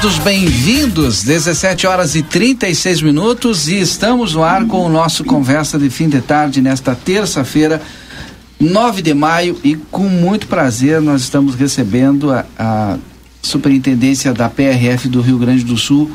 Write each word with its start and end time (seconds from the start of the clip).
Todos 0.00 0.18
bem-vindos, 0.20 1.22
17 1.22 1.86
horas 1.86 2.14
e 2.14 2.22
36 2.22 3.02
minutos 3.02 3.68
e 3.68 3.78
estamos 3.78 4.32
no 4.32 4.42
ar 4.42 4.64
com 4.64 4.86
o 4.86 4.88
nosso 4.88 5.22
Conversa 5.22 5.78
de 5.78 5.90
Fim 5.90 6.08
de 6.08 6.22
Tarde 6.22 6.62
nesta 6.62 6.94
terça-feira, 6.94 7.80
9 8.58 9.02
de 9.02 9.12
maio 9.12 9.60
e 9.62 9.76
com 9.76 10.04
muito 10.04 10.46
prazer 10.46 10.98
nós 11.02 11.20
estamos 11.20 11.54
recebendo 11.54 12.32
a, 12.32 12.46
a 12.58 12.96
Superintendência 13.42 14.32
da 14.32 14.48
PRF 14.48 15.08
do 15.08 15.20
Rio 15.20 15.36
Grande 15.36 15.62
do 15.62 15.76
Sul. 15.76 16.10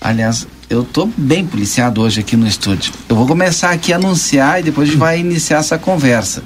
Aliás, 0.00 0.48
eu 0.68 0.82
estou 0.82 1.08
bem 1.16 1.46
policiado 1.46 2.02
hoje 2.02 2.18
aqui 2.18 2.36
no 2.36 2.46
estúdio. 2.46 2.92
Eu 3.08 3.14
vou 3.14 3.26
começar 3.26 3.70
aqui 3.70 3.92
a 3.92 3.96
anunciar 3.96 4.58
e 4.58 4.64
depois 4.64 4.88
a 4.88 4.90
gente 4.90 5.00
vai 5.00 5.20
iniciar 5.20 5.58
essa 5.58 5.78
conversa. 5.78 6.42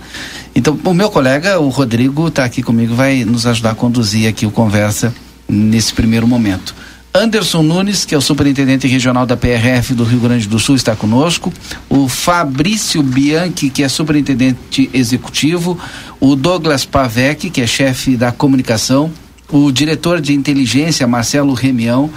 Então, 0.55 0.79
o 0.85 0.93
meu 0.93 1.09
colega, 1.09 1.59
o 1.59 1.71
Rodrigo, 1.71 2.29
está 2.29 2.45
aqui 2.45 2.63
comigo, 2.63 2.95
vai 2.95 3.25
nos 3.25 3.47
ajudar 3.47 3.71
a 3.71 3.75
conduzir 3.75 4.29
aqui 4.29 4.45
o 4.45 4.51
Conversa 4.51 5.11
nesse 5.51 5.93
primeiro 5.93 6.27
momento. 6.27 6.75
Anderson 7.13 7.63
Nunes, 7.63 8.05
que 8.05 8.15
é 8.15 8.19
o 8.19 8.21
superintendente 8.21 8.87
regional 8.87 9.27
da 9.27 9.37
PRF 9.37 9.95
do 9.95 10.05
Rio 10.05 10.21
Grande 10.21 10.47
do 10.47 10.61
Sul, 10.61 10.77
está 10.77 10.95
conosco. 10.95 11.53
O 11.89 12.09
Fabrício 12.09 13.03
Bianchi, 13.03 13.69
que 13.69 13.83
é 13.83 13.89
superintendente 13.89 14.89
executivo. 14.95 15.77
O 16.21 16.37
Douglas 16.37 16.85
Pavec, 16.85 17.51
que 17.51 17.61
é 17.61 17.67
chefe 17.67 18.17
da 18.17 18.31
comunicação. 18.31 19.11
O 19.49 19.73
diretor 19.73 20.21
de 20.21 20.33
inteligência, 20.33 21.05
Marcelo 21.09 21.53
Remião. 21.53 22.09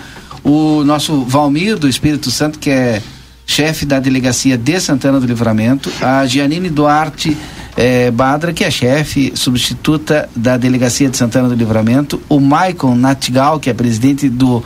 O 0.44 0.84
nosso 0.84 1.24
Valmir 1.24 1.80
do 1.80 1.90
Espírito 1.90 2.30
Santo, 2.30 2.60
que 2.60 2.70
é 2.70 3.02
chefe 3.48 3.88
da 3.88 4.00
delegacia 4.00 4.56
de 4.56 4.80
Santana 4.80 5.20
do 5.20 5.26
Livramento. 5.26 5.92
A 6.02 6.24
Gianine 6.28 6.70
Duarte 6.70 7.36
é, 7.76 8.12
Badra, 8.12 8.54
que 8.54 8.64
é 8.64 8.72
chefe 8.72 9.34
substituta 9.36 10.30
da 10.36 10.56
Delegacia 10.58 11.10
de 11.10 11.18
Santana 11.18 11.50
do 11.50 11.56
Livramento, 11.56 12.22
o 12.30 12.40
Maicon 12.40 12.94
Natigal, 12.96 13.60
que 13.60 13.70
é 13.70 13.74
presidente 13.74 14.30
do 14.30 14.64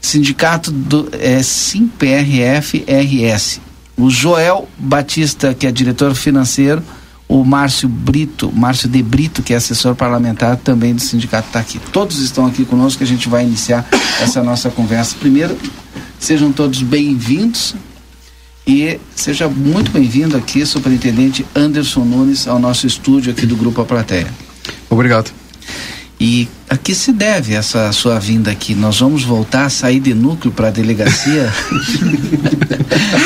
sindicato 0.00 0.70
do 0.70 1.08
é, 1.12 1.42
SimPRF-RS, 1.42 2.80
o 3.96 4.08
Joel 4.10 4.68
Batista, 4.78 5.52
que 5.54 5.66
é 5.66 5.72
diretor 5.72 6.14
financeiro, 6.14 6.82
o 7.28 7.44
Márcio 7.44 7.88
Brito, 7.88 8.50
Márcio 8.52 8.88
De 8.88 9.02
Brito, 9.02 9.42
que 9.42 9.52
é 9.54 9.56
assessor 9.56 9.94
parlamentar 9.94 10.56
também 10.56 10.94
do 10.94 11.00
sindicato, 11.00 11.46
está 11.46 11.60
aqui. 11.60 11.78
Todos 11.92 12.18
estão 12.18 12.44
aqui 12.46 12.64
conosco, 12.64 13.04
a 13.04 13.06
gente 13.06 13.28
vai 13.28 13.44
iniciar 13.44 13.86
essa 14.20 14.42
nossa 14.42 14.68
conversa. 14.68 15.14
Primeiro, 15.20 15.56
sejam 16.18 16.50
todos 16.50 16.82
bem-vindos 16.82 17.76
e 18.66 18.98
seja 19.14 19.48
muito 19.48 19.90
bem-vindo 19.90 20.36
aqui, 20.36 20.64
Superintendente 20.64 21.44
Anderson 21.54 22.04
Nunes, 22.04 22.46
ao 22.46 22.58
nosso 22.58 22.86
estúdio 22.86 23.32
aqui 23.32 23.46
do 23.46 23.56
Grupo 23.56 23.80
A 23.80 23.84
Plateia. 23.84 24.28
Obrigado. 24.88 25.32
E 26.20 26.46
a 26.68 26.76
que 26.76 26.94
se 26.94 27.12
deve 27.12 27.54
essa 27.54 27.90
sua 27.92 28.18
vinda 28.18 28.50
aqui? 28.50 28.74
Nós 28.74 29.00
vamos 29.00 29.24
voltar 29.24 29.64
a 29.64 29.70
sair 29.70 30.00
de 30.00 30.12
núcleo 30.12 30.52
para 30.52 30.68
a 30.68 30.70
delegacia? 30.70 31.50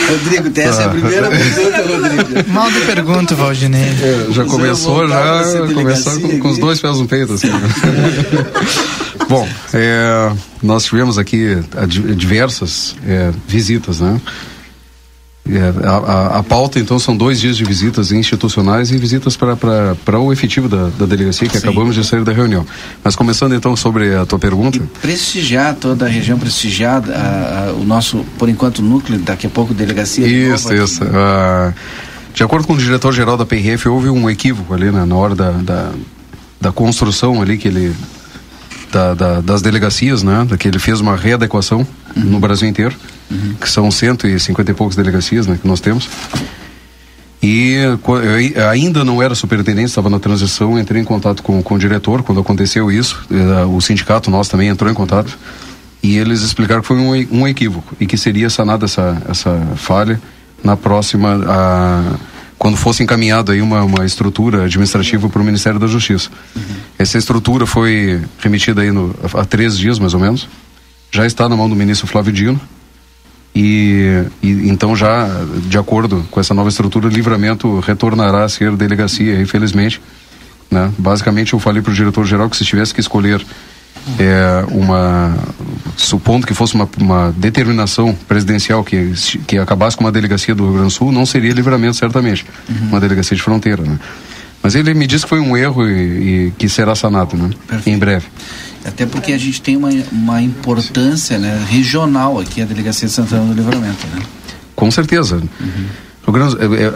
Rodrigo, 0.09 0.51
tem 0.51 0.65
essa 0.65 0.83
é 0.83 0.85
a 0.85 0.89
primeira 0.91 1.29
pergunta, 1.29 1.83
Rodrigo. 1.83 2.53
Mal 2.53 2.71
de 2.71 2.81
pergunta, 2.83 3.35
Valdinei. 3.35 3.83
É, 3.83 4.27
já 4.31 4.45
começou, 4.45 5.09
já 5.09 5.67
começou 5.75 6.21
com, 6.21 6.39
com, 6.39 6.49
os 6.51 6.59
dois 6.59 6.81
pés 6.81 6.97
no 6.97 7.09
peito, 7.09 7.33
assim. 7.33 7.49
Bom, 9.29 9.49
é, 9.73 10.33
nós 10.63 10.85
tivemos 10.85 11.19
aqui 11.19 11.59
diversas 12.17 12.95
é, 13.05 13.33
visitas, 13.49 13.99
né? 13.99 14.21
É, 15.47 15.87
a, 15.87 15.97
a, 15.97 16.39
a, 16.39 16.43
pauta, 16.43 16.79
então, 16.79 16.99
são 16.99 17.15
dois 17.15 17.39
dias 17.39 17.55
de 17.57 17.65
visitas 17.65 18.11
institucionais 18.11 18.91
e 18.91 18.97
visitas 18.97 19.37
para 19.37 20.19
o 20.19 20.33
efetivo 20.33 20.69
da, 20.69 20.89
da 20.99 21.05
delegacia, 21.05 21.47
que 21.47 21.59
Sim. 21.59 21.67
acabamos 21.67 21.95
de 21.95 22.03
sair 22.03 22.25
da 22.25 22.33
reunião. 22.33 22.67
Mas 23.03 23.15
começando, 23.15 23.55
então, 23.55 23.77
sobre 23.77 24.15
a 24.15 24.25
tua 24.25 24.39
pergunta. 24.39 24.79
E 24.79 24.81
prestigiar 24.81 25.75
toda 25.75 26.07
a 26.07 26.09
região, 26.09 26.39
prestigiar 26.39 27.03
a, 27.11 27.73
o 27.73 27.85
nosso, 27.85 28.25
por 28.39 28.49
enquanto, 28.49 28.81
núcleo, 28.81 29.19
daqui 29.19 29.47
a 29.47 29.51
pouco, 29.51 29.75
delegacia. 29.75 30.27
Isso, 30.27 30.73
isso. 30.73 31.05
Uh, 31.05 31.75
de 32.33 32.43
acordo 32.43 32.67
com 32.67 32.73
o 32.73 32.79
diretor-geral 32.79 33.37
da 33.37 33.45
PRF, 33.45 33.87
houve 33.89 34.09
um 34.09 34.31
equívoco 34.31 34.73
ali 34.73 34.91
né, 34.91 35.05
na 35.05 35.15
hora 35.15 35.35
da, 35.35 35.51
da, 35.51 35.93
da 36.59 36.73
construção 36.73 37.43
ali 37.43 37.59
que 37.59 37.69
ele 37.69 37.95
da, 38.91 39.13
da, 39.13 39.41
das 39.41 39.61
delegacias, 39.61 40.23
né? 40.23 40.47
Que 40.59 40.69
ele 40.69 40.79
fez 40.79 41.01
uma 41.01 41.17
readequação 41.17 41.87
uhum. 42.17 42.23
no 42.23 42.41
Brasil 42.41 42.69
inteiro, 42.69 42.97
uhum. 43.31 43.55
que 43.61 43.69
são 43.69 43.91
150 43.91 44.71
e 44.71 44.75
poucas 44.75 44.97
delegacias, 44.97 45.47
né? 45.47 45.59
Que 45.61 45.67
nós 45.67 45.81
temos. 45.81 46.09
E 47.43 47.77
ainda 48.71 49.05
não 49.05 49.23
era 49.23 49.35
superintendente, 49.35 49.89
estava 49.89 50.09
na 50.09 50.19
transição, 50.19 50.79
entrei 50.79 51.03
em 51.03 51.05
contato 51.05 51.43
com, 51.43 51.63
com 51.63 51.75
o 51.75 51.79
diretor 51.79 52.23
quando 52.23 52.41
aconteceu 52.41 52.91
isso. 52.91 53.23
Eh, 53.31 53.65
o 53.67 53.83
sindicato 53.83 54.31
nosso 54.31 54.51
também 54.51 54.69
entrou 54.69 54.91
em 54.91 54.95
contato. 54.95 55.39
E 56.03 56.17
eles 56.17 56.41
explicaram 56.41 56.81
que 56.81 56.89
foi 56.89 56.97
um, 56.97 57.41
um 57.41 57.47
equívoco 57.47 57.95
e 58.01 58.07
que 58.07 58.17
seria 58.17 58.49
sanada 58.49 58.87
essa, 58.87 59.23
essa 59.29 59.61
falha 59.77 60.19
na 60.63 60.75
próxima. 60.75 61.39
A, 61.47 62.17
quando 62.59 62.79
fosse 62.79 63.03
encaminhado 63.03 63.53
aí 63.53 63.61
uma, 63.61 63.83
uma 63.85 64.07
estrutura 64.07 64.65
administrativa 64.65 65.29
para 65.29 65.43
o 65.43 65.45
Ministério 65.45 65.79
da 65.79 65.87
Justiça. 65.87 66.31
Uhum. 66.57 66.63
Essa 66.99 67.19
estrutura 67.19 67.67
foi 67.67 68.23
remetida 68.39 68.81
aí 68.81 68.91
no, 68.91 69.15
há 69.35 69.45
três 69.45 69.77
dias, 69.77 69.99
mais 69.99 70.15
ou 70.15 70.21
menos. 70.21 70.49
Já 71.11 71.27
está 71.27 71.47
na 71.47 71.57
mão 71.57 71.69
do 71.69 71.77
ministro 71.77 72.07
Flávio 72.07 72.33
Dino. 72.33 72.59
E, 73.55 74.25
e, 74.43 74.69
então 74.69 74.97
já 74.97 75.29
de 75.67 75.79
acordo 75.79 76.27
com 76.31 76.41
essa 76.41 76.53
nova 76.53 76.69
estrutura, 76.69 77.07
o 77.07 77.11
livramento 77.11 77.79
retornará 77.81 78.45
a 78.45 78.49
ser 78.49 78.73
delegacia, 78.77 79.41
infelizmente. 79.41 80.01
Né? 80.71 80.91
Basicamente 80.99 81.53
eu 81.53 81.61
falei 81.61 81.81
para 81.81 81.93
o 81.93 81.95
diretor 81.95 82.25
geral 82.27 82.51
que 82.51 82.57
se 82.57 82.65
tivesse 82.65 82.93
que 82.93 83.01
escolher 83.01 83.45
é, 84.19 84.65
uma 84.71 85.37
supondo 85.97 86.47
que 86.47 86.53
fosse 86.53 86.75
uma, 86.75 86.89
uma 86.99 87.33
determinação 87.37 88.15
presidencial 88.27 88.83
que 88.83 89.13
que 89.47 89.57
acabasse 89.57 89.97
com 89.97 90.05
uma 90.05 90.13
delegacia 90.13 90.55
do 90.55 90.65
Rio 90.65 90.73
Grande 90.73 90.89
do 90.89 90.93
Sul, 90.93 91.13
não 91.13 91.25
seria 91.25 91.53
livramento 91.53 91.97
certamente, 91.97 92.45
uhum. 92.69 92.89
uma 92.89 93.01
delegacia 93.01 93.37
de 93.37 93.43
fronteira, 93.43 93.83
né? 93.83 93.99
Mas 94.63 94.75
ele 94.75 94.95
me 94.95 95.07
disse 95.07 95.25
que 95.25 95.29
foi 95.29 95.41
um 95.41 95.55
erro 95.57 95.87
e, 95.87 96.47
e 96.47 96.53
que 96.57 96.69
será 96.69 96.95
sanado, 96.95 97.37
né? 97.37 97.51
Em 97.87 97.99
breve. 97.99 98.27
Até 98.85 99.07
porque 99.07 99.33
a 99.33 99.39
gente 99.39 99.63
tem 99.63 99.77
uma, 99.77 99.89
uma 100.13 100.43
importância 100.43 101.39
né, 101.39 101.65
regional 101.69 102.39
aqui, 102.39 102.61
a 102.61 102.67
Delegacia 102.67 103.09
de 103.09 103.15
Santana 103.15 103.47
do 103.47 103.55
Livramento. 103.55 104.07
Né? 104.09 104.23
Com 104.77 104.91
certeza. 104.91 105.37
Uhum. 105.37 105.87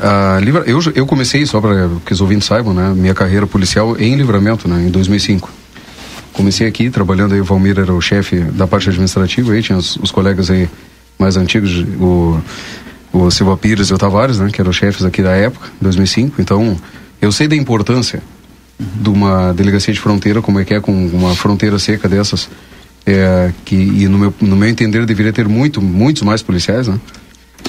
A, 0.03 0.39
eu, 0.67 0.81
eu 0.95 1.07
comecei, 1.07 1.45
só 1.47 1.61
para 1.61 1.89
que 2.05 2.13
os 2.13 2.21
ouvintes 2.21 2.47
saibam, 2.47 2.73
né, 2.73 2.93
minha 2.95 3.15
carreira 3.15 3.47
policial 3.47 3.99
em 3.99 4.15
Livramento, 4.17 4.69
né, 4.69 4.87
em 4.87 4.91
2005. 4.91 5.51
Comecei 6.33 6.67
aqui, 6.67 6.89
trabalhando 6.89 7.35
aí, 7.35 7.41
o 7.41 7.45
Valmir 7.45 7.79
era 7.79 7.93
o 7.93 8.01
chefe 8.01 8.37
da 8.41 8.67
parte 8.67 8.89
administrativa, 8.89 9.53
aí 9.53 9.63
tinha 9.63 9.77
os, 9.77 9.97
os 9.97 10.11
colegas 10.11 10.51
aí 10.51 10.69
mais 11.19 11.37
antigos, 11.37 11.85
o, 12.01 12.41
o 13.13 13.31
Silva 13.31 13.57
Pires 13.57 13.89
e 13.89 13.95
o 13.95 13.99
Tavares, 13.99 14.39
né, 14.39 14.49
que 14.51 14.61
eram 14.61 14.73
chefes 14.73 15.05
aqui 15.05 15.23
da 15.23 15.33
época, 15.33 15.69
2005. 15.81 16.41
Então, 16.41 16.77
eu 17.21 17.33
sei 17.33 17.49
da 17.49 17.57
importância 17.57 18.23
de 18.79 19.09
uma 19.09 19.53
delegacia 19.53 19.93
de 19.93 20.01
fronteira, 20.01 20.41
como 20.41 20.61
é 20.61 20.65
que 20.65 20.75
é 20.75 20.81
com 20.81 20.93
uma 21.09 21.35
fronteira 21.35 21.79
seca 21.79 22.09
dessas, 22.09 22.49
é, 23.05 23.53
que 23.65 23.75
e 23.75 24.09
no 24.09 24.19
meu, 24.19 24.35
no 24.41 24.57
meu 24.57 24.69
entender 24.69 25.05
deveria 25.05 25.33
ter 25.33 25.49
muito, 25.49 25.81
muitos 25.83 26.23
mais 26.23 26.43
policiais, 26.43 26.89
né? 26.89 26.99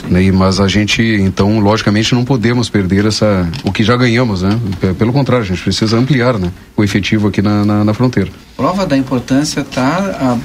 Né, 0.08 0.32
mas 0.32 0.60
a 0.60 0.68
gente, 0.68 1.02
então, 1.02 1.60
logicamente, 1.60 2.14
não 2.14 2.24
podemos 2.24 2.70
perder 2.70 3.06
essa, 3.06 3.50
o 3.64 3.72
que 3.72 3.84
já 3.84 3.98
ganhamos, 3.98 4.44
né? 4.44 4.60
Pelo 4.98 5.12
contrário, 5.12 5.44
a 5.44 5.48
gente 5.48 5.62
precisa 5.62 5.98
ampliar 5.98 6.38
né, 6.38 6.52
o 6.78 6.84
efetivo 6.84 7.28
aqui 7.28 7.42
na, 7.42 7.66
na, 7.66 7.84
na 7.84 7.94
fronteira. 7.94 8.30
Prova 8.56 8.86
da 8.86 8.96
importância 8.96 9.62
está 9.62 10.38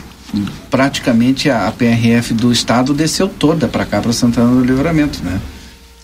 praticamente 0.70 1.48
a, 1.48 1.68
a, 1.68 1.72
PRF 1.72 2.34
do 2.34 2.50
Estado 2.50 2.92
desceu 2.92 3.28
toda 3.28 3.68
para 3.68 3.84
cá, 3.84 4.00
para 4.00 4.12
Santana 4.12 4.54
do 4.54 4.64
Livramento, 4.64 5.20
né? 5.22 5.40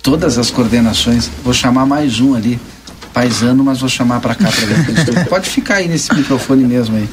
Todas 0.03 0.39
as 0.39 0.51
coordenações, 0.51 1.31
vou 1.45 1.53
chamar 1.53 1.85
mais 1.85 2.21
um 2.21 2.35
ali, 2.35 2.59
paisano, 3.13 3.65
mas 3.65 3.81
vou 3.81 3.89
chamar 3.89 4.21
para 4.21 4.35
cá 4.35 4.51
para 4.51 4.67
ver. 4.67 5.29
Pode 5.29 5.49
ficar 5.49 5.77
aí 5.77 5.89
nesse 5.89 6.15
microfone 6.15 6.65
mesmo 6.65 6.97
aí, 6.97 7.09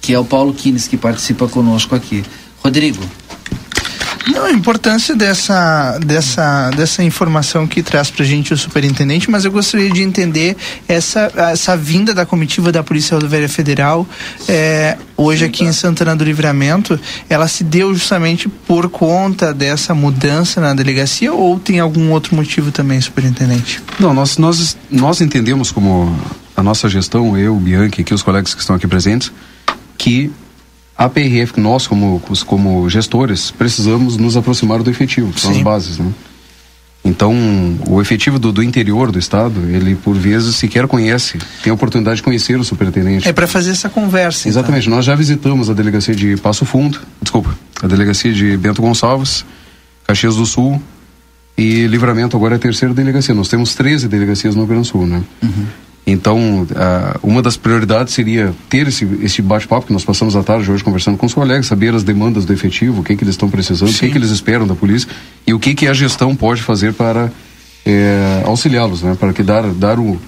que 0.00 0.12
é 0.12 0.18
o 0.18 0.24
Paulo 0.24 0.52
Quines 0.52 0.86
que 0.86 0.96
participa 0.96 1.48
conosco 1.48 1.94
aqui. 1.94 2.24
Rodrigo. 2.62 3.02
Não, 4.32 4.44
a 4.44 4.52
importância 4.52 5.16
dessa, 5.16 5.98
dessa, 6.04 6.70
dessa 6.70 7.02
informação 7.02 7.66
que 7.66 7.82
traz 7.82 8.10
para 8.10 8.22
a 8.22 8.26
gente 8.26 8.52
o 8.52 8.56
superintendente, 8.56 9.30
mas 9.30 9.44
eu 9.44 9.50
gostaria 9.50 9.90
de 9.90 10.02
entender 10.02 10.56
essa, 10.86 11.32
essa 11.34 11.76
vinda 11.76 12.12
da 12.12 12.26
comitiva 12.26 12.70
da 12.70 12.82
Polícia 12.82 13.14
Rodoviária 13.14 13.48
Federal 13.48 14.06
é, 14.46 14.98
hoje 15.16 15.44
aqui 15.44 15.64
em 15.64 15.72
Santana 15.72 16.14
do 16.14 16.24
Livramento, 16.24 17.00
ela 17.28 17.48
se 17.48 17.64
deu 17.64 17.94
justamente 17.94 18.48
por 18.48 18.90
conta 18.90 19.54
dessa 19.54 19.94
mudança 19.94 20.60
na 20.60 20.74
delegacia 20.74 21.32
ou 21.32 21.58
tem 21.58 21.80
algum 21.80 22.10
outro 22.10 22.36
motivo 22.36 22.70
também, 22.70 23.00
superintendente? 23.00 23.82
Não, 23.98 24.12
nós, 24.12 24.36
nós, 24.36 24.76
nós 24.90 25.20
entendemos 25.22 25.72
como 25.72 26.14
a 26.54 26.62
nossa 26.62 26.88
gestão, 26.88 27.36
eu, 27.38 27.54
Bianchi, 27.56 28.02
aqui 28.02 28.12
os 28.12 28.22
colegas 28.22 28.54
que 28.54 28.60
estão 28.60 28.76
aqui 28.76 28.86
presentes, 28.86 29.32
que 29.96 30.30
a 30.98 31.08
PRF, 31.08 31.60
nós 31.60 31.86
como, 31.86 32.20
como 32.44 32.90
gestores, 32.90 33.52
precisamos 33.52 34.16
nos 34.16 34.36
aproximar 34.36 34.82
do 34.82 34.90
efetivo, 34.90 35.32
que 35.32 35.40
são 35.40 35.52
as 35.52 35.62
bases, 35.62 35.96
né? 35.96 36.12
Então, 37.04 37.32
o 37.88 38.02
efetivo 38.02 38.36
do, 38.36 38.50
do, 38.50 38.60
interior 38.62 39.12
do 39.12 39.18
estado, 39.18 39.60
ele 39.70 39.94
por 39.94 40.16
vezes 40.16 40.56
sequer 40.56 40.88
conhece, 40.88 41.38
tem 41.62 41.70
a 41.70 41.74
oportunidade 41.74 42.16
de 42.16 42.22
conhecer 42.24 42.58
o 42.58 42.64
superintendente. 42.64 43.28
É 43.28 43.32
para 43.32 43.46
fazer 43.46 43.70
essa 43.70 43.88
conversa. 43.88 44.48
Então. 44.48 44.60
Exatamente. 44.60 44.88
Então. 44.88 44.96
Nós 44.96 45.04
já 45.04 45.14
visitamos 45.14 45.70
a 45.70 45.72
delegacia 45.72 46.14
de 46.14 46.36
Passo 46.36 46.66
Fundo, 46.66 47.00
desculpa, 47.22 47.56
a 47.80 47.86
delegacia 47.86 48.32
de 48.32 48.56
Bento 48.56 48.82
Gonçalves, 48.82 49.44
Caxias 50.04 50.34
do 50.34 50.44
Sul 50.44 50.82
e 51.56 51.86
Livramento 51.86 52.36
agora 52.36 52.54
é 52.54 52.56
a 52.56 52.58
terceira 52.58 52.92
delegacia. 52.92 53.34
Nós 53.34 53.48
temos 53.48 53.74
13 53.74 54.08
delegacias 54.08 54.54
no 54.56 54.62
Rio 54.62 54.68
Grande 54.68 54.88
do 54.88 54.90
Sul, 54.90 55.06
né? 55.06 55.22
Uhum. 55.42 55.66
Então, 56.10 56.62
uh, 56.62 57.18
uma 57.22 57.42
das 57.42 57.58
prioridades 57.58 58.14
seria 58.14 58.54
ter 58.70 58.88
esse, 58.88 59.04
esse 59.20 59.42
bate-papo 59.42 59.88
que 59.88 59.92
nós 59.92 60.06
passamos 60.06 60.34
a 60.34 60.42
tarde 60.42 60.70
hoje 60.70 60.82
conversando 60.82 61.18
com 61.18 61.26
os 61.26 61.34
colegas, 61.34 61.66
saber 61.66 61.94
as 61.94 62.02
demandas 62.02 62.46
do 62.46 62.52
efetivo, 62.52 63.02
o 63.02 63.04
que, 63.04 63.14
que 63.14 63.24
eles 63.24 63.34
estão 63.34 63.50
precisando, 63.50 63.90
Sim. 63.90 63.96
o 63.96 63.98
que, 63.98 64.10
que 64.12 64.16
eles 64.16 64.30
esperam 64.30 64.66
da 64.66 64.74
polícia 64.74 65.06
e 65.46 65.52
o 65.52 65.58
que, 65.58 65.74
que 65.74 65.86
a 65.86 65.92
gestão 65.92 66.34
pode 66.34 66.62
fazer 66.62 66.94
para 66.94 67.30
é, 67.84 68.42
auxiliá-los, 68.46 69.02
né? 69.02 69.18
para 69.20 69.34
que 69.34 69.42
dar, 69.42 69.62
dar 69.74 69.98
o, 69.98 70.18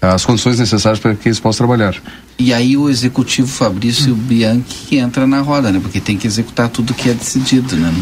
as 0.00 0.24
condições 0.24 0.60
necessárias 0.60 1.00
para 1.00 1.16
que 1.16 1.26
eles 1.26 1.40
possam 1.40 1.66
trabalhar. 1.66 1.96
E 2.38 2.52
aí 2.52 2.76
o 2.76 2.88
executivo 2.88 3.48
Fabrício 3.48 4.14
hum. 4.14 4.16
Bianchi 4.16 4.96
entra 4.96 5.26
na 5.26 5.40
roda, 5.40 5.72
né? 5.72 5.80
Porque 5.80 6.00
tem 6.00 6.16
que 6.16 6.28
executar 6.28 6.68
tudo 6.68 6.94
que 6.94 7.08
é 7.08 7.14
decidido, 7.14 7.74
né? 7.76 7.92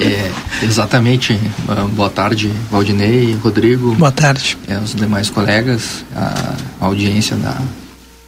É, 0.00 0.64
exatamente. 0.64 1.38
Ah, 1.68 1.86
boa 1.90 2.08
tarde, 2.08 2.50
Valdinei, 2.70 3.34
Rodrigo. 3.34 3.94
Boa 3.96 4.12
tarde. 4.12 4.56
É, 4.68 4.78
os 4.78 4.94
demais 4.94 5.30
colegas, 5.30 6.04
a, 6.14 6.54
a 6.80 6.86
audiência 6.86 7.36
da, 7.36 7.60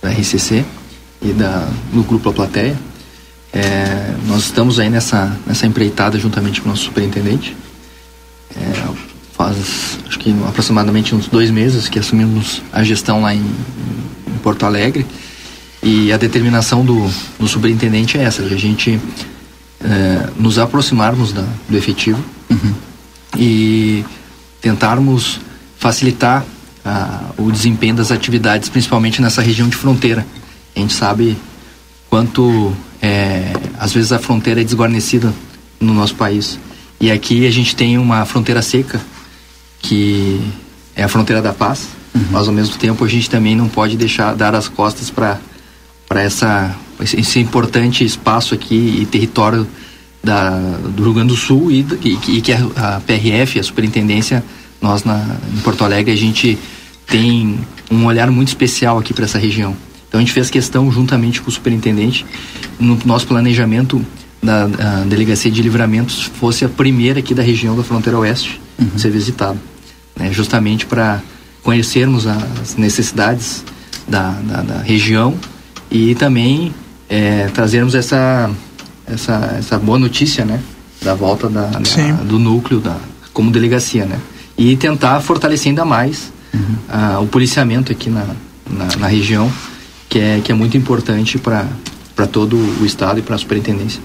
da 0.02 0.10
RCC 0.10 0.64
e 1.22 1.32
da, 1.32 1.69
do 1.93 2.02
Grupo 2.02 2.31
A 2.31 2.32
Plateia. 2.32 2.76
É, 3.52 4.14
nós 4.26 4.44
estamos 4.44 4.81
aí 4.81 4.90
nessa, 4.90 5.37
nessa 5.46 5.66
empreitada 5.66 6.19
juntamente 6.19 6.60
com 6.60 6.69
o 6.69 6.70
nosso 6.70 6.84
superintendente. 6.84 7.56
É, 8.56 9.06
faz, 9.32 9.98
acho 10.06 10.19
que 10.19 10.34
aproximadamente 10.48 11.14
uns 11.14 11.28
dois 11.28 11.50
meses 11.50 11.88
que 11.88 11.98
assumimos 11.98 12.60
a 12.72 12.82
gestão 12.82 13.22
lá 13.22 13.34
em, 13.34 13.38
em 14.26 14.38
Porto 14.43 14.66
Alegre. 14.66 15.06
E 15.82 16.12
a 16.12 16.16
determinação 16.16 16.84
do, 16.84 17.08
do 17.38 17.46
superintendente 17.46 18.19
é 18.19 18.25
essa, 18.25 18.43
de 18.43 18.52
a 18.52 18.56
gente 18.56 19.00
é, 19.84 20.31
nos 20.37 20.58
aproximarmos 20.58 21.32
da, 21.32 21.44
do 21.69 21.76
efetivo 21.76 22.23
uhum. 22.50 22.75
e 23.37 24.05
tentarmos 24.61 25.40
facilitar 25.78 26.44
o 27.37 27.50
desempenho 27.50 27.94
das 27.94 28.11
atividades, 28.11 28.69
principalmente 28.69 29.20
nessa 29.20 29.43
região 29.43 29.69
de 29.69 29.76
fronteira. 29.76 30.26
A 30.75 30.78
gente 30.78 30.93
sabe 30.93 31.37
quanto 32.08 32.73
é, 33.02 33.52
às 33.78 33.93
vezes 33.93 34.12
a 34.12 34.19
fronteira 34.19 34.61
é 34.61 34.64
desguarnecida 34.64 35.32
no 35.81 35.93
nosso 35.93 36.14
país. 36.14 36.58
E 37.00 37.11
aqui 37.11 37.46
a 37.46 37.50
gente 37.50 37.75
tem 37.75 37.99
uma 37.99 38.25
fronteira 38.25 38.62
seca, 38.62 39.00
que 39.81 40.40
é 40.94 41.02
a 41.02 41.08
fronteira 41.08 41.43
da 41.43 41.52
paz, 41.52 41.88
uhum. 42.14 42.25
mas 42.31 42.49
ao 42.49 42.55
mesmo 42.55 42.76
tempo 42.76 43.05
a 43.05 43.08
gente 43.08 43.29
também 43.29 43.55
não 43.55 43.69
pode 43.69 43.96
deixar 43.96 44.34
dar 44.34 44.55
as 44.55 44.69
costas 44.69 45.11
para 45.11 45.38
essa 46.11 46.76
esse 47.00 47.38
importante 47.41 48.05
espaço 48.05 48.55
aqui 48.55 49.00
e 49.00 49.06
território 49.06 49.67
da, 50.23 50.50
do 50.50 51.03
Rio 51.03 51.12
Grande 51.12 51.29
do 51.29 51.37
Sul 51.37 51.70
e, 51.70 51.87
e, 52.03 52.37
e 52.37 52.41
que 52.41 52.53
a, 52.53 52.97
a, 52.97 53.00
PRF, 53.00 53.61
a 53.61 53.62
Superintendência, 53.62 54.43
nós 54.81 55.05
na, 55.05 55.36
em 55.55 55.58
Porto 55.58 55.84
Alegre, 55.84 56.13
a 56.13 56.17
gente 56.17 56.58
tem 57.06 57.58
um 57.91 58.06
olhar 58.06 58.31
muito 58.31 58.48
especial 58.48 58.98
aqui 58.98 59.13
para 59.15 59.25
essa 59.25 59.39
região. 59.39 59.77
Então 60.08 60.19
a 60.19 60.22
gente 60.22 60.32
fez 60.32 60.51
questão, 60.51 60.91
juntamente 60.91 61.41
com 61.41 61.48
o 61.48 61.53
superintendente, 61.53 62.25
no 62.79 62.98
nosso 63.05 63.27
planejamento 63.27 64.05
da 64.43 64.67
Delegacia 65.06 65.51
de 65.51 65.60
Livramentos 65.63 66.22
fosse 66.22 66.65
a 66.65 66.69
primeira 66.69 67.19
aqui 67.19 67.34
da 67.34 67.43
região 67.43 67.77
da 67.77 67.82
fronteira 67.82 68.19
oeste 68.19 68.60
uhum. 68.79 68.89
a 68.94 68.98
ser 68.98 69.10
visitada. 69.10 69.58
Né? 70.15 70.32
Justamente 70.32 70.86
para 70.86 71.20
conhecermos 71.63 72.27
as 72.27 72.77
necessidades 72.77 73.65
da, 74.08 74.31
da, 74.31 74.63
da 74.63 74.79
região 74.82 75.36
e 75.90 76.14
também 76.14 76.74
é, 77.08 77.48
trazermos 77.48 77.94
essa, 77.94 78.50
essa, 79.06 79.56
essa 79.58 79.78
boa 79.78 79.98
notícia, 79.98 80.44
né? 80.44 80.60
Da 81.02 81.14
volta 81.14 81.48
da, 81.48 81.66
da 81.66 82.12
do 82.24 82.38
núcleo 82.38 82.81
da, 82.81 82.96
como 83.32 83.50
delegacia, 83.50 84.05
né? 84.06 84.19
E 84.56 84.76
tentar 84.76 85.20
fortalecer 85.20 85.69
ainda 85.69 85.84
mais 85.84 86.32
uhum. 86.52 86.60
uh, 86.88 87.22
o 87.22 87.26
policiamento 87.26 87.93
aqui 87.93 88.08
na, 88.08 88.26
na, 88.69 88.96
na, 88.98 89.06
região, 89.06 89.52
que 90.08 90.19
é, 90.19 90.40
que 90.43 90.50
é 90.50 90.55
muito 90.55 90.76
importante 90.76 91.38
para 91.38 91.66
para 92.17 92.27
todo 92.27 92.56
o 92.56 92.85
estado 92.87 93.20
e 93.20 93.23
para 93.23 93.37
a 93.37 93.39
superintendência. 93.39 94.01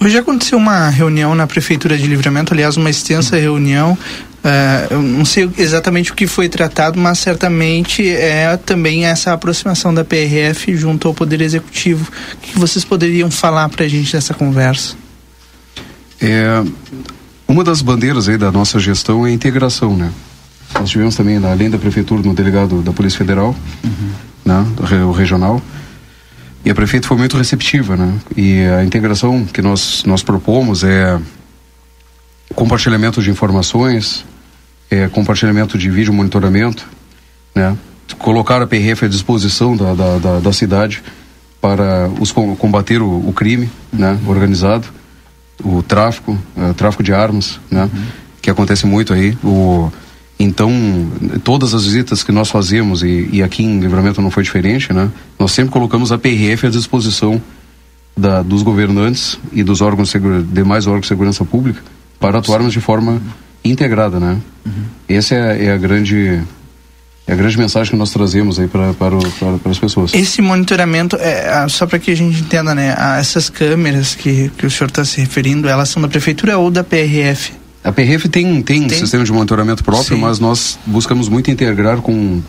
Hoje 0.00 0.16
aconteceu 0.16 0.56
uma 0.56 0.88
reunião 0.88 1.34
na 1.34 1.46
prefeitura 1.46 1.98
de 1.98 2.06
Livramento, 2.06 2.54
aliás, 2.54 2.76
uma 2.76 2.88
extensa 2.88 3.36
reunião 3.36 3.98
Uh, 4.46 4.94
eu 4.94 5.02
não 5.02 5.24
sei 5.24 5.50
exatamente 5.58 6.12
o 6.12 6.14
que 6.14 6.28
foi 6.28 6.48
tratado, 6.48 7.00
mas 7.00 7.18
certamente 7.18 8.08
é 8.08 8.56
também 8.56 9.04
essa 9.04 9.32
aproximação 9.32 9.92
da 9.92 10.04
PRF 10.04 10.76
junto 10.76 11.08
ao 11.08 11.14
Poder 11.14 11.40
Executivo. 11.40 12.08
O 12.34 12.36
que 12.36 12.56
vocês 12.56 12.84
poderiam 12.84 13.28
falar 13.28 13.68
para 13.68 13.84
a 13.84 13.88
gente 13.88 14.14
nessa 14.14 14.34
conversa? 14.34 14.94
É, 16.20 16.62
uma 17.48 17.64
das 17.64 17.82
bandeiras 17.82 18.28
aí 18.28 18.38
da 18.38 18.52
nossa 18.52 18.78
gestão 18.78 19.26
é 19.26 19.30
a 19.30 19.32
integração, 19.32 19.96
né? 19.96 20.12
Nós 20.74 20.90
tivemos 20.90 21.16
também, 21.16 21.44
além 21.44 21.68
da 21.68 21.78
prefeitura, 21.78 22.22
no 22.22 22.32
delegado 22.32 22.82
da 22.82 22.92
Polícia 22.92 23.18
Federal, 23.18 23.52
uhum. 23.82 24.10
né, 24.44 24.64
o 25.04 25.10
regional, 25.10 25.60
e 26.66 26.70
a 26.70 26.74
prefeita 26.74 27.06
foi 27.06 27.16
muito 27.16 27.36
receptiva, 27.36 27.96
né? 27.96 28.12
E 28.36 28.64
a 28.64 28.84
integração 28.84 29.44
que 29.44 29.62
nós, 29.62 30.02
nós 30.04 30.24
propomos 30.24 30.82
é 30.82 31.16
compartilhamento 32.56 33.22
de 33.22 33.30
informações, 33.30 34.24
é, 34.90 35.06
compartilhamento 35.06 35.78
de 35.78 35.88
vídeo 35.88 36.12
monitoramento, 36.12 36.84
né? 37.54 37.76
colocar 38.18 38.60
a 38.60 38.66
PRF 38.66 39.04
à 39.04 39.08
disposição 39.08 39.76
da, 39.76 39.94
da, 39.94 40.18
da, 40.18 40.40
da 40.40 40.52
cidade 40.52 41.04
para 41.60 42.08
os 42.20 42.32
combater 42.32 43.00
o, 43.00 43.28
o 43.28 43.32
crime 43.32 43.70
né? 43.92 44.18
organizado, 44.26 44.88
o 45.62 45.84
tráfico, 45.84 46.36
o 46.56 46.74
tráfico 46.74 47.04
de 47.04 47.12
armas, 47.12 47.60
né? 47.70 47.84
Uhum. 47.84 48.06
que 48.42 48.50
acontece 48.50 48.86
muito 48.86 49.12
aí. 49.14 49.38
O, 49.44 49.88
então, 50.38 50.70
todas 51.42 51.72
as 51.72 51.84
visitas 51.84 52.22
que 52.22 52.30
nós 52.30 52.50
fazemos, 52.50 53.02
e, 53.02 53.28
e, 53.32 53.42
aqui 53.42 53.62
em 53.62 53.80
Livramento 53.80 54.20
não 54.20 54.30
foi 54.30 54.42
diferente, 54.42 54.92
né? 54.92 55.10
nós 55.38 55.52
sempre 55.52 55.72
colocamos 55.72 56.12
a 56.12 56.18
PRF 56.18 56.66
à 56.66 56.70
disposição 56.70 57.40
da, 58.14 58.42
dos 58.42 58.62
governantes 58.62 59.38
e 59.52 59.62
dos 59.62 59.80
órgãos 59.80 60.12
demais 60.52 60.86
órgãos 60.86 61.02
de 61.02 61.08
segurança 61.08 61.44
pública 61.44 61.82
para 62.20 62.38
atuarmos 62.38 62.72
de 62.72 62.80
forma 62.80 63.20
integrada, 63.64 64.18
né? 64.18 64.38
Uhum. 64.64 64.72
Essa 65.08 65.34
é, 65.34 65.66
é, 65.66 65.72
a 65.72 65.76
grande 65.76 66.40
é 67.26 67.32
a 67.32 67.36
grande 67.36 67.58
mensagem 67.58 67.90
que 67.90 67.96
nós 67.96 68.10
trazemos 68.10 68.58
aí 68.58 68.68
para, 68.68 68.94
para, 68.94 69.18
para, 69.18 69.58
para 69.58 69.72
as 69.72 69.78
pessoas. 69.78 70.14
Esse 70.14 70.40
monitoramento, 70.40 71.16
é, 71.16 71.66
só 71.68 71.84
para 71.84 71.98
que 71.98 72.10
a 72.10 72.14
gente 72.14 72.40
entenda, 72.40 72.74
né? 72.74 72.94
Essas 73.18 73.50
câmeras 73.50 74.14
que, 74.14 74.50
que 74.56 74.64
o 74.64 74.70
senhor 74.70 74.88
está 74.88 75.04
se 75.04 75.20
referindo, 75.20 75.68
elas 75.68 75.88
são 75.88 76.00
da 76.00 76.08
prefeitura 76.08 76.56
ou 76.56 76.70
da 76.70 76.84
PRF? 76.84 77.52
A 77.86 77.92
PRF 77.92 78.28
tem, 78.28 78.62
tem, 78.62 78.86
tem? 78.88 78.98
sistema 78.98 79.24
de 79.24 79.32
monitoramento 79.32 79.84
próprio, 79.84 80.16
Sim. 80.16 80.22
mas 80.22 80.38
nós 80.38 80.78
buscamos 80.84 81.28
muito 81.28 81.50
integrar 81.50 81.98
com. 81.98 82.42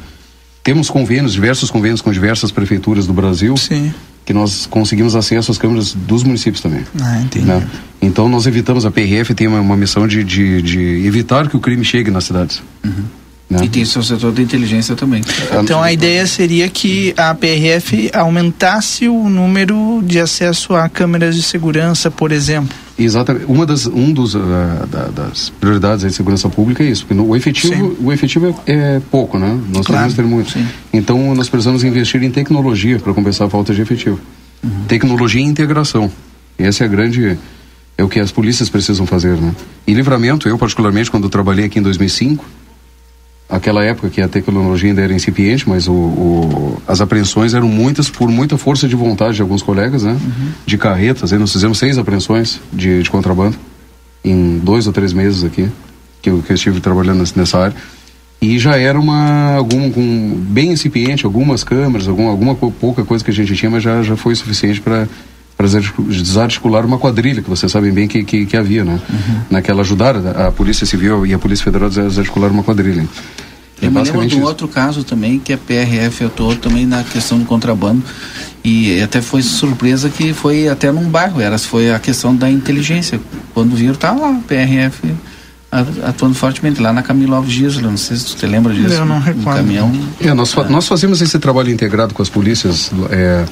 Temos 0.63 0.89
convênios, 0.89 1.31
diversos 1.31 1.71
convênios 1.71 2.01
com 2.01 2.11
diversas 2.11 2.51
prefeituras 2.51 3.07
do 3.07 3.13
Brasil. 3.13 3.55
Sim 3.55 3.93
que 4.27 4.33
nós 4.33 4.65
conseguimos 4.65 5.15
acesso 5.15 5.49
às 5.51 5.57
câmeras 5.57 5.93
dos 5.93 6.21
municípios 6.21 6.61
também. 6.61 6.83
Ah, 7.01 7.21
entendi. 7.21 7.45
Né? 7.45 7.65
Então 8.01 8.27
nós 8.27 8.45
evitamos, 8.45 8.85
a 8.85 8.91
PRF 8.91 9.33
tem 9.33 9.47
uma, 9.47 9.61
uma 9.61 9.77
missão 9.77 10.05
de, 10.05 10.21
de, 10.21 10.61
de, 10.61 11.07
evitar 11.07 11.47
que 11.47 11.55
o 11.55 11.61
crime 11.61 11.85
chegue 11.85 12.11
nas 12.11 12.25
cidades. 12.25 12.61
Uhum. 12.83 13.05
Né? 13.49 13.63
E 13.63 13.69
tem 13.69 13.85
seu 13.85 14.03
setor 14.03 14.33
de 14.33 14.41
inteligência 14.41 14.97
também. 14.97 15.23
Então 15.63 15.81
a 15.81 15.93
ideia 15.93 16.27
seria 16.27 16.67
que 16.67 17.13
a 17.15 17.33
PRF 17.33 18.11
aumentasse 18.13 19.07
o 19.07 19.29
número 19.29 20.03
de 20.05 20.19
acesso 20.19 20.75
a 20.75 20.89
câmeras 20.89 21.33
de 21.33 21.41
segurança, 21.41 22.11
por 22.11 22.33
exemplo. 22.33 22.75
Exatamente. 22.97 23.45
Uma 23.45 23.65
das, 23.65 23.85
um 23.85 24.11
dos, 24.11 24.33
uh, 24.33 24.39
da, 24.89 25.07
das 25.07 25.49
prioridades 25.49 26.03
da 26.03 26.09
segurança 26.09 26.49
pública 26.49 26.83
é 26.83 26.87
isso, 26.87 27.03
porque 27.05 27.13
no, 27.13 27.29
o 27.29 27.35
efetivo, 27.35 27.95
o 28.01 28.11
efetivo 28.11 28.47
é, 28.65 28.73
é, 28.73 29.01
pouco, 29.11 29.37
né? 29.37 29.59
Nós 29.71 29.85
claro. 29.85 30.11
ter 30.11 30.23
muito. 30.23 30.51
Sim. 30.51 30.67
Então 30.91 31.35
nós 31.35 31.47
precisamos 31.47 31.83
investir 31.83 32.23
em 32.23 32.31
tecnologia 32.31 32.97
para 32.99 33.13
compensar 33.13 33.47
a 33.47 33.49
falta 33.49 33.73
de 33.73 33.81
efetivo. 33.81 34.19
Uhum. 34.63 34.85
Tecnologia 34.87 35.41
e 35.41 35.45
integração. 35.45 36.11
Essa 36.57 36.83
é 36.83 36.87
a 36.87 36.89
grande 36.89 37.37
é 37.97 38.03
o 38.03 38.09
que 38.09 38.19
as 38.19 38.31
polícias 38.31 38.69
precisam 38.69 39.05
fazer, 39.05 39.37
né? 39.37 39.53
E 39.85 39.93
livramento, 39.93 40.47
eu 40.47 40.57
particularmente 40.57 41.09
quando 41.09 41.29
trabalhei 41.29 41.65
aqui 41.65 41.79
em 41.79 41.81
2005, 41.81 42.45
aquela 43.49 43.83
época 43.83 44.09
que 44.09 44.21
a 44.21 44.27
tecnologia 44.27 44.89
ainda 44.89 45.01
era 45.01 45.13
incipiente, 45.13 45.67
mas 45.67 45.87
o, 45.87 45.93
o, 45.93 46.81
as 46.87 46.99
apreensões 46.99 47.53
eram 47.53 47.67
muitas 47.67 48.09
por 48.09 48.29
muita 48.29 48.57
força 48.57 48.87
de 48.87 48.95
vontade 48.95 49.35
de 49.35 49.41
alguns 49.41 49.63
colegas, 49.63 50.03
né? 50.03 50.11
Uhum. 50.11 50.49
De 50.65 50.77
carretas, 50.77 51.31
aí 51.31 51.39
nós 51.39 51.51
fizemos 51.51 51.77
seis 51.77 51.97
apreensões 51.97 52.59
de, 52.73 53.01
de 53.01 53.09
contrabando 53.09 53.57
em 54.23 54.59
dois 54.59 54.87
ou 54.87 54.93
três 54.93 55.13
meses 55.13 55.43
aqui, 55.43 55.69
que 56.21 56.29
eu, 56.29 56.43
que 56.45 56.51
eu 56.51 56.55
estive 56.55 56.81
trabalhando 56.81 57.23
nessa 57.35 57.57
área. 57.57 57.75
E 58.41 58.59
já 58.59 58.77
era 58.77 58.99
uma 58.99 59.55
algum, 59.55 59.89
bem 60.35 60.71
incipiente, 60.71 61.25
algumas 61.25 61.63
câmeras, 61.63 62.07
algum, 62.07 62.27
alguma 62.27 62.53
pouca 62.55 63.03
coisa 63.03 63.23
que 63.23 63.31
a 63.31 63.33
gente 63.33 63.55
tinha, 63.55 63.71
mas 63.71 63.81
já, 63.81 64.03
já 64.03 64.15
foi 64.15 64.35
suficiente 64.35 64.79
para 64.79 65.07
para 65.57 65.67
desarticular 65.67 66.85
uma 66.85 66.99
quadrilha, 66.99 67.41
que 67.41 67.49
vocês 67.49 67.71
sabem 67.71 67.91
bem 67.91 68.07
que, 68.07 68.23
que, 68.23 68.45
que 68.45 68.55
havia, 68.55 68.85
né? 68.85 69.01
Uhum. 69.09 69.41
Naquela 69.49 69.81
ajudar 69.81 70.15
a, 70.15 70.51
Polícia 70.51 70.85
Civil 70.85 71.25
e 71.25 71.33
a 71.33 71.39
Polícia 71.39 71.65
Federal 71.65 71.87
a 71.87 71.89
desarticular 71.89 72.51
uma 72.51 72.63
quadrilha. 72.63 73.07
Eu 73.81 73.87
é 73.87 73.91
me 73.91 74.01
lembro 74.01 74.27
de 74.27 74.35
um 74.35 74.43
outro 74.43 74.67
caso 74.67 75.03
também 75.03 75.39
que 75.39 75.53
a 75.53 75.57
PRF 75.57 76.25
atuou 76.25 76.55
também 76.55 76.85
na 76.85 77.03
questão 77.03 77.39
do 77.39 77.45
contrabando 77.45 78.03
e 78.63 79.01
até 79.01 79.19
foi 79.19 79.41
surpresa 79.41 80.09
que 80.09 80.31
foi 80.33 80.67
até 80.67 80.91
num 80.91 81.09
bairro, 81.09 81.41
era 81.41 81.57
foi 81.57 81.91
a 81.91 81.99
questão 81.99 82.35
da 82.35 82.49
inteligência. 82.49 83.19
Quando 83.53 83.75
viram, 83.75 83.95
tá 83.95 84.11
lá, 84.11 84.29
a 84.29 84.41
PRF 84.47 85.11
atuando 86.03 86.35
fortemente 86.35 86.81
lá 86.81 86.93
na 86.93 87.01
Camilo 87.01 87.35
Alves 87.35 87.53
Dias, 87.53 87.77
não 87.77 87.97
sei 87.97 88.15
se 88.17 88.35
te 88.35 88.45
lembra 88.45 88.73
disso. 88.73 88.93
Eu 88.93 89.05
não 89.05 89.19
recordo. 89.19 89.49
Um 89.49 89.55
caminhão. 89.55 89.91
É, 90.21 90.33
nós, 90.33 90.53
fa 90.53 90.63
nós 90.65 90.87
fazemos 90.87 91.21
esse 91.21 91.37
trabalho 91.39 91.71
integrado 91.71 92.13
com 92.13 92.21
as 92.21 92.29
polícias. 92.29 92.91
É, 93.09 93.45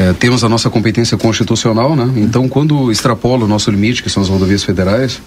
é, 0.00 0.14
temos 0.14 0.42
a 0.42 0.48
nossa 0.48 0.70
competência 0.70 1.18
constitucional, 1.18 1.94
né? 1.94 2.10
Então, 2.16 2.48
quando 2.48 2.90
extrapola 2.90 3.44
o 3.44 3.46
nosso 3.46 3.70
limite, 3.70 4.02
que 4.02 4.08
são 4.08 4.22
as 4.22 4.30
rodovias 4.30 4.64
federais, 4.64 5.20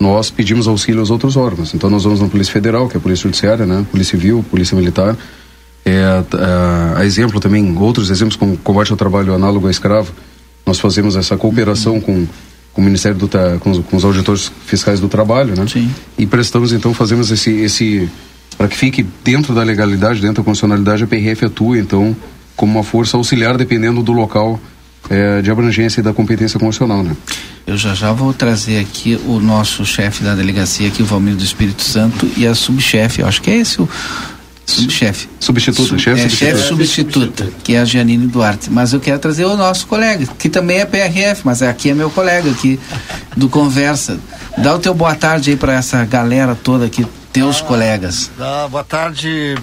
nós 0.00 0.30
pedimos 0.30 0.66
auxílio 0.66 1.00
aos 1.00 1.10
outros 1.10 1.36
órgãos. 1.36 1.74
Então, 1.74 1.90
nós 1.90 2.04
vamos 2.04 2.18
na 2.18 2.26
Polícia 2.26 2.50
Federal, 2.50 2.88
que 2.88 2.96
é 2.96 2.98
a 2.98 3.02
Polícia 3.02 3.24
Judiciária, 3.24 3.66
né? 3.66 3.84
Polícia 3.90 4.18
Civil, 4.18 4.42
Polícia 4.50 4.74
Militar. 4.74 5.14
É, 5.84 6.02
a, 6.02 7.00
a 7.00 7.04
exemplo 7.04 7.38
também, 7.38 7.76
outros 7.76 8.08
exemplos 8.08 8.34
como 8.34 8.56
combate 8.56 8.90
ao 8.90 8.96
trabalho 8.96 9.34
análogo 9.34 9.68
a 9.68 9.70
escravo, 9.70 10.10
nós 10.64 10.80
fazemos 10.80 11.14
essa 11.14 11.36
cooperação 11.36 12.00
com, 12.00 12.26
com 12.72 12.80
o 12.80 12.84
Ministério 12.84 13.18
do 13.18 13.28
com, 13.60 13.82
com 13.82 13.96
os 13.98 14.04
auditores 14.06 14.50
fiscais 14.64 15.00
do 15.00 15.08
trabalho, 15.10 15.54
né? 15.54 15.66
Sim. 15.70 15.90
E 16.16 16.26
prestamos, 16.26 16.72
então, 16.72 16.94
fazemos 16.94 17.30
esse, 17.30 17.50
esse 17.50 18.08
para 18.56 18.68
que 18.68 18.76
fique 18.76 19.06
dentro 19.22 19.54
da 19.54 19.62
legalidade, 19.62 20.22
dentro 20.22 20.42
da 20.42 20.44
constitucionalidade, 20.44 21.04
a 21.04 21.06
PRF 21.06 21.44
atua, 21.44 21.78
então, 21.78 22.16
como 22.58 22.72
uma 22.72 22.82
força 22.82 23.16
auxiliar 23.16 23.56
dependendo 23.56 24.02
do 24.02 24.10
local 24.10 24.60
é, 25.08 25.40
de 25.40 25.48
abrangência 25.48 26.00
e 26.00 26.02
da 26.02 26.12
competência 26.12 26.58
constitucional, 26.58 27.04
né? 27.04 27.16
Eu 27.64 27.76
já 27.76 27.94
já 27.94 28.12
vou 28.12 28.34
trazer 28.34 28.80
aqui 28.80 29.18
o 29.26 29.38
nosso 29.38 29.86
chefe 29.86 30.24
da 30.24 30.34
delegacia 30.34 30.88
aqui, 30.88 31.02
o 31.02 31.06
Valmir 31.06 31.36
do 31.36 31.44
Espírito 31.44 31.82
Santo, 31.82 32.28
e 32.36 32.46
a 32.46 32.54
subchefe, 32.54 33.22
acho 33.22 33.40
que 33.40 33.50
é 33.50 33.56
esse 33.58 33.80
o 33.80 33.88
subchefe. 34.66 35.28
Substituta, 35.38 35.88
Sub, 35.88 36.00
chefe 36.00 36.20
é, 36.20 36.28
substituta. 36.28 36.56
Chefe 36.56 36.68
substituta, 36.68 37.48
que 37.62 37.74
é 37.74 37.80
a 37.80 37.84
Janine 37.84 38.26
Duarte. 38.26 38.70
Mas 38.70 38.92
eu 38.92 38.98
quero 38.98 39.18
trazer 39.20 39.44
o 39.44 39.56
nosso 39.56 39.86
colega, 39.86 40.26
que 40.38 40.48
também 40.48 40.78
é 40.78 40.84
PRF, 40.84 41.42
mas 41.44 41.62
aqui 41.62 41.90
é 41.90 41.94
meu 41.94 42.10
colega 42.10 42.50
aqui 42.50 42.78
do 43.36 43.48
Conversa. 43.48 44.18
Dá 44.58 44.74
o 44.74 44.80
teu 44.80 44.92
boa 44.92 45.14
tarde 45.14 45.50
aí 45.50 45.56
para 45.56 45.74
essa 45.74 46.04
galera 46.04 46.56
toda 46.56 46.86
aqui, 46.86 47.06
teus 47.32 47.60
ah, 47.60 47.64
colegas. 47.64 48.30
Ah, 48.38 48.66
boa 48.68 48.84
tarde, 48.84 49.56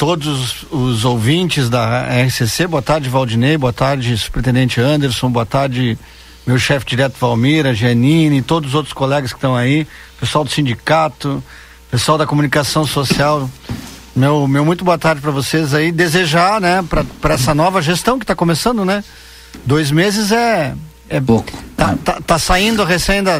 todos 0.00 0.64
os 0.70 1.04
ouvintes 1.04 1.68
da 1.68 2.06
RCC. 2.24 2.66
Boa 2.66 2.80
tarde, 2.80 3.10
Valdinei. 3.10 3.58
Boa 3.58 3.70
tarde, 3.70 4.16
Superintendente 4.16 4.80
Anderson. 4.80 5.30
Boa 5.30 5.44
tarde, 5.44 5.98
meu 6.46 6.58
chefe 6.58 6.86
direto 6.86 7.18
Valmira, 7.20 7.74
Janine, 7.74 8.40
todos 8.40 8.70
os 8.70 8.74
outros 8.74 8.94
colegas 8.94 9.30
que 9.30 9.36
estão 9.36 9.54
aí, 9.54 9.86
pessoal 10.18 10.42
do 10.42 10.50
sindicato, 10.50 11.44
pessoal 11.90 12.16
da 12.16 12.26
comunicação 12.26 12.86
social. 12.86 13.50
Meu, 14.16 14.48
meu 14.48 14.64
muito 14.64 14.86
boa 14.86 14.96
tarde 14.96 15.20
para 15.20 15.30
vocês 15.30 15.74
aí. 15.74 15.92
Desejar, 15.92 16.62
né, 16.62 16.82
para 17.20 17.34
essa 17.34 17.54
nova 17.54 17.82
gestão 17.82 18.18
que 18.18 18.24
está 18.24 18.34
começando, 18.34 18.86
né? 18.86 19.04
Dois 19.66 19.90
meses 19.90 20.32
é. 20.32 20.74
É 21.10 21.20
pouco. 21.20 21.52
Tá, 21.76 21.94
tá, 22.02 22.18
tá 22.26 22.38
saindo 22.38 22.84
recém 22.84 23.22
da, 23.22 23.38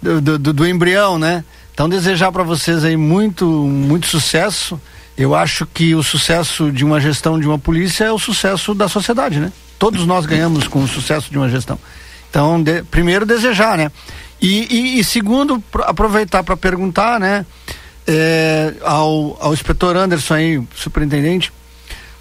do, 0.00 0.38
do, 0.38 0.52
do, 0.54 0.66
embrião, 0.66 1.18
né? 1.18 1.44
Então 1.74 1.86
desejar 1.86 2.32
para 2.32 2.42
vocês 2.42 2.82
aí 2.82 2.96
muito, 2.96 3.44
muito 3.44 4.06
sucesso 4.06 4.80
eu 5.16 5.34
acho 5.34 5.66
que 5.66 5.94
o 5.94 6.02
sucesso 6.02 6.70
de 6.72 6.84
uma 6.84 7.00
gestão 7.00 7.38
de 7.38 7.46
uma 7.46 7.58
polícia 7.58 8.04
é 8.04 8.12
o 8.12 8.18
sucesso 8.18 8.74
da 8.74 8.88
sociedade, 8.88 9.38
né? 9.38 9.52
Todos 9.78 10.06
nós 10.06 10.26
ganhamos 10.26 10.66
com 10.66 10.82
o 10.82 10.88
sucesso 10.88 11.30
de 11.30 11.36
uma 11.36 11.48
gestão. 11.48 11.78
Então, 12.30 12.62
de, 12.62 12.82
primeiro, 12.84 13.26
desejar, 13.26 13.76
né? 13.76 13.90
E, 14.40 14.66
e, 14.74 14.98
e 15.00 15.04
segundo, 15.04 15.62
aproveitar 15.80 16.42
para 16.42 16.56
perguntar, 16.56 17.20
né? 17.20 17.44
É, 18.06 18.74
ao, 18.82 19.36
ao 19.40 19.52
inspetor 19.52 19.96
Anderson 19.96 20.34
aí, 20.34 20.62
superintendente, 20.74 21.52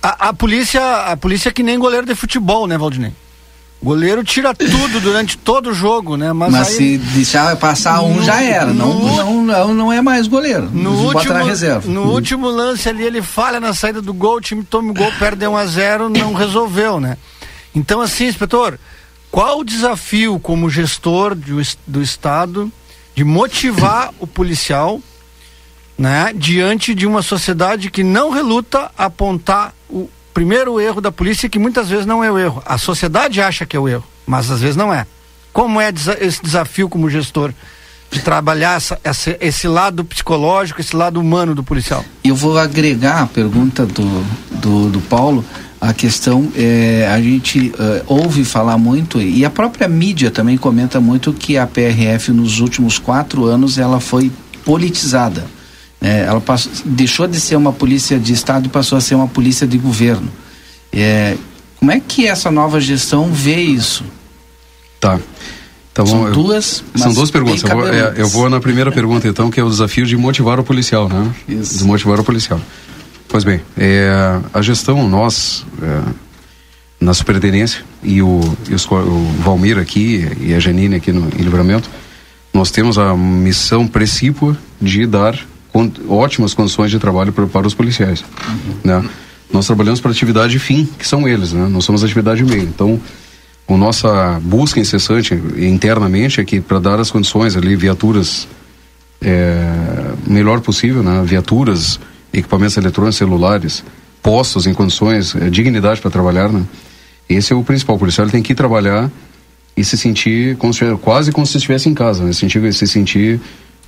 a, 0.02 0.30
a 0.30 0.34
polícia, 0.34 0.82
a 1.06 1.18
polícia 1.18 1.50
é 1.50 1.52
que 1.52 1.64
nem 1.64 1.80
goleiro 1.80 2.06
de 2.06 2.14
futebol, 2.14 2.68
né, 2.68 2.78
Valdinei? 2.78 3.14
Goleiro 3.84 4.24
tira 4.24 4.54
tudo 4.54 5.00
durante 5.00 5.36
todo 5.38 5.72
o 5.72 5.74
jogo, 5.74 6.16
né? 6.16 6.32
Mas, 6.34 6.52
Mas 6.52 6.68
aí, 6.68 6.76
se 6.76 6.98
deixar 7.00 7.56
passar 7.56 8.02
um, 8.02 8.16
no, 8.16 8.24
já 8.24 8.40
era. 8.40 8.68
Não, 8.68 8.94
no, 8.94 9.44
não, 9.44 9.74
não, 9.74 9.92
é 9.92 10.02
mais 10.02 10.28
goleiro. 10.28 10.70
No 10.72 10.92
último. 10.92 11.34
No 11.86 12.02
uhum. 12.04 12.12
último 12.12 12.48
lance 12.48 12.88
ali, 12.88 13.04
ele 13.04 13.24
falha 13.24 13.60
na 13.60 13.74
saída 13.74 14.00
do 14.00 14.14
gol, 14.14 14.36
o 14.36 14.42
time 14.42 14.64
toma 14.64 14.92
o 14.92 14.94
gol, 14.94 15.12
perde 15.18 15.48
1 15.48 15.58
a 15.58 15.66
0 15.66 16.10
não 16.10 16.34
resolveu, 16.34 17.00
né? 17.00 17.18
Então, 17.74 18.02
assim, 18.02 18.28
inspetor, 18.28 18.78
qual 19.32 19.60
o 19.60 19.64
desafio 19.64 20.40
como 20.40 20.70
gestor 20.70 21.34
de, 21.34 21.52
do 21.88 22.04
Estado 22.04 22.72
de 23.16 23.24
motivar 23.24 24.14
o 24.20 24.28
policial 24.28 25.02
né, 25.98 26.32
diante 26.36 26.94
de 26.94 27.08
uma 27.08 27.22
sociedade 27.22 27.90
que 27.90 28.04
não 28.04 28.30
reluta 28.30 28.92
a 28.98 29.06
apontar 29.06 29.74
o, 29.90 30.10
primeiro 30.34 30.80
erro 30.80 31.02
da 31.02 31.12
polícia 31.12 31.48
é 31.48 31.50
que 31.50 31.60
muitas 31.60 31.90
vezes 31.90 32.06
não 32.06 32.24
é 32.24 32.32
o 32.32 32.38
erro. 32.38 32.62
A 32.66 32.78
sociedade 32.78 33.42
acha 33.42 33.66
que 33.66 33.76
é 33.76 33.80
o 33.80 33.88
erro, 33.88 34.04
mas 34.26 34.50
às 34.50 34.62
vezes 34.62 34.76
não 34.76 34.94
é. 34.94 35.06
Como 35.54 35.80
é 35.80 35.92
esse 36.20 36.42
desafio 36.42 36.88
como 36.88 37.10
gestor 37.10 37.54
de 38.10 38.20
trabalhar 38.22 38.78
essa, 38.78 39.00
essa, 39.04 39.38
esse 39.40 39.68
lado 39.68 40.04
psicológico, 40.04 40.82
esse 40.82 40.96
lado 40.96 41.20
humano 41.20 41.54
do 41.54 41.64
policial? 41.64 42.04
Eu 42.24 42.36
vou 42.36 42.58
agregar 42.58 43.22
a 43.22 43.28
pergunta 43.28 43.86
do, 43.86 44.24
do, 44.52 44.90
do 44.90 45.02
Paulo. 45.02 45.46
A 45.80 45.94
questão 45.94 46.52
é, 46.56 47.10
a 47.12 47.20
gente 47.20 47.70
uh, 47.70 48.04
ouve 48.06 48.46
falar 48.46 48.78
muito 48.78 49.20
e 49.20 49.44
a 49.44 49.50
própria 49.50 49.88
mídia 49.88 50.30
também 50.30 50.56
comenta 50.56 51.02
muito 51.02 51.34
que 51.34 51.58
a 51.58 51.66
PRF 51.66 52.32
nos 52.32 52.60
últimos 52.60 53.00
quatro 53.00 53.46
anos 53.46 53.78
ela 53.80 54.00
foi 54.00 54.32
politizada 54.64 55.44
é, 56.02 56.22
ela 56.22 56.42
passou, 56.42 56.72
deixou 56.84 57.28
de 57.28 57.40
ser 57.40 57.56
uma 57.56 57.72
polícia 57.72 58.20
de 58.20 58.34
Estado 58.34 58.66
e 58.66 58.70
passou 58.70 58.98
a 58.98 59.02
ser 59.02 59.16
uma 59.16 59.28
polícia 59.28 59.68
de 59.68 59.78
governo. 59.78 60.30
É, 60.92 61.38
como 61.80 61.92
é 61.92 62.00
que 62.00 62.28
essa 62.28 62.50
nova 62.50 62.82
gestão 62.82 63.32
vê 63.32 63.62
isso? 63.62 64.04
Tá. 65.00 65.20
Então, 65.92 66.06
são 66.06 66.28
eu, 66.28 66.34
duas. 66.34 66.84
São 66.96 67.14
duas 67.14 67.30
perguntas. 67.30 67.64
Eu 67.64 67.70
vou, 67.70 67.88
é, 67.88 68.14
eu 68.18 68.28
vou, 68.28 68.50
na 68.50 68.60
primeira 68.60 68.92
pergunta, 68.92 69.28
então, 69.28 69.52
que 69.52 69.60
é 69.60 69.64
o 69.64 69.70
desafio 69.70 70.06
de 70.06 70.16
motivar 70.16 70.60
o 70.60 70.64
policial, 70.64 71.08
né? 71.08 71.34
Isso. 71.48 71.80
De 71.80 71.84
motivar 71.84 72.20
o 72.20 72.24
policial. 72.24 72.60
Pois 73.28 73.44
bem, 73.44 73.62
é, 73.78 74.40
a 74.54 74.62
gestão, 74.62 75.08
nós, 75.08 75.66
é, 75.82 76.02
na 77.00 77.14
superintendência, 77.14 77.84
e 78.04 78.22
o, 78.22 78.42
e 78.70 78.74
os, 78.74 78.86
o 78.86 79.26
Valmir 79.44 79.78
aqui 79.78 80.28
e 80.40 80.54
a 80.54 80.60
Janine 80.60 80.96
aqui 80.96 81.12
no 81.12 81.28
em 81.28 81.42
Livramento, 81.42 81.90
nós 82.54 82.72
temos 82.72 82.98
a 82.98 83.16
missão 83.16 83.88
precípua 83.88 84.58
de 84.82 85.06
dar 85.06 85.38
ótimas 86.08 86.54
condições 86.54 86.92
de 86.92 87.00
trabalho 87.00 87.32
para, 87.32 87.48
para 87.48 87.68
os 87.68 87.74
policiais. 87.74 88.24
Né? 88.84 89.04
Nós 89.52 89.66
trabalhamos 89.66 90.00
para 90.00 90.12
atividade 90.12 90.58
fim, 90.60 90.88
que 90.98 91.08
são 91.08 91.28
eles, 91.28 91.52
né? 91.52 91.68
Nós 91.68 91.84
somos 91.84 92.04
atividade 92.04 92.44
meio. 92.44 92.64
Então, 92.64 93.00
a 93.68 93.78
nossa 93.78 94.40
busca 94.42 94.80
incessante 94.80 95.34
internamente 95.58 96.40
é 96.40 96.46
que 96.46 96.62
para 96.62 96.80
dar 96.80 97.00
as 97.00 97.12
condições 97.12 97.56
ali, 97.56 97.76
viaturas 97.76 98.48
é, 99.22 100.14
melhor 100.26 100.62
possível, 100.62 101.04
né? 101.04 101.22
Viaturas, 101.26 102.00
equipamentos 102.34 102.78
eletrônicos, 102.78 103.18
celulares, 103.18 103.84
postos 104.24 104.68
em 104.68 104.74
condições, 104.74 105.36
é, 105.36 105.50
dignidade 105.50 106.00
para 106.00 106.10
trabalhar, 106.10 106.50
né? 106.50 106.64
Esse 107.30 107.54
é 107.54 107.56
o 107.56 107.64
principal. 107.64 107.98
O 107.98 108.00
policial 108.00 108.28
tem 108.28 108.42
que 108.42 108.56
trabalhar 108.56 109.12
e 109.76 109.84
se 109.84 109.98
sentir 109.98 110.56
como 110.58 110.74
se, 110.74 110.86
quase 111.02 111.32
como 111.32 111.46
se 111.46 111.58
estivesse 111.58 111.90
em 111.90 111.94
casa, 111.94 112.24
né? 112.24 112.32
Se 112.32 112.40
sentir, 112.40 112.74
se 112.74 112.88
sentir 112.88 113.40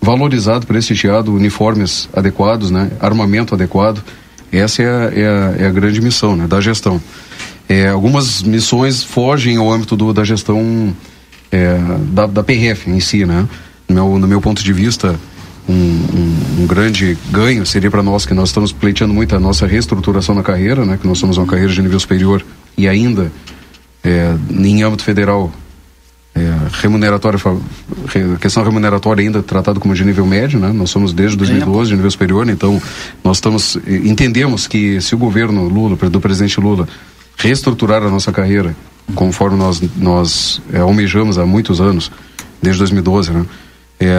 valorizado, 0.03 0.67
prestigiado, 0.67 1.33
uniformes 1.33 2.09
adequados, 2.13 2.69
né? 2.69 2.91
Armamento 2.99 3.55
adequado. 3.55 4.03
Essa 4.51 4.83
é 4.83 4.85
a, 4.85 5.11
é 5.13 5.25
a, 5.25 5.63
é 5.63 5.67
a 5.67 5.71
grande 5.71 6.01
missão, 6.01 6.35
né? 6.35 6.45
Da 6.45 6.59
gestão. 6.59 7.01
É, 7.69 7.87
algumas 7.87 8.43
missões 8.43 9.01
fogem 9.01 9.55
ao 9.55 9.71
âmbito 9.71 9.95
do, 9.95 10.11
da 10.11 10.25
gestão 10.25 10.93
é, 11.49 11.77
da, 12.11 12.27
da 12.27 12.43
PRF 12.43 12.89
em 12.89 12.99
si, 12.99 13.25
né? 13.25 13.47
No 13.87 13.95
meu, 13.95 14.19
no 14.19 14.27
meu 14.27 14.41
ponto 14.41 14.61
de 14.61 14.73
vista, 14.73 15.17
um, 15.69 15.73
um, 15.73 16.63
um 16.63 16.67
grande 16.67 17.17
ganho 17.31 17.65
seria 17.65 17.89
para 17.89 18.03
nós 18.03 18.25
que 18.25 18.33
nós 18.33 18.49
estamos 18.49 18.73
pleiteando 18.73 19.13
muito 19.13 19.33
a 19.33 19.39
nossa 19.39 19.65
reestruturação 19.65 20.35
na 20.35 20.43
carreira, 20.43 20.85
né? 20.85 20.97
Que 21.01 21.07
nós 21.07 21.17
somos 21.17 21.37
uma 21.37 21.47
carreira 21.47 21.71
de 21.71 21.81
nível 21.81 21.99
superior 21.99 22.45
e 22.77 22.89
ainda 22.89 23.31
é, 24.03 24.35
em 24.51 24.83
âmbito 24.83 25.03
federal 25.05 25.49
é, 26.35 26.51
remuneratória 26.81 27.39
questão 28.39 28.63
remuneratória 28.63 29.23
ainda 29.23 29.43
tratado 29.43 29.79
como 29.79 29.93
de 29.93 30.03
nível 30.03 30.25
médio, 30.25 30.59
né? 30.59 30.71
Nós 30.73 30.89
somos 30.89 31.13
desde 31.13 31.37
2012 31.37 31.91
de 31.91 31.95
nível 31.95 32.09
superior, 32.09 32.49
então 32.49 32.81
nós 33.23 33.37
estamos 33.37 33.77
entendemos 33.87 34.65
que 34.65 34.99
se 34.99 35.13
o 35.13 35.17
governo 35.17 35.67
Lula, 35.67 35.95
do 35.95 36.19
presidente 36.19 36.59
Lula, 36.59 36.87
reestruturar 37.37 38.01
a 38.01 38.09
nossa 38.09 38.31
carreira, 38.31 38.75
conforme 39.13 39.57
nós 39.57 39.81
nós 39.95 40.61
é, 40.71 40.79
almejamos 40.79 41.37
há 41.37 41.45
muitos 41.45 41.79
anos, 41.79 42.11
desde 42.61 42.79
2012, 42.79 43.31
né? 43.31 43.45
É, 43.99 44.09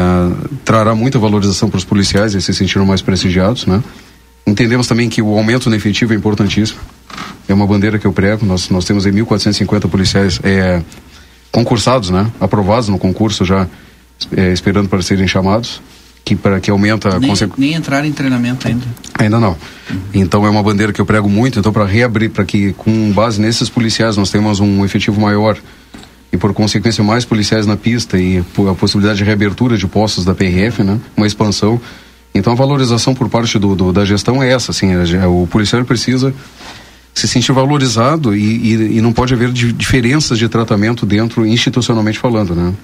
trará 0.64 0.94
muita 0.94 1.18
valorização 1.18 1.68
para 1.68 1.78
os 1.78 1.85
policiais, 1.85 2.33
eles 2.33 2.44
se 2.44 2.54
sentiram 2.54 2.87
mais 2.87 3.02
prestigiados, 3.02 3.66
né? 3.66 3.83
Entendemos 4.47 4.87
também 4.87 5.09
que 5.09 5.23
o 5.23 5.37
aumento 5.37 5.68
no 5.68 5.76
efetivo 5.76 6.12
é 6.12 6.16
importantíssimo. 6.16 6.78
É 7.49 7.54
uma 7.54 7.66
bandeira 7.66 7.99
que 7.99 8.06
eu 8.06 8.12
prego. 8.12 8.44
Nós, 8.44 8.68
nós 8.68 8.85
temos 8.85 9.06
em 9.06 9.12
1.450 9.12 9.88
policiais 9.88 10.38
é, 10.42 10.83
concursados, 11.54 12.11
né? 12.11 12.26
Aprovados 12.40 12.88
no 12.88 12.99
concurso 12.99 13.44
já, 13.44 13.68
é, 14.37 14.52
esperando 14.52 14.88
para 14.88 15.00
serem 15.02 15.28
chamados, 15.28 15.80
que 16.25 16.34
para 16.34 16.58
que 16.58 16.68
aumenta 16.68 17.20
nem, 17.20 17.30
consequ... 17.30 17.54
nem 17.56 17.75
entrar 17.75 18.04
em 18.04 18.11
treinamento 18.11 18.66
ainda. 18.66 18.84
Ainda 19.16 19.38
não. 19.38 19.56
Uhum. 19.88 20.00
Então 20.12 20.44
é 20.44 20.50
uma 20.50 20.64
bandeira 20.64 20.92
que 20.92 21.00
eu 21.00 21.06
prego 21.06 21.28
muito. 21.28 21.61
Então 21.61 21.73
para 21.73 21.84
reabrir, 21.84 22.30
para 22.30 22.44
que 22.44 22.73
com 22.73 23.12
base 23.12 23.40
nesses 23.40 23.68
policiais 23.68 24.16
nós 24.16 24.32
tenhamos 24.32 24.58
um 24.58 24.84
efetivo 24.84 25.20
maior 25.20 25.56
e 26.32 26.37
por 26.37 26.52
consequência 26.52 27.04
mais 27.04 27.25
policiais 27.25 27.66
na 27.66 27.76
pista 27.76 28.18
e 28.18 28.42
a 28.68 28.75
possibilidade 28.75 29.18
de 29.18 29.25
reabertura 29.25 29.78
de 29.78 29.87
postos 29.87 30.25
da 30.25 30.34
PRF, 30.34 30.82
né? 30.82 30.99
Uma 31.16 31.25
expansão. 31.26 31.80
Então 32.34 32.52
a 32.52 32.56
valorização 32.56 33.14
por 33.14 33.28
parte 33.28 33.61
do, 33.61 33.76
do 33.76 33.92
da 33.92 34.04
gestão 34.04 34.42
é 34.42 34.50
essa, 34.50 34.73
assim, 34.73 34.88
é, 34.92 35.25
o 35.28 35.46
policial 35.48 35.85
precisa 35.85 36.35
se 37.14 37.29
sentir 37.29 37.53
valorizado 37.53 38.37
e, 38.37 38.40
e, 38.42 38.96
e 38.96 39.00
não 39.00 39.12
pode 39.12 39.33
haver 39.33 39.53
di 39.53 39.72
diferenças 39.72 40.37
de 40.37 40.48
tratamento 40.48 41.07
dentro, 41.07 41.46
institucionalmente 41.46 42.18
falando, 42.18 42.55
né? 42.55 42.74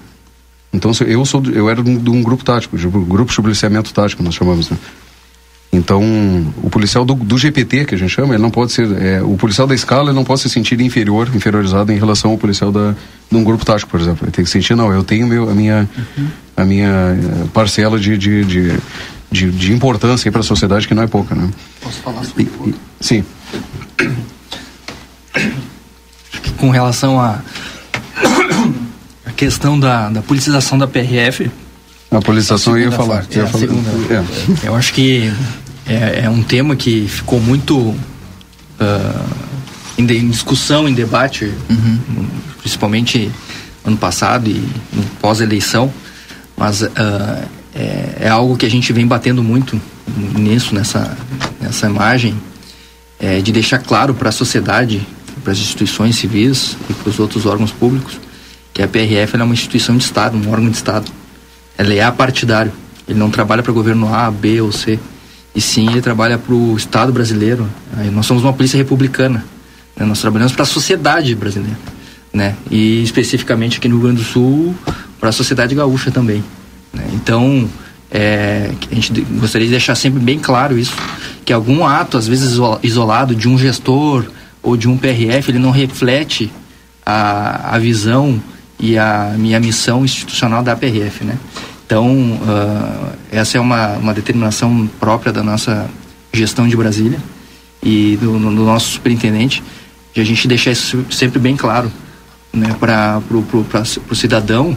Então, 0.73 0.91
eu 1.05 1.25
sou 1.25 1.43
eu 1.53 1.69
era 1.69 1.83
de 1.83 2.09
um 2.09 2.23
grupo 2.23 2.45
tático, 2.45 2.77
de 2.77 2.87
um 2.87 3.03
grupo 3.03 3.29
de 3.29 3.41
policiamento 3.41 3.93
tático, 3.93 4.23
nós 4.23 4.33
chamamos, 4.33 4.69
né? 4.69 4.77
Então, 5.73 6.01
o 6.63 6.69
policial 6.69 7.05
do, 7.05 7.13
do, 7.13 7.37
GPT, 7.37 7.85
que 7.85 7.95
a 7.95 7.97
gente 7.97 8.09
chama, 8.09 8.33
ele 8.33 8.43
não 8.43 8.49
pode 8.49 8.73
ser. 8.73 8.89
É, 9.01 9.21
o 9.21 9.37
policial 9.37 9.65
da 9.65 9.73
escala 9.73 10.09
ele 10.09 10.15
não 10.15 10.23
pode 10.23 10.41
se 10.41 10.49
sentir 10.49 10.79
inferior, 10.81 11.29
inferiorizado 11.33 11.91
em 11.93 11.97
relação 11.97 12.31
ao 12.31 12.37
policial 12.37 12.71
da, 12.73 12.93
de 13.29 13.37
um 13.37 13.43
grupo 13.43 13.65
tático, 13.65 13.89
por 13.89 13.99
exemplo. 13.99 14.25
Ele 14.25 14.31
tem 14.31 14.43
que 14.43 14.51
sentir, 14.51 14.75
não, 14.75 14.91
eu 14.93 15.03
tenho 15.03 15.27
meu, 15.27 15.49
a, 15.49 15.53
minha, 15.53 15.89
uhum. 15.97 16.27
a 16.57 16.65
minha 16.65 16.89
eh, 16.89 17.47
parcela 17.53 17.97
de, 17.97 18.17
de, 18.17 18.43
de, 18.43 18.77
de, 19.31 19.49
de 19.49 19.71
importância 19.71 20.29
para 20.29 20.41
a 20.41 20.43
sociedade, 20.43 20.85
que 20.85 20.93
não 20.93 21.03
é 21.03 21.07
pouca. 21.07 21.35
Né? 21.35 21.49
Posso 21.79 22.01
falar 22.01 22.23
sobre 22.25 22.43
e, 22.43 22.69
e, 22.69 22.75
Sim 22.99 23.23
com 26.57 26.69
relação 26.69 27.19
a, 27.19 27.39
a 29.25 29.31
questão 29.35 29.79
da, 29.79 30.09
da 30.09 30.21
politização 30.21 30.77
da 30.77 30.87
PRF. 30.87 31.49
A 32.11 32.21
politização 32.21 32.77
eu 32.77 32.83
ia 32.83 32.91
falar. 32.91 33.25
É, 33.31 33.37
ia 33.37 33.47
falar. 33.47 33.59
Segunda, 33.59 33.89
é. 34.13 34.67
Eu 34.67 34.75
acho 34.75 34.93
que 34.93 35.31
é, 35.87 36.21
é, 36.25 36.29
um 36.29 36.43
tema 36.43 36.75
que 36.75 37.07
ficou 37.07 37.39
muito 37.39 37.77
uh, 37.79 37.97
em, 39.97 40.05
de, 40.05 40.17
em, 40.17 40.29
discussão, 40.29 40.87
em 40.87 40.93
debate, 40.93 41.51
uhum. 41.69 42.27
principalmente 42.59 43.31
ano 43.83 43.97
passado 43.97 44.49
e 44.49 44.63
pós-eleição, 45.19 45.91
mas 46.55 46.81
uh, 46.81 46.89
é, 47.73 48.17
é, 48.21 48.29
algo 48.29 48.55
que 48.55 48.65
a 48.65 48.69
gente 48.69 48.93
vem 48.93 49.07
batendo 49.07 49.41
muito 49.41 49.81
nisso, 50.37 50.75
nessa, 50.75 51.17
nessa 51.59 51.87
imagem, 51.87 52.35
é, 53.21 53.39
de 53.39 53.51
deixar 53.51 53.79
claro 53.79 54.13
para 54.13 54.29
a 54.29 54.31
sociedade 54.31 55.07
para 55.43 55.53
as 55.53 55.59
instituições 55.59 56.17
civis 56.17 56.75
e 56.89 56.93
para 56.93 57.09
os 57.09 57.19
outros 57.19 57.45
órgãos 57.45 57.71
públicos 57.71 58.19
que 58.73 58.81
a 58.81 58.87
PRF 58.87 59.35
é 59.35 59.43
uma 59.43 59.53
instituição 59.53 59.97
de 59.97 60.03
Estado, 60.03 60.37
um 60.37 60.49
órgão 60.49 60.69
de 60.69 60.77
Estado. 60.77 61.11
Ela 61.77 61.93
é 61.93 62.01
apartidário. 62.01 62.71
Ele 63.07 63.19
não 63.19 63.29
trabalha 63.29 63.61
para 63.61 63.71
governo 63.73 64.13
A, 64.13 64.31
B 64.31 64.61
ou 64.61 64.71
C. 64.71 64.97
E 65.53 65.59
sim, 65.59 65.89
ele 65.89 66.01
trabalha 66.01 66.37
para 66.37 66.53
o 66.53 66.77
Estado 66.77 67.11
brasileiro. 67.11 67.67
Nós 68.13 68.25
somos 68.25 68.43
uma 68.43 68.53
polícia 68.53 68.77
republicana. 68.77 69.45
Né? 69.95 70.05
Nós 70.05 70.21
trabalhamos 70.21 70.53
para 70.53 70.63
a 70.63 70.65
sociedade 70.65 71.35
brasileira. 71.35 71.77
Né? 72.31 72.55
E 72.69 73.03
especificamente 73.03 73.77
aqui 73.77 73.89
no 73.89 73.95
Rio 73.95 74.05
Grande 74.05 74.21
do 74.21 74.27
Sul, 74.27 74.73
para 75.19 75.29
a 75.29 75.33
sociedade 75.33 75.75
gaúcha 75.75 76.09
também. 76.11 76.41
Né? 76.93 77.03
Então, 77.13 77.69
é, 78.09 78.71
a 78.89 78.95
gente 78.95 79.21
gostaria 79.21 79.67
de 79.67 79.71
deixar 79.71 79.95
sempre 79.95 80.19
bem 80.21 80.39
claro 80.39 80.77
isso, 80.77 80.93
que 81.43 81.53
algum 81.53 81.85
ato, 81.85 82.17
às 82.17 82.27
vezes 82.27 82.57
isolado, 82.83 83.35
de 83.35 83.47
um 83.47 83.57
gestor, 83.57 84.25
ou 84.63 84.77
de 84.77 84.87
um 84.87 84.97
PRF, 84.97 85.49
ele 85.49 85.59
não 85.59 85.71
reflete 85.71 86.51
a, 87.05 87.75
a 87.75 87.79
visão 87.79 88.41
e 88.79 88.97
a 88.97 89.33
minha 89.37 89.59
missão 89.59 90.05
institucional 90.05 90.63
da 90.63 90.75
PRF, 90.75 91.23
né? 91.23 91.37
Então, 91.85 92.07
uh, 92.07 93.11
essa 93.31 93.57
é 93.57 93.61
uma, 93.61 93.97
uma 93.97 94.13
determinação 94.13 94.89
própria 94.99 95.33
da 95.33 95.43
nossa 95.43 95.89
gestão 96.31 96.67
de 96.67 96.77
Brasília 96.77 97.19
e 97.83 98.17
do, 98.21 98.31
do 98.39 98.63
nosso 98.63 98.91
superintendente, 98.91 99.61
de 100.13 100.21
a 100.21 100.23
gente 100.23 100.47
deixar 100.47 100.71
isso 100.71 101.05
sempre 101.11 101.39
bem 101.39 101.57
claro 101.57 101.91
né, 102.53 102.73
para 102.79 103.21
o 104.09 104.15
cidadão, 104.15 104.75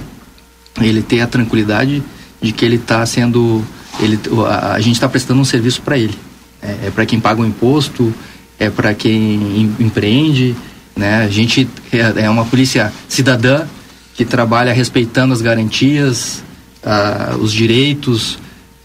ele 0.81 1.03
ter 1.03 1.20
a 1.20 1.27
tranquilidade 1.27 2.03
de 2.40 2.53
que 2.53 2.64
ele 2.64 2.77
está 2.77 3.05
sendo, 3.07 3.64
ele, 4.00 4.18
a, 4.48 4.72
a 4.72 4.81
gente 4.81 4.94
está 4.94 5.09
prestando 5.09 5.40
um 5.40 5.44
serviço 5.44 5.83
para 5.83 5.96
ele. 5.96 6.18
É, 6.64 6.87
é 6.87 6.90
para 6.90 7.05
quem 7.05 7.20
paga 7.20 7.42
o 7.42 7.46
imposto, 7.46 8.14
é 8.59 8.70
para 8.70 8.94
quem 8.94 9.74
empreende, 9.79 10.57
né? 10.96 11.24
A 11.24 11.29
gente 11.29 11.68
é, 11.92 12.24
é 12.24 12.31
uma 12.31 12.46
polícia 12.46 12.90
cidadã 13.09 13.66
que 14.14 14.24
trabalha 14.24 14.72
respeitando 14.72 15.35
as 15.35 15.42
garantias, 15.42 16.42
uh, 16.83 17.37
os 17.37 17.53
direitos, 17.53 18.38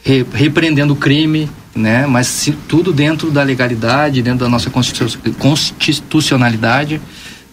re, 0.04 0.26
repreendendo 0.34 0.94
o 0.94 0.96
crime, 0.96 1.48
né? 1.76 2.08
Mas 2.08 2.26
se, 2.28 2.52
tudo 2.52 2.92
dentro 2.92 3.32
da 3.32 3.44
legalidade, 3.44 4.22
dentro 4.22 4.40
da 4.40 4.50
nossa 4.50 4.70
constitucionalidade, 4.70 7.00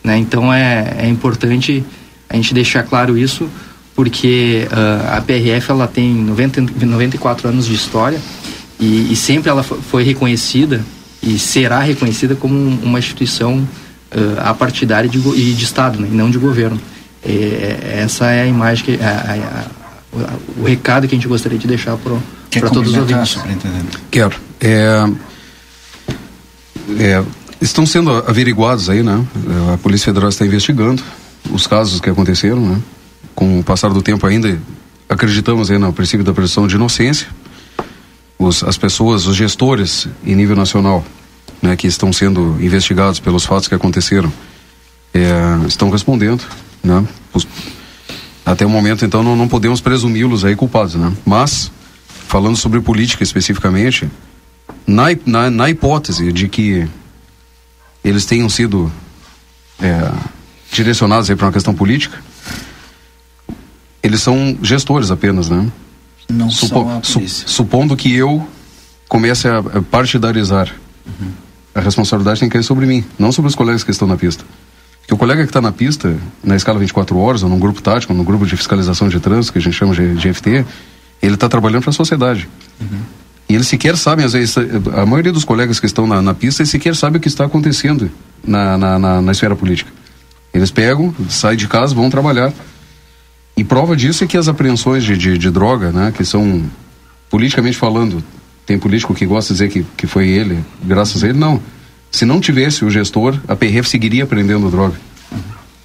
né? 0.02 0.16
Então 0.16 0.52
é, 0.52 0.96
é 0.98 1.08
importante 1.08 1.84
a 2.28 2.34
gente 2.34 2.52
deixar 2.52 2.82
claro 2.82 3.16
isso, 3.16 3.48
porque 3.94 4.66
uh, 4.72 5.16
a 5.16 5.20
PRF 5.20 5.70
ela 5.70 5.86
tem 5.86 6.12
90, 6.12 6.62
94 6.84 7.48
anos 7.48 7.66
de 7.66 7.74
história 7.74 8.20
e, 8.78 9.12
e 9.12 9.16
sempre 9.16 9.50
ela 9.50 9.62
foi 9.62 10.02
reconhecida 10.02 10.84
e 11.22 11.38
será 11.38 11.80
reconhecida 11.80 12.34
como 12.34 12.54
uma 12.54 12.98
instituição 12.98 13.58
uh, 13.58 14.40
apartidária 14.40 15.08
de, 15.08 15.18
e 15.18 15.52
de 15.52 15.64
Estado, 15.64 15.98
né, 15.98 16.08
e 16.10 16.14
não 16.14 16.30
de 16.30 16.38
governo. 16.38 16.80
É, 17.24 17.32
é, 17.32 18.00
essa 18.04 18.30
é 18.30 18.42
a 18.42 18.46
imagem, 18.46 18.84
que, 18.84 19.02
a, 19.02 19.08
a, 19.08 20.20
a, 20.20 20.60
o 20.60 20.64
recado 20.64 21.08
que 21.08 21.14
a 21.14 21.18
gente 21.18 21.26
gostaria 21.26 21.58
de 21.58 21.66
deixar 21.66 21.96
para 21.96 22.70
todos 22.70 22.92
os 22.92 22.96
ouvintes. 22.96 23.38
Quero. 24.10 24.36
É, 24.60 25.04
é, 26.98 27.24
estão 27.60 27.84
sendo 27.84 28.10
averiguados 28.10 28.88
aí, 28.88 29.02
né? 29.02 29.24
A 29.72 29.78
Polícia 29.78 30.06
Federal 30.06 30.28
está 30.28 30.46
investigando 30.46 31.02
os 31.50 31.66
casos 31.66 32.00
que 32.00 32.08
aconteceram, 32.08 32.60
né? 32.60 32.80
Com 33.34 33.58
o 33.58 33.64
passar 33.64 33.90
do 33.90 34.02
tempo 34.02 34.26
ainda 34.26 34.58
acreditamos 35.08 35.70
aí 35.70 35.78
no 35.78 35.92
princípio 35.92 36.24
da 36.24 36.32
presunção 36.32 36.66
de 36.66 36.76
inocência. 36.76 37.26
Os, 38.38 38.62
as 38.62 38.77
pessoas, 38.77 39.27
os 39.27 39.35
gestores 39.35 40.09
em 40.25 40.35
nível 40.35 40.57
nacional 40.57 41.05
né, 41.62 41.77
que 41.77 41.87
estão 41.87 42.12
sendo 42.12 42.57
investigados 42.61 43.18
pelos 43.18 43.44
fatos 43.44 43.68
que 43.68 43.75
aconteceram, 43.75 44.33
é, 45.14 45.66
estão 45.66 45.90
respondendo, 45.90 46.44
né? 46.83 47.07
Os, 47.33 47.46
até 48.44 48.64
o 48.64 48.70
momento, 48.70 49.05
então, 49.05 49.22
não, 49.22 49.35
não 49.35 49.49
podemos 49.49 49.81
presumi-los 49.81 50.44
aí 50.44 50.55
culpados, 50.55 50.94
né? 50.94 51.12
Mas, 51.25 51.72
falando 52.29 52.57
sobre 52.57 52.81
política 52.81 53.22
especificamente, 53.22 54.09
na, 54.87 55.07
na, 55.25 55.51
na 55.51 55.70
hipótese 55.70 56.33
de 56.33 56.49
que 56.49 56.87
eles 58.05 58.25
tenham 58.25 58.49
sido 58.49 58.92
é, 59.81 60.12
direcionados 60.70 61.29
para 61.31 61.46
uma 61.46 61.53
questão 61.53 61.75
política, 61.75 62.22
eles 64.03 64.20
são 64.20 64.57
gestores 64.62 65.11
apenas, 65.11 65.49
né? 65.49 65.66
Não 66.28 66.50
Supo, 66.50 66.74
são 66.74 66.98
a 66.98 67.02
su, 67.02 67.28
supondo 67.28 67.96
que 67.96 68.14
eu 68.14 68.46
comece 69.08 69.48
a 69.48 69.62
partidarizar, 69.90 70.74
uhum. 71.06 71.30
a 71.74 71.80
responsabilidade 71.80 72.40
tem 72.40 72.48
que 72.48 72.54
cair 72.54 72.64
sobre 72.64 72.86
mim, 72.86 73.04
não 73.18 73.30
sobre 73.30 73.48
os 73.48 73.54
colegas 73.54 73.84
que 73.84 73.90
estão 73.90 74.08
na 74.08 74.16
pista. 74.16 74.44
Porque 75.00 75.14
o 75.14 75.16
colega 75.16 75.42
que 75.42 75.50
está 75.50 75.60
na 75.60 75.70
pista, 75.70 76.16
na 76.42 76.56
escala 76.56 76.80
24 76.80 77.16
horas, 77.16 77.44
ou 77.44 77.48
num 77.48 77.60
grupo 77.60 77.80
tático, 77.80 78.12
ou 78.12 78.18
num 78.18 78.24
grupo 78.24 78.44
de 78.44 78.56
fiscalização 78.56 79.08
de 79.08 79.20
trânsito, 79.20 79.52
que 79.52 79.58
a 79.60 79.62
gente 79.62 79.74
chama 79.74 79.94
de, 79.94 80.16
de 80.16 80.34
FT, 80.34 80.66
ele 81.22 81.34
está 81.34 81.48
trabalhando 81.48 81.82
para 81.82 81.90
a 81.90 81.92
sociedade. 81.92 82.48
Uhum. 82.80 82.98
E 83.48 83.54
eles 83.54 83.68
sequer 83.68 83.96
sabem, 83.96 84.24
às 84.24 84.32
vezes, 84.32 84.56
a 84.92 85.06
maioria 85.06 85.32
dos 85.32 85.44
colegas 85.44 85.78
que 85.78 85.86
estão 85.86 86.08
na, 86.08 86.20
na 86.20 86.34
pista, 86.34 86.62
eles 86.62 86.70
sequer 86.70 86.96
sabem 86.96 87.18
o 87.18 87.20
que 87.20 87.28
está 87.28 87.44
acontecendo 87.44 88.10
na, 88.44 88.76
na, 88.76 88.98
na, 88.98 89.22
na 89.22 89.32
esfera 89.32 89.54
política. 89.54 89.92
Eles 90.52 90.72
pegam, 90.72 91.14
saem 91.28 91.56
de 91.56 91.68
casa, 91.68 91.94
vão 91.94 92.10
trabalhar. 92.10 92.52
E 93.56 93.64
prova 93.64 93.96
disso 93.96 94.22
é 94.22 94.26
que 94.26 94.36
as 94.36 94.48
apreensões 94.48 95.02
de, 95.02 95.16
de, 95.16 95.38
de, 95.38 95.50
droga, 95.50 95.90
né, 95.90 96.12
que 96.14 96.24
são, 96.24 96.62
politicamente 97.30 97.76
falando, 97.76 98.22
tem 98.66 98.78
político 98.78 99.14
que 99.14 99.24
gosta 99.24 99.54
de 99.54 99.58
dizer 99.58 99.70
que, 99.70 99.86
que 99.96 100.06
foi 100.06 100.28
ele, 100.28 100.62
graças 100.84 101.24
a 101.24 101.28
ele, 101.28 101.38
não. 101.38 101.60
Se 102.10 102.24
não 102.24 102.40
tivesse 102.40 102.84
o 102.84 102.90
gestor, 102.90 103.38
a 103.48 103.56
PRF 103.56 103.88
seguiria 103.88 104.24
apreendendo 104.24 104.70
droga. 104.70 104.94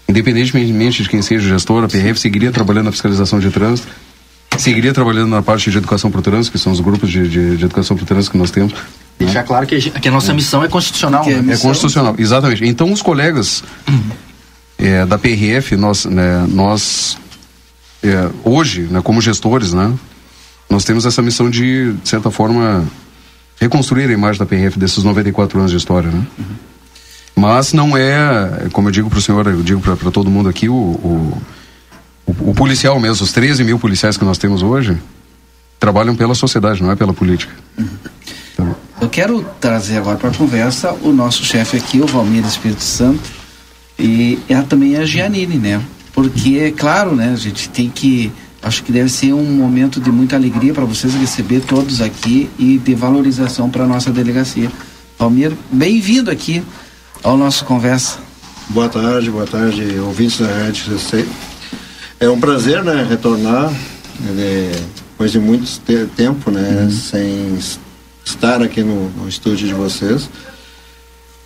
Independentemente 0.07 1.03
de 1.03 1.09
quem 1.09 1.21
seja 1.21 1.45
o 1.45 1.49
gestor, 1.49 1.85
a 1.85 1.87
PRF 1.87 2.19
seguiria 2.19 2.51
trabalhando 2.51 2.85
na 2.85 2.91
fiscalização 2.91 3.39
de 3.39 3.49
trânsito, 3.49 3.87
seguiria 4.57 4.93
trabalhando 4.93 5.29
na 5.29 5.41
parte 5.41 5.71
de 5.71 5.77
educação 5.77 6.11
para 6.11 6.19
o 6.19 6.21
trânsito, 6.21 6.51
que 6.51 6.61
são 6.61 6.73
os 6.73 6.81
grupos 6.81 7.09
de, 7.09 7.27
de, 7.29 7.55
de 7.55 7.65
educação 7.65 7.95
para 7.95 8.03
o 8.03 8.05
trânsito 8.05 8.31
que 8.31 8.37
nós 8.37 8.51
temos. 8.51 8.73
Deixar 9.17 9.43
claro 9.43 9.65
que 9.65 9.75
a, 9.75 9.99
que 9.99 10.07
a 10.09 10.11
nossa 10.11 10.33
missão 10.33 10.63
é 10.63 10.67
constitucional. 10.67 11.23
É, 11.25 11.41
né? 11.41 11.53
é, 11.53 11.57
constitucional, 11.57 12.15
exatamente. 12.17 12.65
Então, 12.65 12.91
os 12.91 13.01
colegas 13.01 13.63
é, 14.77 15.05
da 15.05 15.17
PRF, 15.17 15.77
nós, 15.77 16.05
né, 16.05 16.45
nós 16.49 17.17
é, 18.03 18.29
hoje, 18.43 18.81
né, 18.89 19.01
como 19.01 19.21
gestores, 19.21 19.73
né, 19.73 19.93
nós 20.69 20.83
temos 20.83 21.05
essa 21.05 21.21
missão 21.21 21.49
de, 21.49 21.93
de 21.93 22.09
certa 22.09 22.31
forma, 22.31 22.85
reconstruir 23.59 24.09
a 24.09 24.13
imagem 24.13 24.39
da 24.39 24.45
PRF 24.45 24.79
desses 24.79 25.03
94 25.03 25.59
anos 25.59 25.71
de 25.71 25.77
história, 25.77 26.09
né? 26.09 26.25
Uhum. 26.39 26.45
Mas 27.35 27.73
não 27.73 27.95
é, 27.97 28.67
como 28.71 28.87
eu 28.87 28.91
digo 28.91 29.09
para 29.09 29.19
o 29.19 29.21
senhor, 29.21 29.45
eu 29.47 29.61
digo 29.61 29.81
para 29.81 30.11
todo 30.11 30.29
mundo 30.29 30.47
aqui, 30.47 30.69
o, 30.69 30.73
o, 30.73 31.41
o, 32.25 32.53
policial 32.53 32.99
mesmo, 32.99 33.23
os 33.23 33.31
13 33.31 33.63
mil 33.63 33.79
policiais 33.79 34.17
que 34.17 34.23
nós 34.23 34.37
temos 34.37 34.63
hoje, 34.63 34.97
trabalham 35.79 36.15
pela 36.15 36.35
sociedade, 36.35 36.81
não 36.81 36.91
é 36.91 36.95
pela 36.95 37.13
política. 37.13 37.53
Uhum. 37.77 37.87
Então, 38.53 38.75
eu 39.01 39.09
quero 39.09 39.43
trazer 39.59 39.97
agora 39.97 40.17
para 40.17 40.29
a 40.29 40.33
conversa 40.33 40.93
o 41.01 41.11
nosso 41.11 41.43
chefe 41.43 41.77
aqui, 41.77 41.99
o 41.99 42.05
Valmir 42.05 42.45
Espírito 42.45 42.83
Santo, 42.83 43.29
e 43.97 44.39
é 44.47 44.61
também 44.61 44.97
a 44.97 45.05
Gianini, 45.05 45.57
né? 45.57 45.81
Porque, 46.21 46.59
é 46.59 46.71
claro, 46.71 47.15
né, 47.15 47.31
a 47.33 47.35
gente 47.35 47.67
tem 47.69 47.89
que 47.89 48.31
Acho 48.63 48.83
que 48.83 48.91
deve 48.91 49.09
ser 49.09 49.33
um 49.33 49.43
momento 49.43 49.99
de 49.99 50.11
muita 50.11 50.35
alegria 50.35 50.71
para 50.71 50.85
vocês 50.85 51.15
receber 51.15 51.61
todos 51.61 51.99
aqui 51.99 52.47
e 52.59 52.77
de 52.77 52.93
valorização 52.93 53.71
para 53.71 53.85
a 53.85 53.87
nossa 53.87 54.11
delegacia. 54.11 54.71
Palmeiro, 55.17 55.57
bem-vindo 55.71 56.29
aqui 56.29 56.61
ao 57.23 57.35
nosso 57.35 57.65
conversa. 57.65 58.19
Boa 58.69 58.87
tarde, 58.87 59.31
boa 59.31 59.47
tarde, 59.47 59.97
ouvintes 59.97 60.39
da 60.39 60.45
Rádio 60.45 60.99
CC. 60.99 61.27
É 62.19 62.29
um 62.29 62.39
prazer, 62.39 62.83
né, 62.83 63.03
retornar 63.09 63.71
né, 64.19 64.71
depois 65.09 65.31
de 65.31 65.39
muito 65.39 65.65
tempo, 66.15 66.51
né, 66.51 66.83
uhum. 66.83 66.91
sem 66.91 67.57
estar 68.23 68.61
aqui 68.61 68.83
no, 68.83 69.09
no 69.09 69.27
estúdio 69.27 69.67
de 69.67 69.73
vocês. 69.73 70.29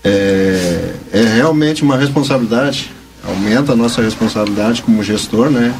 É, 0.03 0.95
é 1.13 1.21
realmente 1.33 1.81
uma 1.81 1.95
responsabilidade, 1.95 2.91
aumenta 3.27 3.73
a 3.73 3.75
nossa 3.75 4.01
responsabilidade 4.01 4.81
como 4.81 5.03
gestor, 5.03 5.49
né, 5.49 5.73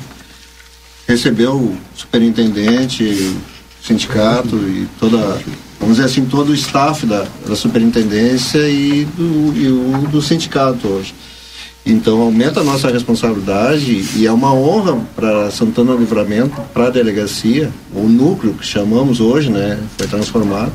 recebeu 1.08 1.54
o 1.56 1.78
superintendente, 1.96 3.36
sindicato 3.82 4.56
e 4.56 4.88
toda, 5.00 5.18
vamos 5.80 5.98
dizer 5.98 6.06
assim, 6.06 6.26
todo 6.26 6.50
o 6.50 6.56
staff 6.56 7.06
da, 7.06 7.26
da 7.48 7.56
superintendência 7.56 8.68
e 8.68 9.06
do, 9.06 9.54
e 9.56 9.68
o 9.68 10.08
do 10.08 10.22
sindicato 10.22 10.88
hoje. 10.88 11.14
Então 11.86 12.20
aumenta 12.20 12.62
a 12.62 12.64
nossa 12.64 12.90
responsabilidade 12.90 14.10
e 14.16 14.26
é 14.26 14.32
uma 14.32 14.52
honra 14.52 15.00
para 15.16 15.52
Santana 15.52 15.94
Livramento, 15.94 16.60
para 16.74 16.88
a 16.88 16.90
delegacia, 16.90 17.72
o 17.94 18.08
núcleo 18.10 18.56
que 18.56 18.66
chamamos 18.66 19.20
hoje, 19.20 19.52
né, 19.52 19.80
foi 19.96 20.08
transformado, 20.08 20.74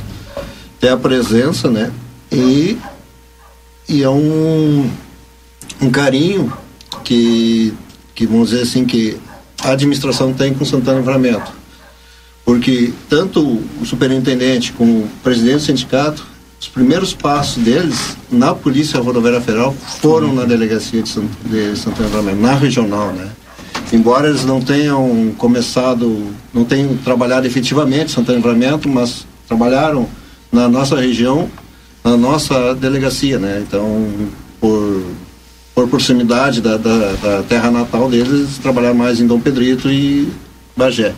ter 0.78 0.90
a 0.90 0.96
presença, 0.96 1.68
né, 1.68 1.90
e, 2.30 2.78
e 3.88 4.04
é 4.04 4.08
um, 4.08 4.88
um 5.80 5.90
carinho 5.90 6.52
que, 7.04 7.72
que 8.14 8.26
vamos 8.26 8.50
dizer 8.50 8.62
assim 8.62 8.84
que 8.84 9.16
a 9.62 9.72
administração 9.72 10.32
tem 10.32 10.54
com 10.54 10.64
Santana 10.64 10.98
Livramento. 10.98 11.52
Porque 12.44 12.92
tanto 13.08 13.40
o 13.80 13.86
superintendente 13.86 14.72
como 14.72 15.04
o 15.04 15.08
presidente 15.22 15.56
do 15.56 15.62
sindicato, 15.62 16.26
os 16.60 16.68
primeiros 16.68 17.14
passos 17.14 17.62
deles 17.62 18.16
na 18.30 18.54
Polícia 18.54 19.00
Rodoviária 19.00 19.40
Federal 19.40 19.74
foram 20.00 20.34
na 20.34 20.44
delegacia 20.44 21.02
de, 21.02 21.08
Sant 21.08 21.28
de 21.46 21.76
Santana 21.76 22.08
Livramento, 22.08 22.40
na 22.40 22.54
regional, 22.54 23.12
né? 23.12 23.30
Embora 23.92 24.28
eles 24.28 24.44
não 24.44 24.60
tenham 24.60 25.34
começado, 25.36 26.34
não 26.52 26.64
tenham 26.64 26.96
trabalhado 26.98 27.46
efetivamente 27.46 28.12
Santana 28.12 28.36
Livramento, 28.36 28.88
mas 28.88 29.26
trabalharam 29.48 30.08
na 30.52 30.68
nossa 30.68 30.96
região, 30.96 31.50
na 32.04 32.16
nossa 32.16 32.74
delegacia, 32.74 33.38
né? 33.38 33.62
Então, 33.66 34.08
por 34.60 35.02
por 35.74 35.88
proximidade 35.88 36.60
da, 36.60 36.76
da, 36.76 37.12
da, 37.12 37.42
terra 37.42 37.70
natal 37.70 38.10
deles, 38.10 38.58
trabalhar 38.58 38.94
mais 38.94 39.20
em 39.20 39.26
Dom 39.26 39.40
Pedrito 39.40 39.90
e 39.90 40.30
Bagé. 40.76 41.14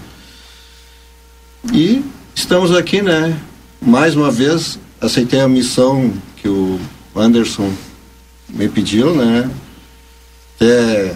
E 1.73 2.03
estamos 2.35 2.75
aqui, 2.75 3.03
né? 3.03 3.39
Mais 3.81 4.15
uma 4.15 4.31
vez, 4.31 4.79
aceitei 5.01 5.41
a 5.41 5.49
missão 5.49 6.13
que 6.37 6.49
o 6.49 6.79
Anderson 7.15 7.73
me 8.49 8.69
pediu, 8.69 9.15
né? 9.15 9.51
Até 10.57 11.15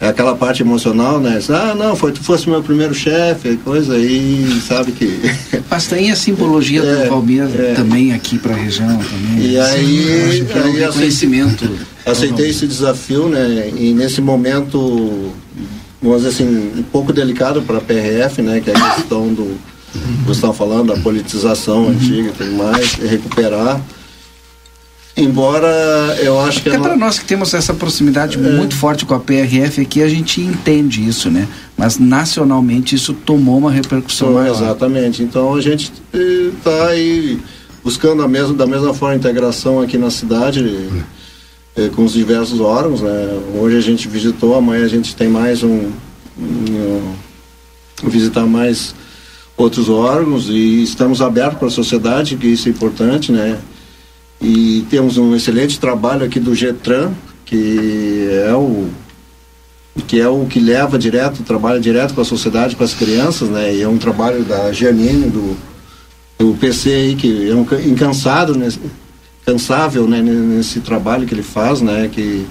é 0.00 0.08
aquela 0.08 0.34
parte 0.34 0.62
emocional, 0.62 1.20
né? 1.20 1.38
Ah, 1.50 1.74
não, 1.74 1.94
foi 1.94 2.10
tu 2.10 2.22
fosse 2.22 2.48
meu 2.48 2.62
primeiro 2.62 2.94
chefe, 2.94 3.58
coisa 3.58 3.94
aí, 3.94 4.60
sabe 4.66 4.92
que. 4.92 5.20
Mas 5.70 5.86
tem 5.88 6.10
a 6.10 6.16
simbologia 6.16 6.82
é, 6.82 7.04
do 7.04 7.10
Valmir 7.10 7.42
é. 7.42 7.74
também 7.74 8.14
aqui 8.14 8.38
para 8.38 8.54
a 8.54 8.56
região 8.56 8.88
também. 8.88 9.50
E 9.50 9.60
aí, 9.60 10.38
Sim, 10.38 10.46
aí 10.54 10.82
é 10.82 10.88
conhecimento. 10.88 11.70
Aceitei 12.06 12.48
esse 12.50 12.66
desafio, 12.66 13.28
né? 13.28 13.70
E 13.76 13.92
nesse 13.92 14.22
momento, 14.22 15.32
vamos 16.00 16.22
dizer 16.22 16.30
assim, 16.30 16.72
um 16.78 16.82
pouco 16.84 17.12
delicado 17.12 17.60
para 17.60 17.76
a 17.76 17.80
PRF, 17.82 18.40
né? 18.40 18.58
Que 18.60 18.70
é 18.70 18.74
a 18.74 18.94
questão 18.94 19.28
do. 19.28 19.54
Você 20.24 20.38
estava 20.38 20.54
falando, 20.54 20.94
da 20.94 21.00
politização 21.00 21.82
uhum. 21.82 21.90
antiga 21.90 22.30
e 22.30 22.32
tudo 22.32 22.52
mais, 22.52 22.94
recuperar 22.94 23.78
Embora 25.22 25.68
eu 26.20 26.40
acho 26.40 26.62
que. 26.62 26.68
É 26.68 26.78
para 26.78 26.96
nós 26.96 27.18
que 27.18 27.24
temos 27.24 27.52
essa 27.54 27.74
proximidade 27.74 28.38
é... 28.38 28.40
muito 28.40 28.74
forte 28.74 29.04
com 29.04 29.14
a 29.14 29.20
PRF 29.20 29.80
aqui, 29.80 30.02
a 30.02 30.08
gente 30.08 30.40
entende 30.40 31.06
isso, 31.06 31.30
né? 31.30 31.46
Mas 31.76 31.98
nacionalmente 31.98 32.94
isso 32.94 33.12
tomou 33.12 33.58
uma 33.58 33.70
repercussão 33.70 34.32
maior. 34.32 34.54
Exatamente. 34.54 35.22
Então 35.22 35.54
a 35.54 35.60
gente 35.60 35.92
está 36.12 36.70
eh, 36.70 36.90
aí 36.90 37.38
buscando 37.82 38.22
a 38.22 38.28
mesma, 38.28 38.54
da 38.54 38.66
mesma 38.66 38.92
forma 38.94 39.14
a 39.14 39.16
integração 39.16 39.80
aqui 39.80 39.98
na 39.98 40.10
cidade. 40.10 40.88
Eh, 41.76 41.88
com 41.94 42.04
os 42.04 42.12
diversos 42.12 42.60
órgãos, 42.60 43.00
né? 43.00 43.40
Hoje 43.54 43.76
a 43.76 43.80
gente 43.80 44.08
visitou, 44.08 44.56
amanhã 44.56 44.84
a 44.84 44.88
gente 44.88 45.14
tem 45.14 45.28
mais 45.28 45.62
um, 45.62 45.90
um, 46.36 47.14
um 48.02 48.08
visitar 48.08 48.44
mais 48.44 48.94
outros 49.56 49.88
órgãos 49.88 50.48
e 50.48 50.82
estamos 50.82 51.22
abertos 51.22 51.58
para 51.58 51.68
a 51.68 51.70
sociedade, 51.70 52.36
que 52.36 52.48
isso 52.48 52.68
é 52.68 52.70
importante, 52.70 53.30
né? 53.30 53.58
E 54.40 54.86
temos 54.88 55.18
um 55.18 55.34
excelente 55.34 55.78
trabalho 55.78 56.24
aqui 56.24 56.40
do 56.40 56.54
Getran, 56.54 57.12
que 57.44 58.28
é 58.46 58.54
o 58.54 58.88
que 60.06 60.20
é 60.20 60.28
o 60.28 60.46
que 60.46 60.58
leva 60.58 60.98
direto, 60.98 61.42
trabalha 61.42 61.78
direto 61.78 62.14
com 62.14 62.20
a 62.20 62.24
sociedade, 62.24 62.74
com 62.74 62.82
as 62.82 62.94
crianças, 62.94 63.48
né? 63.48 63.74
E 63.74 63.82
é 63.82 63.88
um 63.88 63.98
trabalho 63.98 64.44
da 64.44 64.72
Giannini, 64.72 65.28
do, 65.28 65.56
do 66.38 66.54
PC 66.54 66.90
aí, 66.90 67.14
que 67.16 67.50
é 67.50 67.54
um 67.54 67.66
incansado, 67.86 68.56
né? 68.56 68.68
cansável, 69.44 70.06
né? 70.06 70.22
Nesse 70.22 70.80
trabalho 70.80 71.26
que 71.26 71.34
ele 71.34 71.42
faz, 71.42 71.80
né? 71.80 72.08
Que 72.10 72.46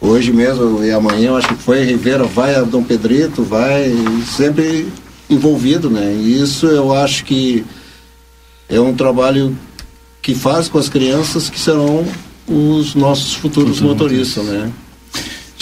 hoje 0.00 0.32
mesmo 0.32 0.82
e 0.82 0.90
amanhã, 0.90 1.28
eu 1.28 1.36
acho 1.36 1.48
que 1.48 1.62
foi 1.62 1.84
Rivera, 1.84 2.24
vai 2.24 2.54
a 2.54 2.62
Dom 2.62 2.82
Pedrito, 2.82 3.42
vai 3.42 3.92
sempre 4.24 4.88
envolvido, 5.28 5.90
né? 5.90 6.14
E 6.14 6.40
isso 6.40 6.66
eu 6.66 6.94
acho 6.94 7.24
que 7.24 7.64
é 8.68 8.80
um 8.80 8.94
trabalho 8.94 9.56
que 10.22 10.34
faz 10.34 10.68
com 10.68 10.78
as 10.78 10.88
crianças 10.88 11.48
que 11.48 11.58
serão 11.58 12.06
os 12.46 12.94
nossos 12.94 13.34
futuros 13.34 13.80
motoristas, 13.80 14.44
né? 14.44 14.70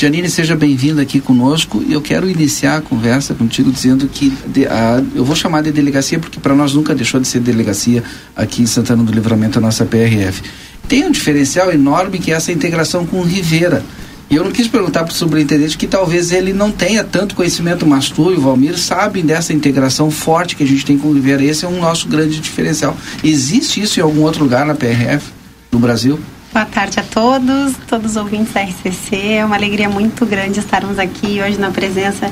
Janine, 0.01 0.31
seja 0.31 0.55
bem-vinda 0.55 1.03
aqui 1.03 1.21
conosco. 1.21 1.85
Eu 1.91 2.01
quero 2.01 2.31
iniciar 2.31 2.77
a 2.77 2.81
conversa 2.81 3.35
contigo 3.35 3.73
dizendo 3.73 4.07
que 4.07 4.31
de, 4.47 4.65
a, 4.65 5.03
eu 5.13 5.25
vou 5.25 5.35
chamar 5.35 5.61
de 5.63 5.73
delegacia 5.73 6.21
porque 6.21 6.39
para 6.39 6.55
nós 6.55 6.73
nunca 6.73 6.95
deixou 6.95 7.21
de 7.21 7.27
ser 7.27 7.41
delegacia 7.41 8.05
aqui 8.37 8.63
em 8.63 8.67
Santana 8.67 9.03
do 9.03 9.11
Livramento, 9.11 9.59
a 9.59 9.61
nossa 9.61 9.85
PRF. 9.85 10.41
Tem 10.87 11.05
um 11.05 11.11
diferencial 11.11 11.73
enorme 11.73 12.21
que 12.21 12.31
é 12.31 12.37
essa 12.37 12.53
integração 12.53 13.05
com 13.05 13.19
o 13.19 13.25
Rivera. 13.25 13.85
E 14.31 14.35
eu 14.35 14.45
não 14.45 14.53
quis 14.53 14.69
perguntar 14.69 15.05
para 15.05 15.13
o 15.13 15.15
superintendente 15.15 15.79
que 15.79 15.87
talvez 15.87 16.33
ele 16.33 16.53
não 16.53 16.71
tenha 16.71 17.03
tanto 17.03 17.35
conhecimento, 17.35 17.87
mas 17.87 18.11
tu 18.11 18.31
e 18.31 18.35
o 18.35 18.41
Valmir 18.41 18.79
sabem 18.79 19.25
dessa 19.25 19.55
integração 19.55 20.11
forte 20.11 20.55
que 20.55 20.63
a 20.63 20.67
gente 20.67 20.85
tem 20.85 20.99
com 20.99 21.09
o 21.09 21.15
Rivera. 21.15 21.43
Esse 21.43 21.65
é 21.65 21.69
um 21.69 21.81
nosso 21.81 22.07
grande 22.09 22.39
diferencial. 22.39 22.95
Existe 23.25 23.81
isso 23.81 23.99
em 23.99 24.03
algum 24.03 24.23
outro 24.23 24.43
lugar 24.43 24.67
na 24.67 24.75
PRF 24.75 25.33
do 25.71 25.79
Brasil? 25.79 26.21
Boa 26.53 26.67
tarde 26.67 27.01
a 27.01 27.03
todos, 27.03 27.75
todos 27.89 28.13
os 28.13 28.17
ouvintes 28.17 28.53
da 28.53 28.61
RCC. 28.61 29.17
É 29.17 29.45
uma 29.45 29.57
alegria 29.57 29.89
muito 29.89 30.27
grande 30.27 30.59
estarmos 30.61 30.99
aqui 30.99 31.41
hoje 31.41 31.59
na 31.59 31.71
presença 31.71 32.31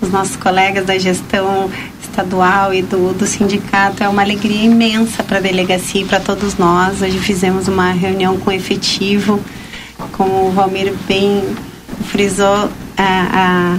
dos 0.00 0.10
nossos 0.10 0.36
colegas 0.36 0.86
da 0.86 0.96
gestão 0.96 1.68
estadual 2.00 2.72
e 2.72 2.82
do, 2.82 3.14
do 3.14 3.26
sindicato. 3.26 4.04
É 4.04 4.08
uma 4.08 4.22
alegria 4.22 4.64
imensa 4.64 5.24
para 5.24 5.38
a 5.38 5.40
delegacia 5.40 6.02
e 6.02 6.04
para 6.04 6.20
todos 6.20 6.56
nós. 6.56 7.02
Hoje 7.02 7.18
fizemos 7.18 7.66
uma 7.66 7.90
reunião 7.90 8.36
com 8.38 8.52
efetivo, 8.52 9.40
como 10.12 10.48
o 10.48 10.50
Valmir 10.50 10.92
bem 11.06 11.42
frisou, 12.10 12.68
a, 12.96 13.78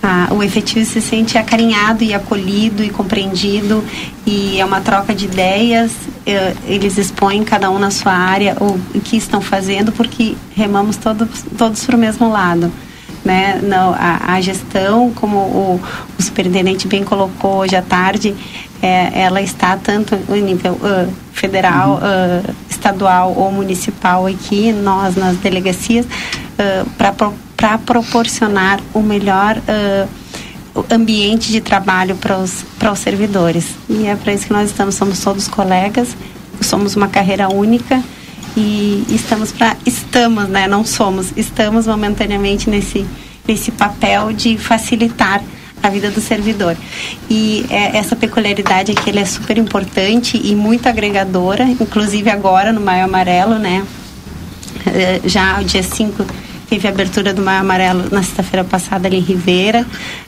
ah, 0.00 0.28
o 0.30 0.42
efetivo 0.44 0.86
se 0.86 1.00
sente 1.00 1.36
acarinhado 1.36 2.04
e 2.04 2.14
acolhido 2.14 2.84
e 2.84 2.88
compreendido 2.88 3.84
e 4.24 4.60
é 4.60 4.64
uma 4.64 4.80
troca 4.80 5.12
de 5.12 5.24
ideias. 5.24 5.90
Eh, 6.24 6.54
eles 6.66 6.96
expõem 6.96 7.42
cada 7.42 7.68
um 7.68 7.80
na 7.80 7.90
sua 7.90 8.12
área 8.12 8.56
o, 8.60 8.78
que 9.00 9.16
estão 9.16 9.40
fazendo 9.40 9.90
porque 9.90 10.36
remamos 10.54 10.96
todos 10.96 11.44
todos 11.56 11.84
para 11.84 11.96
o 11.96 11.98
mesmo 11.98 12.30
lado. 12.30 12.72
Né? 13.24 13.60
Não, 13.62 13.92
a, 13.92 14.34
a 14.34 14.40
gestão, 14.40 15.12
como 15.12 15.36
o, 15.36 15.80
o, 16.18 16.22
superintendente 16.22 16.86
bem 16.86 17.02
colocou 17.02 17.56
hoje 17.56 17.74
à 17.74 17.82
tarde, 17.82 18.34
é, 18.82 19.22
ela 19.22 19.40
está 19.40 19.76
tanto 19.76 20.18
em 20.30 20.42
nível 20.42 20.74
uh, 20.74 21.12
federal, 21.32 21.94
uhum. 21.94 22.50
uh, 22.50 22.54
estadual 22.70 23.34
ou 23.36 23.50
municipal 23.50 24.26
aqui, 24.26 24.72
nós 24.72 25.16
nas 25.16 25.36
delegacias, 25.36 26.06
uh, 26.06 26.88
para 26.96 27.12
para 27.56 27.76
proporcionar 27.76 28.78
o 28.94 29.00
melhor 29.00 29.60
ambiente 30.88 31.50
de 31.50 31.60
trabalho 31.60 32.14
para 32.14 32.38
os, 32.38 32.64
para 32.78 32.92
os 32.92 33.00
servidores. 33.00 33.74
E 33.88 34.06
é 34.06 34.14
para 34.14 34.32
isso 34.32 34.46
que 34.46 34.52
nós 34.52 34.70
estamos, 34.70 34.94
somos 34.94 35.18
todos 35.18 35.48
colegas, 35.48 36.16
somos 36.60 36.94
uma 36.94 37.08
carreira 37.08 37.48
única 37.48 38.00
e 38.56 39.04
estamos 39.08 39.50
para 39.50 39.76
estamos, 39.84 40.48
né, 40.48 40.68
não 40.68 40.84
somos, 40.84 41.32
estamos 41.36 41.88
momentaneamente 41.88 42.70
nesse 42.70 43.04
nesse 43.48 43.72
papel 43.72 44.32
de 44.32 44.58
facilitar 44.58 45.42
a 45.82 45.88
vida 45.88 46.10
do 46.10 46.20
servidor. 46.20 46.76
E 47.28 47.66
é, 47.70 47.96
essa 47.96 48.16
peculiaridade 48.16 48.92
aqui 48.92 49.10
ele 49.10 49.20
é 49.20 49.24
super 49.24 49.58
importante 49.58 50.40
e 50.42 50.54
muito 50.54 50.88
agregadora, 50.88 51.64
inclusive 51.64 52.30
agora 52.30 52.72
no 52.72 52.80
Maio 52.80 53.04
Amarelo, 53.04 53.58
né? 53.58 53.84
Eh, 54.86 55.20
já 55.24 55.60
o 55.60 55.64
dia 55.64 55.82
5 55.82 56.24
Teve 56.68 56.86
a 56.86 56.90
abertura 56.90 57.32
do 57.32 57.40
Maio 57.40 57.60
Amarelo 57.60 58.04
na 58.10 58.22
sexta-feira 58.22 58.62
passada 58.62 59.08
ali 59.08 59.16
em 59.16 59.22
Ribeira. 59.22 59.86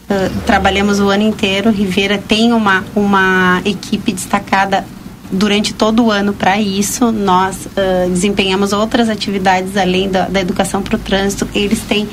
Uh, 0.09 0.41
trabalhamos 0.47 0.99
o 0.99 1.11
ano 1.11 1.23
inteiro. 1.23 1.71
Ribeira 1.71 2.17
tem 2.17 2.55
uma, 2.55 2.83
uma 2.97 3.61
equipe 3.63 4.11
destacada 4.11 4.83
durante 5.31 5.75
todo 5.75 6.05
o 6.05 6.11
ano 6.11 6.33
para 6.33 6.59
isso. 6.59 7.13
Nós 7.13 7.67
uh, 7.67 8.09
desempenhamos 8.09 8.73
outras 8.73 9.11
atividades 9.11 9.77
além 9.77 10.09
da, 10.09 10.29
da 10.29 10.41
educação 10.41 10.81
para 10.81 10.97
o 10.97 10.99
trânsito. 10.99 11.47
Eles 11.55 11.81
têm 11.81 12.09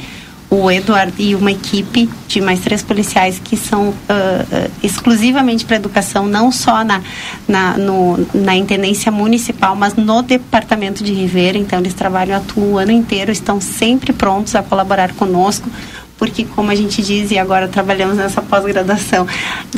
o 0.49 0.71
Eduardo 0.71 1.13
e 1.17 1.35
uma 1.35 1.51
equipe 1.51 2.09
de 2.27 2.39
mais 2.39 2.61
três 2.61 2.81
policiais 2.81 3.39
que 3.43 3.57
são 3.57 3.89
uh, 3.89 3.91
uh, 3.91 4.71
exclusivamente 4.81 5.65
para 5.65 5.75
educação, 5.75 6.25
não 6.25 6.51
só 6.51 6.85
na, 6.85 7.01
na, 7.47 7.77
no, 7.77 8.25
na 8.33 8.55
intendência 8.55 9.11
municipal, 9.11 9.75
mas 9.75 9.95
no 9.95 10.21
departamento 10.21 11.03
de 11.03 11.11
Ribeira. 11.13 11.57
Então, 11.57 11.79
eles 11.79 11.93
trabalham, 11.93 12.37
atuam 12.37 12.73
o 12.73 12.77
ano 12.77 12.91
inteiro, 12.91 13.31
estão 13.31 13.59
sempre 13.59 14.13
prontos 14.13 14.55
a 14.55 14.63
colaborar 14.63 15.13
conosco 15.13 15.69
porque 16.17 16.43
como 16.43 16.71
a 16.71 16.75
gente 16.75 17.01
diz 17.01 17.29
e 17.29 17.37
agora 17.37 17.67
trabalhamos 17.67 18.17
nessa 18.17 18.41
pós-graduação 18.41 19.27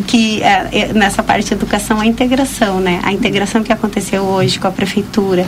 que 0.08 0.42
é, 0.42 0.94
nessa 0.94 1.22
parte 1.22 1.48
de 1.48 1.54
educação 1.54 2.00
a 2.00 2.06
integração 2.06 2.80
né 2.80 3.02
a 3.04 3.12
integração 3.12 3.62
que 3.62 3.74
aconteceu 3.74 4.24
hoje 4.24 4.58
com 4.58 4.68
a 4.68 4.72
prefeitura 4.72 5.46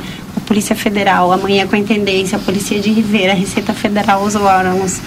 polícia 0.51 0.75
federal 0.75 1.31
amanhã 1.31 1.65
com 1.65 1.77
a 1.77 1.79
intendência 1.79 2.37
a 2.37 2.41
polícia 2.41 2.77
de 2.77 2.91
Ribeira 2.91 3.31
a 3.31 3.35
Receita 3.35 3.73
Federal 3.73 4.21
os 4.21 4.35
órgãos 4.35 4.99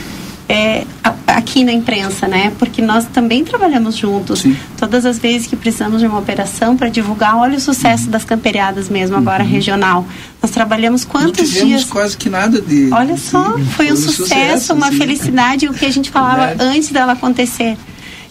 é, 0.48 0.85
aqui 1.26 1.64
na 1.64 1.72
imprensa, 1.72 2.28
né? 2.28 2.52
Porque 2.59 2.83
nós 2.83 3.07
também 3.07 3.44
trabalhamos 3.44 3.96
juntos. 3.96 4.40
Sim. 4.40 4.57
Todas 4.76 5.07
as 5.07 5.18
vezes 5.18 5.46
que 5.46 5.57
precisamos 5.57 6.00
de 6.00 6.07
uma 6.07 6.18
operação 6.18 6.76
para 6.76 6.88
divulgar, 6.88 7.37
olha 7.37 7.57
o 7.57 7.61
sucesso 7.61 8.09
das 8.09 8.24
camperiadas 8.24 8.88
mesmo, 8.88 9.16
agora 9.16 9.42
uhum. 9.42 9.48
regional. 9.48 10.07
Nós 10.42 10.50
trabalhamos 10.50 11.04
quantos 11.04 11.54
Não 11.54 11.66
dias? 11.66 11.85
quase 11.85 12.16
que 12.16 12.28
nada 12.28 12.61
de. 12.61 12.90
Olha 12.92 13.16
só, 13.16 13.59
foi 13.74 13.90
um 13.90 13.96
sucesso, 13.96 14.16
sucesso, 14.16 14.74
uma 14.74 14.90
sim. 14.90 14.98
felicidade, 14.98 15.66
o 15.66 15.72
que 15.72 15.87
a 15.87 15.90
gente 15.90 16.11
falava 16.11 16.54
antes 16.62 16.90
dela 16.90 17.12
acontecer. 17.12 17.76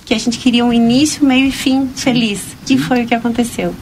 Que 0.05 0.13
a 0.13 0.19
gente 0.19 0.37
queria 0.37 0.63
um 0.63 0.71
início, 0.71 1.25
meio 1.25 1.47
e 1.47 1.51
fim 1.51 1.89
feliz. 1.95 2.41
E 2.69 2.77
foi 2.77 3.03
o 3.03 3.07
que 3.07 3.15
aconteceu. 3.15 3.73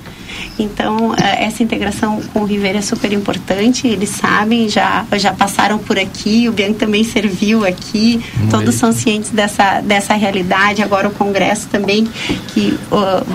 Então, 0.63 1.13
é, 1.15 1.45
essa 1.45 1.63
integração 1.63 2.21
com 2.33 2.41
o 2.41 2.45
Ribeira 2.45 2.79
é 2.79 2.81
super 2.81 3.11
importante, 3.11 3.87
eles 3.87 4.09
sabem, 4.09 4.69
já, 4.69 5.05
já 5.13 5.33
passaram 5.33 5.77
por 5.77 5.97
aqui, 5.97 6.47
o 6.47 6.51
Bianco 6.51 6.79
também 6.79 7.03
serviu 7.03 7.65
aqui, 7.65 8.21
Muito 8.37 8.51
todos 8.51 8.75
são 8.75 8.91
cientes 8.91 9.31
dessa, 9.31 9.81
dessa 9.81 10.13
realidade. 10.13 10.81
Agora, 10.81 11.07
o 11.07 11.11
Congresso 11.11 11.67
também, 11.67 12.07
que 12.53 12.77
uh, 12.91 13.25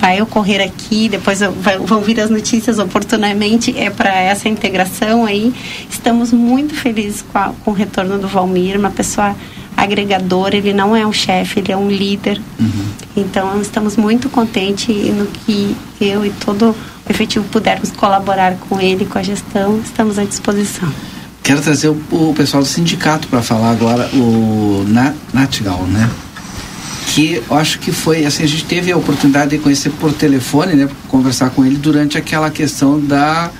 vai 0.00 0.20
ocorrer 0.20 0.60
aqui, 0.60 1.08
depois 1.08 1.40
vai, 1.40 1.78
vão 1.78 2.00
vir 2.00 2.20
as 2.20 2.30
notícias 2.30 2.78
oportunamente, 2.78 3.76
é 3.76 3.90
para 3.90 4.14
essa 4.14 4.48
integração 4.48 5.24
aí. 5.24 5.52
Estamos 5.90 6.32
muito 6.32 6.74
felizes 6.74 7.22
com, 7.22 7.38
a, 7.38 7.52
com 7.64 7.70
o 7.70 7.74
retorno 7.74 8.18
do 8.18 8.28
Valmir, 8.28 8.78
uma 8.78 8.90
pessoa 8.90 9.34
agregador, 9.86 10.50
ele 10.52 10.72
não 10.72 10.94
é 10.94 11.06
um 11.06 11.12
chefe, 11.12 11.60
ele 11.60 11.72
é 11.72 11.76
um 11.76 11.88
líder. 11.88 12.40
Uhum. 12.58 12.86
Então, 13.16 13.60
estamos 13.60 13.96
muito 13.96 14.28
contentes 14.28 14.94
no 15.14 15.26
que 15.26 15.74
eu 16.00 16.24
e 16.26 16.30
todo 16.30 16.74
o 17.08 17.10
efetivo 17.10 17.44
pudermos 17.46 17.90
colaborar 17.92 18.56
com 18.68 18.80
ele, 18.80 19.06
com 19.06 19.18
a 19.18 19.22
gestão, 19.22 19.80
estamos 19.82 20.18
à 20.18 20.24
disposição. 20.24 20.92
Quero 21.42 21.60
trazer 21.60 21.88
o, 21.88 21.96
o 22.10 22.34
pessoal 22.36 22.62
do 22.62 22.68
sindicato 22.68 23.28
para 23.28 23.40
falar 23.40 23.70
agora, 23.70 24.10
o 24.12 24.84
Natigal, 25.32 25.82
né? 25.84 26.10
Que 27.14 27.40
eu 27.48 27.56
acho 27.56 27.78
que 27.78 27.92
foi, 27.92 28.26
assim, 28.26 28.42
a 28.42 28.48
gente 28.48 28.64
teve 28.64 28.90
a 28.90 28.96
oportunidade 28.96 29.52
de 29.52 29.58
conhecer 29.58 29.90
por 29.90 30.12
telefone, 30.12 30.74
né? 30.74 30.88
Conversar 31.08 31.50
com 31.50 31.64
ele 31.64 31.76
durante 31.76 32.18
aquela 32.18 32.50
questão 32.50 33.00
da 33.00 33.50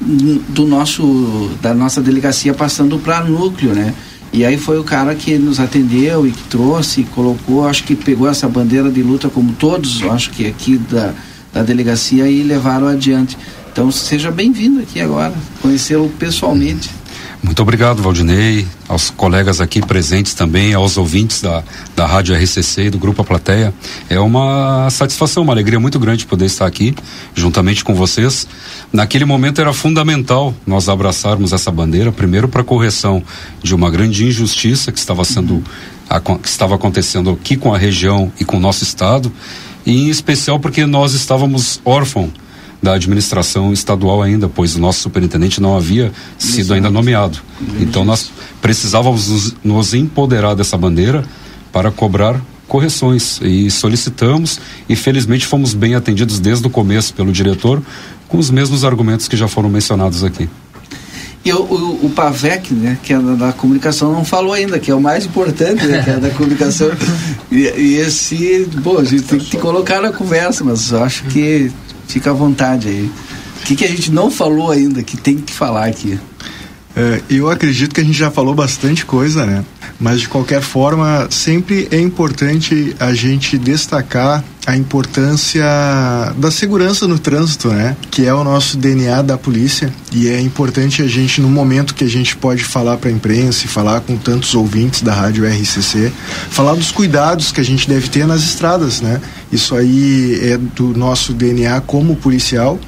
do 0.00 0.64
nosso 0.64 1.50
da 1.60 1.74
nossa 1.74 2.00
delegacia 2.00 2.54
passando 2.54 2.98
para 2.98 3.20
núcleo, 3.20 3.74
né? 3.74 3.92
E 4.32 4.44
aí 4.44 4.58
foi 4.58 4.78
o 4.78 4.84
cara 4.84 5.14
que 5.14 5.38
nos 5.38 5.58
atendeu 5.58 6.26
e 6.26 6.32
que 6.32 6.42
trouxe, 6.44 7.02
colocou, 7.14 7.66
acho 7.66 7.84
que 7.84 7.96
pegou 7.96 8.28
essa 8.28 8.48
bandeira 8.48 8.90
de 8.90 9.02
luta 9.02 9.28
como 9.28 9.52
todos, 9.52 10.02
acho 10.02 10.30
que 10.30 10.46
aqui 10.46 10.76
da, 10.76 11.14
da 11.52 11.62
delegacia 11.62 12.28
e 12.28 12.42
levaram 12.42 12.86
adiante. 12.86 13.38
Então 13.72 13.90
seja 13.90 14.30
bem-vindo 14.30 14.80
aqui 14.80 15.00
agora, 15.00 15.32
conhecê-lo 15.62 16.08
pessoalmente. 16.18 16.90
Muito 17.40 17.62
obrigado, 17.62 18.02
Valdinei, 18.02 18.66
aos 18.88 19.10
colegas 19.10 19.60
aqui 19.60 19.80
presentes 19.80 20.34
também, 20.34 20.74
aos 20.74 20.96
ouvintes 20.96 21.40
da, 21.40 21.62
da 21.94 22.04
Rádio 22.04 22.34
RCC 22.34 22.86
e 22.86 22.90
do 22.90 22.98
Grupo 22.98 23.22
A 23.22 23.24
Plateia. 23.24 23.72
É 24.10 24.18
uma 24.18 24.90
satisfação, 24.90 25.44
uma 25.44 25.52
alegria 25.52 25.78
muito 25.78 26.00
grande 26.00 26.26
poder 26.26 26.46
estar 26.46 26.66
aqui, 26.66 26.96
juntamente 27.36 27.84
com 27.84 27.94
vocês. 27.94 28.48
Naquele 28.92 29.24
momento 29.24 29.60
era 29.60 29.72
fundamental 29.72 30.52
nós 30.66 30.88
abraçarmos 30.88 31.52
essa 31.52 31.70
bandeira, 31.70 32.10
primeiro 32.10 32.48
para 32.48 32.64
correção 32.64 33.22
de 33.62 33.72
uma 33.72 33.88
grande 33.88 34.26
injustiça 34.26 34.90
que 34.90 34.98
estava 34.98 35.24
sendo 35.24 35.62
a, 36.10 36.20
que 36.20 36.48
estava 36.48 36.74
acontecendo 36.74 37.30
aqui 37.30 37.56
com 37.56 37.72
a 37.72 37.78
região 37.78 38.32
e 38.40 38.44
com 38.44 38.56
o 38.56 38.60
nosso 38.60 38.82
estado, 38.82 39.32
e 39.86 39.92
em 39.92 40.08
especial 40.08 40.58
porque 40.58 40.84
nós 40.86 41.14
estávamos 41.14 41.80
órfãos 41.84 42.30
da 42.82 42.94
administração 42.94 43.72
estadual 43.72 44.22
ainda, 44.22 44.48
pois 44.48 44.76
o 44.76 44.78
nosso 44.78 45.00
superintendente 45.00 45.60
não 45.60 45.76
havia 45.76 46.12
sido 46.38 46.74
ainda 46.74 46.90
nomeado. 46.90 47.38
Então 47.80 48.04
nós 48.04 48.30
precisávamos 48.62 49.28
nos, 49.28 49.56
nos 49.64 49.94
empoderar 49.94 50.54
dessa 50.54 50.76
bandeira 50.76 51.24
para 51.72 51.90
cobrar 51.90 52.40
correções 52.68 53.40
e 53.42 53.70
solicitamos 53.70 54.60
e 54.88 54.94
felizmente 54.94 55.46
fomos 55.46 55.74
bem 55.74 55.94
atendidos 55.94 56.38
desde 56.38 56.66
o 56.66 56.70
começo 56.70 57.14
pelo 57.14 57.32
diretor 57.32 57.82
com 58.28 58.38
os 58.38 58.50
mesmos 58.50 58.84
argumentos 58.84 59.26
que 59.26 59.36
já 59.36 59.48
foram 59.48 59.70
mencionados 59.70 60.22
aqui. 60.22 60.48
E 61.44 61.52
o, 61.52 61.60
o, 61.62 62.06
o 62.06 62.10
PAVEC, 62.10 62.74
né, 62.74 62.98
que 63.02 63.12
é 63.12 63.18
da, 63.18 63.34
da, 63.34 63.52
comunicação, 63.52 64.12
não 64.12 64.24
falou 64.24 64.52
ainda, 64.52 64.78
que 64.78 64.90
é 64.90 64.94
o 64.94 65.00
mais 65.00 65.24
importante, 65.24 65.86
né, 65.86 66.02
que 66.02 66.10
é 66.10 66.16
da 66.16 66.30
comunicação. 66.30 66.90
E, 67.50 67.62
e, 67.62 67.96
esse, 67.96 68.68
bom, 68.82 68.98
a 68.98 69.04
gente 69.04 69.22
tem 69.22 69.38
que 69.38 69.46
te 69.46 69.56
colocar 69.56 70.02
na 70.02 70.12
conversa, 70.12 70.62
mas 70.62 70.92
acho 70.92 71.24
que 71.24 71.72
Fica 72.08 72.30
à 72.30 72.32
vontade 72.34 72.88
aí. 72.88 73.04
O 73.60 73.64
que, 73.64 73.76
que 73.76 73.84
a 73.84 73.88
gente 73.88 74.10
não 74.10 74.30
falou 74.30 74.70
ainda 74.70 75.02
que 75.02 75.16
tem 75.16 75.36
que 75.36 75.52
falar 75.52 75.86
aqui? 75.86 76.18
É, 76.98 77.22
eu 77.30 77.48
acredito 77.48 77.94
que 77.94 78.00
a 78.00 78.04
gente 78.04 78.18
já 78.18 78.28
falou 78.28 78.54
bastante 78.54 79.06
coisa, 79.06 79.46
né? 79.46 79.64
Mas 80.00 80.20
de 80.20 80.28
qualquer 80.28 80.60
forma, 80.60 81.28
sempre 81.30 81.86
é 81.92 82.00
importante 82.00 82.94
a 82.98 83.14
gente 83.14 83.56
destacar 83.56 84.42
a 84.66 84.76
importância 84.76 85.64
da 86.36 86.50
segurança 86.50 87.06
no 87.06 87.18
trânsito, 87.18 87.68
né? 87.68 87.96
Que 88.10 88.26
é 88.26 88.34
o 88.34 88.42
nosso 88.42 88.76
DNA 88.76 89.22
da 89.22 89.38
polícia 89.38 89.92
e 90.12 90.28
é 90.28 90.40
importante 90.40 91.00
a 91.00 91.06
gente 91.06 91.40
no 91.40 91.48
momento 91.48 91.94
que 91.94 92.04
a 92.04 92.08
gente 92.08 92.36
pode 92.36 92.64
falar 92.64 92.96
para 92.96 93.10
a 93.10 93.12
imprensa 93.12 93.64
e 93.64 93.68
falar 93.68 94.00
com 94.00 94.16
tantos 94.16 94.54
ouvintes 94.54 95.00
da 95.00 95.14
rádio 95.14 95.46
RCC, 95.46 96.12
falar 96.50 96.74
dos 96.74 96.90
cuidados 96.90 97.52
que 97.52 97.60
a 97.60 97.64
gente 97.64 97.88
deve 97.88 98.08
ter 98.08 98.26
nas 98.26 98.42
estradas, 98.42 99.00
né? 99.00 99.20
Isso 99.52 99.74
aí 99.74 100.38
é 100.42 100.58
do 100.58 100.88
nosso 100.98 101.32
DNA 101.32 101.80
como 101.82 102.16
policial, 102.16 102.78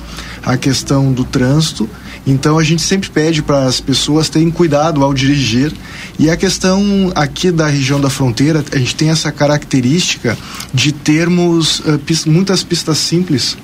a 0.42 0.56
questão 0.56 1.12
do 1.12 1.24
trânsito 1.24 1.88
então 2.26 2.58
a 2.58 2.62
gente 2.62 2.82
sempre 2.82 3.08
pede 3.10 3.42
para 3.42 3.64
as 3.64 3.80
pessoas 3.80 4.28
terem 4.28 4.50
cuidado 4.50 5.02
ao 5.02 5.14
dirigir. 5.14 5.72
E 6.18 6.28
a 6.28 6.36
questão 6.36 7.10
aqui 7.14 7.50
da 7.50 7.66
região 7.66 8.00
da 8.00 8.10
fronteira, 8.10 8.64
a 8.72 8.78
gente 8.78 8.94
tem 8.94 9.10
essa 9.10 9.32
característica 9.32 10.36
de 10.72 10.92
termos 10.92 11.80
uh, 11.80 11.98
pist 11.98 12.28
muitas 12.28 12.62
pistas 12.62 12.98
simples. 12.98 13.56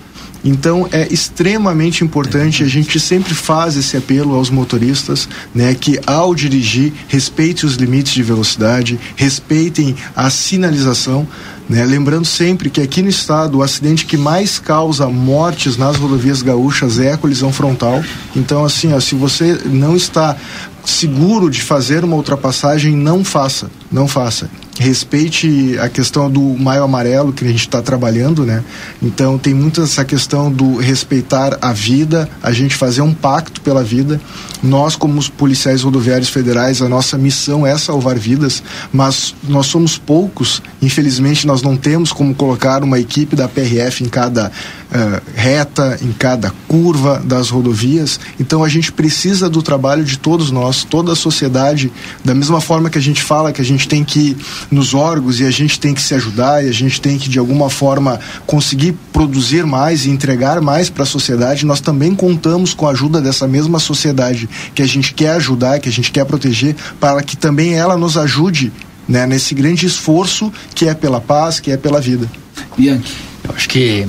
Então 0.45 0.88
é 0.92 1.12
extremamente 1.12 2.05
importante, 2.05 2.62
a 2.62 2.69
gente 2.69 3.01
sempre 3.01 3.35
faz 3.35 3.77
esse 3.77 3.97
apelo 3.97 4.35
aos 4.35 4.49
motoristas, 4.49 5.29
né, 5.53 5.75
que 5.75 5.99
ao 6.07 6.35
dirigir 6.37 6.92
respeitem 7.09 7.69
os 7.69 7.75
limites 7.75 8.12
de 8.12 8.23
velocidade, 8.23 8.99
respeitem 9.16 9.97
a 10.14 10.31
sinalização, 10.31 11.27
né? 11.68 11.85
Lembrando 11.85 12.24
sempre 12.24 12.70
que 12.70 12.81
aqui 12.81 13.02
no 13.02 13.09
estado 13.09 13.59
o 13.59 13.62
acidente 13.62 14.07
que 14.07 14.16
mais 14.16 14.59
causa 14.59 15.09
mortes 15.09 15.76
nas 15.76 15.96
rodovias 15.96 16.42
gaúchas 16.42 16.98
é 16.98 17.12
a 17.12 17.16
colisão 17.16 17.52
frontal. 17.52 18.02
Então, 18.35 18.64
assim, 18.64 18.92
ó, 18.92 19.00
se 19.00 19.14
você 19.14 19.61
não 19.64 19.96
está 19.96 20.37
seguro 20.85 21.50
de 21.50 21.62
fazer 21.62 22.05
uma 22.05 22.16
ultrapassagem, 22.16 22.94
não 22.96 23.24
faça, 23.24 23.70
não 23.90 24.07
faça 24.07 24.48
respeite 24.78 25.78
a 25.80 25.88
questão 25.88 26.30
do 26.30 26.40
maio 26.40 26.82
amarelo 26.82 27.32
que 27.32 27.44
a 27.44 27.48
gente 27.48 27.60
está 27.60 27.80
trabalhando, 27.80 28.44
né? 28.44 28.62
Então 29.02 29.38
tem 29.38 29.54
muito 29.54 29.82
essa 29.82 30.04
questão 30.04 30.50
do 30.50 30.76
respeitar 30.76 31.58
a 31.60 31.72
vida, 31.72 32.28
a 32.42 32.52
gente 32.52 32.74
fazer 32.74 33.02
um 33.02 33.14
pacto 33.14 33.60
pela 33.60 33.82
vida. 33.82 34.20
Nós, 34.62 34.96
como 34.96 35.18
os 35.18 35.28
policiais 35.28 35.82
rodoviários 35.82 36.28
federais, 36.28 36.82
a 36.82 36.88
nossa 36.88 37.16
missão 37.16 37.66
é 37.66 37.76
salvar 37.76 38.18
vidas, 38.18 38.62
mas 38.92 39.34
nós 39.48 39.66
somos 39.66 39.98
poucos. 39.98 40.62
Infelizmente, 40.82 41.46
nós 41.46 41.62
não 41.62 41.76
temos 41.76 42.12
como 42.12 42.34
colocar 42.34 42.82
uma 42.82 42.98
equipe 42.98 43.36
da 43.36 43.48
PRF 43.48 44.02
em 44.02 44.08
cada 44.08 44.50
uh, 44.86 45.22
reta, 45.34 45.98
em 46.02 46.12
cada 46.12 46.52
curva 46.66 47.22
das 47.24 47.50
rodovias. 47.50 48.18
Então 48.38 48.62
a 48.64 48.68
gente 48.68 48.92
precisa 48.92 49.48
do 49.48 49.62
trabalho 49.62 50.04
de 50.04 50.18
todos 50.18 50.50
nós, 50.50 50.84
toda 50.84 51.12
a 51.12 51.16
sociedade, 51.16 51.92
da 52.24 52.34
mesma 52.34 52.60
forma 52.60 52.90
que 52.90 52.98
a 52.98 53.02
gente 53.02 53.22
fala 53.22 53.52
que 53.52 53.60
a 53.60 53.64
gente 53.64 53.88
tem 53.88 54.04
que 54.04 54.36
nos 54.70 54.94
órgãos 54.94 55.40
e 55.40 55.44
a 55.44 55.50
gente 55.50 55.79
tem 55.79 55.94
que 55.94 56.02
se 56.02 56.14
ajudar 56.14 56.64
e 56.64 56.68
a 56.68 56.72
gente 56.72 57.00
tem 57.00 57.18
que 57.18 57.29
de 57.29 57.38
alguma 57.38 57.70
forma 57.70 58.18
conseguir 58.46 58.94
produzir 59.12 59.64
mais 59.64 60.07
e 60.07 60.11
entregar 60.11 60.61
mais 60.61 60.90
para 60.90 61.02
a 61.02 61.07
sociedade, 61.07 61.66
nós 61.66 61.81
também 61.81 62.14
contamos 62.14 62.74
com 62.74 62.87
a 62.87 62.90
ajuda 62.90 63.20
dessa 63.20 63.46
mesma 63.46 63.79
sociedade 63.79 64.48
que 64.74 64.83
a 64.83 64.87
gente 64.87 65.14
quer 65.14 65.31
ajudar, 65.33 65.79
que 65.79 65.88
a 65.88 65.92
gente 65.92 66.11
quer 66.11 66.24
proteger, 66.24 66.74
para 67.00 67.22
que 67.22 67.37
também 67.37 67.74
ela 67.74 67.96
nos 67.96 68.16
ajude 68.16 68.72
né, 69.09 69.26
nesse 69.26 69.55
grande 69.55 69.87
esforço 69.87 70.52
que 70.74 70.88
é 70.88 70.94
pela 70.94 71.20
paz, 71.20 71.61
que 71.61 71.70
é 71.70 71.76
pela 71.76 72.00
vida. 72.00 72.29
Bianchi. 72.76 73.14
Eu 73.44 73.55
acho 73.55 73.68
que 73.68 74.07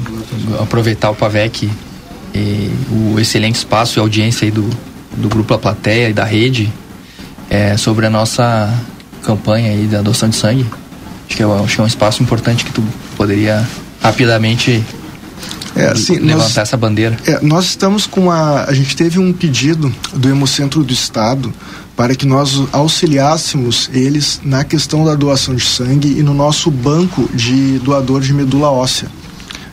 aproveitar 0.59 1.11
o 1.11 1.15
PAVEC 1.15 1.69
e 2.33 2.71
o 2.91 3.19
excelente 3.19 3.55
espaço 3.55 3.99
e 3.99 4.01
audiência 4.01 4.45
aí 4.45 4.51
do, 4.51 4.67
do 5.15 5.29
Grupo 5.29 5.53
A 5.53 5.59
Plateia 5.59 6.09
e 6.09 6.13
da 6.13 6.23
rede 6.23 6.71
é, 7.49 7.77
sobre 7.77 8.05
a 8.05 8.09
nossa 8.09 8.73
campanha 9.27 9.71
aí 9.71 9.85
da 9.87 9.99
adoção 9.99 10.29
de 10.29 10.37
sangue. 10.37 10.65
Acho 11.27 11.35
que, 11.35 11.43
é, 11.43 11.45
acho 11.45 11.75
que 11.75 11.81
é 11.81 11.83
um 11.83 11.87
espaço 11.87 12.23
importante 12.23 12.63
que 12.63 12.71
tu 12.71 12.81
poderia 13.17 13.67
rapidamente 14.01 14.81
é, 15.75 15.87
assim, 15.87 16.13
levantar 16.13 16.43
nós, 16.43 16.57
essa 16.57 16.77
bandeira. 16.77 17.17
É, 17.25 17.41
nós 17.41 17.65
estamos 17.65 18.07
com 18.07 18.31
a. 18.31 18.63
A 18.63 18.73
gente 18.73 18.95
teve 18.95 19.19
um 19.19 19.33
pedido 19.33 19.93
do 20.13 20.29
Hemocentro 20.29 20.81
do 20.81 20.93
Estado 20.93 21.53
para 21.97 22.15
que 22.15 22.25
nós 22.25 22.63
auxiliássemos 22.71 23.89
eles 23.91 24.39
na 24.43 24.63
questão 24.63 25.03
da 25.03 25.13
doação 25.13 25.53
de 25.53 25.65
sangue 25.65 26.17
e 26.17 26.23
no 26.23 26.33
nosso 26.33 26.71
banco 26.71 27.29
de 27.33 27.79
doador 27.79 28.21
de 28.21 28.33
medula 28.33 28.69
óssea. 28.69 29.09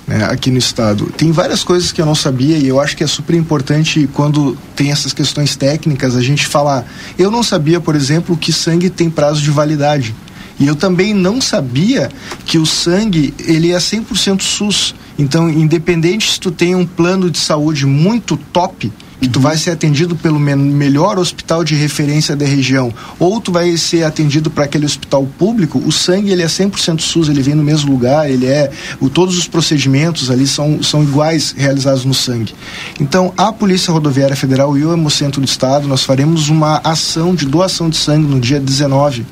Né, 0.07 0.23
aqui 0.25 0.51
no 0.51 0.59
estado. 0.59 1.07
Tem 1.17 1.33
várias 1.33 1.65
coisas 1.65 1.91
que 1.91 1.99
eu 1.99 2.05
não 2.05 2.15
sabia 2.15 2.59
e 2.59 2.69
eu 2.69 2.79
acho 2.79 2.95
que 2.95 3.03
é 3.03 3.07
super 3.07 3.35
importante 3.35 4.07
quando 4.13 4.55
tem 4.77 4.93
essas 4.93 5.15
questões 5.15 5.57
técnicas 5.57 6.15
a 6.15 6.21
gente 6.21 6.47
falar. 6.47 6.85
Eu 7.19 7.31
não 7.31 7.43
sabia, 7.43 7.81
por 7.81 7.97
exemplo, 7.97 8.37
que 8.37 8.53
sangue 8.53 8.91
tem 8.91 9.09
prazo 9.09 9.41
de 9.41 9.51
validade. 9.51 10.15
E 10.59 10.67
eu 10.67 10.77
também 10.77 11.15
não 11.15 11.41
sabia 11.41 12.11
que 12.45 12.59
o 12.59 12.67
sangue 12.67 13.33
ele 13.41 13.73
é 13.73 13.79
100% 13.79 14.43
SUS. 14.43 14.95
Então, 15.19 15.49
independente 15.49 16.33
se 16.33 16.41
tu 16.41 16.51
tem 16.51 16.75
um 16.75 16.87
plano 16.87 17.31
de 17.31 17.39
saúde 17.39 17.87
muito 17.87 18.37
top, 18.37 18.93
que 19.25 19.29
tu 19.31 19.41
vai 19.41 19.57
ser 19.57 19.71
atendido 19.71 20.15
pelo 20.15 20.39
me 20.39 20.55
melhor 20.55 21.19
hospital 21.19 21.65
de 21.65 21.75
referência 21.75 22.37
da 22.37 22.45
região, 22.45 22.93
ou 23.19 23.41
tu 23.41 23.51
vai 23.51 23.75
ser 23.79 24.05
atendido 24.05 24.51
para 24.51 24.65
aquele 24.65 24.85
hospital 24.85 25.27
público, 25.39 25.79
o 25.79 25.91
sangue 25.91 26.31
ele 26.31 26.43
é 26.43 26.47
100% 26.47 27.01
SUS, 27.01 27.31
ele 27.31 27.41
vem 27.41 27.55
no 27.55 27.63
mesmo 27.63 27.91
lugar, 27.91 28.31
ele 28.31 28.45
é, 28.45 28.71
o, 29.01 29.09
todos 29.09 29.39
os 29.39 29.49
procedimentos 29.49 30.31
ali 30.31 30.47
são, 30.47 30.83
são 30.83 31.03
iguais 31.03 31.55
realizados 31.57 32.05
no 32.05 32.13
sangue. 32.13 32.55
Então, 33.01 33.33
a 33.35 33.51
Polícia 33.51 33.91
Rodoviária 33.91 34.37
Federal 34.37 34.77
e 34.77 34.85
o 34.85 34.93
Hemocentro 34.93 35.41
do 35.41 35.47
Estado, 35.47 35.89
nós 35.89 36.05
faremos 36.05 36.51
uma 36.51 36.83
ação 36.85 37.35
de 37.35 37.47
doação 37.47 37.89
de 37.89 37.97
sangue 37.97 38.27
no 38.27 38.39
dia 38.39 38.61
19 38.61 39.25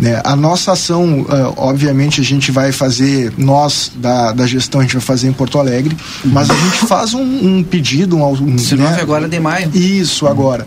né? 0.00 0.20
A 0.24 0.34
nossa 0.34 0.72
ação, 0.72 1.20
uh, 1.20 1.54
obviamente, 1.56 2.20
a 2.20 2.24
gente 2.24 2.50
vai 2.50 2.72
fazer, 2.72 3.32
nós 3.36 3.92
da, 3.94 4.32
da 4.32 4.46
gestão, 4.46 4.80
a 4.80 4.84
gente 4.84 4.94
vai 4.94 5.02
fazer 5.02 5.28
em 5.28 5.32
Porto 5.32 5.58
Alegre, 5.58 5.96
mas 6.24 6.50
a 6.50 6.54
gente 6.54 6.86
faz 6.86 7.12
um, 7.12 7.20
um 7.20 7.62
pedido. 7.62 8.16
Um, 8.16 8.26
um, 8.26 8.56
19 8.56 8.92
né? 8.92 9.02
agora 9.02 9.28
de 9.28 9.38
maio. 9.38 9.70
Isso, 9.74 10.26
agora. 10.26 10.66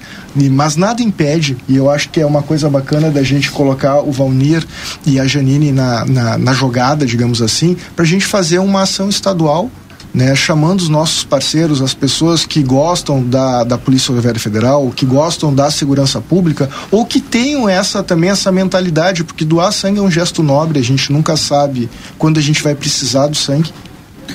Mas 0.52 0.76
nada 0.76 1.02
impede, 1.02 1.58
e 1.68 1.76
eu 1.76 1.90
acho 1.90 2.10
que 2.10 2.20
é 2.20 2.26
uma 2.26 2.42
coisa 2.42 2.70
bacana 2.70 3.10
da 3.10 3.24
gente 3.24 3.52
colocar 3.52 4.02
o 4.02 4.12
Valnir 4.12 4.66
e 5.06 5.20
a 5.20 5.26
Janine 5.26 5.72
na, 5.72 6.06
na, 6.06 6.38
na 6.38 6.54
jogada, 6.54 7.06
digamos 7.06 7.42
assim, 7.42 7.76
para 7.96 8.04
a 8.04 8.08
gente 8.08 8.26
fazer 8.26 8.60
uma 8.60 8.82
ação 8.82 9.10
estadual 9.10 9.70
né, 10.14 10.36
chamando 10.36 10.82
os 10.82 10.90
nossos 10.90 11.24
parceiros, 11.24 11.82
as 11.82 11.94
pessoas 11.94 12.46
que 12.46 12.62
gostam 12.62 13.24
da, 13.24 13.64
da 13.64 13.78
Polícia 13.78 14.10
Rodoviária 14.10 14.40
Federal, 14.40 14.92
que 14.96 15.06
gostam 15.06 15.54
da 15.54 15.72
segurança 15.72 16.22
pública, 16.22 16.70
ou 16.92 17.04
que 17.06 17.20
tenham 17.20 17.68
essa 17.68 18.04
também 18.04 18.30
essa 18.30 18.52
mentalidade, 18.52 19.24
porque 19.24 19.44
doar 19.44 19.72
sangue 19.72 20.00
é 20.00 20.02
um 20.02 20.12
gesto 20.12 20.44
nobre, 20.44 20.80
a 20.80 20.84
gente 20.84 21.12
nunca 21.12 21.36
sabe 21.36 21.90
quando 22.18 22.38
a 22.38 22.42
gente 22.42 22.62
vai 22.62 22.76
precisar 22.76 23.28
do 23.28 23.36
sangue. 23.36 23.72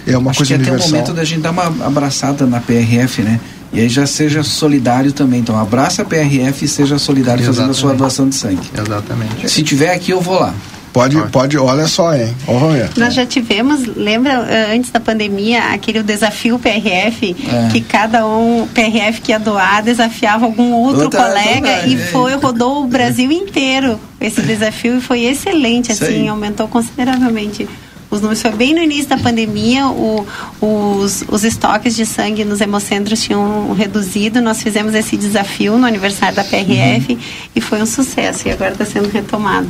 É 0.07 0.19
uma 0.19 0.31
Acho 0.31 0.39
coisa 0.39 0.55
que 0.55 0.61
universal. 0.61 0.89
até 0.89 0.89
o 0.89 0.91
momento 0.91 1.15
da 1.15 1.25
gente 1.25 1.41
dar 1.41 1.51
uma 1.51 1.87
abraçada 1.87 2.45
na 2.45 2.61
PRF, 2.61 3.23
né? 3.23 3.41
E 3.73 3.81
aí 3.81 3.89
já 3.89 4.07
seja 4.07 4.43
solidário 4.43 5.13
também. 5.13 5.41
Então 5.41 5.59
abraça 5.59 6.03
a 6.03 6.05
PRF 6.05 6.65
e 6.65 6.69
seja 6.69 6.99
solidário 6.99 7.43
Exatamente. 7.43 7.57
fazendo 7.57 7.71
a 7.71 7.75
sua 7.75 7.95
doação 7.95 8.29
de 8.29 8.35
sangue. 8.35 8.69
Exatamente. 8.77 9.49
Se 9.49 9.63
tiver 9.63 9.93
aqui, 9.93 10.11
eu 10.11 10.21
vou 10.21 10.41
lá. 10.41 10.55
Pode, 10.99 11.17
pode, 11.31 11.57
olha 11.57 11.87
só, 11.87 12.13
hein? 12.13 12.35
Olha. 12.49 12.91
Nós 12.97 13.15
já 13.15 13.25
tivemos, 13.25 13.87
lembra 13.87 14.33
eh, 14.51 14.75
antes 14.75 14.91
da 14.91 14.99
pandemia, 14.99 15.67
aquele 15.73 16.03
desafio 16.03 16.59
PRF, 16.59 17.37
é. 17.49 17.69
que 17.71 17.81
cada 17.81 18.27
um 18.27 18.67
PRF 18.75 19.21
que 19.21 19.31
ia 19.31 19.39
doar 19.39 19.81
desafiava 19.81 20.45
algum 20.45 20.73
outro 20.73 21.05
Outra 21.05 21.23
colega 21.23 21.87
e 21.87 21.97
foi, 21.97 22.35
rodou 22.35 22.83
o 22.83 22.89
Brasil 22.89 23.31
inteiro 23.31 24.01
esse 24.21 24.43
desafio 24.43 24.99
e 24.99 25.01
foi 25.01 25.25
excelente, 25.25 25.93
assim, 25.93 26.27
aumentou 26.27 26.67
consideravelmente 26.67 27.69
os 28.11 28.21
números. 28.21 28.43
Foi 28.43 28.51
bem 28.51 28.75
no 28.75 28.81
início 28.81 29.09
da 29.09 29.19
pandemia, 29.19 29.87
o, 29.87 30.27
os, 30.61 31.23
os 31.29 31.45
estoques 31.45 31.95
de 31.95 32.05
sangue 32.05 32.45
nos 32.45 32.61
hemocentros 32.61 33.23
tinham 33.23 33.73
reduzido. 33.73 34.41
Nós 34.41 34.61
fizemos 34.61 34.95
esse 34.95 35.17
desafio 35.17 35.79
no 35.79 35.87
aniversário 35.87 36.35
da 36.35 36.43
PRF 36.43 37.13
uhum. 37.13 37.19
e 37.55 37.61
foi 37.61 37.81
um 37.81 37.87
sucesso. 37.87 38.49
E 38.49 38.51
agora 38.51 38.73
está 38.73 38.85
sendo 38.85 39.09
retomado. 39.09 39.69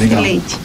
Legal. 0.00 0.24
Excelente. 0.24 0.58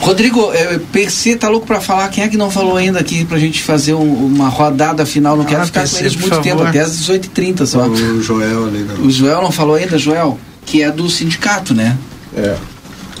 Rodrigo, 0.00 0.52
é, 0.52 0.78
PC 0.92 1.36
tá 1.36 1.48
louco 1.48 1.66
para 1.66 1.80
falar. 1.80 2.08
Quem 2.08 2.24
é 2.24 2.28
que 2.28 2.36
não 2.36 2.50
falou 2.50 2.76
ainda 2.76 3.00
aqui 3.00 3.24
pra 3.24 3.38
gente 3.38 3.62
fazer 3.62 3.94
um, 3.94 4.26
uma 4.26 4.48
rodada 4.48 5.06
final? 5.06 5.36
Não 5.36 5.44
ah, 5.44 5.46
quero 5.46 5.66
ficar 5.66 5.80
PC, 5.80 5.94
com 5.94 6.00
eles 6.00 6.16
muito 6.16 6.40
tempo, 6.40 6.62
até 6.62 6.80
às 6.80 7.00
18h30 7.00 7.66
só. 7.66 7.86
O 7.86 8.22
Joel 8.22 8.66
ali. 8.66 8.86
O 9.02 9.10
Joel 9.10 9.42
não 9.42 9.50
falou 9.50 9.76
ainda, 9.76 9.98
Joel? 9.98 10.38
Que 10.66 10.82
é 10.82 10.90
do 10.90 11.08
sindicato, 11.08 11.74
né? 11.74 11.96
É. 12.36 12.56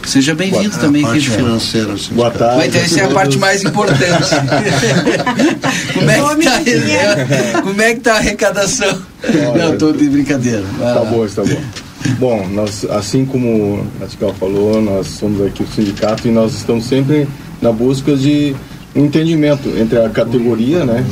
Seja 0.06 0.34
bem-vindo 0.34 0.76
também 0.76 1.04
aqui, 1.06 1.20
Joel. 1.20 1.38
financeira. 1.38 1.94
Boa 2.10 2.30
tarde. 2.30 2.56
Mas 2.58 2.66
então, 2.68 2.82
essa 2.82 3.00
é 3.00 3.04
a 3.04 3.08
parte 3.08 3.38
mais 3.38 3.64
importante. 3.64 4.04
como, 5.94 6.10
é 6.10 6.62
que 6.62 6.80
tá, 6.80 7.62
como 7.62 7.82
é 7.82 7.94
que 7.94 8.00
tá 8.00 8.12
a 8.12 8.16
arrecadação? 8.18 9.02
Olha, 9.24 9.68
não, 9.68 9.78
tô 9.78 9.92
de 9.92 10.06
brincadeira. 10.08 10.62
Vai 10.78 10.92
tá 10.92 11.00
lá. 11.00 11.10
bom, 11.10 11.26
tá 11.26 11.42
bom. 11.42 11.83
Bom, 12.18 12.46
nós, 12.48 12.84
assim 12.90 13.24
como 13.24 13.84
a 14.00 14.06
Tical 14.06 14.34
falou, 14.34 14.80
nós 14.80 15.06
somos 15.06 15.40
aqui 15.44 15.62
o 15.62 15.66
sindicato 15.66 16.28
e 16.28 16.30
nós 16.30 16.54
estamos 16.54 16.84
sempre 16.84 17.26
na 17.60 17.72
busca 17.72 18.14
de 18.14 18.54
um 18.94 19.06
entendimento 19.06 19.68
entre 19.76 19.98
a 19.98 20.08
categoria 20.08 20.84
né, 20.84 21.04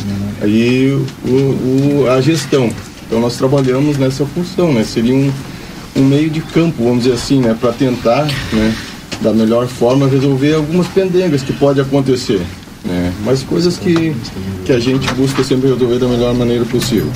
e 0.45 0.97
o, 1.24 2.05
o, 2.05 2.11
a 2.11 2.20
gestão. 2.20 2.70
Então 3.07 3.20
nós 3.20 3.36
trabalhamos 3.36 3.99
nessa 3.99 4.24
função, 4.24 4.72
né? 4.72 4.84
Seria 4.84 5.14
um, 5.14 5.30
um 5.97 6.05
meio 6.05 6.30
de 6.30 6.40
campo, 6.40 6.84
vamos 6.84 7.05
dizer 7.05 7.14
assim, 7.14 7.40
né, 7.40 7.57
para 7.59 7.72
tentar, 7.72 8.24
né, 8.53 8.74
da 9.20 9.32
melhor 9.32 9.66
forma 9.66 10.07
resolver 10.07 10.55
algumas 10.55 10.86
pendengas 10.88 11.43
que 11.43 11.53
pode 11.53 11.80
acontecer, 11.80 12.40
né, 12.84 13.12
mas 13.24 13.43
coisas 13.43 13.76
que 13.76 14.14
que 14.64 14.72
a 14.72 14.78
gente 14.78 15.12
busca 15.14 15.43
sempre 15.43 15.68
resolver 15.68 15.99
da 15.99 16.07
melhor 16.07 16.34
maneira 16.34 16.64
possível. 16.64 17.11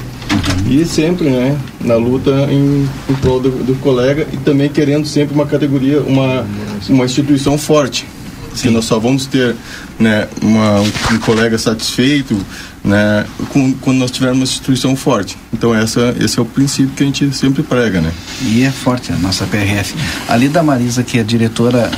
E 0.68 0.84
sempre, 0.84 1.30
né, 1.30 1.56
na 1.80 1.96
luta 1.96 2.30
em, 2.50 2.88
em 3.08 3.14
prol 3.14 3.40
do, 3.40 3.50
do 3.50 3.74
colega 3.76 4.26
e 4.32 4.36
também 4.38 4.68
querendo 4.68 5.06
sempre 5.06 5.34
uma 5.34 5.46
categoria, 5.46 6.00
uma, 6.00 6.44
uma 6.88 7.04
instituição 7.04 7.56
forte. 7.56 8.06
Que 8.54 8.70
nós 8.70 8.86
só 8.86 8.98
vamos 8.98 9.26
ter 9.26 9.54
né, 9.98 10.26
uma, 10.40 10.80
um 10.80 11.18
colega 11.20 11.58
satisfeito 11.58 12.34
né, 12.82 13.26
com, 13.50 13.72
quando 13.74 13.98
nós 13.98 14.10
tivermos 14.10 14.38
uma 14.38 14.44
instituição 14.44 14.96
forte. 14.96 15.36
Então 15.52 15.74
essa, 15.74 16.14
esse 16.18 16.38
é 16.38 16.42
o 16.42 16.44
princípio 16.46 16.94
que 16.96 17.02
a 17.02 17.06
gente 17.06 17.32
sempre 17.34 17.62
prega. 17.62 18.00
Né? 18.00 18.10
E 18.42 18.62
é 18.62 18.70
forte 18.70 19.12
a 19.12 19.16
nossa 19.16 19.44
PRF. 19.44 19.94
Ali 20.26 20.48
da 20.48 20.62
Marisa, 20.62 21.02
que 21.02 21.18
é 21.18 21.22
diretora 21.22 21.90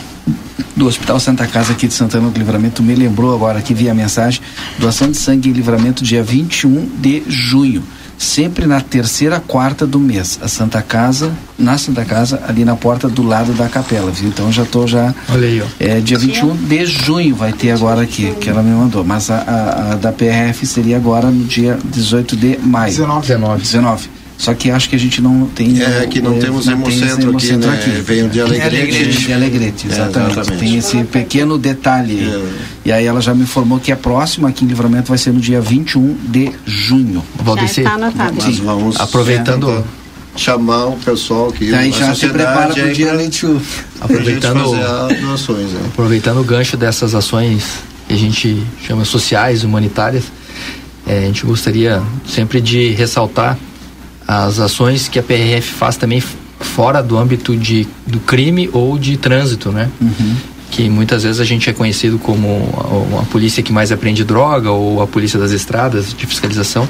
do 0.75 0.87
Hospital 0.87 1.21
Santa 1.21 1.47
Casa 1.47 1.73
aqui 1.73 1.87
de 1.87 1.95
Santana 1.95 2.29
do 2.29 2.39
Livramento, 2.39 2.83
me 2.83 2.95
lembrou 2.95 3.35
agora 3.35 3.61
aqui 3.61 3.73
via 3.73 3.95
mensagem, 3.95 4.41
doação 4.79 5.11
de 5.11 5.17
sangue 5.17 5.49
em 5.49 5.53
livramento 5.53 6.05
dia 6.05 6.23
21 6.23 6.89
de 7.01 7.23
junho 7.29 7.83
sempre 8.19 8.67
na 8.67 8.81
terceira 8.81 9.41
quarta 9.41 9.87
do 9.87 9.99
mês. 9.99 10.39
A 10.43 10.49
Santa 10.49 10.83
Casa, 10.83 11.33
na 11.57 11.79
Santa 11.79 12.05
Casa, 12.05 12.43
ali 12.47 12.65
na 12.65 12.77
porta 12.77 13.09
do 13.09 13.23
lado 13.23 13.53
da 13.53 13.69
capela, 13.69 14.11
viu? 14.11 14.29
Então 14.29 14.51
já 14.51 14.65
tô 14.65 14.87
já. 14.87 15.15
Olha 15.31 15.47
aí, 15.47 15.63
ó. 15.63 15.67
É, 15.79 16.01
dia 16.01 16.19
21 16.19 16.57
de 16.57 16.87
junho 16.87 17.37
vai 17.37 17.53
ter 17.53 17.71
agora 17.71 18.03
aqui, 18.03 18.35
que 18.41 18.51
ela 18.51 18.63
me 18.63 18.71
mandou. 18.71 19.05
Mas 19.05 19.31
a, 19.31 19.37
a, 19.37 19.93
a 19.93 19.95
da 19.95 20.13
PRF 20.13 20.67
seria 20.67 20.97
agora 20.97 21.31
no 21.31 21.45
dia 21.45 21.79
18 21.85 22.37
de 22.37 22.59
maio. 22.59 22.91
19. 22.91 23.21
19. 23.21 23.63
19. 23.63 24.11
Só 24.39 24.55
que 24.55 24.71
acho 24.71 24.89
que 24.89 24.95
a 24.95 24.99
gente 24.99 25.21
não 25.21 25.47
tem. 25.49 25.83
É, 25.83 26.07
que 26.07 26.23
não 26.23 26.37
é, 26.37 26.39
temos 26.39 26.67
não 26.67 26.81
tem 26.83 26.95
esse 26.95 27.03
hemocentro 27.03 27.37
aqui, 27.37 27.49
hemocentro 27.51 27.71
né? 27.71 28.03
Veio 28.07 28.29
de 28.29 28.41
Alegrete. 28.41 29.09
De 29.09 29.33
Alegrete, 29.33 29.89
É, 29.89 29.93
exatamente. 29.93 30.31
exatamente. 30.33 30.61
Tem 30.61 30.77
esse 30.79 31.05
pequeno 31.05 31.59
detalhe. 31.59 32.21
aí. 32.21 32.29
É. 32.29 32.53
E 32.85 32.93
aí 32.93 33.05
ela 33.05 33.21
já 33.21 33.35
me 33.35 33.43
informou 33.43 33.81
que 33.81 33.91
a 33.91 33.97
próxima 33.97 34.49
aqui 34.49 34.65
em 34.65 34.69
Livramento 34.69 35.09
vai 35.09 35.19
ser 35.19 35.33
no 35.33 35.41
dia 35.41 35.61
21 35.61 36.17
de 36.29 36.53
junho. 36.65 37.25
Já 37.37 37.43
Valdeci, 37.43 37.81
está 37.81 37.95
anotado. 37.95 38.35
Nós 38.37 38.59
vamos 38.61 39.01
aproveitando, 39.01 39.71
é, 39.71 39.83
chamar 40.39 40.87
o 40.87 40.97
pessoal 40.99 41.51
que 41.51 41.69
Daí 41.73 41.93
a 41.93 41.99
já 41.99 42.15
se 42.15 42.29
prepara 42.29 42.73
para 42.73 42.81
o 42.85 42.87
aí 42.87 42.95
dia 42.95 43.09
pra- 43.09 43.17
21. 43.17 43.61
aproveitando, 44.01 44.65
doações. 45.21 45.73
Né? 45.73 45.81
aproveitando 45.87 46.41
o 46.41 46.45
gancho 46.45 46.77
dessas 46.77 47.13
ações 47.15 47.65
que 48.07 48.15
a 48.15 48.17
gente 48.17 48.63
chama 48.87 49.05
sociais, 49.05 49.65
humanitárias, 49.65 50.25
eh, 51.07 51.19
a 51.19 51.27
gente 51.27 51.45
gostaria 51.45 52.01
sempre 52.27 52.61
de 52.61 52.91
ressaltar 52.91 53.59
as 54.29 54.61
ações 54.61 55.09
que 55.09 55.19
a 55.19 55.23
PRF 55.23 55.73
faz 55.73 55.97
também 55.97 56.23
fora 56.61 57.03
do 57.03 57.17
âmbito 57.17 57.57
de, 57.57 57.89
do 58.07 58.21
crime 58.21 58.69
ou 58.75 58.99
de 58.99 59.17
trânsito, 59.17 59.73
né? 59.73 59.89
Que 60.71 60.87
muitas 60.91 61.23
vezes 61.23 61.41
a 61.41 61.45
gente 61.47 61.71
é 61.71 61.73
conhecido 61.73 62.19
como 62.19 62.69
a, 63.17 63.23
a 63.23 63.25
polícia 63.25 63.63
que 63.63 63.73
mais 63.73 63.91
apreende 63.91 64.23
droga 64.25 64.71
ou 64.71 65.01
a 65.01 65.07
polícia 65.07 65.39
das 65.39 65.51
estradas 65.51 66.13
de 66.13 66.27
fiscalização, 66.27 66.87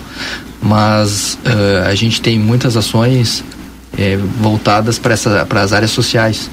mas 0.61 1.39
eh, 1.45 1.85
a 1.87 1.95
gente 1.95 2.21
tem 2.21 2.39
muitas 2.41 2.77
ações 2.77 3.45
eh, 3.97 4.19
voltadas 4.41 4.99
para 4.99 5.15
as 5.63 5.73
áreas 5.73 5.93
sociais. 5.93 6.51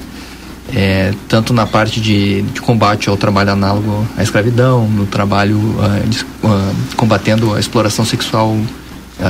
É, 0.73 1.13
tanto 1.29 1.53
na 1.53 1.67
parte 1.67 2.01
de, 2.01 2.41
de 2.41 2.59
combate 2.59 3.07
ao 3.07 3.15
trabalho 3.15 3.51
análogo 3.51 4.05
à 4.17 4.23
escravidão, 4.23 4.87
no 4.89 5.05
trabalho 5.05 5.59
ah, 5.79 5.99
de- 6.07 6.25
ah, 6.43 6.71
combatendo 6.97 7.53
a 7.53 7.59
exploração 7.59 8.03
sexual 8.03 8.57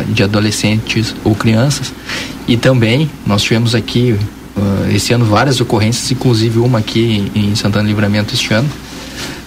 de 0.08 0.24
adolescentes 0.24 1.16
ou 1.24 1.36
crianças. 1.36 1.94
E 2.48 2.58
também 2.58 3.10
nós 3.26 3.44
tivemos 3.44 3.76
aqui 3.76 4.18
ah, 4.58 4.88
esse 4.92 5.14
ano 5.14 5.26
várias 5.26 5.60
ocorrências, 5.60 6.10
inclusive 6.12 6.60
uma 6.60 6.80
aqui 6.80 7.32
em 7.36 7.56
Santana 7.56 7.88
Livramento 7.88 8.34
este 8.34 8.54
ano, 8.54 8.70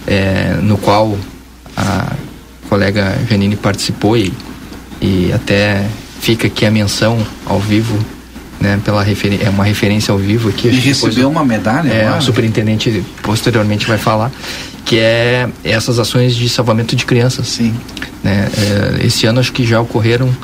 é, 0.05 0.57
no 0.61 0.77
qual 0.77 1.17
a 1.75 2.13
colega 2.69 3.17
Janine 3.29 3.55
participou 3.55 4.15
e, 4.15 4.31
e 5.01 5.31
até 5.33 5.85
fica 6.21 6.47
aqui 6.47 6.65
a 6.65 6.71
menção 6.71 7.17
ao 7.45 7.59
vivo. 7.59 7.97
Né, 8.59 8.77
pela 8.83 9.01
referen 9.01 9.39
é 9.41 9.49
uma 9.49 9.63
referência 9.63 10.11
ao 10.11 10.17
vivo 10.17 10.49
aqui. 10.49 10.67
E 10.67 10.71
que 10.71 10.89
depois 10.89 11.15
recebeu 11.15 11.29
uma 11.29 11.45
medalha 11.45 11.89
é, 11.93 12.11
o 12.11 12.21
superintendente 12.21 13.01
posteriormente 13.23 13.87
vai 13.87 13.97
falar, 13.97 14.29
que 14.85 14.97
é 14.97 15.49
essas 15.63 15.99
ações 15.99 16.35
de 16.35 16.49
salvamento 16.49 16.95
de 16.95 17.05
crianças. 17.05 17.47
Sim. 17.47 17.73
Né? 18.23 18.49
É, 18.57 19.05
esse 19.05 19.25
ano 19.25 19.39
acho 19.39 19.51
que 19.53 19.65
já 19.65 19.79
ocorreram 19.79 20.35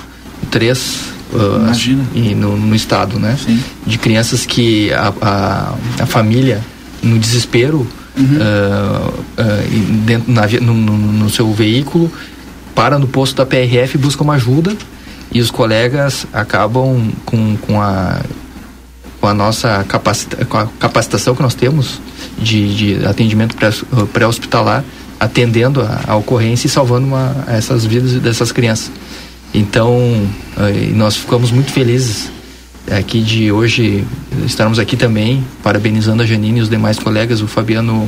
três 0.50 1.12
uh, 1.34 1.58
Imagina. 1.58 2.04
e 2.14 2.36
no, 2.36 2.56
no 2.56 2.76
estado, 2.76 3.20
né? 3.20 3.38
Sim. 3.44 3.62
De 3.86 3.98
crianças 3.98 4.46
que 4.46 4.92
a, 4.94 5.14
a, 5.22 5.76
a 6.04 6.06
família, 6.06 6.62
no 7.02 7.18
desespero, 7.20 7.88
Uhum. 8.18 8.38
uh, 8.38 9.10
uh, 9.10 9.96
dentro, 10.06 10.32
na 10.32 10.48
no, 10.62 10.74
no, 10.74 11.30
seu 11.30 11.52
veículo, 11.52 12.10
para 12.74 12.98
no 12.98 13.08
posto 13.08 13.36
da 13.36 13.46
PRF 13.46 13.96
e 13.96 13.98
busca 13.98 14.24
uma 14.24 14.36
ajuda 14.36 14.74
e 15.34 15.42
os 15.42 15.52
colegas 15.52 16.26
acabam 16.32 17.12
com, 17.26 17.58
com 17.58 17.82
a 17.82 18.22
com 19.26 19.30
a 19.30 19.34
nossa 19.34 19.84
capacita, 19.86 20.46
com 20.46 20.56
a 20.56 20.68
capacitação 20.80 21.34
que 21.34 21.42
nós 21.42 21.56
temos 21.56 22.00
de, 22.38 22.76
de 22.76 23.06
atendimento 23.08 23.56
pré- 23.56 23.72
pré-hospitalar, 24.14 24.84
atendendo 25.20 25.82
a, 25.82 26.02
a 26.10 26.16
ocorrência 26.16 26.68
e 26.68 26.70
salvando 26.70 27.08
uma, 27.08 27.44
essas 27.48 27.84
vidas 27.84 28.12
dessas 28.22 28.52
crianças. 28.52 28.92
Então, 29.52 29.90
eh, 30.58 30.92
nós 30.94 31.16
ficamos 31.16 31.50
muito 31.50 31.72
felizes 31.72 32.30
aqui 32.92 33.20
de 33.20 33.52
hoje 33.52 34.06
estarmos 34.46 34.78
aqui 34.78 34.96
também, 34.96 35.44
parabenizando 35.64 36.22
a 36.22 36.26
Janine 36.28 36.60
e 36.60 36.62
os 36.62 36.70
demais 36.70 37.00
colegas, 37.00 37.42
o 37.42 37.48
Fabiano 37.48 38.08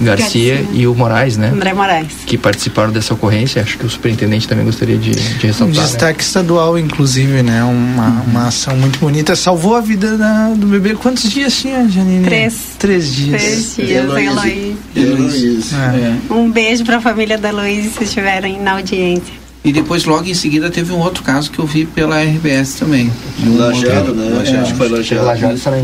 Garcia, 0.00 0.56
Garcia. 0.56 0.68
e 0.80 0.86
o 0.86 0.94
Moraes, 0.94 1.36
né? 1.36 1.48
André 1.54 1.72
Moraes. 1.72 2.12
Que 2.26 2.36
participaram 2.38 2.92
dessa 2.92 3.14
ocorrência. 3.14 3.62
Acho 3.62 3.78
que 3.78 3.86
o 3.86 3.90
superintendente 3.90 4.46
também 4.48 4.64
gostaria 4.64 4.96
de, 4.96 5.10
de 5.12 5.46
Um 5.46 5.46
ressaltar. 5.48 5.76
né? 5.76 5.82
destaque 5.82 6.22
estadual, 6.22 6.78
inclusive, 6.78 7.42
né? 7.42 7.62
Uma, 7.64 8.22
uma 8.26 8.48
ação 8.48 8.76
muito 8.76 8.98
bonita. 8.98 9.34
Salvou 9.36 9.74
a 9.76 9.80
vida 9.80 10.16
da- 10.16 10.50
do 10.54 10.66
bebê. 10.66 10.94
Quantos 10.94 11.30
dias 11.30 11.54
tinha, 11.56 11.88
Janine? 11.88 12.24
Três. 12.24 12.54
Três 12.78 13.12
dias. 13.14 13.42
Três 13.42 13.76
dias, 13.76 13.90
Heloísa. 14.04 14.30
Eloí. 14.48 14.76
Heloísa. 14.96 15.76
É. 15.76 16.32
Um 16.32 16.50
beijo 16.50 16.84
para 16.84 16.96
a 16.96 17.00
família 17.00 17.38
da 17.38 17.50
Luiz 17.50 17.92
se 17.94 18.04
estiverem 18.04 18.60
na 18.60 18.72
audiência. 18.72 19.43
E 19.64 19.72
depois, 19.72 20.04
logo 20.04 20.28
em 20.28 20.34
seguida, 20.34 20.68
teve 20.70 20.92
um 20.92 20.98
outro 20.98 21.22
caso 21.22 21.50
que 21.50 21.58
eu 21.58 21.64
vi 21.66 21.86
pela 21.86 22.20
RBS 22.22 22.74
também. 22.74 23.10
Um 23.42 23.56
Lajeado, 23.56 24.08
outro- 24.10 24.14
né? 24.14 24.36
Lajeado. 24.36 24.62
Acho 24.62 24.72
que 24.72 24.78
foi 24.78 24.88
Lajeado. 24.90 25.24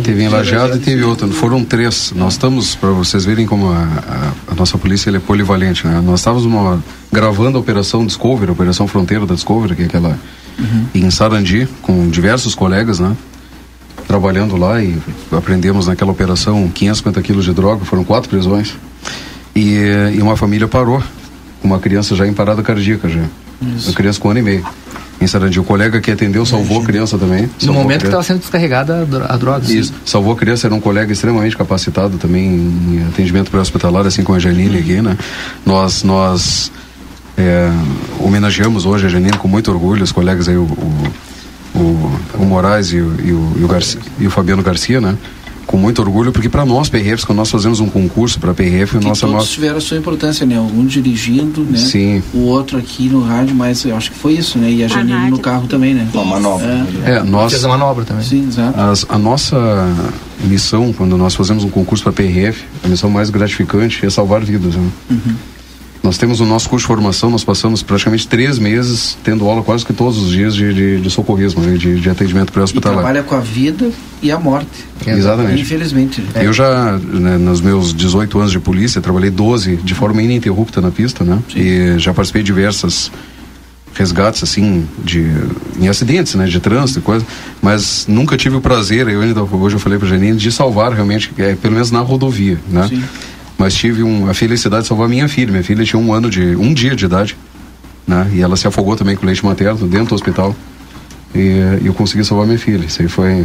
Teve 0.03 0.22
em 0.22 0.28
Lajeado 0.28 0.76
e 0.76 0.81
teve 0.81 1.03
outra. 1.03 1.26
Foram 1.28 1.64
três. 1.64 2.12
Nós 2.14 2.35
estamos, 2.35 2.74
para 2.74 2.91
vocês 2.91 3.24
verem 3.24 3.47
como 3.47 3.70
a, 3.72 3.78
a- 3.78 4.33
a 4.53 4.55
nossa 4.55 4.76
polícia 4.76 5.09
é 5.11 5.18
polivalente, 5.18 5.87
né? 5.87 5.99
Nós 6.05 6.20
estávamos 6.20 6.45
numa- 6.45 6.85
gravando 7.11 7.57
a 7.57 7.61
Operação 7.61 8.05
Discovery, 8.05 8.51
a 8.51 8.53
Operação 8.53 8.87
Fronteira 8.87 9.24
da 9.24 9.35
Discovery, 9.35 9.74
que 9.74 9.83
é 9.83 9.87
aquela 9.87 10.18
em 10.95 11.11
Sarandi, 11.11 11.66
com 11.81 12.07
diversos 12.11 12.55
colegas, 12.55 12.99
né? 13.01 13.16
Trabalhando 14.07 14.57
lá 14.59 14.83
e 14.83 14.95
aprendemos 15.33 15.87
naquela 15.87 16.11
operação 16.11 16.68
550 16.68 17.22
quilos 17.22 17.47
de 17.47 17.55
droga, 17.55 17.83
foram 17.87 18.05
quatro 18.05 18.28
prisões. 18.28 18.74
E, 19.57 19.78
e 20.14 20.20
uma 20.20 20.37
família 20.37 20.68
parou, 20.68 21.03
com 21.62 21.68
uma 21.68 21.78
criança 21.78 22.14
já 22.14 22.26
em 22.26 22.35
parada 22.35 22.62
cardíaca 22.62 23.09
já. 23.09 23.22
Uma 23.61 23.92
criança 23.92 24.18
com 24.20 24.28
um 24.28 24.30
ano 24.30 24.40
e 24.40 24.42
meio. 24.42 24.66
Em 25.20 25.26
Sarandi, 25.26 25.61
o 25.61 25.64
colega 25.64 26.00
que 26.00 26.11
atendeu 26.11 26.46
salvou 26.46 26.80
a 26.80 26.84
criança 26.84 27.18
também. 27.18 27.50
No 27.62 27.72
a 27.72 27.74
momento 27.74 28.00
que 28.00 28.06
estava 28.06 28.22
sendo 28.22 28.38
descarregada 28.40 29.02
a 29.02 29.04
dro- 29.04 29.26
a 29.28 29.36
droga. 29.36 29.70
Isso. 29.70 29.92
Salvou 30.06 30.32
a 30.32 30.36
criança, 30.36 30.66
era 30.66 30.74
um 30.74 30.80
colega 30.80 31.12
extremamente 31.12 31.54
capacitado 31.56 32.16
também 32.16 32.46
em 32.46 33.04
atendimento 33.06 33.50
pré-hospitalar, 33.50 34.06
assim 34.06 34.22
como 34.22 34.36
a 34.36 34.40
Janine 34.40 34.78
aqui, 34.78 35.02
né? 35.02 35.18
Nós, 35.66 36.02
nós 36.04 36.72
é, 37.36 37.70
homenageamos 38.18 38.86
hoje 38.86 39.04
a 39.06 39.08
Janine 39.11 39.36
com 39.36 39.46
muito 39.46 39.70
orgulho, 39.70 40.02
os 40.02 40.11
colegas 40.12 40.48
aí, 40.48 40.56
o, 40.56 40.62
o, 40.62 41.12
o, 41.78 42.20
o 42.38 42.44
Moraes 42.46 42.86
e 42.92 42.96
o, 43.00 43.14
e, 43.22 43.32
o, 43.32 43.52
e 43.61 43.64
o 43.64 43.68
Garcia, 43.68 44.00
e 44.18 44.26
o 44.26 44.30
Fabiano 44.30 44.62
Garcia, 44.62 45.02
né? 45.02 45.14
Com 45.70 45.76
muito 45.76 46.02
orgulho, 46.02 46.32
porque 46.32 46.48
para 46.48 46.64
nós, 46.66 46.88
PRFs, 46.88 47.24
quando 47.24 47.38
nós 47.38 47.48
fazemos 47.48 47.78
um 47.78 47.88
concurso 47.88 48.40
para 48.40 48.52
PRF, 48.52 48.96
o 48.96 48.98
Que 48.98 49.06
nosso... 49.06 49.20
todos 49.20 49.36
nosso 49.36 49.52
tiveram 49.52 49.76
a 49.76 49.80
sua 49.80 49.96
importância, 49.96 50.44
né? 50.44 50.58
Um 50.58 50.84
dirigindo, 50.84 51.62
né? 51.62 51.78
Sim. 51.78 52.20
O 52.34 52.40
outro 52.46 52.76
aqui 52.76 53.08
no 53.08 53.22
rádio, 53.22 53.54
mas 53.54 53.84
eu 53.84 53.96
acho 53.96 54.10
que 54.10 54.18
foi 54.18 54.32
isso, 54.32 54.58
né? 54.58 54.68
E 54.68 54.82
a 54.82 54.88
Janine 54.88 55.30
no 55.30 55.38
carro 55.38 55.68
também, 55.68 55.94
né? 55.94 56.08
Uma 56.12 56.24
manobra. 56.24 56.84
É. 57.06 57.10
é, 57.12 57.22
nós... 57.22 57.52
Fez 57.52 57.64
a 57.64 57.68
manobra 57.68 58.04
também. 58.04 58.24
Sim, 58.24 58.48
exato. 58.48 58.80
As- 58.80 59.06
a 59.08 59.16
nossa 59.16 59.56
missão, 60.42 60.92
quando 60.92 61.16
nós 61.16 61.36
fazemos 61.36 61.62
um 61.62 61.70
concurso 61.70 62.02
para 62.02 62.12
PRF, 62.14 62.64
a 62.82 62.88
missão 62.88 63.08
mais 63.08 63.30
gratificante 63.30 64.04
é 64.04 64.10
salvar 64.10 64.44
vidas. 64.44 64.74
Né? 64.74 64.90
Nós 66.03 66.16
temos 66.16 66.40
o 66.40 66.46
nosso 66.46 66.68
curso 66.68 66.84
de 66.84 66.86
formação, 66.86 67.30
nós 67.30 67.44
passamos 67.44 67.82
praticamente 67.82 68.26
três 68.26 68.59
meses 68.59 69.18
tendo 69.22 69.46
aula 69.46 69.62
quase 69.62 69.84
que 69.84 69.92
todos 69.92 70.18
os 70.18 70.30
dias 70.30 70.55
de, 70.55 70.72
de, 70.72 71.01
de 71.01 71.11
socorrismo, 71.11 71.62
né? 71.62 71.76
de, 71.76 72.01
de 72.01 72.11
atendimento 72.11 72.53
pré-hospitalar. 72.53 72.98
trabalha 72.98 73.22
com 73.22 73.34
a 73.34 73.40
vida 73.40 73.90
e 74.22 74.32
a 74.32 74.38
morte. 74.38 74.86
Exatamente. 75.07 75.61
Infelizmente. 75.61 76.24
Eu 76.36 76.53
já, 76.53 76.98
né, 76.98 77.36
nos 77.36 77.61
meus 77.61 77.94
18 77.94 78.38
anos 78.38 78.53
de 78.53 78.59
polícia, 78.59 79.01
trabalhei 79.01 79.30
12 79.30 79.76
de 79.76 79.94
forma 79.94 80.22
ininterrupta 80.22 80.80
na 80.80 80.90
pista, 80.90 81.22
né? 81.22 81.38
E 81.55 81.98
já 81.98 82.14
participei 82.14 82.42
de 82.42 82.46
diversas 82.46 83.11
resgates 83.94 84.42
assim 84.42 84.86
de 85.05 85.26
em 85.78 85.88
acidentes, 85.88 86.34
né, 86.34 86.46
de 86.46 86.61
trânsito 86.61 87.01
e 87.01 87.03
coisa, 87.03 87.26
mas 87.61 88.07
nunca 88.09 88.36
tive 88.36 88.57
o 88.57 88.61
prazer, 88.61 89.09
eu 89.09 89.20
ainda 89.20 89.42
hoje 89.42 89.76
eu 89.76 89.80
falei 89.80 89.98
para 89.98 90.09
Janine 90.09 90.36
de 90.36 90.53
salvar 90.53 90.92
realmente, 90.92 91.32
é, 91.38 91.55
pelo 91.55 91.74
menos 91.74 91.90
na 91.90 92.01
rodovia, 92.01 92.59
né? 92.68 92.86
Sim. 92.88 93.03
Mas 93.61 93.74
tive 93.74 94.02
um, 94.02 94.30
a 94.30 94.32
felicidade 94.32 94.84
de 94.84 94.88
salvar 94.88 95.06
minha 95.06 95.28
filha. 95.28 95.52
Minha 95.52 95.62
filha 95.62 95.84
tinha 95.84 96.00
um 96.00 96.14
ano 96.14 96.30
de 96.30 96.56
um 96.56 96.72
dia 96.72 96.96
de 96.96 97.04
idade, 97.04 97.36
né? 98.06 98.26
E 98.32 98.40
ela 98.40 98.56
se 98.56 98.66
afogou 98.66 98.96
também 98.96 99.14
com 99.14 99.26
leite 99.26 99.44
materno 99.44 99.86
dentro 99.86 100.06
do 100.06 100.14
hospital. 100.14 100.56
E, 101.34 101.78
e 101.82 101.86
eu 101.86 101.92
consegui 101.92 102.24
salvar 102.24 102.46
minha 102.46 102.58
filha. 102.58 102.86
Isso 102.86 103.02
aí 103.02 103.08
foi 103.08 103.44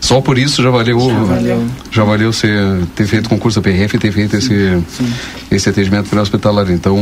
só 0.00 0.20
por 0.20 0.36
isso 0.36 0.60
já 0.60 0.70
valeu, 0.70 0.98
já 0.98 1.22
valeu, 1.22 1.66
já 1.92 2.04
valeu 2.04 2.32
ser, 2.32 2.58
ter 2.96 3.06
feito 3.06 3.28
concurso 3.28 3.60
da 3.60 3.62
PRF 3.62 3.94
e 3.94 3.98
ter 4.00 4.10
feito 4.10 4.32
sim, 4.32 4.38
esse, 4.38 4.82
sim. 4.88 5.12
esse 5.52 5.68
atendimento 5.68 6.10
pré-hospitalar. 6.10 6.68
Então, 6.72 6.98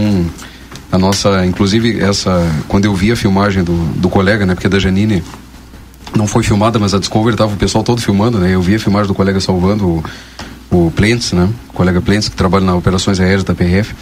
a 0.92 0.98
nossa, 0.98 1.46
inclusive, 1.46 2.00
essa, 2.00 2.46
quando 2.68 2.84
eu 2.84 2.94
vi 2.94 3.10
a 3.12 3.16
filmagem 3.16 3.64
do, 3.64 3.72
do 3.96 4.10
colega, 4.10 4.44
né, 4.44 4.54
porque 4.54 4.68
da 4.68 4.78
Janine 4.78 5.24
não 6.14 6.26
foi 6.26 6.42
filmada, 6.42 6.78
mas 6.78 6.92
a 6.92 6.98
Discovery 6.98 7.34
tava 7.34 7.54
o 7.54 7.56
pessoal 7.56 7.82
todo 7.82 8.02
filmando, 8.02 8.38
né, 8.38 8.54
eu 8.54 8.60
vi 8.60 8.74
a 8.74 8.78
filmagem 8.78 9.08
do 9.08 9.14
colega 9.14 9.40
salvando 9.40 9.86
o, 9.86 10.04
o 10.72 10.90
Plentes, 10.90 11.32
né, 11.32 11.48
o 11.68 11.72
colega 11.72 12.00
Plentes, 12.00 12.28
que 12.28 12.36
trabalha 12.36 12.64
nas 12.64 12.74
operações 12.74 13.20
aéreas 13.20 13.44
da 13.44 13.54
PRF. 13.54 13.94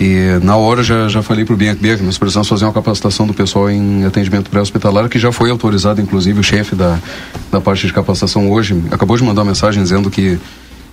E 0.00 0.38
na 0.42 0.56
hora 0.56 0.82
já, 0.82 1.08
já 1.08 1.22
falei 1.22 1.44
para 1.44 1.54
o 1.54 1.56
Bianca 1.56 1.96
que 1.96 2.02
nós 2.02 2.18
precisamos 2.18 2.48
fazer 2.48 2.64
uma 2.64 2.72
capacitação 2.72 3.26
do 3.26 3.34
pessoal 3.34 3.70
em 3.70 4.04
atendimento 4.04 4.50
pré-hospitalar, 4.50 5.08
que 5.08 5.18
já 5.18 5.30
foi 5.30 5.50
autorizado, 5.50 6.00
inclusive 6.00 6.40
o 6.40 6.42
chefe 6.42 6.74
da, 6.74 6.98
da 7.50 7.60
parte 7.60 7.86
de 7.86 7.92
capacitação 7.92 8.50
hoje 8.50 8.80
acabou 8.90 9.16
de 9.16 9.22
mandar 9.22 9.42
uma 9.42 9.50
mensagem 9.50 9.82
dizendo 9.82 10.10
que 10.10 10.38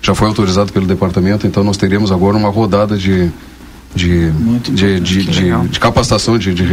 já 0.02 0.14
foi 0.14 0.28
autorizado 0.28 0.72
pelo 0.72 0.86
departamento, 0.86 1.48
então 1.48 1.64
nós 1.64 1.78
teremos 1.78 2.12
agora 2.12 2.38
uma 2.38 2.50
rodada 2.50 2.98
de 2.98 3.32
de, 3.94 4.32
de, 4.32 5.00
de, 5.00 5.24
de, 5.24 5.68
de, 5.68 5.80
capacitação, 5.80 6.38
de, 6.38 6.54
de, 6.54 6.64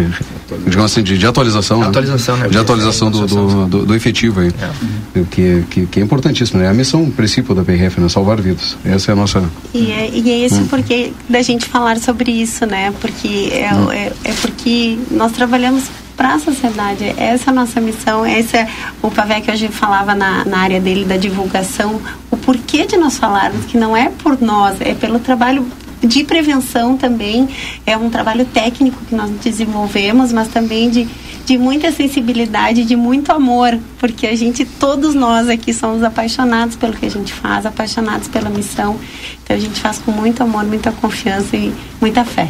digamos 0.67 0.93
assim, 0.93 1.03
de, 1.03 1.17
de 1.17 1.27
atualização, 1.27 1.83
atualização 1.83 2.37
né? 2.37 2.49
de 2.49 2.59
atualização 2.59 3.11
do, 3.11 3.27
do, 3.27 3.67
do, 3.67 3.87
do 3.87 3.95
efetivo 3.95 4.41
aí, 4.41 4.49
é. 4.49 5.25
que, 5.31 5.65
que, 5.71 5.87
que, 5.87 6.01
é 6.01 6.03
importantíssimo, 6.03 6.61
né? 6.61 6.69
A 6.69 6.75
missão, 6.75 7.05
o 7.05 7.11
princípio 7.11 7.55
da 7.55 7.65
PRF, 7.65 8.01
né? 8.01 8.09
Salvar 8.09 8.41
vidas. 8.41 8.77
Essa 8.85 9.13
é 9.13 9.15
a 9.15 9.17
nossa... 9.17 9.43
E 9.73 9.91
é, 9.91 10.11
e 10.13 10.31
é 10.31 10.45
esse 10.45 10.57
hum. 10.57 10.67
porque 10.69 11.13
da 11.29 11.41
gente 11.41 11.67
falar 11.67 11.99
sobre 11.99 12.31
isso, 12.31 12.67
né? 12.67 12.93
Porque 13.01 13.51
é, 13.53 13.75
hum. 13.75 13.91
é, 13.91 14.13
é 14.25 14.33
porque 14.43 14.99
nós 15.11 15.33
trabalhamos 15.33 15.85
para 16.17 16.35
a 16.35 16.39
sociedade. 16.39 17.15
Essa 17.17 17.51
é 17.51 17.51
a 17.51 17.55
nossa 17.55 17.81
missão. 17.81 18.27
Esse 18.27 18.57
é 18.57 18.69
o 19.03 19.11
Pavé 19.11 19.41
que 19.41 19.51
hoje 19.51 19.69
falava 19.69 20.15
na, 20.15 20.45
na 20.45 20.59
área 20.59 20.81
dele 20.81 21.05
da 21.05 21.17
divulgação. 21.17 22.01
O 22.31 22.37
porquê 22.37 22.87
de 22.87 22.97
nós 22.97 23.19
falarmos 23.19 23.67
que 23.67 23.77
não 23.77 23.97
é 23.97 24.11
por 24.11 24.41
nós, 24.41 24.81
é 24.81 24.95
pelo 24.95 25.19
trabalho 25.19 25.67
de 26.03 26.25
prevenção 26.25 26.97
também. 26.97 27.49
É 27.87 27.97
um 27.97 28.11
trabalho 28.11 28.45
técnico 28.45 29.05
que 29.05 29.15
nós 29.15 29.31
desenvolvemos, 29.43 30.33
mas 30.33 30.49
também 30.49 30.91
de, 30.91 31.09
de 31.45 31.57
muita 31.57 31.91
sensibilidade, 31.93 32.85
de 32.85 32.97
muito 32.97 33.33
amor, 33.33 33.79
porque 33.99 34.27
a 34.27 34.37
gente, 34.37 34.65
todos 34.65 35.15
nós 35.15 35.49
aqui 35.49 35.73
somos 35.73 36.03
apaixonados 36.03 36.77
pelo 36.77 36.93
que 36.93 37.07
a 37.07 37.11
gente 37.11 37.33
faz, 37.33 37.67
apaixonados 37.67 38.29
pela 38.29 38.51
missão. 38.51 38.99
Então 39.43 39.57
a 39.57 39.61
gente 39.61 39.81
faz 39.81 39.99
com 39.99 40.11
muito 40.11 40.43
amor, 40.43 40.65
muita 40.65 40.93
confiança 40.93 41.57
e 41.57 41.73
muita 42.01 42.25
fé. 42.25 42.49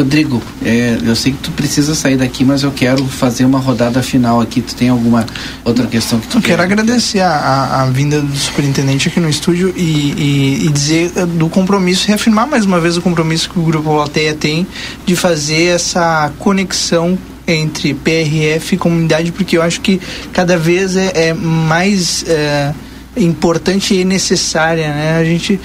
Rodrigo, 0.00 0.42
é, 0.64 0.98
eu 1.04 1.14
sei 1.14 1.32
que 1.32 1.38
tu 1.38 1.50
precisa 1.50 1.94
sair 1.94 2.16
daqui, 2.16 2.42
mas 2.42 2.62
eu 2.62 2.70
quero 2.70 3.04
fazer 3.04 3.44
uma 3.44 3.58
rodada 3.58 4.02
final 4.02 4.40
aqui. 4.40 4.62
Tu 4.62 4.74
tem 4.74 4.88
alguma 4.88 5.26
outra 5.62 5.86
questão 5.86 6.18
que 6.18 6.26
tu 6.26 6.38
Eu 6.38 6.42
quero 6.42 6.62
agradecer 6.62 7.20
a, 7.20 7.82
a, 7.82 7.86
vinda 7.90 8.20
do 8.22 8.34
superintendente 8.34 9.08
aqui 9.08 9.20
no 9.20 9.28
estúdio 9.28 9.74
e, 9.76 9.82
e, 9.82 10.66
e, 10.66 10.68
dizer 10.70 11.12
eh, 11.14 11.26
do 11.26 11.50
compromisso, 11.50 12.08
reafirmar 12.08 12.48
mais 12.48 12.64
uma 12.64 12.80
vez 12.80 12.96
o 12.96 13.02
compromisso 13.02 13.50
que 13.50 13.58
o 13.58 13.62
Grupo 13.62 13.90
Alteia 13.90 14.34
tem 14.34 14.66
de 15.04 15.14
fazer 15.14 15.64
essa 15.64 16.32
conexão 16.38 17.18
entre 17.46 17.92
PRF 17.92 18.76
e 18.76 18.78
comunidade, 18.78 19.32
porque 19.32 19.58
eu 19.58 19.62
acho 19.62 19.82
que 19.82 20.00
cada 20.32 20.56
vez 20.56 20.96
é, 20.96 21.28
é 21.28 21.34
mais. 21.34 22.24
É, 22.26 22.72
importante 23.16 23.92
e 23.92 24.04
necessária, 24.04 24.88
né? 24.88 25.18
A 25.18 25.24
gente 25.24 25.60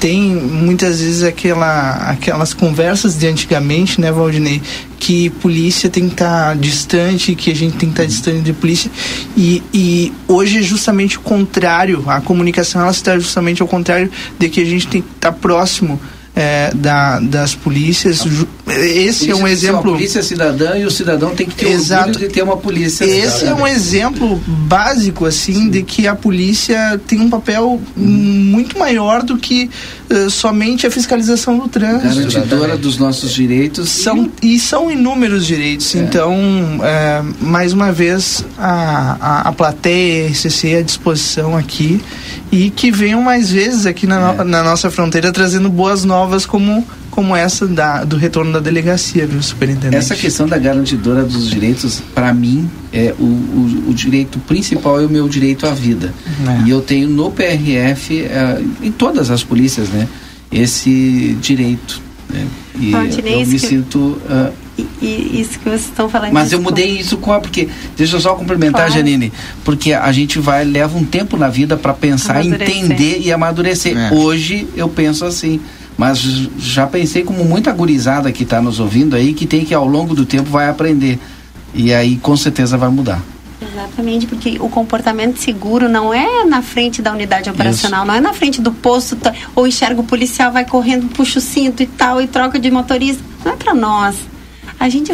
tem 0.00 0.20
muitas 0.34 1.00
vezes 1.00 1.22
aquela, 1.22 2.10
aquelas 2.10 2.54
conversas 2.54 3.18
de 3.18 3.26
antigamente, 3.26 4.00
né, 4.00 4.10
Valdinei? 4.12 4.62
Que 4.98 5.30
polícia 5.30 5.88
tem 5.88 6.06
que 6.06 6.14
estar 6.14 6.48
tá 6.48 6.54
distante, 6.54 7.34
que 7.34 7.50
a 7.50 7.54
gente 7.54 7.76
tem 7.76 7.88
que 7.88 7.94
estar 7.94 8.02
tá 8.02 8.08
distante 8.08 8.40
de 8.40 8.52
polícia. 8.52 8.90
E, 9.36 9.62
e 9.72 10.12
hoje 10.26 10.58
é 10.58 10.62
justamente 10.62 11.18
o 11.18 11.20
contrário. 11.20 12.04
A 12.06 12.20
comunicação 12.20 12.80
ela 12.82 12.90
está 12.90 13.18
justamente 13.18 13.62
ao 13.62 13.68
contrário 13.68 14.10
de 14.38 14.48
que 14.48 14.60
a 14.60 14.64
gente 14.64 14.86
tem 14.86 15.02
que 15.02 15.08
estar 15.16 15.32
tá 15.32 15.38
próximo 15.38 16.00
é, 16.38 16.70
da, 16.72 17.18
das 17.18 17.52
polícias. 17.56 18.20
Esse 18.20 19.26
polícia, 19.26 19.32
é 19.32 19.34
um 19.34 19.48
exemplo. 19.48 19.78
A 19.80 19.94
polícia 19.94 20.22
cidadã 20.22 20.78
e 20.78 20.84
o 20.84 20.90
cidadão 20.90 21.34
tem 21.34 21.48
que 21.48 21.56
ter 21.56 21.70
Exato. 21.70 22.16
de 22.16 22.28
ter 22.28 22.42
uma 22.42 22.56
polícia. 22.56 23.04
Esse 23.04 23.40
cidadã. 23.40 23.58
é 23.58 23.62
um 23.62 23.66
exemplo 23.66 24.40
básico 24.46 25.26
assim 25.26 25.54
Sim. 25.54 25.70
de 25.70 25.82
que 25.82 26.06
a 26.06 26.14
polícia 26.14 27.00
tem 27.08 27.20
um 27.20 27.28
papel 27.28 27.80
hum. 27.96 28.02
muito 28.02 28.78
maior 28.78 29.24
do 29.24 29.36
que 29.36 29.68
uh, 30.08 30.30
somente 30.30 30.86
a 30.86 30.90
fiscalização 30.92 31.58
do 31.58 31.66
trânsito. 31.66 32.30
Garantidora 32.30 32.76
dos 32.76 32.98
nossos 32.98 33.32
direitos. 33.32 33.88
São, 33.88 34.30
e 34.40 34.60
são 34.60 34.88
inúmeros 34.88 35.44
direitos. 35.44 35.92
É. 35.96 35.98
Então, 35.98 36.38
é, 36.84 37.20
mais 37.40 37.72
uma 37.72 37.90
vez, 37.90 38.44
a, 38.56 39.16
a, 39.20 39.48
a 39.48 39.52
plateia 39.52 40.28
a 40.28 40.30
RCC 40.30 40.76
à 40.76 40.82
disposição 40.82 41.56
aqui 41.56 42.00
e 42.50 42.70
que 42.70 42.90
venham 42.90 43.22
mais 43.22 43.50
vezes 43.50 43.86
aqui 43.86 44.06
na, 44.06 44.32
é. 44.32 44.44
na 44.44 44.62
nossa 44.62 44.90
fronteira 44.90 45.32
trazendo 45.32 45.68
boas 45.68 46.04
novas 46.04 46.46
como 46.46 46.86
como 47.10 47.34
essa 47.34 47.66
da, 47.66 48.04
do 48.04 48.16
retorno 48.16 48.52
da 48.52 48.60
delegacia, 48.60 49.26
viu, 49.26 49.42
superintendente? 49.42 49.96
Essa 49.96 50.14
questão 50.14 50.46
da 50.46 50.56
garantidora 50.56 51.24
dos 51.24 51.50
direitos, 51.50 52.00
para 52.14 52.32
mim, 52.32 52.70
é 52.92 53.12
o, 53.18 53.24
o, 53.24 53.84
o, 53.88 53.94
direito 53.94 54.38
principal 54.38 55.00
é 55.00 55.06
o 55.06 55.10
meu 55.10 55.28
direito 55.28 55.66
à 55.66 55.70
vida. 55.70 56.14
É. 56.46 56.68
E 56.68 56.70
eu 56.70 56.80
tenho 56.80 57.08
no 57.08 57.32
PRF, 57.32 58.20
é, 58.20 58.62
em 58.80 58.92
todas 58.92 59.32
as 59.32 59.42
polícias, 59.42 59.88
né, 59.88 60.06
esse 60.52 61.36
direito. 61.40 62.00
Né? 62.30 62.46
E 62.78 62.90
Bom, 62.92 63.02
eu 63.02 63.46
me 63.46 63.58
sinto 63.58 63.98
uh, 63.98 64.52
e 65.00 65.40
isso 65.40 65.58
que 65.58 65.64
vocês 65.64 65.86
estão 65.86 66.08
falando. 66.08 66.32
Mas 66.32 66.52
eu 66.52 66.60
mudei 66.60 66.98
isso 66.98 67.16
com 67.18 67.32
a, 67.32 67.40
porque 67.40 67.68
deixa 67.96 68.16
eu 68.16 68.20
só 68.20 68.34
complementar, 68.34 68.86
claro. 68.86 68.92
Janine, 68.92 69.32
porque 69.64 69.92
a 69.92 70.10
gente 70.12 70.38
vai 70.38 70.64
leva 70.64 70.96
um 70.96 71.04
tempo 71.04 71.36
na 71.36 71.48
vida 71.48 71.76
para 71.76 71.92
pensar, 71.92 72.44
entender 72.44 73.20
e 73.20 73.32
amadurecer. 73.32 73.96
É. 73.96 74.12
Hoje 74.12 74.68
eu 74.76 74.88
penso 74.88 75.24
assim, 75.24 75.60
mas 75.96 76.18
já 76.58 76.86
pensei 76.86 77.24
como 77.24 77.44
muita 77.44 77.72
gurizada 77.72 78.30
que 78.30 78.42
está 78.42 78.60
nos 78.60 78.80
ouvindo 78.80 79.16
aí 79.16 79.32
que 79.32 79.46
tem 79.46 79.64
que 79.64 79.74
ao 79.74 79.86
longo 79.86 80.14
do 80.14 80.24
tempo 80.24 80.50
vai 80.50 80.68
aprender 80.68 81.18
e 81.74 81.92
aí 81.92 82.16
com 82.16 82.36
certeza 82.36 82.76
vai 82.76 82.88
mudar. 82.88 83.20
Exatamente, 83.60 84.26
porque 84.26 84.56
o 84.60 84.68
comportamento 84.68 85.38
seguro 85.38 85.88
não 85.88 86.14
é 86.14 86.44
na 86.44 86.62
frente 86.62 87.02
da 87.02 87.12
unidade 87.12 87.50
operacional, 87.50 88.02
Isso. 88.02 88.08
não 88.08 88.14
é 88.14 88.20
na 88.20 88.32
frente 88.32 88.60
do 88.60 88.70
posto, 88.70 89.18
ou 89.54 89.66
enxerga 89.66 90.00
o 90.00 90.04
policial, 90.04 90.52
vai 90.52 90.64
correndo, 90.64 91.08
puxa 91.08 91.40
o 91.40 91.42
cinto 91.42 91.82
e 91.82 91.86
tal, 91.86 92.22
e 92.22 92.28
troca 92.28 92.58
de 92.58 92.70
motorista. 92.70 93.20
Não 93.44 93.52
é 93.52 93.56
para 93.56 93.74
nós 93.74 94.16
a 94.78 94.88
gente 94.88 95.12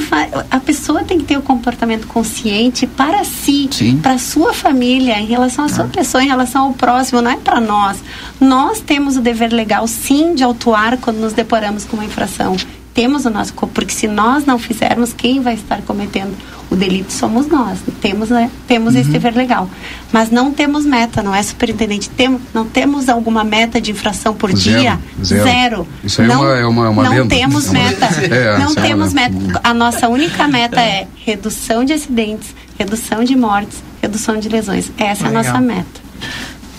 a 0.50 0.60
pessoa 0.60 1.04
tem 1.04 1.18
que 1.18 1.24
ter 1.24 1.36
o 1.36 1.40
um 1.40 1.42
comportamento 1.42 2.06
consciente 2.06 2.86
para 2.86 3.24
si, 3.24 3.68
para 4.02 4.18
sua 4.18 4.52
família, 4.52 5.18
em 5.18 5.26
relação 5.26 5.64
à 5.64 5.68
sua 5.68 5.84
ah. 5.84 5.88
pessoa, 5.88 6.22
em 6.22 6.28
relação 6.28 6.66
ao 6.66 6.72
próximo, 6.74 7.22
não 7.22 7.30
é 7.30 7.36
para 7.36 7.60
nós. 7.60 7.98
Nós 8.40 8.80
temos 8.80 9.16
o 9.16 9.20
dever 9.20 9.52
legal, 9.52 9.86
sim, 9.86 10.34
de 10.34 10.42
autuar 10.42 10.98
quando 10.98 11.18
nos 11.18 11.32
deparamos 11.32 11.84
com 11.84 11.96
uma 11.96 12.04
infração 12.04 12.56
temos 12.94 13.24
o 13.24 13.30
nosso 13.30 13.52
porque 13.54 13.92
se 13.92 14.06
nós 14.06 14.46
não 14.46 14.56
fizermos 14.56 15.12
quem 15.12 15.40
vai 15.40 15.54
estar 15.54 15.82
cometendo 15.82 16.32
o 16.70 16.76
delito 16.76 17.12
somos 17.12 17.46
nós 17.46 17.78
temos 18.00 18.30
né, 18.30 18.50
temos 18.66 18.94
uhum. 18.94 19.00
esse 19.00 19.10
dever 19.10 19.34
legal. 19.34 19.68
Mas 20.12 20.30
não 20.30 20.52
temos 20.52 20.84
meta 20.84 21.22
não 21.22 21.34
é 21.34 21.42
superintendente? 21.42 22.08
Temos 22.10 22.40
não 22.52 22.64
temos 22.64 23.08
alguma 23.08 23.44
meta 23.44 23.80
de 23.80 23.90
infração 23.90 24.34
por 24.34 24.54
zero, 24.54 24.80
dia? 24.80 24.98
zero, 25.22 25.44
zero. 25.44 25.88
isso 26.02 26.22
aí 26.22 26.28
não, 26.28 26.46
é 26.46 26.66
uma, 26.66 26.86
é 26.86 26.88
uma, 26.88 27.02
não 27.04 27.10
lenda. 27.12 27.34
temos 27.34 27.66
é 27.66 27.70
uma... 27.70 27.78
meta. 27.78 28.08
É, 28.34 28.58
não 28.58 28.74
temos 28.74 29.12
é 29.12 29.14
meta. 29.14 29.60
A 29.62 29.74
nossa 29.74 30.08
única 30.08 30.48
meta 30.48 30.80
é. 30.80 31.06
redução 31.24 31.84
de 31.84 31.92
acidentes 31.92 32.54
redução 32.78 33.22
de 33.22 33.36
mortes 33.36 33.82
redução 34.02 34.38
de 34.38 34.48
lesões. 34.48 34.90
Essa 34.98 35.26
é 35.26 35.28
a 35.28 35.30
nossa 35.30 35.60
meta 35.60 36.04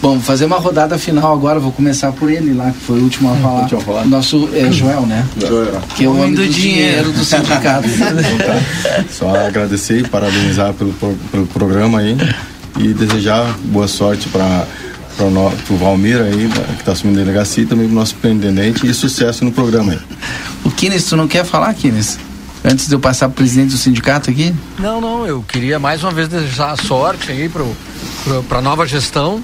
Bom, 0.02 0.20
fazer 0.20 0.46
uma 0.46 0.58
rodada 0.58 0.98
final 0.98 1.34
agora, 1.34 1.60
vou 1.60 1.72
começar 1.72 2.12
por 2.12 2.30
ele 2.30 2.54
lá, 2.54 2.72
que 2.72 2.80
foi 2.80 3.00
o 3.00 3.04
último 3.04 3.32
a 3.32 3.36
falar. 3.42 3.62
Último 3.62 3.82
a 3.82 3.84
falar. 3.84 4.06
Nosso 4.06 4.50
é, 4.54 4.72
Joel, 4.72 5.02
né? 5.06 5.26
Joel. 5.40 5.82
Que 5.96 6.06
é 6.06 6.08
o 6.08 6.16
homem 6.16 6.34
do, 6.34 6.44
do 6.44 6.50
dinheiro 6.50 7.12
do 7.12 7.24
sindicato. 7.24 7.88
Só 9.10 9.36
agradecer 9.36 10.00
e 10.00 10.08
parabenizar 10.08 10.74
pelo, 10.74 10.94
pelo 11.32 11.48
programa 11.48 12.00
aí 12.00 12.18
e 12.78 12.94
desejar 12.94 13.56
boa 13.66 13.88
sorte 13.88 14.28
para 14.30 14.68
o 15.70 15.78
Valmir 15.78 16.22
aí, 16.22 16.50
que 16.50 16.82
está 16.82 16.92
assumindo 16.92 17.20
a 17.20 17.24
delegacia, 17.24 17.64
e 17.64 17.66
também 17.66 17.88
para 17.88 17.94
o 17.94 17.96
nosso 17.96 18.14
superintendente 18.14 18.86
e 18.86 18.94
sucesso 18.94 19.46
no 19.46 19.52
programa 19.52 19.94
aí. 19.94 20.00
O 20.64 20.72
Kines, 20.72 21.06
tu 21.06 21.16
não 21.16 21.28
quer 21.28 21.46
falar, 21.46 21.74
Kines? 21.74 22.20
Antes 22.64 22.88
de 22.88 22.96
eu 22.96 23.00
passar 23.00 23.28
para 23.28 23.34
o 23.34 23.36
presidente 23.36 23.72
do 23.72 23.78
sindicato 23.78 24.30
aqui? 24.30 24.54
Não, 24.80 25.00
não, 25.00 25.26
eu 25.26 25.44
queria 25.48 25.78
mais 25.78 26.04
uma 26.04 26.12
vez 26.12 26.28
desejar 26.28 26.76
sorte 26.76 27.32
aí 27.32 27.48
para 27.48 28.58
a 28.58 28.62
nova 28.62 28.88
gestão 28.88 29.42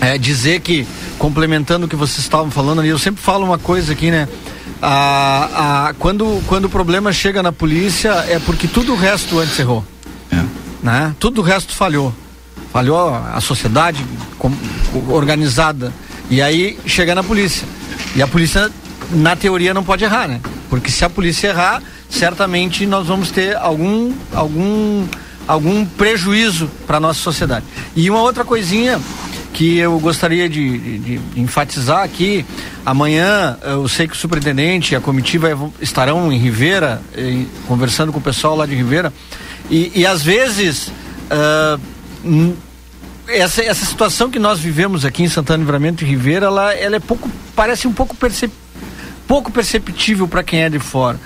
é, 0.00 0.16
dizer 0.18 0.60
que, 0.60 0.86
complementando 1.18 1.86
o 1.86 1.88
que 1.88 1.96
vocês 1.96 2.18
estavam 2.18 2.50
falando 2.50 2.80
ali, 2.80 2.88
eu 2.88 2.98
sempre 2.98 3.22
falo 3.22 3.44
uma 3.44 3.58
coisa 3.58 3.92
aqui, 3.92 4.10
né? 4.10 4.28
a, 4.82 5.88
a, 5.88 5.94
quando, 5.94 6.42
quando 6.46 6.66
o 6.66 6.68
problema 6.68 7.12
chega 7.12 7.42
na 7.42 7.52
polícia 7.52 8.10
é 8.28 8.38
porque 8.38 8.66
tudo 8.66 8.92
o 8.92 8.96
resto 8.96 9.38
antes 9.38 9.58
errou. 9.58 9.84
É. 10.30 10.42
Né? 10.82 11.14
Tudo 11.18 11.40
o 11.40 11.44
resto 11.44 11.74
falhou. 11.74 12.14
Falhou 12.72 13.14
a 13.14 13.40
sociedade 13.40 14.04
com, 14.38 14.52
organizada. 15.08 15.92
E 16.30 16.40
aí 16.40 16.78
chega 16.86 17.14
na 17.14 17.22
polícia. 17.22 17.66
E 18.14 18.22
a 18.22 18.28
polícia, 18.28 18.70
na 19.10 19.36
teoria, 19.36 19.74
não 19.74 19.82
pode 19.82 20.04
errar, 20.04 20.28
né? 20.28 20.40
Porque 20.68 20.90
se 20.90 21.04
a 21.04 21.10
polícia 21.10 21.48
errar, 21.48 21.82
certamente 22.08 22.86
nós 22.86 23.08
vamos 23.08 23.30
ter 23.30 23.56
algum, 23.56 24.12
algum, 24.32 25.04
algum 25.48 25.84
prejuízo 25.84 26.70
para 26.86 26.98
a 26.98 27.00
nossa 27.00 27.20
sociedade. 27.20 27.66
E 27.96 28.08
uma 28.08 28.20
outra 28.20 28.44
coisinha 28.44 29.00
que 29.52 29.78
eu 29.78 29.98
gostaria 29.98 30.48
de, 30.48 30.78
de, 30.78 30.98
de, 30.98 31.40
enfatizar 31.40 32.02
aqui. 32.02 32.44
Amanhã 32.84 33.58
eu 33.62 33.88
sei 33.88 34.06
que 34.06 34.14
o 34.14 34.16
superintendente 34.16 34.94
e 34.94 34.96
a 34.96 35.00
comitiva 35.00 35.70
estarão 35.80 36.32
em 36.32 36.38
Ribeira, 36.38 37.02
em, 37.16 37.48
conversando 37.66 38.12
com 38.12 38.18
o 38.18 38.22
pessoal 38.22 38.56
lá 38.56 38.66
de 38.66 38.74
Ribeira. 38.74 39.12
E, 39.68 39.92
e 39.94 40.06
às 40.06 40.22
vezes 40.22 40.88
uh, 41.30 41.80
essa, 43.26 43.62
essa 43.62 43.84
situação 43.84 44.30
que 44.30 44.38
nós 44.38 44.58
vivemos 44.58 45.04
aqui 45.04 45.22
em 45.22 45.28
Santana 45.28 45.58
Livramento 45.58 46.04
e 46.04 46.06
Ribeira, 46.06 46.46
ela, 46.46 46.74
ela 46.74 46.96
é 46.96 47.00
pouco, 47.00 47.30
parece 47.54 47.86
um 47.86 47.92
pouco, 47.92 48.16
percep, 48.16 48.52
pouco 49.26 49.50
perceptível 49.50 50.26
para 50.26 50.42
quem 50.42 50.62
é 50.62 50.68
de 50.68 50.78
fora. 50.78 51.18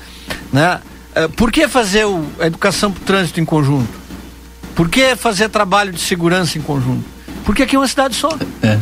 Né? 0.52 0.80
Uh, 1.16 1.28
por 1.30 1.52
que 1.52 1.68
fazer 1.68 2.04
o, 2.06 2.24
a 2.40 2.46
educação 2.46 2.90
para 2.90 3.02
o 3.02 3.04
trânsito 3.04 3.40
em 3.40 3.44
conjunto? 3.44 4.04
Por 4.74 4.88
que 4.88 5.14
fazer 5.14 5.48
trabalho 5.48 5.92
de 5.92 6.00
segurança 6.00 6.58
em 6.58 6.60
conjunto? 6.60 7.13
Porque 7.44 7.62
aqui 7.62 7.76
é 7.76 7.78
uma 7.78 7.88
cidade 7.88 8.14
só. 8.14 8.30
É. 8.62 8.78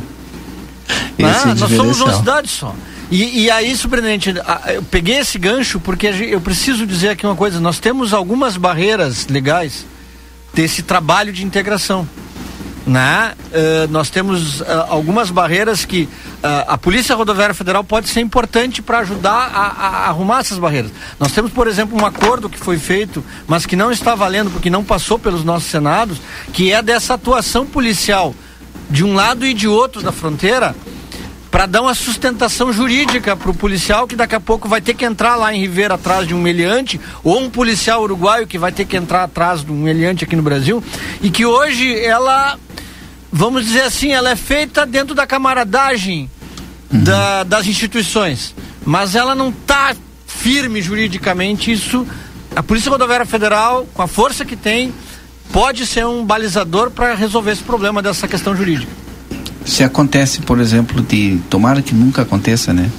Ah, 1.23 1.55
nós 1.55 1.71
somos 1.71 2.01
uma 2.01 2.15
cidade 2.15 2.49
só. 2.49 2.75
E, 3.11 3.43
e 3.43 3.51
aí, 3.51 3.77
surpreendente, 3.77 4.35
eu 4.75 4.83
peguei 4.85 5.19
esse 5.19 5.39
gancho 5.39 5.79
porque 5.79 6.07
eu 6.07 6.41
preciso 6.41 6.87
dizer 6.87 7.11
aqui 7.11 7.27
uma 7.27 7.37
coisa: 7.37 7.61
nós 7.61 7.79
temos 7.79 8.15
algumas 8.15 8.57
barreiras 8.57 9.27
legais 9.27 9.85
desse 10.55 10.83
trabalho 10.83 11.33
de 11.33 11.45
integração. 11.45 12.09
Né? 12.85 13.35
Uh, 13.47 13.93
nós 13.93 14.11
temos 14.11 14.61
uh, 14.61 14.65
algumas 14.89 15.31
barreiras 15.31 15.85
que 15.85 16.03
uh, 16.03 16.67
a 16.67 16.77
Polícia 16.77 17.15
Rodoviária 17.15 17.55
Federal 17.55 17.85
pode 17.85 18.09
ser 18.09 18.21
importante 18.21 18.83
para 18.83 18.99
ajudar 18.99 19.31
a, 19.31 19.61
a, 19.61 19.89
a, 19.89 20.09
arrumar 20.09 20.41
essas 20.41 20.59
barreiras. 20.59 20.91
Nós 21.21 21.31
temos, 21.31 21.53
por 21.53 21.69
exemplo, 21.69 21.97
um 22.01 22.05
acordo 22.05 22.51
que 22.51 22.59
foi 22.59 22.79
feito, 22.79 23.25
mas 23.47 23.67
que 23.67 23.77
não 23.77 23.93
está 23.93 24.17
valendo 24.17 24.51
porque 24.51 24.69
não 24.69 24.83
passou 24.83 25.17
pelos 25.17 25.45
nossos 25.45 25.71
senados, 25.71 26.19
que 26.53 26.73
é 26.73 26.83
dessa 26.83 27.15
atuação 27.15 27.65
policial 27.65 28.35
de 28.93 29.03
um 29.03 29.15
lado 29.15 29.47
e 29.47 29.55
de 29.55 29.67
outro 29.67 30.03
da 30.03 30.13
fronteira 30.13 30.77
para 31.51 31.65
dar 31.65 31.81
uma 31.81 31.95
sustentação 31.95 32.71
jurídica 32.73 33.35
para 33.35 33.51
o 33.51 33.55
policial 33.55 34.07
que 34.07 34.15
daqui 34.15 34.35
a 34.35 34.41
pouco 34.41 34.69
vai 34.69 34.83
ter 34.83 34.93
que 34.93 35.05
entrar 35.05 35.35
lá 35.35 35.53
em 35.53 35.61
Ribeira 35.61 35.95
atrás 35.95 36.29
de 36.29 36.35
um 36.35 36.41
meliante, 36.41 37.01
ou 37.25 37.41
um 37.41 37.51
policial 37.51 38.03
uruguaio 38.03 38.47
que 38.47 38.59
vai 38.59 38.71
ter 38.71 38.85
que 38.85 38.97
entrar 38.97 39.25
atrás 39.25 39.65
de 39.65 39.73
um 39.73 39.77
meliante 39.77 40.25
aqui 40.25 40.37
no 40.37 40.43
Brasil, 40.43 40.85
e 41.23 41.31
que 41.31 41.45
hoje 41.45 41.99
ela, 41.99 42.59
vamos 43.31 43.65
dizer 43.65 43.83
assim, 43.83 44.13
ela 44.13 44.31
é 44.31 44.37
feita 44.37 44.87
dentro 44.87 45.15
da 45.15 45.27
camaradagem 45.27 46.31
uhum. 46.93 47.03
da, 47.03 47.45
das 47.45 47.67
instituições, 47.67 48.55
mas 48.85 49.15
ela 49.15 49.35
não 49.35 49.49
está 49.49 49.95
firme 50.27 50.81
juridicamente. 50.81 51.71
Isso, 51.71 52.07
a 52.57 52.63
Polícia 52.63 52.91
Rodoviária 52.91 53.27
Federal, 53.27 53.87
com 53.93 54.03
a 54.03 54.07
força 54.07 54.45
que 54.45 54.57
tem, 54.57 54.93
pode 55.53 55.87
ser 55.87 56.07
um 56.07 56.25
balizador 56.25 56.91
para 56.91 57.15
resolver 57.15 57.53
esse 57.53 57.63
problema 57.63 58.03
dessa 58.03 58.27
questão 58.27 58.57
jurídica. 58.57 58.91
Se 59.65 59.85
acontece, 59.85 60.41
por 60.41 60.59
exemplo, 60.59 61.03
de 61.03 61.39
tomara 61.49 61.83
que 61.83 61.95
nunca 61.95 62.23
aconteça, 62.23 62.73
né? 62.73 62.91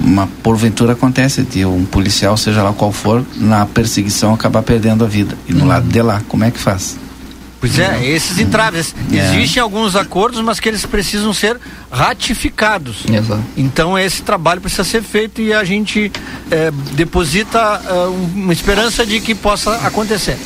Uma 0.00 0.26
porventura 0.42 0.92
acontece 0.92 1.42
de 1.42 1.64
um 1.64 1.84
policial, 1.84 2.36
seja 2.36 2.62
lá 2.62 2.72
qual 2.72 2.92
for, 2.92 3.24
na 3.36 3.66
perseguição 3.66 4.32
acabar 4.32 4.62
perdendo 4.62 5.04
a 5.04 5.08
vida. 5.08 5.36
E 5.48 5.52
no 5.52 5.60
uhum. 5.60 5.66
lado 5.66 5.88
de 5.88 6.02
lá, 6.02 6.22
como 6.28 6.44
é 6.44 6.50
que 6.50 6.58
faz? 6.58 6.96
Pois 7.60 7.76
é, 7.78 8.06
esses 8.06 8.38
entraves. 8.38 8.94
É. 9.12 9.16
Existem 9.16 9.60
alguns 9.60 9.96
acordos, 9.96 10.40
mas 10.40 10.60
que 10.60 10.68
eles 10.68 10.86
precisam 10.86 11.34
ser 11.34 11.58
ratificados. 11.90 13.04
Exato. 13.10 13.42
Então 13.56 13.98
esse 13.98 14.22
trabalho 14.22 14.60
precisa 14.60 14.84
ser 14.84 15.02
feito 15.02 15.40
e 15.40 15.52
a 15.52 15.64
gente 15.64 16.12
é, 16.50 16.70
deposita 16.92 17.58
é, 17.84 17.92
uma 18.34 18.52
esperança 18.52 19.04
de 19.04 19.20
que 19.20 19.34
possa 19.34 19.74
acontecer. 19.78 20.38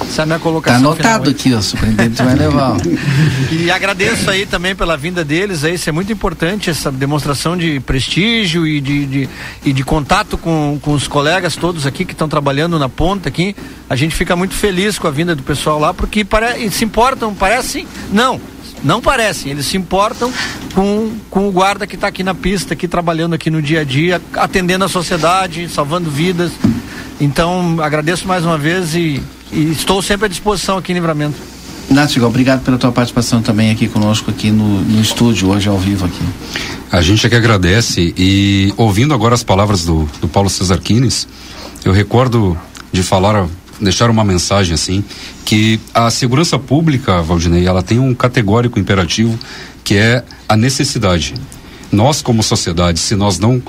Essa 0.00 0.22
é 0.22 0.24
a 0.24 0.26
minha 0.26 0.38
colocação. 0.38 0.80
Tá 0.80 0.88
anotado 0.88 1.30
aqui, 1.30 1.52
o 1.52 1.62
superintendente 1.62 2.22
vai 2.22 2.34
levar. 2.34 2.76
e 3.50 3.70
agradeço 3.70 4.30
aí 4.30 4.46
também 4.46 4.74
pela 4.74 4.96
vinda 4.96 5.24
deles, 5.24 5.64
aí, 5.64 5.74
isso 5.74 5.88
é 5.88 5.92
muito 5.92 6.12
importante, 6.12 6.70
essa 6.70 6.90
demonstração 6.90 7.56
de 7.56 7.80
prestígio 7.80 8.66
e 8.66 8.80
de, 8.80 9.06
de, 9.06 9.28
e 9.64 9.72
de 9.72 9.84
contato 9.84 10.36
com, 10.36 10.78
com 10.80 10.92
os 10.92 11.08
colegas 11.08 11.56
todos 11.56 11.86
aqui 11.86 12.04
que 12.04 12.12
estão 12.12 12.28
trabalhando 12.28 12.78
na 12.78 12.88
ponta 12.88 13.28
aqui. 13.28 13.54
A 13.88 13.96
gente 13.96 14.14
fica 14.14 14.34
muito 14.36 14.54
feliz 14.54 14.98
com 14.98 15.06
a 15.06 15.10
vinda 15.10 15.34
do 15.34 15.42
pessoal 15.42 15.78
lá, 15.78 15.94
porque 15.94 16.24
pare, 16.24 16.70
se 16.70 16.84
importam, 16.84 17.34
parece. 17.34 17.86
Não, 18.12 18.40
não 18.82 19.00
parecem, 19.00 19.52
eles 19.52 19.66
se 19.66 19.76
importam 19.76 20.32
com, 20.74 21.12
com 21.30 21.48
o 21.48 21.52
guarda 21.52 21.86
que 21.86 21.94
está 21.94 22.06
aqui 22.06 22.22
na 22.22 22.34
pista, 22.34 22.74
aqui 22.74 22.86
trabalhando 22.86 23.34
aqui 23.34 23.50
no 23.50 23.62
dia 23.62 23.80
a 23.80 23.84
dia, 23.84 24.20
atendendo 24.34 24.84
a 24.84 24.88
sociedade, 24.88 25.68
salvando 25.68 26.10
vidas. 26.10 26.52
Então, 27.20 27.78
agradeço 27.80 28.28
mais 28.28 28.44
uma 28.44 28.58
vez 28.58 28.94
e 28.94 29.22
e 29.56 29.72
estou 29.72 30.02
sempre 30.02 30.26
à 30.26 30.28
disposição 30.28 30.76
aqui 30.76 30.92
em 30.92 30.96
Livramento. 30.96 31.36
Nátiga, 31.88 32.26
obrigado 32.26 32.62
pela 32.62 32.76
tua 32.76 32.92
participação 32.92 33.40
também 33.40 33.70
aqui 33.70 33.88
conosco 33.88 34.30
aqui 34.30 34.50
no, 34.50 34.80
no 34.82 35.00
estúdio, 35.00 35.48
hoje 35.48 35.68
ao 35.68 35.78
vivo 35.78 36.04
aqui. 36.04 36.22
A 36.92 37.00
gente 37.00 37.26
é 37.26 37.30
que 37.30 37.36
agradece 37.36 38.12
e 38.16 38.72
ouvindo 38.76 39.14
agora 39.14 39.34
as 39.34 39.42
palavras 39.42 39.84
do, 39.84 40.06
do 40.20 40.28
Paulo 40.28 40.50
Cesar 40.50 40.78
Quines, 40.80 41.26
eu 41.84 41.92
recordo 41.92 42.58
de 42.92 43.02
falar, 43.02 43.46
deixar 43.80 44.10
uma 44.10 44.24
mensagem 44.24 44.74
assim, 44.74 45.02
que 45.44 45.80
a 45.94 46.10
segurança 46.10 46.58
pública, 46.58 47.22
Valdinei, 47.22 47.66
ela 47.66 47.82
tem 47.82 47.98
um 47.98 48.14
categórico 48.14 48.78
imperativo 48.78 49.38
que 49.82 49.94
é 49.94 50.24
a 50.48 50.56
necessidade. 50.56 51.34
Nós 51.90 52.20
como 52.20 52.42
sociedade, 52.42 52.98
se 52.98 53.14
nós 53.14 53.38
não 53.38 53.62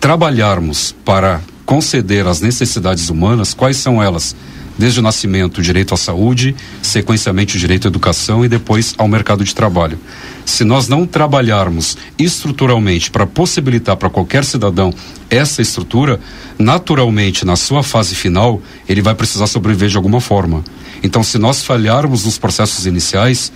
trabalharmos 0.00 0.94
para 1.04 1.40
conceder 1.64 2.26
as 2.26 2.40
necessidades 2.40 3.10
humanas, 3.10 3.54
quais 3.54 3.76
são 3.76 4.02
elas? 4.02 4.34
Desde 4.78 5.00
o 5.00 5.02
nascimento, 5.02 5.58
o 5.58 5.62
direito 5.62 5.94
à 5.94 5.96
saúde, 5.96 6.54
sequencialmente 6.82 7.56
o 7.56 7.60
direito 7.60 7.86
à 7.86 7.88
educação 7.88 8.44
e 8.44 8.48
depois 8.48 8.94
ao 8.98 9.08
mercado 9.08 9.44
de 9.44 9.54
trabalho. 9.54 9.98
Se 10.44 10.64
nós 10.64 10.88
não 10.88 11.06
trabalharmos 11.06 11.96
estruturalmente 12.18 13.10
para 13.10 13.26
possibilitar 13.26 13.96
para 13.96 14.10
qualquer 14.10 14.44
cidadão 14.44 14.92
essa 15.30 15.62
estrutura, 15.62 16.20
naturalmente, 16.58 17.44
na 17.44 17.56
sua 17.56 17.82
fase 17.82 18.14
final, 18.14 18.60
ele 18.88 19.02
vai 19.02 19.14
precisar 19.14 19.46
sobreviver 19.46 19.88
de 19.88 19.96
alguma 19.96 20.20
forma. 20.20 20.62
Então, 21.02 21.22
se 21.22 21.38
nós 21.38 21.62
falharmos 21.62 22.24
nos 22.24 22.38
processos 22.38 22.86
iniciais, 22.86 23.52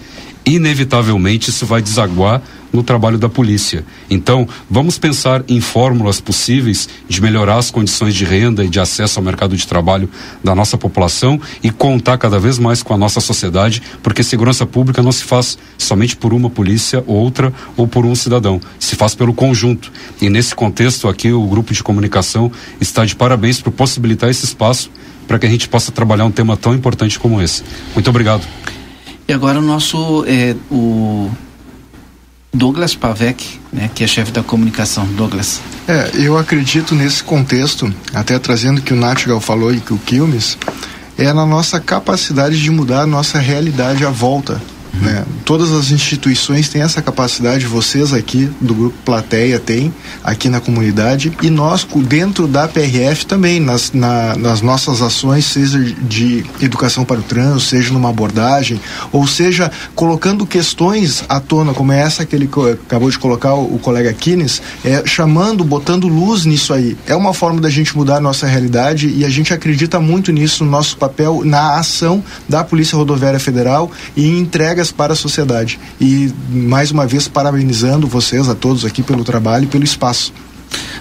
inevitavelmente 0.56 1.50
isso 1.50 1.66
vai 1.66 1.82
desaguar 1.82 2.42
no 2.72 2.82
trabalho 2.82 3.18
da 3.18 3.28
polícia. 3.28 3.84
Então, 4.10 4.46
vamos 4.70 4.98
pensar 4.98 5.42
em 5.48 5.60
fórmulas 5.60 6.20
possíveis 6.20 6.88
de 7.08 7.20
melhorar 7.20 7.56
as 7.56 7.70
condições 7.70 8.14
de 8.14 8.24
renda 8.24 8.64
e 8.64 8.68
de 8.68 8.78
acesso 8.78 9.18
ao 9.18 9.24
mercado 9.24 9.56
de 9.56 9.66
trabalho 9.66 10.08
da 10.42 10.54
nossa 10.54 10.76
população 10.76 11.40
e 11.62 11.70
contar 11.70 12.18
cada 12.18 12.38
vez 12.38 12.58
mais 12.58 12.82
com 12.82 12.92
a 12.92 12.98
nossa 12.98 13.20
sociedade, 13.20 13.82
porque 14.02 14.22
segurança 14.22 14.66
pública 14.66 15.02
não 15.02 15.12
se 15.12 15.24
faz 15.24 15.58
somente 15.76 16.16
por 16.16 16.32
uma 16.32 16.50
polícia, 16.50 17.02
outra 17.06 17.52
ou 17.76 17.86
por 17.86 18.04
um 18.04 18.14
cidadão, 18.14 18.60
se 18.78 18.96
faz 18.96 19.14
pelo 19.14 19.32
conjunto. 19.32 19.90
E 20.20 20.28
nesse 20.28 20.54
contexto 20.54 21.08
aqui, 21.08 21.32
o 21.32 21.46
grupo 21.46 21.72
de 21.72 21.82
comunicação 21.82 22.50
está 22.80 23.04
de 23.04 23.16
parabéns 23.16 23.60
por 23.60 23.72
possibilitar 23.72 24.30
esse 24.30 24.44
espaço 24.44 24.90
para 25.26 25.38
que 25.38 25.46
a 25.46 25.50
gente 25.50 25.68
possa 25.68 25.92
trabalhar 25.92 26.24
um 26.24 26.30
tema 26.30 26.56
tão 26.56 26.74
importante 26.74 27.18
como 27.18 27.40
esse. 27.40 27.62
Muito 27.94 28.08
obrigado. 28.08 28.46
E 29.28 29.32
agora 29.34 29.58
o 29.58 29.62
nosso 29.62 30.24
é, 30.26 30.56
o 30.70 31.30
Douglas 32.50 32.94
Pavek, 32.94 33.60
né, 33.70 33.90
que 33.94 34.02
é 34.02 34.06
chefe 34.06 34.32
da 34.32 34.42
comunicação. 34.42 35.04
Douglas. 35.04 35.60
É, 35.86 36.12
eu 36.14 36.38
acredito 36.38 36.94
nesse 36.94 37.22
contexto, 37.22 37.92
até 38.14 38.38
trazendo 38.38 38.80
que 38.80 38.94
o 38.94 38.96
Natgal 38.96 39.38
falou 39.38 39.72
e 39.72 39.80
que 39.80 39.92
o 39.92 39.98
Quilmes, 39.98 40.56
é 41.18 41.30
na 41.32 41.44
nossa 41.44 41.78
capacidade 41.78 42.60
de 42.60 42.70
mudar 42.70 43.02
a 43.02 43.06
nossa 43.06 43.38
realidade 43.38 44.04
à 44.04 44.10
volta 44.10 44.62
né? 45.00 45.24
Todas 45.44 45.72
as 45.72 45.90
instituições 45.90 46.68
têm 46.68 46.82
essa 46.82 47.00
capacidade, 47.00 47.66
vocês 47.66 48.12
aqui 48.12 48.50
do 48.60 48.74
Grupo 48.74 48.96
Plateia 49.04 49.58
têm, 49.58 49.92
aqui 50.22 50.48
na 50.48 50.60
comunidade, 50.60 51.32
e 51.42 51.50
nós, 51.50 51.86
dentro 52.04 52.46
da 52.46 52.68
PRF 52.68 53.26
também, 53.26 53.60
nas, 53.60 53.92
na, 53.92 54.36
nas 54.36 54.60
nossas 54.60 55.00
ações, 55.00 55.44
seja 55.44 55.78
de 55.78 56.44
educação 56.60 57.04
para 57.04 57.20
o 57.20 57.22
trânsito, 57.22 57.60
seja 57.60 57.92
numa 57.92 58.10
abordagem, 58.10 58.80
ou 59.12 59.26
seja, 59.26 59.70
colocando 59.94 60.46
questões 60.46 61.24
à 61.28 61.40
tona, 61.40 61.72
como 61.72 61.92
é 61.92 62.00
essa 62.00 62.26
que 62.26 62.34
ele 62.34 62.48
acabou 62.86 63.10
de 63.10 63.18
colocar, 63.18 63.54
o, 63.54 63.74
o 63.74 63.78
colega 63.78 64.12
Kines, 64.12 64.60
é, 64.84 65.02
chamando, 65.06 65.64
botando 65.64 66.08
luz 66.08 66.44
nisso 66.44 66.72
aí. 66.72 66.96
É 67.06 67.14
uma 67.14 67.32
forma 67.32 67.60
da 67.60 67.70
gente 67.70 67.96
mudar 67.96 68.16
a 68.16 68.20
nossa 68.20 68.46
realidade 68.46 69.08
e 69.08 69.24
a 69.24 69.28
gente 69.28 69.52
acredita 69.52 70.00
muito 70.00 70.32
nisso, 70.32 70.64
no 70.64 70.70
nosso 70.70 70.96
papel, 70.96 71.42
na 71.44 71.76
ação 71.76 72.22
da 72.48 72.64
Polícia 72.64 72.96
Rodoviária 72.96 73.40
Federal 73.40 73.90
e 74.16 74.26
em 74.26 74.44
para 74.90 75.12
a 75.12 75.16
sociedade. 75.16 75.78
E 76.00 76.32
mais 76.50 76.90
uma 76.90 77.06
vez 77.06 77.28
parabenizando 77.28 78.06
vocês 78.06 78.48
a 78.48 78.54
todos 78.54 78.84
aqui 78.84 79.02
pelo 79.02 79.24
trabalho 79.24 79.64
e 79.64 79.68
pelo 79.68 79.84
espaço. 79.84 80.32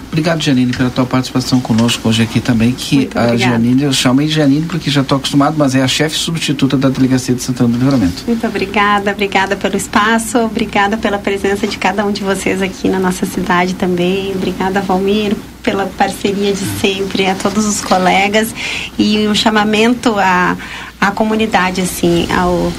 Obrigado, 0.08 0.42
Janine, 0.42 0.72
pela 0.72 0.90
tua 0.90 1.04
participação 1.04 1.60
conosco 1.60 2.08
hoje 2.08 2.22
aqui 2.22 2.40
também. 2.40 2.72
Que 2.72 3.08
a 3.14 3.36
Janine, 3.36 3.84
eu 3.84 3.92
chamei 3.92 4.26
Janine 4.26 4.66
porque 4.66 4.90
já 4.90 5.02
estou 5.02 5.18
acostumado, 5.18 5.54
mas 5.56 5.74
é 5.74 5.82
a 5.82 5.88
chefe 5.88 6.16
substituta 6.16 6.76
da 6.76 6.88
Delegacia 6.88 7.34
de 7.34 7.42
Santana 7.42 7.68
do 7.68 7.78
Livramento. 7.78 8.24
Muito 8.26 8.46
obrigada, 8.46 9.12
obrigada 9.12 9.54
pelo 9.54 9.76
espaço, 9.76 10.38
obrigada 10.38 10.96
pela 10.96 11.18
presença 11.18 11.66
de 11.66 11.76
cada 11.76 12.04
um 12.04 12.10
de 12.10 12.22
vocês 12.22 12.62
aqui 12.62 12.88
na 12.88 12.98
nossa 12.98 13.26
cidade 13.26 13.74
também. 13.74 14.32
Obrigada, 14.34 14.80
Valmir, 14.80 15.36
pela 15.62 15.86
parceria 15.86 16.52
de 16.52 16.64
sempre, 16.80 17.26
a 17.26 17.34
todos 17.34 17.66
os 17.66 17.80
colegas 17.80 18.54
e 18.98 19.26
o 19.26 19.30
um 19.30 19.34
chamamento 19.34 20.18
à, 20.18 20.56
à 21.00 21.10
comunidade, 21.10 21.82
assim, 21.82 22.26
ao, 22.32 22.72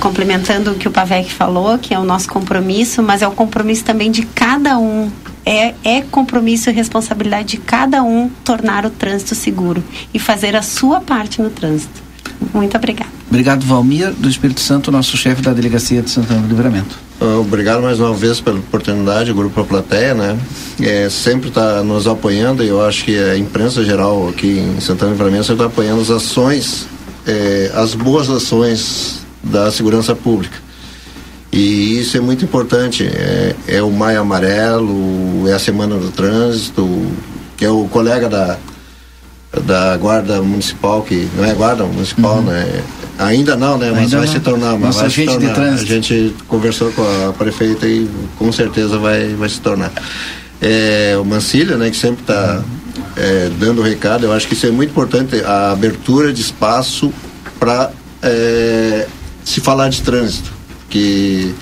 complementando 0.00 0.72
o 0.72 0.74
que 0.74 0.88
o 0.88 0.90
Pavec 0.90 1.32
falou, 1.32 1.78
que 1.78 1.94
é 1.94 1.98
o 1.98 2.04
nosso 2.04 2.28
compromisso, 2.28 3.02
mas 3.02 3.22
é 3.22 3.28
o 3.28 3.32
compromisso 3.32 3.84
também 3.84 4.10
de 4.10 4.22
cada 4.22 4.76
um 4.78 5.10
é, 5.44 5.74
é 5.84 6.02
compromisso 6.02 6.70
e 6.70 6.72
responsabilidade 6.72 7.48
de 7.48 7.56
cada 7.58 8.02
um 8.02 8.28
tornar 8.44 8.84
o 8.86 8.90
trânsito 8.90 9.34
seguro 9.34 9.82
e 10.12 10.18
fazer 10.18 10.54
a 10.56 10.62
sua 10.62 11.00
parte 11.00 11.40
no 11.40 11.50
trânsito. 11.50 12.02
Muito 12.52 12.76
obrigada. 12.76 13.10
Obrigado, 13.28 13.64
Valmir, 13.64 14.12
do 14.12 14.28
Espírito 14.28 14.60
Santo, 14.60 14.92
nosso 14.92 15.16
chefe 15.16 15.40
da 15.40 15.52
Delegacia 15.52 16.02
de 16.02 16.10
Santana 16.10 16.40
do 16.42 16.48
Livramento. 16.48 16.98
Ah, 17.20 17.38
obrigado 17.38 17.82
mais 17.82 18.00
uma 18.00 18.12
vez 18.12 18.40
pela 18.40 18.58
oportunidade, 18.58 19.30
o 19.30 19.34
Grupo 19.34 19.60
A 19.60 19.64
Plateia, 19.64 20.12
né? 20.12 20.38
É, 20.80 21.08
sempre 21.08 21.48
está 21.48 21.82
nos 21.82 22.06
apoiando 22.06 22.64
e 22.64 22.68
eu 22.68 22.84
acho 22.84 23.04
que 23.04 23.16
a 23.16 23.38
imprensa 23.38 23.84
geral 23.84 24.28
aqui 24.28 24.58
em 24.58 24.80
Santana 24.80 25.12
do 25.12 25.14
Livramento 25.14 25.44
sempre 25.44 25.64
está 25.64 25.72
apoiando 25.72 26.02
as 26.02 26.10
ações, 26.10 26.86
é, 27.26 27.70
as 27.74 27.94
boas 27.94 28.28
ações 28.28 29.20
da 29.42 29.70
segurança 29.70 30.14
pública. 30.14 30.56
E 31.52 32.00
isso 32.00 32.16
é 32.16 32.20
muito 32.20 32.44
importante. 32.44 33.04
É, 33.04 33.54
é 33.68 33.82
o 33.82 33.90
Maio 33.90 34.22
Amarelo, 34.22 35.46
é 35.46 35.52
a 35.52 35.58
Semana 35.58 35.96
do 35.96 36.10
Trânsito, 36.10 36.88
que 37.58 37.64
é 37.64 37.68
o 37.68 37.86
colega 37.88 38.26
da, 38.26 38.56
da 39.62 39.94
Guarda 39.98 40.40
Municipal, 40.40 41.02
que 41.02 41.28
não 41.36 41.44
é 41.44 41.52
Guarda 41.52 41.84
Municipal, 41.84 42.36
uhum. 42.36 42.44
né? 42.44 42.82
Ainda 43.18 43.54
não, 43.54 43.76
né? 43.76 43.90
Mas 43.90 44.04
Ainda 44.04 44.16
vai 44.16 44.26
não. 44.26 44.32
se 44.32 44.40
tornar. 44.40 44.78
Mas 44.78 44.96
vai 44.96 45.10
se 45.10 45.26
tornar. 45.26 45.60
A 45.60 45.76
gente 45.76 46.34
conversou 46.48 46.90
com 46.92 47.02
a 47.02 47.34
prefeita 47.34 47.86
e 47.86 48.08
com 48.38 48.50
certeza 48.50 48.98
vai, 48.98 49.34
vai 49.34 49.48
se 49.50 49.60
tornar. 49.60 49.92
É, 50.58 51.18
o 51.20 51.24
Mancilha, 51.24 51.76
né, 51.76 51.90
que 51.90 51.96
sempre 51.96 52.22
está 52.22 52.62
uhum. 52.64 53.02
é, 53.14 53.50
dando 53.58 53.82
recado, 53.82 54.24
eu 54.24 54.32
acho 54.32 54.48
que 54.48 54.54
isso 54.54 54.66
é 54.66 54.70
muito 54.70 54.88
importante, 54.88 55.36
a 55.44 55.72
abertura 55.72 56.32
de 56.32 56.40
espaço 56.40 57.12
para 57.60 57.90
é, 58.22 59.06
se 59.44 59.60
falar 59.60 59.90
de 59.90 60.00
trânsito 60.00 60.61
que 60.92 61.54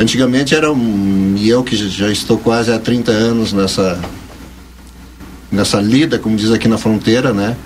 antigamente 0.00 0.54
era 0.54 0.72
um, 0.72 1.34
e 1.38 1.48
eu 1.48 1.62
que 1.62 1.76
já 1.76 2.10
estou 2.10 2.36
quase 2.36 2.72
há 2.72 2.78
30 2.78 3.12
anos 3.12 3.52
nessa 3.52 3.98
nessa 5.50 5.80
lida, 5.80 6.18
como 6.18 6.36
diz 6.36 6.50
aqui 6.50 6.66
na 6.66 6.76
fronteira, 6.76 7.32
né? 7.32 7.56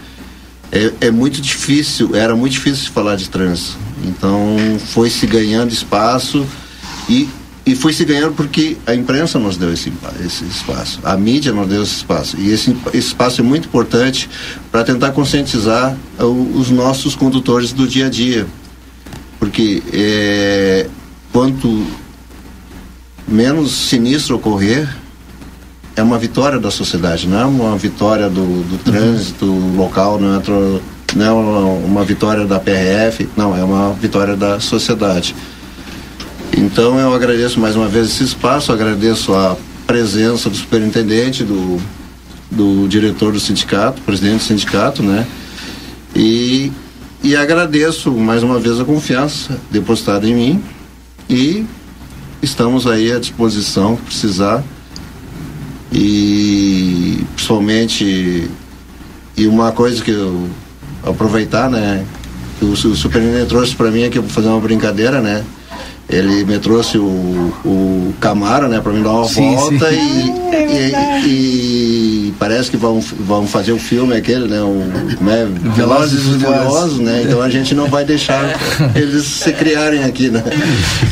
É, 0.70 0.92
é 1.06 1.10
muito 1.10 1.40
difícil, 1.40 2.14
era 2.14 2.36
muito 2.36 2.52
difícil 2.52 2.92
falar 2.92 3.16
de 3.16 3.28
trânsito. 3.30 3.78
Então 4.04 4.56
foi 4.78 5.08
se 5.08 5.26
ganhando 5.26 5.72
espaço 5.72 6.46
e, 7.08 7.26
e 7.64 7.74
foi 7.74 7.94
se 7.94 8.04
ganhando 8.04 8.34
porque 8.34 8.76
a 8.86 8.94
imprensa 8.94 9.38
nos 9.38 9.56
deu 9.56 9.72
esse, 9.72 9.90
esse 10.24 10.44
espaço, 10.44 11.00
a 11.02 11.16
mídia 11.16 11.52
nos 11.52 11.66
deu 11.66 11.82
esse 11.82 11.96
espaço. 11.96 12.36
E 12.38 12.52
esse, 12.52 12.76
esse 12.88 13.08
espaço 13.08 13.40
é 13.40 13.44
muito 13.44 13.66
importante 13.66 14.28
para 14.70 14.84
tentar 14.84 15.12
conscientizar 15.12 15.96
o, 16.18 16.58
os 16.58 16.70
nossos 16.70 17.16
condutores 17.16 17.72
do 17.72 17.88
dia 17.88 18.06
a 18.06 18.10
dia 18.10 18.46
porque 19.40 19.82
é, 19.92 20.86
quanto 21.32 21.86
menos 23.26 23.72
sinistro 23.72 24.36
ocorrer, 24.36 24.88
é 25.96 26.02
uma 26.02 26.18
vitória 26.18 26.58
da 26.58 26.70
sociedade, 26.70 27.26
não 27.26 27.40
é 27.40 27.44
uma 27.44 27.76
vitória 27.76 28.28
do, 28.28 28.62
do 28.62 28.78
trânsito 28.78 29.46
uhum. 29.46 29.76
local, 29.76 30.20
não 30.20 30.36
é, 30.36 30.42
não 31.16 31.26
é 31.26 31.32
uma, 31.32 31.60
uma 31.60 32.04
vitória 32.04 32.46
da 32.46 32.60
PRF, 32.60 33.28
não, 33.36 33.56
é 33.56 33.64
uma 33.64 33.92
vitória 33.94 34.36
da 34.36 34.60
sociedade. 34.60 35.34
Então 36.56 36.98
eu 36.98 37.14
agradeço 37.14 37.58
mais 37.58 37.74
uma 37.74 37.88
vez 37.88 38.08
esse 38.08 38.24
espaço, 38.24 38.72
agradeço 38.72 39.34
a 39.34 39.56
presença 39.86 40.50
do 40.50 40.56
superintendente, 40.56 41.42
do, 41.42 41.80
do 42.50 42.86
diretor 42.88 43.32
do 43.32 43.40
sindicato, 43.40 44.02
presidente 44.02 44.38
do 44.38 44.44
sindicato, 44.44 45.02
né? 45.02 45.26
E 46.14 46.70
e 47.22 47.36
agradeço 47.36 48.10
mais 48.12 48.42
uma 48.42 48.58
vez 48.58 48.80
a 48.80 48.84
confiança 48.84 49.58
depositada 49.70 50.26
em 50.26 50.34
mim 50.34 50.64
e 51.28 51.64
estamos 52.42 52.86
aí 52.86 53.12
à 53.12 53.18
disposição, 53.18 53.96
precisar. 53.96 54.64
E 55.92 57.24
principalmente, 57.34 58.48
e 59.36 59.46
uma 59.46 59.72
coisa 59.72 60.02
que 60.02 60.10
eu 60.10 60.48
aproveitar, 61.02 61.68
né? 61.68 62.04
O, 62.62 62.66
o 62.66 62.76
superintendente 62.76 63.48
trouxe 63.48 63.74
para 63.74 63.90
mim 63.90 64.04
aqui, 64.04 64.18
vou 64.18 64.28
fazer 64.28 64.48
uma 64.48 64.60
brincadeira, 64.60 65.20
né? 65.20 65.44
Ele 66.10 66.44
me 66.44 66.58
trouxe 66.58 66.98
o, 66.98 67.02
o 67.64 68.14
Camaro, 68.20 68.68
né, 68.68 68.80
para 68.80 68.92
me 68.92 69.02
dar 69.02 69.12
uma 69.12 69.28
sim, 69.28 69.54
volta 69.54 69.90
sim. 69.90 70.34
E, 70.52 71.26
e, 71.26 72.28
e, 72.28 72.34
parece 72.38 72.70
que 72.70 72.76
vão, 72.76 73.00
vão 73.00 73.46
fazer 73.46 73.72
o 73.72 73.78
filme 73.78 74.16
aquele, 74.16 74.48
né, 74.48 74.60
o 74.60 75.16
como 75.16 75.30
é, 75.30 75.46
Velozes 75.76 76.20
e 76.20 76.38
Furiosos, 76.40 76.98
né? 76.98 77.22
Então 77.24 77.40
a 77.40 77.48
gente 77.48 77.74
não 77.74 77.86
vai 77.86 78.04
deixar 78.04 78.58
eles 78.94 79.24
se 79.24 79.52
criarem 79.52 80.02
aqui, 80.02 80.30
né? 80.30 80.42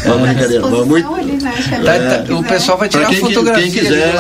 É 0.05 0.11
uma 0.11 0.27
brincadeira. 0.27 0.67
muito, 0.67 1.11
né, 1.13 1.53
é, 1.85 2.19
tá, 2.27 2.35
o 2.35 2.43
pessoal 2.43 2.77
vai 2.77 2.89
tirar 2.89 3.07
quem, 3.07 3.21
fotografia 3.21 3.63
quem 3.63 3.73
quiser, 3.73 4.15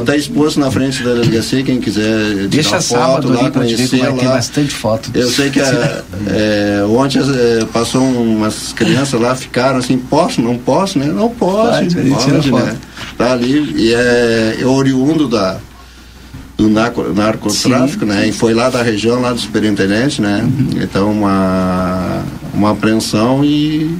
está 0.00 0.16
exposto 0.16 0.58
na 0.58 0.70
frente 0.70 1.02
da 1.02 1.14
delegacia, 1.14 1.62
quem 1.62 1.80
quiser 1.80 2.48
Deixa 2.48 2.80
foto 2.80 3.28
lá, 3.28 3.50
conhecer 3.50 4.02
lá. 4.02 4.12
Tem 4.12 4.28
bastante 4.28 4.70
foto. 4.70 5.10
Eu 5.14 5.28
sei 5.28 5.50
que 5.50 5.60
a, 5.60 6.02
é, 6.30 6.84
ontem 6.84 7.18
é, 7.18 7.64
passou 7.66 8.02
umas 8.02 8.72
crianças 8.72 9.20
lá, 9.20 9.34
ficaram 9.34 9.78
assim 9.78 9.97
posso, 9.98 10.40
não 10.40 10.56
posso, 10.58 10.98
né? 10.98 11.06
Não 11.06 11.28
posso, 11.28 11.80
pode, 11.80 12.10
pode 12.10 12.52
né? 12.52 12.76
Tá 13.16 13.32
ali 13.32 13.74
e 13.76 13.94
é, 13.94 14.58
é 14.60 14.66
oriundo 14.66 15.28
da 15.28 15.58
do 16.56 16.68
narco, 16.68 17.02
narcotráfico, 17.14 18.04
Sim. 18.04 18.10
né? 18.10 18.28
E 18.28 18.32
foi 18.32 18.52
lá 18.52 18.68
da 18.68 18.82
região, 18.82 19.20
lá 19.20 19.32
do 19.32 19.38
superintendente, 19.38 20.20
né? 20.20 20.42
Uhum. 20.42 20.82
Então 20.82 21.10
uma 21.12 22.22
uma 22.52 22.72
apreensão 22.72 23.44
e, 23.44 23.96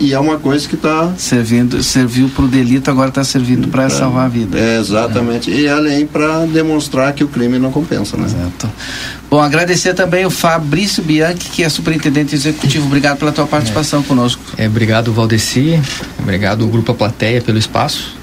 e, 0.00 0.12
é 0.12 0.18
uma 0.18 0.38
coisa 0.38 0.68
que 0.68 0.74
está 0.74 1.12
servindo, 1.16 1.82
serviu 1.82 2.28
para 2.28 2.44
o 2.44 2.48
delito, 2.48 2.90
agora 2.90 3.08
está 3.08 3.24
servindo 3.24 3.68
para 3.68 3.90
salvar 3.90 4.26
a 4.26 4.28
vida. 4.28 4.58
É, 4.58 4.78
exatamente. 4.78 5.52
É. 5.52 5.60
E 5.60 5.68
além 5.68 6.06
para 6.06 6.46
demonstrar 6.46 7.12
que 7.12 7.24
o 7.24 7.28
crime 7.28 7.58
não 7.58 7.72
compensa, 7.72 8.16
né? 8.16 8.26
Exato. 8.26 8.70
Bom, 9.30 9.40
agradecer 9.40 9.94
também 9.94 10.24
o 10.24 10.30
Fabrício 10.30 11.02
Bianchi, 11.02 11.48
que 11.50 11.62
é 11.62 11.68
superintendente 11.68 12.34
executivo. 12.34 12.86
Obrigado 12.86 13.18
pela 13.18 13.32
tua 13.32 13.46
participação 13.46 14.00
é. 14.00 14.02
conosco. 14.04 14.42
É, 14.56 14.66
obrigado, 14.66 15.12
Valdeci. 15.12 15.80
Obrigado, 16.18 16.64
o 16.64 16.68
Grupo 16.68 16.92
A 16.92 16.94
Plateia, 16.94 17.40
pelo 17.40 17.58
espaço. 17.58 18.16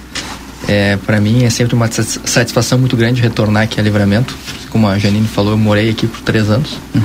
É, 0.68 0.98
para 0.98 1.22
mim 1.22 1.44
é 1.44 1.50
sempre 1.50 1.76
uma 1.76 1.90
satisfação 1.92 2.80
muito 2.80 2.98
grande 2.98 3.22
retornar 3.22 3.64
aqui 3.64 3.80
a 3.80 3.84
Livramento. 3.84 4.36
Como 4.70 4.88
a 4.88 4.98
Janine 4.98 5.28
falou, 5.28 5.52
eu 5.52 5.58
morei 5.58 5.90
aqui 5.90 6.08
por 6.08 6.22
três 6.22 6.50
anos. 6.50 6.78
Uhum. 6.94 7.02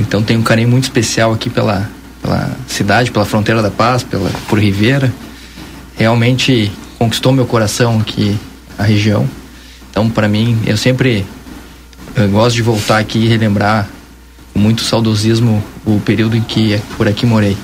Então 0.00 0.22
tenho 0.22 0.40
um 0.40 0.42
carinho 0.42 0.68
muito 0.68 0.84
especial 0.84 1.32
aqui 1.32 1.50
pela, 1.50 1.90
pela 2.24 2.56
cidade, 2.66 3.10
pela 3.10 3.26
fronteira 3.26 3.60
da 3.60 3.70
paz, 3.70 4.02
pela, 4.02 4.30
por 4.48 4.58
Ribeira. 4.58 5.12
Realmente 5.94 6.72
conquistou 6.98 7.32
meu 7.32 7.44
coração 7.44 8.00
aqui 8.00 8.38
a 8.78 8.82
região. 8.82 9.28
Então, 9.90 10.08
para 10.08 10.26
mim, 10.26 10.58
eu 10.66 10.76
sempre 10.76 11.26
eu 12.16 12.28
gosto 12.30 12.56
de 12.56 12.62
voltar 12.62 12.98
aqui 12.98 13.18
e 13.18 13.28
relembrar 13.28 13.88
com 14.52 14.58
muito 14.58 14.82
saudosismo 14.82 15.62
o 15.84 16.00
período 16.00 16.36
em 16.36 16.40
que 16.40 16.80
por 16.96 17.06
aqui 17.06 17.26
morei. 17.26 17.56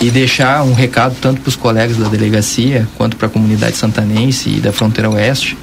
E 0.00 0.10
deixar 0.10 0.64
um 0.64 0.72
recado 0.72 1.14
tanto 1.20 1.42
para 1.42 1.48
os 1.48 1.56
colegas 1.56 1.96
da 1.96 2.08
delegacia 2.08 2.88
quanto 2.96 3.16
para 3.16 3.26
a 3.26 3.30
comunidade 3.30 3.76
santanense 3.76 4.48
e 4.48 4.60
da 4.60 4.72
fronteira 4.72 5.10
oeste, 5.10 5.56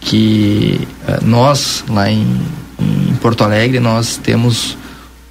que 0.00 0.86
uh, 1.08 1.24
nós 1.26 1.84
lá 1.88 2.10
em, 2.10 2.40
em, 2.78 3.14
Porto 3.20 3.42
Alegre 3.42 3.80
nós 3.80 4.16
temos 4.16 4.78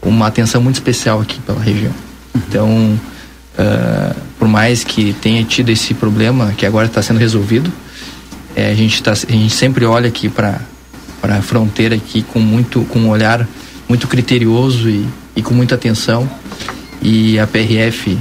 uma 0.02 0.28
atenção 0.28 0.62
muito 0.62 0.76
especial 0.76 1.22
aqui 1.22 1.40
pela 1.40 1.60
região. 1.60 1.94
Então, 2.36 3.00
uh, 3.58 4.16
por 4.38 4.48
mais 4.48 4.84
que 4.84 5.14
tenha 5.14 5.44
tido 5.44 5.70
esse 5.70 5.94
problema 5.94 6.54
que 6.58 6.66
agora 6.66 6.88
está 6.88 7.02
sendo 7.02 7.18
resolvido, 7.18 7.72
é, 8.56 8.72
a, 8.72 8.74
gente 8.74 9.02
tá, 9.04 9.12
a 9.12 9.32
gente 9.32 9.54
sempre 9.54 9.86
olha 9.86 10.08
aqui 10.08 10.30
para 10.30 10.60
a 11.24 11.42
fronteira 11.42 11.96
aqui 11.96 12.24
com 12.24 12.40
muito 12.40 12.82
com 12.86 13.00
um 13.00 13.10
olhar 13.10 13.48
muito 13.88 14.08
criterioso 14.08 14.90
e, 14.90 15.06
e 15.36 15.42
com 15.42 15.54
muita 15.54 15.76
atenção. 15.76 16.30
E 17.02 17.40
a 17.40 17.48
PRF 17.48 18.18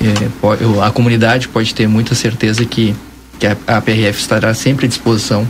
é, 0.00 0.28
pode, 0.40 0.64
a 0.80 0.90
comunidade 0.90 1.48
pode 1.48 1.74
ter 1.74 1.88
muita 1.88 2.14
certeza 2.14 2.64
que, 2.64 2.94
que 3.38 3.46
a, 3.46 3.56
a 3.66 3.80
PRF 3.80 4.20
estará 4.20 4.54
sempre 4.54 4.86
à 4.86 4.88
disposição 4.88 5.46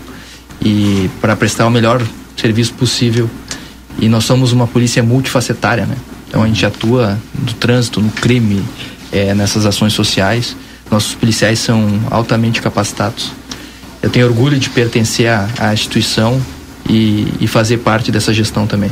e 0.60 1.08
para 1.20 1.36
prestar 1.36 1.66
o 1.66 1.70
melhor 1.70 2.02
serviço 2.36 2.74
possível. 2.74 3.28
E 3.98 4.08
nós 4.08 4.24
somos 4.24 4.52
uma 4.52 4.66
polícia 4.66 5.02
multifacetária 5.02 5.86
né 5.86 5.96
então 6.34 6.42
a 6.42 6.46
gente 6.48 6.66
atua 6.66 7.16
no 7.38 7.52
trânsito 7.54 8.00
no 8.00 8.10
crime 8.10 8.60
é, 9.12 9.34
nessas 9.34 9.64
ações 9.64 9.92
sociais 9.92 10.56
nossos 10.90 11.14
policiais 11.14 11.60
são 11.60 12.00
altamente 12.10 12.60
capacitados 12.60 13.32
eu 14.04 14.10
tenho 14.10 14.26
orgulho 14.26 14.58
de 14.58 14.68
pertencer 14.68 15.28
à, 15.28 15.48
à 15.58 15.72
instituição 15.72 16.38
e, 16.86 17.26
e, 17.40 17.46
fazer 17.46 17.78
parte 17.78 18.12
dessa 18.12 18.34
gestão 18.34 18.66
também. 18.66 18.90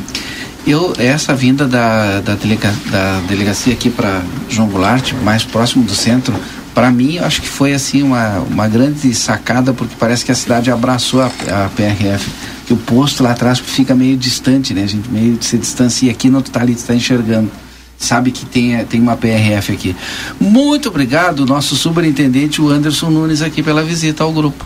Eu, 0.65 0.91
essa 0.97 1.35
vinda 1.35 1.67
da, 1.67 2.19
da, 2.19 2.33
delega, 2.33 2.73
da 2.89 3.19
delegacia 3.27 3.73
aqui 3.73 3.91
para 3.91 4.23
João 4.49 4.67
Goulart, 4.67 5.13
mais 5.23 5.43
próximo 5.43 5.83
do 5.83 5.93
centro, 5.93 6.33
para 6.73 6.89
mim, 6.89 7.19
acho 7.19 7.43
que 7.43 7.47
foi 7.47 7.73
assim 7.73 8.01
uma, 8.01 8.39
uma 8.39 8.67
grande 8.67 9.13
sacada, 9.13 9.71
porque 9.71 9.93
parece 9.99 10.25
que 10.25 10.31
a 10.31 10.35
cidade 10.35 10.71
abraçou 10.71 11.21
a, 11.21 11.27
a 11.27 11.69
PRF. 11.75 12.27
Que 12.65 12.73
o 12.73 12.77
posto 12.77 13.23
lá 13.23 13.31
atrás 13.31 13.59
fica 13.59 13.93
meio 13.93 14.15
distante, 14.15 14.73
né? 14.73 14.83
A 14.83 14.87
gente 14.87 15.09
meio 15.09 15.37
se 15.41 15.57
distancia 15.57 16.11
aqui, 16.11 16.29
não 16.29 16.39
está 16.39 16.61
ali, 16.61 16.73
está 16.73 16.95
enxergando. 16.95 17.51
Sabe 17.97 18.31
que 18.31 18.45
tem, 18.45 18.83
tem 18.85 19.01
uma 19.01 19.15
PRF 19.15 19.71
aqui. 19.71 19.95
Muito 20.39 20.89
obrigado, 20.89 21.45
nosso 21.45 21.75
superintendente, 21.75 22.61
o 22.61 22.69
Anderson 22.69 23.09
Nunes, 23.09 23.41
aqui 23.41 23.63
pela 23.63 23.83
visita 23.83 24.23
ao 24.23 24.31
grupo. 24.31 24.65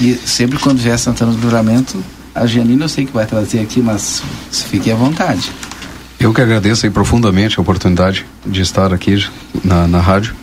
E 0.00 0.14
sempre 0.14 0.58
quando 0.58 0.78
vier 0.78 0.98
Santana 0.98 1.32
do 1.32 1.38
Livramento, 1.38 2.02
a 2.34 2.46
Janine 2.46 2.82
eu 2.82 2.88
sei 2.88 3.06
que 3.06 3.12
vai 3.12 3.26
trazer 3.26 3.60
aqui, 3.60 3.80
mas 3.80 4.22
fique 4.50 4.90
à 4.90 4.94
vontade. 4.94 5.50
Eu 6.20 6.34
que 6.34 6.40
agradeço 6.40 6.84
aí 6.84 6.90
profundamente 6.90 7.58
a 7.58 7.62
oportunidade 7.62 8.26
de 8.44 8.60
estar 8.60 8.92
aqui 8.92 9.24
na, 9.64 9.86
na 9.86 10.00
rádio. 10.00 10.34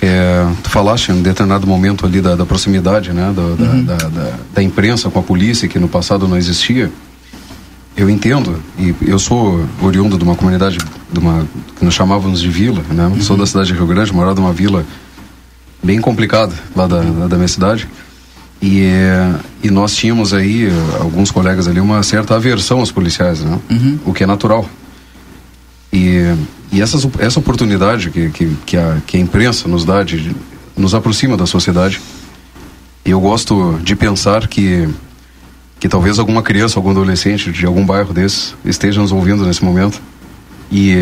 É, 0.00 0.46
tu 0.62 0.70
falaste 0.70 1.08
em 1.08 1.14
um 1.14 1.22
determinado 1.22 1.66
momento 1.66 2.04
ali 2.04 2.20
da, 2.20 2.36
da 2.36 2.44
proximidade, 2.44 3.12
né, 3.12 3.32
da, 3.34 3.42
uhum. 3.42 3.84
da, 3.84 3.96
da, 3.96 4.32
da, 4.54 4.62
imprensa 4.62 5.08
com 5.08 5.18
a 5.18 5.22
polícia, 5.22 5.66
que 5.66 5.78
no 5.78 5.88
passado 5.88 6.28
não 6.28 6.36
existia. 6.36 6.90
Eu 7.96 8.10
entendo, 8.10 8.62
e 8.78 8.94
eu 9.00 9.18
sou 9.18 9.64
oriundo 9.80 10.18
de 10.18 10.24
uma 10.24 10.34
comunidade, 10.34 10.76
de 11.10 11.18
uma, 11.18 11.46
que 11.78 11.84
nós 11.84 11.94
chamávamos 11.94 12.42
de 12.42 12.50
vila, 12.50 12.82
né, 12.90 13.06
uhum. 13.06 13.22
sou 13.22 13.38
da 13.38 13.46
cidade 13.46 13.68
de 13.68 13.74
Rio 13.74 13.86
Grande, 13.86 14.12
morava 14.12 14.38
numa 14.38 14.52
vila 14.52 14.84
bem 15.82 15.98
complicada 16.00 16.52
lá 16.74 16.86
da, 16.86 17.00
da 17.00 17.36
minha 17.36 17.48
cidade. 17.48 17.88
E, 18.60 18.82
é, 18.84 19.34
e 19.62 19.70
nós 19.70 19.94
tínhamos 19.94 20.34
aí, 20.34 20.68
alguns 21.00 21.30
colegas 21.30 21.68
ali, 21.68 21.80
uma 21.80 22.02
certa 22.02 22.34
aversão 22.34 22.80
aos 22.80 22.90
policiais, 22.90 23.40
né? 23.40 23.58
Uhum. 23.70 23.98
o 24.04 24.12
que 24.12 24.24
é 24.24 24.26
natural. 24.26 24.68
E, 25.92 26.34
e 26.76 26.82
essas, 26.82 27.08
essa 27.18 27.38
oportunidade 27.38 28.10
que, 28.10 28.28
que, 28.28 28.56
que, 28.66 28.76
a, 28.76 28.98
que 29.06 29.16
a 29.16 29.20
imprensa 29.20 29.66
nos 29.66 29.82
dá, 29.82 30.02
de, 30.02 30.36
nos 30.76 30.94
aproxima 30.94 31.34
da 31.34 31.46
sociedade. 31.46 31.98
E 33.02 33.10
eu 33.10 33.20
gosto 33.20 33.80
de 33.82 33.96
pensar 33.96 34.46
que, 34.46 34.86
que 35.80 35.88
talvez 35.88 36.18
alguma 36.18 36.42
criança, 36.42 36.78
algum 36.78 36.90
adolescente 36.90 37.50
de 37.50 37.64
algum 37.64 37.84
bairro 37.84 38.12
desses 38.12 38.54
esteja 38.62 39.00
nos 39.00 39.10
ouvindo 39.10 39.46
nesse 39.46 39.64
momento 39.64 40.02
e, 40.70 40.96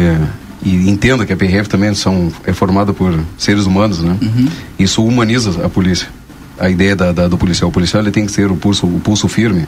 e 0.63 0.89
entenda 0.89 1.27
que 1.27 1.33
a 1.33 1.37
PRF 1.37 1.69
também 1.69 1.93
são, 1.93 2.33
é 2.45 2.53
formada 2.53 2.93
por 2.93 3.19
seres 3.37 3.67
humanos, 3.67 3.99
né? 3.99 4.17
Uhum. 4.23 4.49
Isso 4.79 5.05
humaniza 5.05 5.65
a 5.65 5.69
polícia 5.69 6.09
a 6.57 6.71
ideia 6.71 6.95
da, 6.95 7.11
da, 7.11 7.27
do 7.27 7.37
policial. 7.37 7.69
O 7.69 7.73
policial 7.73 8.01
ele 8.01 8.13
tem 8.13 8.27
que 8.27 8.33
ter 8.33 8.49
o 8.49 8.57
pulso, 8.57 8.87
o 8.87 9.01
pulso 9.01 9.27
firme 9.27 9.67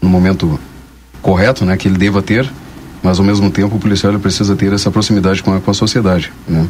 no 0.00 0.08
momento 0.08 0.58
correto, 1.20 1.66
né, 1.66 1.76
que 1.76 1.86
ele 1.86 1.98
deva 1.98 2.22
ter, 2.22 2.50
mas 3.04 3.18
ao 3.18 3.24
mesmo 3.24 3.50
tempo 3.50 3.76
o 3.76 3.78
policial 3.78 4.10
ele 4.12 4.20
precisa 4.20 4.56
ter 4.56 4.72
essa 4.72 4.90
proximidade 4.90 5.42
com 5.42 5.54
a, 5.54 5.60
com 5.60 5.70
a 5.70 5.74
sociedade, 5.74 6.32
né? 6.48 6.66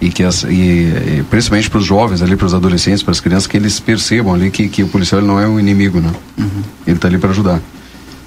E 0.00 0.08
que 0.08 0.22
as, 0.22 0.44
e, 0.44 0.46
e 0.48 1.24
principalmente 1.28 1.68
para 1.68 1.80
os 1.80 1.84
jovens 1.84 2.22
ali, 2.22 2.36
para 2.36 2.46
os 2.46 2.54
adolescentes, 2.54 3.02
para 3.02 3.10
as 3.10 3.18
crianças, 3.18 3.48
que 3.48 3.56
eles 3.56 3.80
percebam 3.80 4.32
ali 4.32 4.48
que, 4.48 4.68
que 4.68 4.84
o 4.84 4.88
policial 4.88 5.20
não 5.20 5.40
é 5.40 5.48
um 5.48 5.58
inimigo, 5.58 6.00
né? 6.00 6.12
Uhum. 6.38 6.62
Ele 6.86 6.96
está 6.96 7.08
ali 7.08 7.18
para 7.18 7.30
ajudar. 7.30 7.60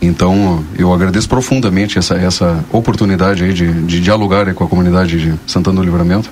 Então, 0.02 0.66
eu 0.78 0.94
agradeço 0.94 1.30
profundamente 1.30 1.98
essa, 1.98 2.16
essa 2.16 2.66
oportunidade 2.70 3.46
aí 3.46 3.54
de, 3.54 3.72
de 3.84 4.02
dialogar 4.02 4.54
com 4.54 4.66
a 4.66 4.68
comunidade 4.68 5.18
de 5.18 5.40
Santana 5.48 5.78
do 5.80 5.86
Livramento. 5.86 6.30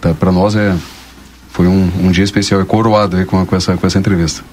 Tá, 0.00 0.14
para 0.14 0.30
nós 0.30 0.54
é 0.54 0.76
foi 1.50 1.66
um, 1.66 1.90
um 2.04 2.10
dia 2.12 2.22
especial, 2.22 2.60
é 2.60 2.64
coroado 2.64 3.16
aí 3.16 3.24
com, 3.24 3.44
com, 3.44 3.56
essa, 3.56 3.76
com 3.76 3.84
essa 3.84 3.98
entrevista. 3.98 4.44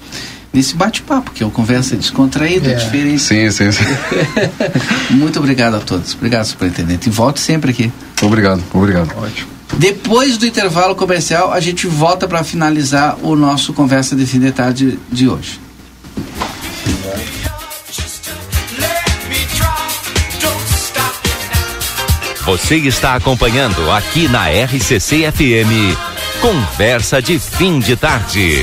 Nesse 0.52 0.74
bate-papo, 0.74 1.30
que 1.30 1.42
é 1.42 1.46
uma 1.46 1.52
conversa 1.52 1.94
descontraída, 1.94 2.70
é. 2.70 2.74
diferente. 2.74 3.20
Sim, 3.20 3.50
sim, 3.50 3.70
sim. 3.70 3.84
Muito 5.10 5.38
obrigado 5.38 5.76
a 5.76 5.80
todos. 5.80 6.14
Obrigado, 6.14 6.46
superintendente. 6.46 7.08
E 7.08 7.12
volte 7.12 7.40
sempre 7.40 7.70
aqui. 7.70 7.92
Obrigado, 8.22 8.62
obrigado. 8.72 9.12
Ótimo. 9.16 9.48
Depois 9.76 10.38
do 10.38 10.46
intervalo 10.46 10.94
comercial, 10.96 11.52
a 11.52 11.60
gente 11.60 11.86
volta 11.86 12.26
para 12.26 12.42
finalizar 12.42 13.18
o 13.22 13.36
nosso 13.36 13.72
Conversa 13.72 14.16
de 14.16 14.26
Fim 14.26 14.40
de 14.40 14.50
Tarde 14.50 14.98
de 15.12 15.28
hoje. 15.28 15.60
Você 22.46 22.76
está 22.76 23.14
acompanhando 23.14 23.90
aqui 23.90 24.26
na 24.26 24.48
RCC 24.48 25.30
FM 25.30 26.08
Conversa 26.40 27.20
de 27.20 27.38
fim 27.38 27.78
de 27.78 27.96
tarde. 27.96 28.62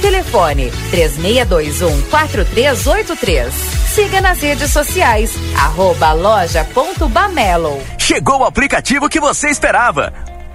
Telefone 0.00 0.70
3621 0.90 2.02
4383. 2.10 3.54
Siga 3.94 4.20
nas 4.20 4.40
redes 4.40 4.70
sociais, 4.70 5.32
arroba 5.56 6.12
loja.bamelo. 6.12 7.78
Chegou 7.98 8.40
o 8.40 8.44
aplicativo 8.44 9.08
que 9.08 9.20
você 9.20 9.48
esperava. 9.48 10.12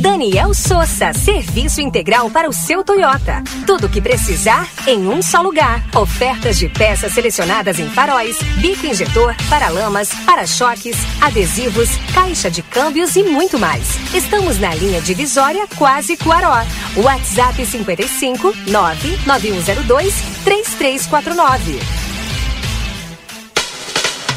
Daniel 0.00 0.54
Souza, 0.54 1.12
serviço 1.12 1.80
integral 1.80 2.30
para 2.30 2.48
o 2.48 2.52
seu 2.52 2.82
Toyota. 2.82 3.42
Tudo 3.66 3.86
o 3.86 3.88
que 3.88 4.00
precisar 4.00 4.68
em 4.86 5.06
um 5.08 5.22
só 5.22 5.42
lugar. 5.42 5.84
Ofertas 5.94 6.58
de 6.58 6.68
peças 6.68 7.12
selecionadas 7.12 7.78
em 7.78 7.88
faróis, 7.90 8.38
bico 8.56 8.86
injetor, 8.86 9.34
paralamas, 9.48 10.10
para-choques, 10.24 10.96
adesivos, 11.20 11.88
caixa 12.14 12.50
de 12.50 12.62
câmbios 12.62 13.16
e 13.16 13.22
muito 13.22 13.58
mais. 13.58 13.86
Estamos 14.14 14.58
na 14.58 14.74
linha 14.74 15.00
divisória 15.00 15.66
Quase 15.76 16.16
Cuaró. 16.16 16.64
WhatsApp 16.96 17.64
55 17.64 18.54
99102 18.66 20.14
3349. 20.44 22.09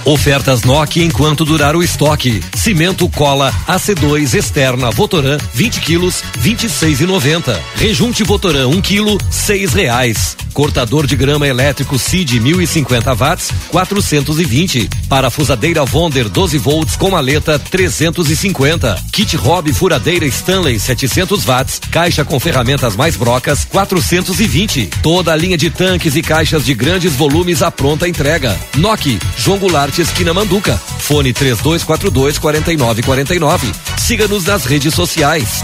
Ofertas 0.06 0.64
Nokia 0.64 1.04
enquanto 1.04 1.46
durar 1.46 1.78
o 1.78 1.84
estoque. 1.84 2.44
Cimento 2.56 3.08
cola 3.08 3.54
AC2 3.66 4.34
externa 4.34 4.92
Votoran 4.92 5.38
20 5.54 5.80
quilos 5.80 6.22
26,90. 6.42 7.58
Rejunte 7.76 8.24
Votoran 8.24 8.68
1 8.68 8.82
quilo 8.82 9.18
6 9.32 9.74
reais. 9.74 10.36
Cortador 10.54 11.08
de 11.08 11.16
grama 11.16 11.48
elétrico 11.48 11.98
CID 11.98 12.40
1050 12.40 13.14
watts 13.16 13.50
420. 13.70 14.90
Parafusadeira 15.08 15.86
Vonder 15.86 16.28
12 16.28 16.58
volts 16.58 16.96
com 16.98 17.10
maleta 17.10 17.58
350. 17.58 19.04
Kit 19.12 19.38
Hobby 19.38 19.74
furadeira 19.74 20.26
Stanley 20.26 20.80
700 20.80 21.46
watts. 21.46 21.80
Caixa 21.90 22.26
com 22.26 22.40
ferramentas 22.40 22.96
mais 22.96 23.16
brocas 23.16 23.66
420. 23.66 24.90
Toda 25.02 25.32
a 25.32 25.36
linha 25.36 25.58
de 25.58 25.70
tanques 25.70 26.16
e 26.16 26.22
caixas 26.22 26.66
de 26.66 26.74
grandes 26.74 27.14
volumes 27.14 27.62
à 27.62 27.72
pronta 27.72 28.08
entrega. 28.08 28.56
Nokia 28.76 29.18
João 29.38 29.58
Goulart 29.58 29.93
esquina 30.02 30.34
Manduca. 30.34 30.82
Fone 31.00 31.32
3242 31.34 32.40
4949. 32.40 33.72
Siga-nos 33.98 34.46
nas 34.46 34.66
redes 34.66 34.94
sociais. 34.94 35.64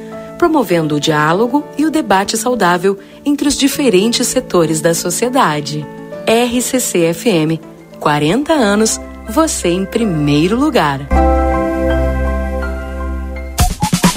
promovendo 0.41 0.95
o 0.95 0.99
diálogo 0.99 1.63
e 1.77 1.85
o 1.85 1.91
debate 1.91 2.35
saudável 2.35 2.97
entre 3.23 3.47
os 3.47 3.55
diferentes 3.55 4.25
setores 4.25 4.81
da 4.81 4.91
sociedade. 4.91 5.85
RCC 6.25 7.13
FM, 7.13 7.61
40 7.99 8.51
anos, 8.51 8.99
você 9.29 9.67
em 9.67 9.85
primeiro 9.85 10.59
lugar. 10.59 11.01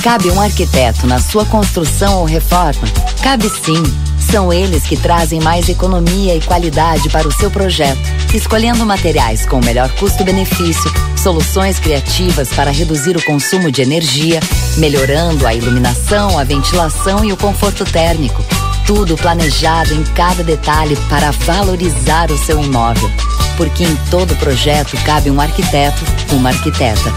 Cabe 0.02 0.30
um 0.30 0.40
arquiteto 0.40 1.06
na 1.06 1.18
sua 1.18 1.44
construção 1.44 2.20
ou 2.20 2.24
reforma? 2.24 2.88
Cabe 3.22 3.50
sim. 3.50 3.82
São 4.30 4.52
eles 4.52 4.82
que 4.84 4.96
trazem 4.96 5.40
mais 5.40 5.68
economia 5.68 6.34
e 6.34 6.40
qualidade 6.40 7.08
para 7.08 7.28
o 7.28 7.32
seu 7.32 7.50
projeto, 7.50 8.00
escolhendo 8.34 8.84
materiais 8.84 9.46
com 9.46 9.60
o 9.60 9.64
melhor 9.64 9.88
custo-benefício, 9.90 10.92
soluções 11.16 11.78
criativas 11.78 12.48
para 12.48 12.70
reduzir 12.70 13.16
o 13.16 13.24
consumo 13.24 13.70
de 13.70 13.82
energia, 13.82 14.40
melhorando 14.76 15.46
a 15.46 15.54
iluminação, 15.54 16.38
a 16.38 16.44
ventilação 16.44 17.24
e 17.24 17.32
o 17.32 17.36
conforto 17.36 17.84
térmico. 17.84 18.44
Tudo 18.86 19.16
planejado 19.16 19.94
em 19.94 20.02
cada 20.02 20.42
detalhe 20.42 20.96
para 21.08 21.30
valorizar 21.30 22.30
o 22.30 22.38
seu 22.38 22.62
imóvel. 22.62 23.10
Porque 23.56 23.84
em 23.84 23.96
todo 24.10 24.36
projeto 24.36 24.96
cabe 25.04 25.30
um 25.30 25.40
arquiteto, 25.40 26.02
uma 26.32 26.50
arquiteta. 26.50 27.12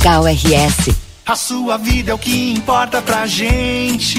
KRS. 0.00 0.94
A 1.24 1.36
sua 1.36 1.76
vida 1.76 2.10
é 2.10 2.14
o 2.14 2.18
que 2.18 2.52
importa 2.52 3.00
pra 3.00 3.26
gente. 3.26 4.18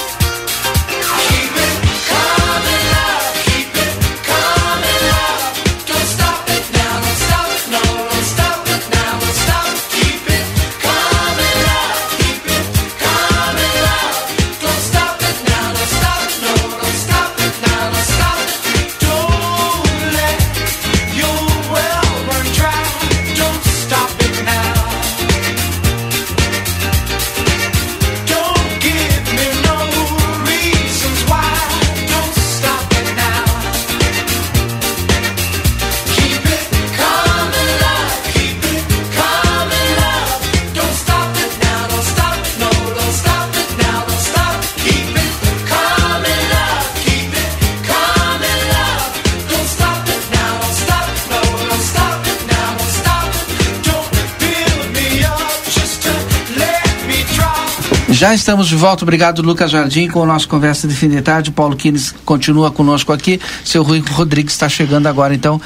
Já 58.21 58.35
estamos 58.35 58.67
de 58.67 58.75
volta. 58.75 59.03
Obrigado, 59.03 59.41
Lucas 59.41 59.71
Jardim, 59.71 60.07
com 60.07 60.19
o 60.19 60.25
nosso 60.27 60.47
Conversa 60.47 60.87
de 60.87 60.93
Fim 60.93 61.09
de 61.09 61.23
Tarde. 61.23 61.49
Paulo 61.49 61.75
Quines 61.75 62.13
continua 62.23 62.69
conosco 62.69 63.11
aqui. 63.11 63.41
Seu 63.65 63.81
Rui 63.81 63.99
Rodrigues 64.11 64.53
está 64.53 64.69
chegando 64.69 65.07
agora, 65.07 65.33
então. 65.33 65.59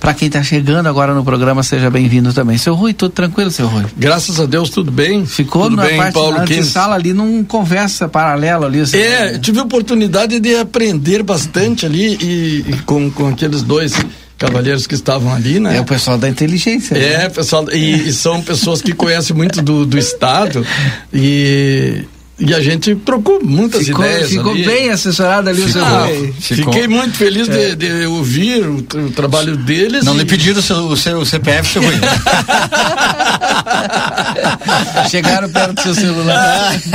Para 0.00 0.14
quem 0.14 0.28
está 0.28 0.42
chegando 0.42 0.86
agora 0.86 1.12
no 1.12 1.22
programa, 1.22 1.62
seja 1.62 1.90
bem-vindo 1.90 2.32
também. 2.32 2.56
Seu 2.56 2.74
Rui, 2.74 2.94
tudo 2.94 3.10
tranquilo, 3.10 3.50
seu 3.50 3.66
Rui? 3.66 3.84
Graças 3.94 4.40
a 4.40 4.46
Deus, 4.46 4.70
tudo 4.70 4.90
bem. 4.90 5.26
Ficou 5.26 5.64
tudo 5.64 5.76
na 5.76 5.82
bem, 5.84 5.98
parte 5.98 6.14
Paulo 6.14 6.38
da 6.38 6.62
sala 6.62 6.94
ali, 6.94 7.12
num 7.12 7.44
conversa 7.44 8.08
paralela 8.08 8.64
ali. 8.64 8.80
É, 8.94 9.38
tive 9.38 9.58
a 9.58 9.64
oportunidade 9.64 10.40
de 10.40 10.56
aprender 10.56 11.22
bastante 11.22 11.84
ali 11.84 12.16
e, 12.22 12.64
e 12.68 12.76
com, 12.86 13.10
com 13.10 13.28
aqueles 13.28 13.60
dois 13.62 13.92
cavalheiros 14.38 14.86
que 14.86 14.94
estavam 14.94 15.34
ali, 15.34 15.58
né? 15.58 15.76
É 15.76 15.80
o 15.80 15.84
pessoal 15.84 16.16
da 16.16 16.28
inteligência. 16.28 16.94
É, 16.94 17.18
né? 17.18 17.28
pessoal, 17.28 17.66
e, 17.72 18.08
e 18.08 18.12
são 18.12 18.40
pessoas 18.40 18.80
que 18.80 18.92
conhecem 18.92 19.36
muito 19.36 19.60
do, 19.60 19.84
do 19.84 19.98
estado 19.98 20.64
e 21.12 22.04
e 22.38 22.54
a 22.54 22.60
gente 22.60 22.94
trocou 22.96 23.40
muitas 23.42 23.84
Ficou, 23.86 24.04
ideias 24.04 24.30
ficou 24.30 24.52
ali. 24.52 24.64
bem 24.64 24.90
assessorado 24.90 25.48
ali 25.50 25.60
o 25.62 25.68
seu 25.72 25.84
Ah, 25.84 26.06
Rui. 26.06 26.32
Fiquei 26.40 26.86
muito 26.86 27.16
feliz 27.16 27.48
É. 27.48 27.74
de, 27.74 27.76
de 27.76 28.06
ouvir 28.06 28.64
o, 28.64 28.76
o 28.76 29.10
trabalho 29.10 29.56
deles. 29.56 30.04
Não 30.04 30.14
e- 30.14 30.18
lhe 30.18 30.24
pediram 30.24 30.60
o 30.60 30.62
seu, 30.62 30.76
o 30.86 30.96
seu 30.96 31.24
CPF, 31.24 31.78
Rui. 31.80 31.94
Chegaram 35.10 35.48
perto 35.50 35.74
do 35.74 35.82
seu 35.82 35.94
celular. 35.94 36.74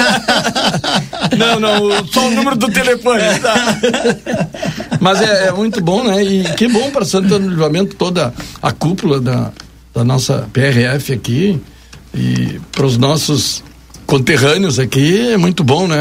Não, 1.37 1.59
não, 1.59 2.05
só 2.07 2.27
o 2.27 2.31
número 2.31 2.55
do 2.55 2.69
telefone. 2.69 3.21
tá? 3.39 3.55
Mas 4.99 5.21
é, 5.21 5.47
é 5.47 5.51
muito 5.51 5.81
bom, 5.81 6.03
né? 6.03 6.23
E 6.23 6.43
que 6.55 6.67
bom 6.67 6.91
para 6.91 7.05
Santana 7.05 7.39
do 7.39 7.49
Livramento, 7.49 7.95
toda 7.95 8.33
a 8.61 8.71
cúpula 8.71 9.19
da, 9.19 9.51
da 9.95 10.03
nossa 10.03 10.47
PRF 10.53 11.13
aqui 11.13 11.59
e 12.13 12.59
para 12.71 12.85
os 12.85 12.97
nossos 12.97 13.63
conterrâneos 14.05 14.79
aqui, 14.79 15.31
é 15.31 15.37
muito 15.37 15.63
bom, 15.63 15.87
né, 15.87 15.97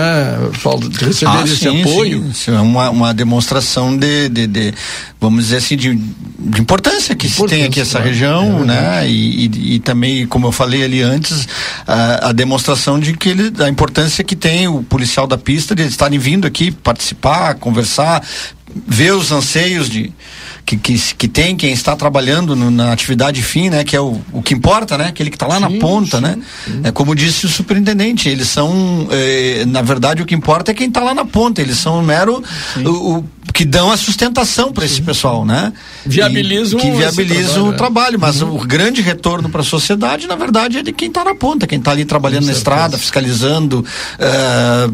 Paulo, 0.63 0.89
de 0.89 1.05
receber 1.05 1.31
Ah, 1.39 1.45
esse 1.45 1.57
sim, 1.57 1.81
apoio. 1.81 2.23
sim. 2.23 2.31
Isso 2.31 2.51
é 2.51 2.61
uma, 2.61 2.91
uma 2.91 3.15
demonstração 3.15 3.97
de, 3.97 4.29
de, 4.29 4.47
de, 4.47 4.75
vamos 5.21 5.45
dizer 5.45 5.57
assim, 5.59 5.77
de, 5.77 5.95
de 5.95 6.61
importância 6.61 7.15
que 7.15 7.29
se 7.29 7.45
tem 7.47 7.65
aqui 7.65 7.81
essa 7.81 7.93
claro. 7.99 8.07
região, 8.09 8.63
É 8.63 8.65
né? 8.65 9.09
E, 9.09 9.47
e, 9.47 9.75
e 9.75 9.79
também, 9.79 10.27
como 10.27 10.47
eu 10.47 10.53
falei 10.53 10.83
ali 10.85 11.03
antes, 11.03 11.47
a, 11.87 12.29
a 12.29 12.33
demonstração 12.33 12.99
de 12.99 13.15
que 13.15 13.29
ele, 13.29 13.53
a 13.63 13.69
importância 13.69 14.23
que 14.25 14.37
tem 14.37 14.69
o 14.69 14.83
policial 14.83 15.27
da 15.27 15.39
pista 15.39 15.75
de 15.75 15.83
estarem 15.85 16.19
vindo 16.19 16.47
aqui 16.47 16.71
participar, 16.71 17.55
conversar, 17.55 18.23
ver 18.87 19.13
os 19.15 19.31
anseios 19.33 19.89
de 19.89 20.13
que, 20.65 20.77
que, 20.77 20.95
que 21.19 21.27
tem 21.29 21.57
quem 21.57 21.73
está 21.73 21.97
trabalhando 21.97 22.55
no- 22.55 22.71
na 22.71 22.93
atividade 22.93 23.43
fim, 23.43 23.69
né? 23.69 23.83
Que 23.83 23.97
é 23.97 24.01
o, 24.01 24.21
o 24.33 24.41
que 24.43 24.55
importa, 24.55 24.97
né? 24.97 25.07
Aquele 25.09 25.29
que 25.31 25.37
está 25.37 25.47
lá 25.47 25.59
na 25.59 25.69
ponta, 25.71 26.21
né? 26.21 26.39
É 26.85 26.93
como 26.93 27.15
disse 27.17 27.47
o 27.47 27.49
superintendente, 27.49 28.29
eles 28.29 28.49
são, 28.49 29.09
eh, 29.11 29.65
na 29.67 29.83
verdade, 29.83 30.23
o 30.23 30.27
que 30.27 30.35
importa 30.35 30.71
é 30.71 30.75
quem 30.75 30.87
está 30.89 31.01
lá 31.03 31.15
na 31.15 31.25
ponta. 31.25 31.61
Eles 31.61 31.79
são 31.79 31.99
um 31.99 32.03
mero 32.03 32.43
o, 32.85 32.89
o- 33.19 33.25
que 33.53 33.65
dão 33.67 33.91
a 33.91 33.97
sustentação 33.99 34.73
para 34.73 34.85
esse 34.85 35.03
pessoal, 35.03 35.45
né? 35.45 35.73
Viabilizam 36.07 36.79
E 36.79 36.83
que 36.83 36.91
viabilizam 36.93 37.69
o 37.69 37.73
é. 37.73 37.77
trabalho, 37.77 38.19
mas 38.19 38.41
Uhum. 38.41 38.55
o 38.57 38.59
grande 38.65 39.03
retorno 39.03 39.51
para 39.51 39.61
a 39.61 39.65
sociedade, 39.65 40.27
na 40.27 40.37
verdade, 40.37 40.79
é 40.79 40.83
de 40.83 40.91
quem 40.93 41.09
está 41.09 41.23
na 41.23 41.35
ponta, 41.35 41.67
quem 41.67 41.79
está 41.79 41.91
ali 41.91 42.05
trabalhando 42.07 42.47
na 42.47 42.53
estrada, 42.53 42.97
fiscalizando, 42.97 43.85
eh, 44.19 44.91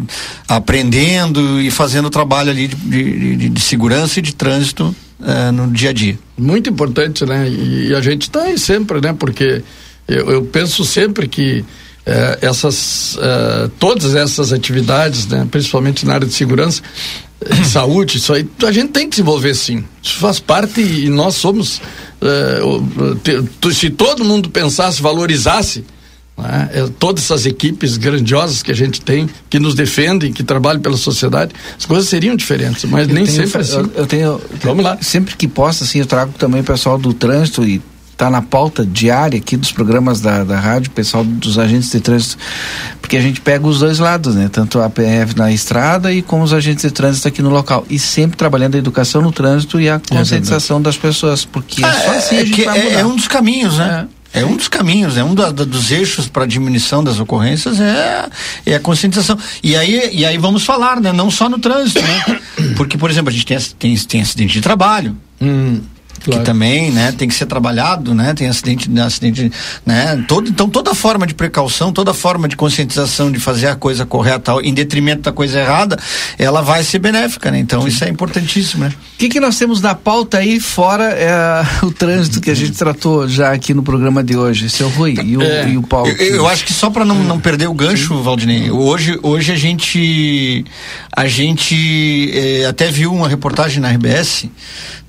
aprendendo 0.48 1.60
e 1.60 1.70
fazendo 1.70 2.06
o 2.06 2.10
trabalho 2.10 2.50
ali 2.50 2.68
de, 2.68 2.74
de- 2.76 3.36
de- 3.36 3.48
de 3.50 3.60
segurança 3.68 4.18
e 4.18 4.22
de 4.22 4.34
trânsito 4.34 4.94
eh, 5.22 5.50
no 5.50 5.70
dia 5.70 5.90
a 5.90 5.92
dia. 5.92 6.18
Muito 6.36 6.70
importante, 6.70 7.24
né? 7.26 7.48
E, 7.48 7.94
a 7.94 8.00
gente 8.00 8.22
está 8.22 8.42
aí 8.42 8.58
sempre, 8.58 9.00
né? 9.00 9.14
Porque 9.18 9.62
eu, 10.06 10.30
eu 10.30 10.44
penso 10.44 10.84
sempre 10.84 11.28
que 11.28 11.64
eh, 12.06 12.38
essas, 12.40 13.18
eh, 13.20 13.70
todas 13.78 14.14
essas 14.14 14.52
atividades, 14.52 15.26
né? 15.26 15.46
Principalmente 15.50 16.06
na 16.06 16.14
área 16.14 16.26
de 16.26 16.32
segurança, 16.32 16.82
saúde, 17.70 18.18
isso 18.18 18.32
aí, 18.32 18.48
a 18.64 18.72
gente 18.72 18.90
tem 18.90 19.04
que 19.04 19.10
desenvolver 19.10 19.54
sim. 19.54 19.84
Isso 20.02 20.18
faz 20.18 20.40
parte 20.40 20.80
e 20.80 21.08
nós 21.08 21.36
somos, 21.36 21.80
se 23.72 23.90
todo 23.90 24.24
mundo 24.24 24.50
pensasse, 24.50 25.00
valorizasse, 25.00 25.84
né? 26.38 26.70
É, 26.72 26.86
todas 26.98 27.24
essas 27.24 27.46
equipes 27.46 27.96
grandiosas 27.96 28.62
que 28.62 28.70
a 28.70 28.74
gente 28.74 29.00
tem, 29.00 29.28
que 29.50 29.58
nos 29.58 29.74
defendem, 29.74 30.32
que 30.32 30.42
trabalham 30.42 30.80
pela 30.80 30.96
sociedade, 30.96 31.52
as 31.76 31.84
coisas 31.84 32.08
seriam 32.08 32.36
diferentes, 32.36 32.84
mas 32.84 33.08
Eu 33.08 33.14
nem 33.14 33.24
tenho- 33.24 33.36
sempre 33.36 33.58
é 33.58 33.60
assim. 33.62 33.76
Eu, 33.76 33.92
eu 33.96 34.06
tenho. 34.06 34.40
Vamos 34.62 34.84
lá. 34.84 34.98
Sempre 35.00 35.36
que 35.36 35.48
posso, 35.48 35.84
assim, 35.84 35.98
eu 35.98 36.06
trago 36.06 36.32
também 36.38 36.60
o 36.60 36.64
pessoal 36.64 36.98
do 36.98 37.12
trânsito 37.12 37.64
e 37.64 37.82
tá 38.16 38.28
na 38.28 38.42
pauta 38.42 38.84
diária 38.84 39.38
aqui 39.38 39.56
dos 39.56 39.70
programas 39.70 40.20
da, 40.20 40.42
da 40.42 40.58
rádio, 40.58 40.88
o 40.90 40.92
pessoal 40.92 41.22
dos 41.22 41.56
agentes 41.56 41.88
de 41.92 42.00
trânsito, 42.00 42.36
porque 43.00 43.16
a 43.16 43.20
gente 43.20 43.40
pega 43.40 43.64
os 43.64 43.78
dois 43.78 44.00
lados, 44.00 44.34
né? 44.34 44.48
Tanto 44.50 44.80
a 44.80 44.90
PF 44.90 45.36
na 45.36 45.52
estrada 45.52 46.12
e 46.12 46.20
como 46.20 46.42
os 46.42 46.52
agentes 46.52 46.82
de 46.82 46.90
trânsito 46.90 47.28
aqui 47.28 47.40
no 47.40 47.48
local. 47.48 47.86
E 47.88 47.96
sempre 47.96 48.36
trabalhando 48.36 48.74
a 48.74 48.78
educação 48.78 49.22
no 49.22 49.30
trânsito 49.30 49.80
e 49.80 49.88
a 49.88 50.00
conscientização 50.00 50.82
das 50.82 50.96
pessoas, 50.96 51.44
porque 51.44 51.84
é 51.84 51.92
só 51.92 52.10
assim 52.10 52.36
a 52.36 52.40
é, 52.40 52.44
gente 52.44 52.54
que 52.56 52.64
vai 52.64 52.78
é, 52.78 52.84
mudar. 52.84 52.98
é 52.98 53.06
um 53.06 53.14
dos 53.14 53.28
caminhos, 53.28 53.78
né? 53.78 54.08
É. 54.14 54.17
um 54.44 54.56
dos 54.56 54.68
caminhos, 54.68 55.16
é 55.16 55.24
um 55.24 55.34
da- 55.34 55.50
da- 55.50 55.64
dos 55.64 55.90
eixos 55.90 56.28
para 56.28 56.44
diminuição 56.46 57.02
das 57.02 57.18
ocorrências 57.18 57.80
é, 57.80 58.28
é 58.66 58.74
a 58.74 58.80
conscientização. 58.80 59.38
E 59.62 59.74
aí, 59.74 60.10
e 60.12 60.24
aí 60.24 60.36
vamos 60.38 60.64
falar, 60.64 61.00
né? 61.00 61.12
Não 61.12 61.30
só 61.30 61.48
no 61.48 61.58
trânsito, 61.58 62.00
né? 62.02 62.40
Porque, 62.76 62.98
por 62.98 63.10
exemplo, 63.10 63.30
a 63.30 63.32
gente 63.32 63.46
tem, 63.46 63.58
tem, 63.78 63.96
tem 63.96 64.20
acidente 64.20 64.52
de 64.52 64.60
trabalho. 64.60 65.16
Que 66.20 66.38
também, 66.40 66.90
né, 66.90 67.12
tem 67.12 67.28
que 67.28 67.34
ser 67.34 67.46
trabalhado, 67.46 68.14
né? 68.14 68.34
Tem 68.34 68.48
acidente, 68.48 68.88
acidente, 69.00 69.50
né? 69.84 70.24
Todo, 70.28 70.48
então 70.48 70.68
toda 70.68 70.94
forma 70.94 71.26
de 71.26 71.34
precaução, 71.34 71.92
toda 71.92 72.12
forma 72.12 72.48
de 72.48 72.56
conscientização 72.56 73.30
de 73.30 73.38
fazer 73.38 73.68
a 73.68 73.76
coisa 73.76 74.04
correta 74.04 74.52
em 74.62 74.74
detrimento 74.74 75.22
da 75.22 75.32
coisa 75.32 75.60
errada, 75.60 75.98
ela 76.38 76.62
vai 76.62 76.82
ser 76.82 76.98
benéfica, 76.98 77.50
né? 77.50 77.58
Então 77.58 77.86
isso 77.86 78.04
é 78.04 78.08
importantíssimo, 78.08 78.84
né? 78.84 78.92
O 79.14 79.18
que, 79.18 79.28
que 79.28 79.40
nós 79.40 79.56
temos 79.58 79.80
na 79.80 79.94
pauta 79.94 80.38
aí, 80.38 80.60
fora 80.60 81.04
é, 81.04 81.66
o 81.84 81.90
trânsito 81.90 82.40
que 82.40 82.50
a 82.50 82.54
gente 82.54 82.72
tratou 82.72 83.28
já 83.28 83.52
aqui 83.52 83.72
no 83.74 83.82
programa 83.82 84.22
de 84.22 84.36
hoje? 84.36 84.68
Seu 84.68 84.88
Rui 84.88 85.16
e 85.24 85.36
o, 85.36 85.42
É. 85.42 85.68
e 85.68 85.76
o 85.76 85.82
Paulo. 85.82 86.08
Eu, 86.10 86.36
eu 86.36 86.48
acho 86.48 86.64
que 86.64 86.72
só 86.72 86.90
para 86.90 87.04
não, 87.04 87.16
não 87.24 87.40
perder 87.40 87.68
o 87.68 87.74
gancho, 87.74 88.22
Valdinei, 88.22 88.70
hoje, 88.70 89.18
hoje 89.22 89.52
a 89.52 89.56
gente 89.56 90.64
a 91.16 91.26
gente 91.26 92.30
eh, 92.32 92.66
até 92.66 92.90
viu 92.90 93.12
uma 93.12 93.28
reportagem 93.28 93.80
na 93.80 93.90
RBS, 93.90 94.46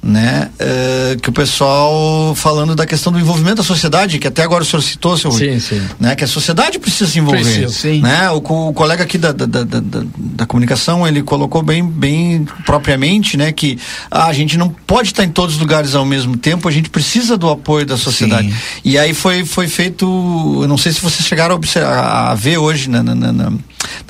né, 0.01 0.49
eh, 0.57 1.17
que 1.21 1.30
o 1.30 1.31
pessoal 1.34 2.34
falando 2.34 2.73
da 2.73 2.85
questão 2.85 3.11
do 3.11 3.19
envolvimento 3.19 3.57
da 3.57 3.63
sociedade, 3.63 4.17
que 4.17 4.27
até 4.27 4.43
agora 4.43 4.63
o 4.63 4.65
senhor 4.65 4.81
citou, 4.81 5.17
seu 5.17 5.30
Rui, 5.30 5.39
Sim, 5.39 5.59
sim. 5.59 5.81
né, 5.99 6.15
que 6.15 6.23
a 6.23 6.27
sociedade 6.27 6.80
precisa 6.80 7.11
se 7.11 7.19
envolver, 7.19 7.41
Precisa, 7.43 7.69
sim. 7.69 7.99
né, 8.01 8.30
o, 8.31 8.38
o 8.38 8.73
colega 8.73 9.03
aqui 9.03 9.17
da, 9.17 9.31
da, 9.34 9.45
da, 9.45 9.63
da, 9.63 9.81
da- 9.81 10.45
comunicação, 10.45 11.05
ele 11.07 11.21
colocou 11.21 11.61
bem, 11.61 11.85
bem 11.85 12.47
propriamente, 12.65 13.35
né, 13.38 13.51
que 13.51 13.77
a 14.09 14.31
gente 14.31 14.57
não 14.57 14.69
pode 14.69 15.09
estar 15.09 15.23
em 15.26 15.30
todos 15.30 15.55
os 15.55 15.61
lugares 15.61 15.93
ao 15.93 16.05
mesmo 16.05 16.38
tempo, 16.38 16.67
a 16.67 16.71
gente 16.71 16.89
precisa 16.89 17.38
do 17.38 17.49
apoio 17.49 17.85
da 17.85 17.97
sociedade. 17.97 18.53
E 18.85 18.97
aí 18.97 19.13
foi, 19.13 19.43
foi 19.45 19.67
feito, 19.67 20.05
eu 20.61 20.67
não 20.67 20.77
sei 20.77 20.91
se 20.93 21.01
vocês 21.01 21.27
chegaram 21.27 21.53
a, 21.53 21.55
observar, 21.57 22.30
a 22.31 22.35
ver 22.35 22.57
hoje 22.57 22.89
na, 22.89 23.03
na, 23.03 23.13
na- 23.13 23.31
na- 23.34 23.53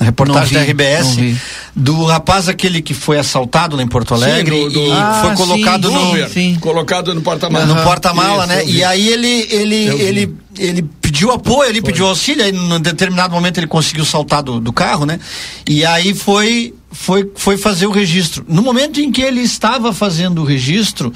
reportagem 0.00 0.48
vi, 0.48 0.54
da 0.54 0.62
RBS, 0.62 1.36
do 1.76 2.04
rapaz 2.04 2.48
aquele 2.48 2.80
que 2.82 2.94
foi 2.94 3.18
assaltado 3.18 3.76
lá 3.76 3.82
em 3.82 3.86
Porto 3.88 4.14
Alegre 4.14 4.56
Sim, 4.56 4.64
do- 4.64 4.70
do- 4.70 4.86
e 4.88 4.92
Ah, 4.92 5.20
foi 5.22 5.30
sim, 5.36 5.62
colocado 5.80 5.82
do 5.82 5.90
no, 5.90 6.10
Uber, 6.10 6.60
colocado 6.60 7.14
no 7.14 7.22
porta-mala. 7.22 7.66
no 7.66 7.82
porta-mala, 7.82 8.46
né? 8.46 8.64
E 8.64 8.82
aí 8.84 9.08
ele 9.08 9.46
ele 9.50 9.86
Eu 9.86 9.98
vi. 9.98 10.04
ele 10.04 10.34
ele 10.58 10.82
pediu 11.00 11.30
apoio, 11.30 11.70
ele 11.70 11.80
pediu 11.80 12.06
auxílio, 12.06 12.44
aí 12.44 12.52
num 12.52 12.80
determinado 12.80 13.32
momento 13.32 13.58
ele 13.58 13.66
conseguiu 13.66 14.04
saltar 14.04 14.42
do, 14.42 14.60
do 14.60 14.72
carro, 14.72 15.06
né? 15.06 15.18
E 15.66 15.84
aí 15.84 16.14
foi 16.14 16.74
foi 16.92 17.30
foi 17.36 17.56
fazer 17.56 17.86
o 17.86 17.90
registro. 17.90 18.44
No 18.48 18.62
momento 18.62 19.00
em 19.00 19.10
que 19.10 19.22
ele 19.22 19.40
estava 19.40 19.92
fazendo 19.92 20.42
o 20.42 20.44
registro, 20.44 21.12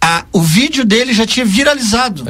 a, 0.00 0.24
o 0.32 0.40
vídeo 0.42 0.84
dele 0.84 1.12
já 1.12 1.26
tinha 1.26 1.44
viralizado. 1.44 2.24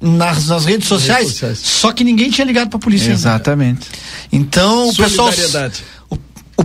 Nas, 0.00 0.46
nas 0.46 0.64
redes 0.64 0.86
sociais, 0.86 1.22
redes 1.22 1.32
sociais. 1.32 1.58
só 1.58 1.90
que 1.90 2.04
ninguém 2.04 2.30
tinha 2.30 2.44
ligado 2.44 2.68
para 2.68 2.76
a 2.76 2.80
polícia. 2.80 3.06
ainda. 3.06 3.18
Exatamente. 3.18 3.88
Então, 4.30 4.88
o 4.90 4.94
pessoal 4.94 5.28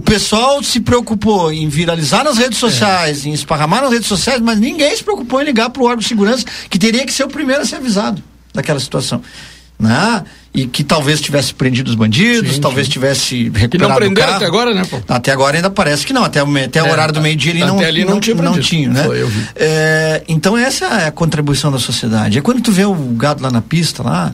pessoal 0.04 0.62
se 0.64 0.80
preocupou 0.80 1.52
em 1.52 1.68
viralizar 1.68 2.24
nas 2.24 2.38
redes 2.38 2.58
sociais, 2.60 3.26
em 3.26 3.34
esparramar 3.34 3.82
nas 3.82 3.92
redes 3.92 4.08
sociais, 4.08 4.40
mas 4.42 4.60
ninguém 4.60 4.96
se 4.96 5.04
preocupou 5.04 5.42
em 5.42 5.46
ligar 5.46 5.70
para 5.70 5.82
o 5.82 5.86
órgão 5.86 6.00
de 6.00 6.08
segurança, 6.08 6.46
que 6.70 6.78
teria 6.78 7.06
que 7.06 7.12
ser 7.14 7.24
o 7.24 7.28
primeiro 7.30 7.62
a 7.62 7.66
ser 7.66 7.78
avisado 7.78 8.22
daquela 8.54 8.80
situação. 8.80 9.22
Né? 9.80 10.24
E 10.54 10.68
que 10.68 10.84
talvez 10.84 11.20
tivesse 11.20 11.52
prendido 11.54 11.88
os 11.90 11.96
bandidos, 11.96 12.54
Sim, 12.56 12.62
talvez 12.62 12.86
sim. 12.88 12.94
tivesse 12.94 13.50
recuperado 13.50 13.90
não 13.90 13.96
o 13.96 14.00
prenderam 14.00 14.34
até 14.36 14.46
agora, 14.46 14.74
né, 14.74 14.84
pô? 14.90 15.02
Até 15.10 15.32
agora 15.32 15.58
ainda 15.58 15.70
parece 15.70 16.06
que 16.06 16.14
não, 16.14 16.24
até 16.24 16.44
o, 16.44 16.58
até 16.64 16.82
o 16.82 16.86
É, 16.86 16.92
horário 16.92 17.12
do 17.14 17.20
a- 17.20 17.24
meio-dia 17.24 17.52
ele 17.52 17.66
não, 17.66 17.80
ali 17.80 18.06
não 18.06 18.20
tinha 18.20 18.36
não 18.36 18.60
tinha, 18.60 18.88
né? 18.90 19.04
É, 19.56 20.24
então 20.28 20.56
essa 20.56 20.86
é 20.86 21.08
a 21.08 21.12
contribuição 21.12 21.72
da 21.72 21.80
sociedade. 21.80 22.38
É 22.38 22.42
quando 22.42 22.62
tu 22.62 22.72
vê 22.72 22.86
o 22.86 22.94
gado 22.94 23.42
lá 23.44 23.50
na 23.50 23.62
pista, 23.62 24.04
lá, 24.04 24.34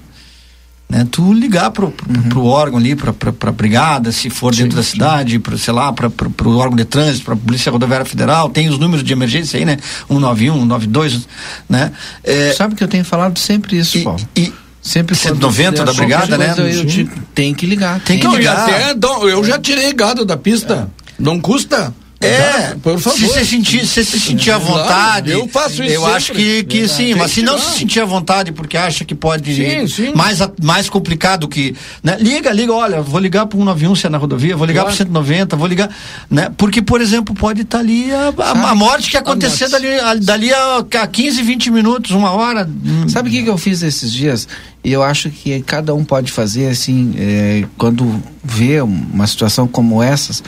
né, 0.89 1.05
tu 1.09 1.31
ligar 1.31 1.69
pro, 1.71 1.91
pro, 1.91 2.09
Uhum. 2.09 2.29
pro 2.29 2.45
órgão 2.45 2.79
ali, 2.79 2.95
pra, 2.95 3.13
pra, 3.13 3.31
pra 3.31 3.51
brigada, 3.51 4.11
se 4.11 4.29
for 4.29 4.55
dentro 4.55 4.75
da 4.75 4.81
cidade, 4.83 5.37
pro, 5.37 5.57
sei 5.57 5.73
lá, 5.73 5.93
pra, 5.93 6.09
pro, 6.09 6.29
pro 6.31 6.57
órgão 6.57 6.75
de 6.75 6.85
trânsito, 6.85 7.25
pra 7.25 7.35
Polícia 7.35 7.71
Rodoviária 7.71 8.05
Federal, 8.05 8.49
tem 8.49 8.67
os 8.69 8.79
números 8.79 9.03
de 9.05 9.13
emergência 9.13 9.57
aí, 9.59 9.65
né? 9.65 9.77
191, 10.07 10.53
192, 10.61 11.27
né? 11.69 11.91
É, 12.23 12.53
Sabe 12.53 12.73
que 12.75 12.83
eu 12.83 12.87
tenho 12.87 13.05
falado 13.05 13.37
sempre 13.37 13.77
isso, 13.77 14.01
Paulo. 14.03 14.19
e, 14.35 14.51
Sempre 14.81 15.13
190 15.13 15.83
da 15.83 15.91
brigada, 15.93 16.37
né? 16.37 16.55
Eu, 16.57 16.67
eu 16.69 16.85
te, 16.85 17.07
tem 17.35 17.53
que 17.53 17.65
ligar. 17.65 17.99
Tem 17.99 18.17
que 18.17 18.25
ligar. 18.27 18.57
Até, 18.69 18.95
eu 19.29 19.43
já 19.43 19.59
tirei 19.59 19.91
gado 19.93 20.23
da 20.25 20.37
pista. 20.37 20.89
É. 20.95 21.13
Não 21.19 21.37
custa. 21.39 21.93
É, 22.21 22.75
por 22.81 22.99
favor. 22.99 23.17
Se 23.17 23.25
você 23.25 23.45
sentir, 23.45 23.85
se 23.85 24.03
se 24.03 24.19
sentir 24.19 24.51
à 24.51 24.57
vontade, 24.57 25.31
eu 25.31 25.47
faço 25.47 25.81
isso. 25.81 25.93
Eu 25.93 26.01
sempre. 26.01 26.15
acho 26.15 26.33
que, 26.33 26.63
que 26.65 26.87
sim, 26.87 27.15
mas 27.15 27.31
se 27.31 27.41
não 27.41 27.57
se 27.57 27.77
sentir 27.77 28.01
à 28.01 28.05
vontade 28.05 28.51
porque 28.51 28.75
acha 28.75 29.05
que 29.05 29.15
pode 29.15 29.55
sim, 29.55 29.87
sim. 29.87 30.13
mais 30.13 30.39
mais 30.61 30.89
complicado 30.89 31.47
que, 31.47 31.73
né? 32.03 32.17
Liga, 32.19 32.51
liga, 32.51 32.73
olha, 32.73 33.01
vou 33.01 33.21
ligar 33.21 33.45
para 33.45 33.57
191 33.57 33.95
se 33.95 34.05
é 34.05 34.09
na 34.09 34.17
rodovia, 34.17 34.57
vou 34.57 34.67
ligar 34.67 34.81
claro. 34.81 34.97
para 34.97 35.05
190, 35.05 35.55
vou 35.55 35.67
ligar, 35.67 35.89
né? 36.29 36.51
Porque 36.57 36.81
por 36.81 36.99
exemplo, 36.99 37.33
pode 37.33 37.61
estar 37.61 37.77
tá 37.77 37.83
ali 37.83 38.11
a, 38.11 38.33
a, 38.37 38.71
a, 38.71 38.75
morte 38.75 39.09
que 39.09 39.15
acontecer 39.15 39.69
dali 39.69 39.87
a, 39.87 40.15
dali 40.15 40.53
a, 40.53 40.77
a 41.01 41.07
15, 41.07 41.41
20 41.41 41.71
minutos, 41.71 42.11
uma 42.11 42.31
hora. 42.31 42.69
Sabe 43.07 43.29
o 43.29 43.31
que 43.31 43.43
que 43.43 43.49
eu 43.49 43.57
fiz 43.57 43.81
esses 43.81 44.11
dias? 44.11 44.45
E 44.83 44.91
eu 44.91 45.03
acho 45.03 45.29
que 45.29 45.61
cada 45.61 45.93
um 45.93 46.03
pode 46.03 46.31
fazer 46.31 46.67
assim, 46.67 47.13
é, 47.17 47.65
quando 47.77 48.21
vê 48.43 48.81
uma 48.81 49.27
situação 49.27 49.67
como 49.67 50.01
essas, 50.01 50.43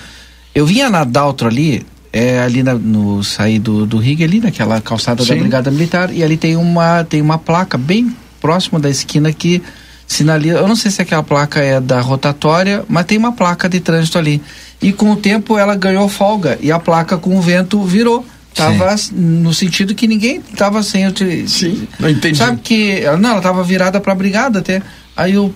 eu 0.54 0.66
vinha 0.66 0.90
na 0.90 1.04
Daltro 1.04 1.48
ali, 1.48 1.86
é, 2.12 2.40
ali 2.40 2.62
na, 2.64 2.74
no 2.74 3.24
sair 3.24 3.60
do, 3.60 3.86
do 3.86 3.98
Rig, 3.98 4.24
ali 4.24 4.40
naquela 4.40 4.82
calçada 4.82 5.24
Sim. 5.24 5.30
da 5.30 5.36
Brigada 5.40 5.72
Militar, 5.72 6.14
e 6.14 6.24
ali 6.24 6.38
tem 6.38 6.56
uma, 6.56 7.04
tem 7.04 7.22
uma 7.22 7.38
placa 7.38 7.78
bem 7.78 8.16
próxima 8.40 8.80
da 8.80 8.90
esquina 8.90 9.32
que 9.32 9.62
sinaliza. 10.06 10.58
Eu 10.58 10.68
não 10.68 10.76
sei 10.76 10.92
se 10.92 11.02
aquela 11.02 11.24
placa 11.24 11.62
é 11.62 11.80
da 11.80 12.02
rotatória, 12.02 12.84
mas 12.90 13.06
tem 13.06 13.18
uma 13.18 13.32
placa 13.32 13.70
de 13.70 13.80
trânsito 13.80 14.18
ali. 14.18 14.42
E 14.82 14.92
com 14.92 15.12
o 15.12 15.16
tempo 15.16 15.58
ela 15.58 15.76
ganhou 15.76 16.10
folga 16.10 16.58
e 16.62 16.72
a 16.72 16.80
placa 16.80 17.18
com 17.18 17.38
o 17.38 17.42
vento 17.42 17.82
virou. 17.84 18.26
Tava 18.54 18.98
Sim. 18.98 19.16
no 19.16 19.54
sentido 19.54 19.96
que 19.96 20.08
ninguém 20.08 20.42
tava 20.42 20.84
sem. 20.84 21.06
Sim, 21.48 21.88
não 21.98 22.10
entendi. 22.10 22.38
Sabe 22.38 22.60
que. 22.62 23.02
Não, 23.18 23.30
ela 23.30 23.42
tava 23.42 23.64
virada 23.64 24.02
pra 24.02 24.14
brigada 24.14 24.60
até. 24.60 24.82
Aí 25.16 25.34
eu 25.34 25.54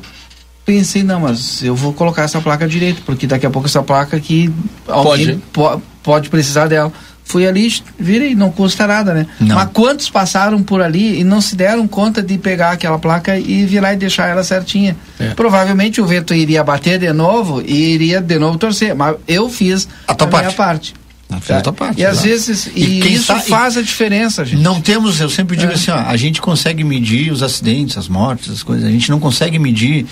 pensei, 0.66 1.04
não, 1.04 1.20
mas 1.20 1.64
eu 1.64 1.76
vou 1.76 1.94
colocar 1.94 2.24
essa 2.24 2.42
placa 2.42 2.68
direito, 2.68 3.02
porque 3.06 3.28
daqui 3.28 3.46
a 3.46 3.50
pouco 3.50 3.68
essa 3.68 3.84
placa 3.84 4.18
aqui 4.18 4.52
alguém 4.88 5.42
pode, 5.54 5.84
pode 6.02 6.30
precisar 6.30 6.68
dela. 6.68 6.92
Fui 7.24 7.48
ali, 7.48 7.74
virei, 7.98 8.36
não 8.36 8.52
custa 8.52 8.86
nada, 8.86 9.12
né? 9.14 9.26
Não. 9.40 9.56
Mas 9.56 9.70
quantos 9.74 10.10
passaram 10.12 10.62
por 10.62 10.82
ali 10.82 11.20
e 11.20 11.24
não 11.24 11.42
se 11.42 11.56
deram 11.56 11.88
conta 11.88 12.22
de 12.22 12.38
pegar 12.38 12.72
aquela 12.72 13.00
placa 13.00 13.38
e 13.38 13.66
virar 13.66 13.94
e 13.94 13.98
deixar 13.98 14.28
ela 14.28 14.44
certinha? 14.44 14.96
É. 15.20 15.30
Provavelmente 15.30 16.00
o 16.00 16.06
vento 16.06 16.36
iria 16.36 16.64
bater 16.64 17.00
de 17.00 17.12
novo 17.12 17.64
e 17.66 17.94
iria 17.96 18.22
de 18.22 18.38
novo 18.38 18.60
torcer, 18.60 18.94
mas 18.94 19.16
eu 19.28 19.50
fiz 19.50 19.88
a, 20.08 20.12
a 20.12 20.16
parte. 20.16 20.38
minha 20.38 20.52
parte. 20.52 20.94
Fez 21.42 21.60
a 21.60 21.62
tua 21.62 21.74
parte. 21.74 22.00
E 22.00 22.06
às 22.06 22.24
vezes 22.24 22.68
e, 22.76 23.02
e 23.02 23.14
isso 23.14 23.36
faz 23.42 23.78
a 23.78 23.82
diferença, 23.82 24.46
gente. 24.46 24.62
Não 24.62 24.80
temos, 24.80 25.20
eu 25.20 25.30
sempre 25.30 25.58
digo 25.58 25.72
é. 25.72 25.76
assim, 25.76 25.92
ó, 25.92 25.98
a 25.98 26.16
gente 26.16 26.42
consegue 26.42 26.84
medir 26.84 27.32
os 27.32 27.42
acidentes, 27.42 27.98
as 27.98 28.08
mortes, 28.08 28.52
as 28.52 28.64
coisas, 28.64 28.86
a 28.86 28.92
gente 28.92 29.10
não 29.10 29.20
consegue 29.20 29.58
medir 29.60 30.06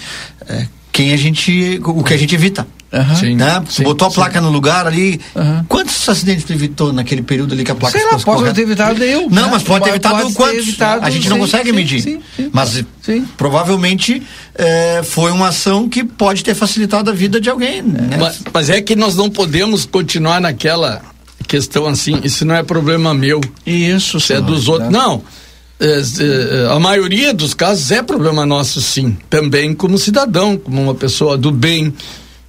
é, 0.48 0.68
quem 0.94 1.11
a 1.11 1.18
gente, 1.18 1.82
o 1.84 2.03
que 2.03 2.14
a 2.14 2.18
gente 2.18 2.34
evita. 2.36 2.65
Uhum. 2.94 3.15
Sim, 3.15 3.36
né? 3.36 3.64
sim, 3.68 3.82
Botou 3.82 4.07
a 4.07 4.11
placa 4.11 4.38
sim. 4.38 4.45
no 4.45 4.52
lugar 4.52 4.86
ali. 4.86 5.20
Uhum. 5.36 5.65
Quantos 5.68 6.07
acidentes 6.07 6.44
tu 6.44 6.53
evitou 6.53 6.94
naquele 6.94 7.24
período 7.24 7.53
ali 7.56 7.64
que 7.64 7.72
a 7.72 7.76
placa 7.76 7.98
Sei 7.98 8.06
lá, 8.06 8.20
pode 8.20 8.53
ter 8.53 8.61
evitado 8.61 9.03
eu. 9.03 9.22
Não, 9.32 9.45
né? 9.45 9.49
mas 9.52 9.64
pode 9.64 9.84
ter 9.84 9.90
evitado 9.90 10.22
pode 10.22 10.36
quantos? 10.36 10.60
Evitado, 10.60 11.03
a 11.03 11.10
gente 11.10 11.28
não 11.28 11.40
consegue 11.40 11.74
medir. 11.74 12.22
Mas 12.52 12.86
provavelmente 13.36 14.22
é, 14.53 15.02
foi 15.03 15.32
uma 15.32 15.48
ação 15.48 15.90
que 15.90 16.03
pode 16.03 16.44
ter 16.44 16.53
facilitado 16.53 17.10
a 17.10 17.14
vida 17.14 17.41
de 17.41 17.49
alguém. 17.49 17.82
Né? 17.82 18.15
Mas, 18.20 18.41
mas 18.53 18.70
é 18.70 18.80
que 18.80 18.95
nós 18.95 19.15
não 19.15 19.28
podemos 19.28 19.88
continuar 19.88 20.40
naquela 20.40 21.02
questão 21.48 21.88
assim, 21.88 22.22
isso 22.24 22.45
não 22.45 22.53
é 22.53 22.61
problema 22.61 23.11
meu. 23.11 23.41
Isso, 23.65 24.18
isso 24.18 24.32
é 24.32 24.40
dos 24.40 24.68
outros. 24.68 24.91
Não. 24.91 25.24
É, 25.84 25.99
é, 25.99 26.73
a 26.73 26.80
maioria 26.80 27.34
dos 27.34 27.53
casos 27.53 27.91
é 27.91 28.01
problema 28.01 28.45
nosso, 28.45 28.81
sim. 28.81 29.18
Também 29.30 29.73
como 29.73 29.97
cidadão, 29.97 30.57
como 30.57 30.81
uma 30.81 30.95
pessoa 30.95 31.38
do 31.38 31.51
bem 31.51 31.93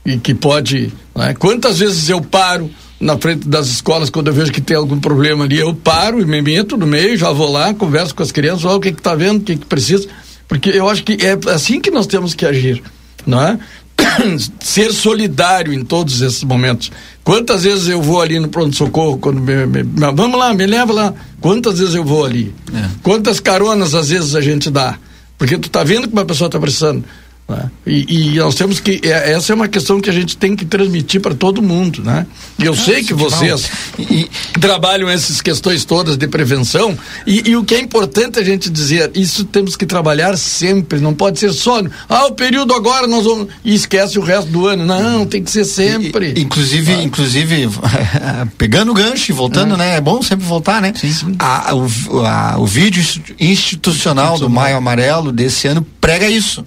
e 0.07 0.17
que 0.19 0.33
pode. 0.33 0.93
Né? 1.17 1.35
Quantas 1.35 1.81
vezes 1.81 2.09
eu 2.09 2.21
paro 2.21 2.71
na 3.01 3.19
frente 3.19 3.49
das 3.49 3.67
escolas 3.67 4.09
quando 4.09 4.29
eu 4.29 4.33
vejo 4.33 4.53
que 4.53 4.61
tem 4.61 4.77
algum 4.77 5.01
problema 5.01 5.45
ali, 5.45 5.59
eu 5.59 5.75
paro 5.75 6.21
e 6.21 6.25
me 6.25 6.41
meto 6.41 6.77
no 6.77 6.87
meio, 6.87 7.17
já 7.17 7.33
vou 7.33 7.51
lá, 7.51 7.75
converso 7.75 8.15
com 8.15 8.23
as 8.23 8.31
crianças, 8.31 8.65
olha 8.65 8.77
o 8.77 8.81
que 8.81 8.91
está 8.91 9.17
vendo, 9.17 9.39
o 9.39 9.45
que, 9.45 9.57
que 9.57 9.67
precisa. 9.67 10.09
Porque 10.47 10.71
eu 10.71 10.89
acho 10.89 11.03
que 11.03 11.19
é 11.21 11.37
assim 11.51 11.81
que 11.81 11.91
nós 11.91 12.07
temos 12.07 12.35
que 12.35 12.47
agir, 12.47 12.83
não 13.27 13.43
é? 13.43 13.59
ser 14.61 14.93
solidário 14.93 15.73
em 15.73 15.85
todos 15.85 16.21
esses 16.21 16.43
momentos. 16.45 16.91
Quantas 17.23 17.65
vezes 17.65 17.89
eu 17.89 18.03
vou 18.03 18.21
ali 18.21 18.39
no 18.39 18.49
pronto-socorro, 18.49 19.19
quando 19.19 19.41
me, 19.41 19.67
me, 19.67 19.83
vamos 20.15 20.39
lá, 20.39 20.53
me 20.53 20.67
leva 20.67 20.93
lá. 20.93 21.15
Quantas 21.41 21.79
vezes 21.79 21.95
eu 21.95 22.05
vou 22.05 22.25
ali? 22.25 22.55
É. 22.73 22.89
Quantas 23.03 23.41
caronas 23.41 23.95
às 23.95 24.09
vezes 24.09 24.35
a 24.35 24.41
gente 24.41 24.71
dá? 24.71 24.99
Porque 25.37 25.59
tu 25.59 25.69
tá 25.69 25.83
vendo 25.83 26.09
que 26.09 26.13
uma 26.13 26.25
pessoa 26.25 26.47
está 26.47 26.59
precisando. 26.59 27.05
Né? 27.47 27.71
E, 27.87 28.33
e, 28.33 28.39
nós 28.39 28.55
temos 28.55 28.81
que. 28.81 29.01
É, 29.03 29.33
essa 29.33 29.53
é 29.53 29.55
uma 29.55 29.69
questão 29.69 30.01
que 30.01 30.09
a 30.09 30.13
gente 30.13 30.37
tem 30.37 30.57
que 30.57 30.65
transmitir 30.65 31.21
para 31.21 31.35
todo 31.35 31.61
mundo. 31.61 32.03
Né? 32.03 32.27
E 32.59 32.65
eu 32.65 32.73
ah, 32.73 32.77
sei 32.77 33.05
que 33.05 33.13
vocês 33.13 33.71
e, 33.99 34.29
trabalham 34.59 35.09
essas 35.11 35.43
questões 35.43 35.85
todas 35.85 36.17
de 36.17 36.27
prevenção. 36.27 36.97
E, 37.27 37.51
e, 37.51 37.57
o 37.57 37.63
que 37.63 37.75
é 37.75 37.81
importante 37.81 38.39
a 38.39 38.43
gente 38.43 38.71
dizer, 38.71 39.11
isso 39.15 39.45
temos 39.45 39.77
que 39.77 39.85
trabalhar 39.85 40.39
sempre. 40.39 41.01
Não 41.01 41.13
pode 41.13 41.39
ser 41.39 41.53
só. 41.53 41.83
Ah, 42.09 42.27
o 42.27 42.33
período 42.33 42.73
agora 42.73 43.07
nós 43.07 43.25
vamos. 43.25 43.49
E 43.63 43.75
esquece 43.75 44.19
o 44.19 44.23
resto 44.23 44.51
do 44.51 44.67
ano. 44.67 44.87
Não, 44.87 45.27
tem 45.27 45.43
que 45.43 45.51
ser 45.51 45.67
sempre. 45.67 46.33
inclusive, 46.39 46.95
ah. 46.95 47.03
inclusive 47.03 47.69
pegando 48.57 48.91
o 48.91 48.95
gancho 48.95 49.31
e 49.31 49.35
voltando, 49.35 49.75
ah. 49.75 49.79
né? 49.79 49.97
É 49.97 50.01
bom 50.01 50.23
sempre 50.23 50.47
voltar, 50.47 50.81
né? 50.81 50.95
Sim, 50.99 51.13
sim. 51.13 51.37
A, 51.39 51.75
o, 51.75 52.21
a, 52.21 52.57
o 52.59 52.65
vídeo 52.65 53.01
institucional, 53.01 53.35
institucional 53.39 54.39
do 54.39 54.49
Maio 54.49 54.79
Amarelo 54.79 55.31
desse 55.31 55.69
ano 55.69 55.87
prega 56.01 56.29
isso. 56.29 56.65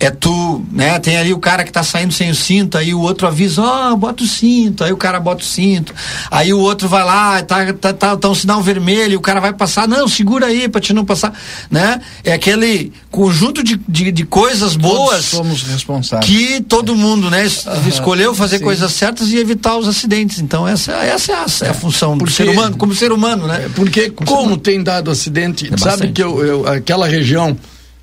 É 0.00 0.15
tu, 0.20 0.64
né? 0.72 0.98
Tem 0.98 1.16
ali 1.16 1.32
o 1.32 1.38
cara 1.38 1.64
que 1.64 1.72
tá 1.72 1.82
saindo 1.82 2.12
sem 2.12 2.30
o 2.30 2.34
cinto, 2.34 2.76
aí 2.78 2.94
o 2.94 3.00
outro 3.00 3.26
avisa, 3.26 3.62
ó, 3.62 3.92
oh, 3.92 3.96
bota 3.96 4.22
o 4.22 4.26
cinto, 4.26 4.84
aí 4.84 4.92
o 4.92 4.96
cara 4.96 5.20
bota 5.20 5.42
o 5.42 5.46
cinto, 5.46 5.94
aí 6.30 6.52
o 6.52 6.58
outro 6.58 6.88
vai 6.88 7.04
lá, 7.04 7.42
tá, 7.42 7.72
tá, 7.72 7.92
tá, 7.92 8.16
tá 8.16 8.28
um 8.28 8.34
sinal 8.34 8.62
vermelho, 8.62 9.18
o 9.18 9.20
cara 9.20 9.40
vai 9.40 9.52
passar, 9.52 9.86
não, 9.88 10.08
segura 10.08 10.46
aí 10.46 10.68
pra 10.68 10.80
te 10.80 10.92
não 10.92 11.04
passar, 11.04 11.32
né? 11.70 12.00
É 12.24 12.32
aquele 12.32 12.92
conjunto 13.10 13.62
de, 13.62 13.80
de, 13.88 14.12
de 14.12 14.24
coisas 14.24 14.76
boas. 14.76 15.30
Todos 15.30 15.46
somos 15.48 15.62
responsáveis. 15.62 16.30
Que 16.30 16.60
todo 16.60 16.94
mundo, 16.96 17.30
né, 17.30 17.46
escolheu 17.88 18.34
fazer 18.34 18.58
sim. 18.58 18.64
coisas 18.64 18.92
certas 18.92 19.30
e 19.30 19.38
evitar 19.38 19.76
os 19.76 19.88
acidentes. 19.88 20.40
Então 20.40 20.66
essa, 20.66 20.92
essa 20.92 21.32
é, 21.32 21.34
a, 21.34 21.46
é 21.66 21.70
a 21.70 21.74
função 21.74 22.18
porque, 22.18 22.32
do 22.32 22.36
ser 22.36 22.48
humano, 22.48 22.76
como 22.76 22.94
ser 22.94 23.12
humano, 23.12 23.46
né? 23.46 23.66
É, 23.66 23.68
porque 23.70 24.10
como, 24.10 24.30
como 24.30 24.56
tem 24.56 24.82
dado 24.82 25.10
acidente, 25.10 25.70
é 25.72 25.76
sabe 25.76 26.12
que 26.12 26.22
eu, 26.22 26.44
eu, 26.44 26.66
aquela 26.66 27.06
região 27.06 27.56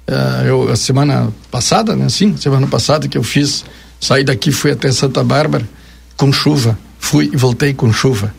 Uh, 0.07 0.45
eu, 0.45 0.71
a 0.71 0.75
semana 0.75 1.33
passada, 1.49 1.95
né? 1.95 2.09
Sim, 2.09 2.35
semana 2.37 2.67
passada 2.67 3.07
que 3.07 3.17
eu 3.17 3.23
fiz, 3.23 3.63
saí 3.99 4.23
daqui, 4.23 4.51
fui 4.51 4.71
até 4.71 4.91
Santa 4.91 5.23
Bárbara 5.23 5.67
com 6.17 6.31
chuva. 6.31 6.77
Fui 6.99 7.29
e 7.33 7.37
voltei 7.37 7.73
com 7.73 7.91
chuva. 7.91 8.33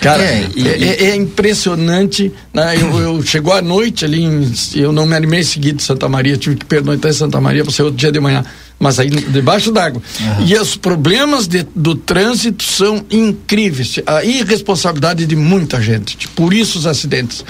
Cara, 0.00 0.22
é, 0.22 0.48
e, 0.54 0.68
é, 0.68 0.72
é, 0.72 1.04
é 1.10 1.16
impressionante. 1.16 2.32
Né? 2.52 2.76
Eu, 2.80 2.98
eu, 2.98 3.22
chegou 3.22 3.52
à 3.52 3.62
noite 3.62 4.04
ali, 4.04 4.22
em, 4.22 4.52
eu 4.74 4.92
não 4.92 5.06
me 5.06 5.14
animei 5.14 5.40
a 5.40 5.44
seguir 5.44 5.72
de 5.72 5.82
Santa 5.82 6.08
Maria, 6.08 6.36
tive 6.36 6.56
que 6.56 6.64
pernoitar 6.64 7.10
em 7.10 7.14
Santa 7.14 7.40
Maria 7.40 7.64
para 7.64 7.72
ser 7.72 7.82
outro 7.82 7.98
dia 7.98 8.12
de 8.12 8.20
manhã. 8.20 8.44
Mas 8.78 8.98
aí 8.98 9.08
debaixo 9.08 9.72
d'água. 9.72 10.02
Uhum. 10.20 10.46
E 10.46 10.54
os 10.54 10.76
problemas 10.76 11.46
de, 11.46 11.66
do 11.74 11.94
trânsito 11.94 12.62
são 12.62 13.04
incríveis. 13.10 14.00
A 14.06 14.22
irresponsabilidade 14.22 15.26
de 15.26 15.36
muita 15.36 15.80
gente. 15.80 16.28
Por 16.28 16.52
isso 16.52 16.78
os 16.78 16.86
acidentes. 16.86 17.44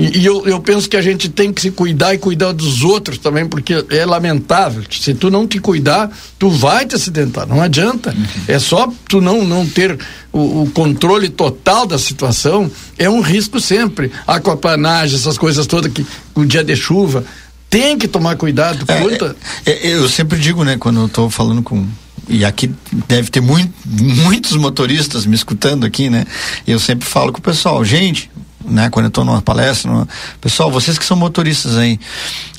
E, 0.00 0.18
e 0.18 0.24
eu, 0.24 0.46
eu 0.46 0.60
penso 0.60 0.88
que 0.88 0.96
a 0.96 1.02
gente 1.02 1.28
tem 1.28 1.52
que 1.52 1.60
se 1.60 1.70
cuidar 1.70 2.14
e 2.14 2.18
cuidar 2.18 2.52
dos 2.52 2.82
outros 2.82 3.18
também, 3.18 3.46
porque 3.46 3.84
é 3.90 4.06
lamentável. 4.06 4.82
Se 4.90 5.12
tu 5.12 5.30
não 5.30 5.46
te 5.46 5.58
cuidar, 5.58 6.10
tu 6.38 6.48
vai 6.50 6.86
te 6.86 6.94
acidentar, 6.94 7.46
não 7.46 7.60
adianta. 7.60 8.10
Uhum. 8.10 8.24
É 8.48 8.58
só 8.58 8.90
tu 9.08 9.20
não, 9.20 9.44
não 9.44 9.66
ter 9.66 9.98
o, 10.32 10.62
o, 10.62 10.70
controle 10.70 11.28
total 11.28 11.86
da 11.86 11.98
situação, 11.98 12.70
é 12.96 13.10
um 13.10 13.20
risco 13.20 13.60
sempre. 13.60 14.10
Aquaplanagem, 14.26 15.16
essas 15.16 15.36
coisas 15.36 15.66
todas 15.66 15.92
que 15.92 16.06
o 16.34 16.44
dia 16.44 16.64
de 16.64 16.74
chuva, 16.74 17.24
tem 17.68 17.98
que 17.98 18.08
tomar 18.08 18.36
cuidado. 18.36 18.84
É, 18.88 19.70
é, 19.70 19.88
é, 19.88 19.94
eu 19.94 20.08
sempre 20.08 20.38
digo, 20.38 20.64
né, 20.64 20.76
quando 20.78 21.00
eu 21.00 21.06
estou 21.06 21.28
falando 21.28 21.62
com 21.62 21.86
e 22.28 22.44
aqui 22.44 22.70
deve 23.08 23.28
ter 23.28 23.40
muito, 23.40 23.72
muitos 23.84 24.56
motoristas 24.56 25.26
me 25.26 25.34
escutando 25.34 25.84
aqui, 25.84 26.08
né? 26.08 26.24
Eu 26.64 26.78
sempre 26.78 27.06
falo 27.06 27.32
com 27.32 27.38
o 27.38 27.42
pessoal, 27.42 27.84
gente, 27.84 28.30
né? 28.64 28.90
Quando 28.90 29.06
eu 29.06 29.08
estou 29.08 29.24
numa 29.24 29.42
palestra, 29.42 29.90
numa... 29.90 30.08
pessoal, 30.40 30.70
vocês 30.70 30.98
que 30.98 31.04
são 31.04 31.16
motoristas 31.16 31.76
aí, 31.76 31.98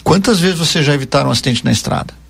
quantas 0.04 0.40
vezes 0.40 0.60
vocês 0.60 0.86
já 0.86 0.94
evitaram 0.94 1.30
um 1.30 1.32
acidente 1.32 1.64
na 1.64 1.72
estrada? 1.72 2.21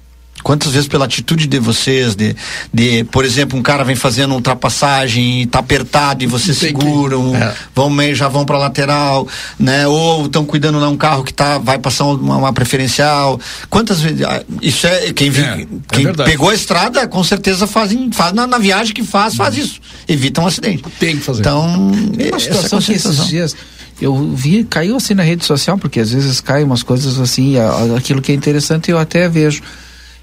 Quantas 0.43 0.73
vezes 0.73 0.87
pela 0.87 1.05
atitude 1.05 1.47
de 1.47 1.59
vocês, 1.59 2.15
de, 2.15 2.35
de 2.73 3.03
por 3.05 3.25
exemplo, 3.25 3.57
um 3.57 3.61
cara 3.61 3.83
vem 3.83 3.95
fazendo 3.95 4.33
ultrapassagem, 4.33 5.43
está 5.43 5.59
apertado 5.59 6.23
e 6.23 6.27
vocês 6.27 6.57
seguram, 6.57 7.35
é. 7.35 7.53
vão 7.75 7.89
meio, 7.89 8.15
já 8.15 8.27
vão 8.27 8.45
para 8.45 8.57
lateral, 8.57 9.27
né? 9.59 9.87
Ou 9.87 10.25
estão 10.25 10.45
cuidando 10.45 10.79
de 10.79 10.85
um 10.85 10.97
carro 10.97 11.23
que 11.23 11.33
tá, 11.33 11.57
vai 11.57 11.77
passar 11.77 12.05
uma, 12.05 12.37
uma 12.37 12.53
preferencial. 12.53 13.39
Quantas 13.69 14.01
vezes? 14.01 14.21
Ah, 14.23 14.43
isso 14.61 14.87
é 14.87 15.13
quem, 15.13 15.29
vi, 15.29 15.41
é, 15.41 15.61
é 15.61 15.67
quem 15.91 16.07
é 16.07 16.13
pegou 16.13 16.49
a 16.49 16.53
estrada, 16.53 17.07
com 17.07 17.23
certeza 17.23 17.67
fazem, 17.67 18.11
faz 18.11 18.33
na, 18.33 18.47
na 18.47 18.57
viagem 18.57 18.93
que 18.93 19.03
faz, 19.03 19.35
faz 19.35 19.57
isso. 19.57 19.79
Evita 20.07 20.41
um 20.41 20.47
acidente. 20.47 20.83
Tem 20.99 21.17
que 21.17 21.23
fazer. 21.23 21.41
Então, 21.41 21.91
uma 22.29 22.39
situação 22.39 22.79
que 22.79 22.93
esses 22.93 23.27
dias 23.27 23.55
eu 24.01 24.33
vi, 24.33 24.63
caiu 24.63 24.95
assim 24.95 25.13
na 25.13 25.21
rede 25.21 25.45
social, 25.45 25.77
porque 25.77 25.99
às 25.99 26.11
vezes 26.11 26.41
caem 26.41 26.65
umas 26.65 26.81
coisas 26.81 27.19
assim, 27.19 27.55
aquilo 27.95 28.21
que 28.21 28.31
é 28.31 28.35
interessante 28.35 28.89
eu 28.89 28.97
até 28.97 29.29
vejo. 29.29 29.61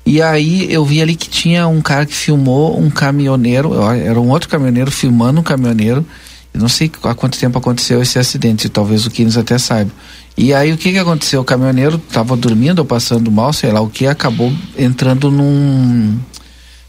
E 0.04 0.22
aí 0.22 0.72
eu 0.72 0.84
vi 0.84 1.02
ali 1.02 1.14
que 1.14 1.28
tinha 1.28 1.68
um 1.68 1.82
cara 1.82 2.06
que 2.06 2.14
filmou 2.14 2.80
um 2.80 2.88
caminhoneiro, 2.88 3.74
era 3.92 4.18
um 4.18 4.30
outro 4.30 4.48
caminhoneiro 4.48 4.90
filmando 4.90 5.40
um 5.40 5.42
caminhoneiro. 5.42 6.04
Eu 6.52 6.60
não 6.60 6.68
sei 6.68 6.90
há 7.04 7.14
quanto 7.14 7.38
tempo 7.38 7.58
aconteceu 7.58 8.00
esse 8.00 8.18
acidente, 8.18 8.68
talvez 8.68 9.04
o 9.04 9.10
Kines 9.10 9.36
até 9.36 9.58
saiba. 9.58 9.90
E 10.36 10.54
aí 10.54 10.72
o 10.72 10.78
que 10.78 10.92
que 10.92 10.98
aconteceu? 10.98 11.40
O 11.40 11.44
caminhoneiro 11.44 11.96
estava 11.96 12.36
dormindo 12.36 12.78
ou 12.78 12.84
passando 12.84 13.30
mal, 13.30 13.52
sei 13.52 13.70
lá 13.70 13.80
o 13.80 13.88
que, 13.90 14.06
acabou 14.06 14.52
entrando 14.78 15.30
num 15.30 16.18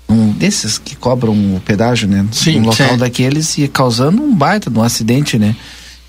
um 0.07 0.31
desses 0.31 0.79
que 0.79 0.95
cobram 0.95 1.33
o 1.33 1.61
pedágio, 1.63 2.07
né? 2.07 2.25
Sim, 2.31 2.61
um 2.61 2.65
local 2.65 2.89
sim. 2.89 2.97
daqueles 2.97 3.57
e 3.59 3.67
causando 3.67 4.23
um 4.23 4.33
baita 4.33 4.69
de 4.69 4.79
um 4.79 4.81
acidente, 4.81 5.37
né? 5.37 5.55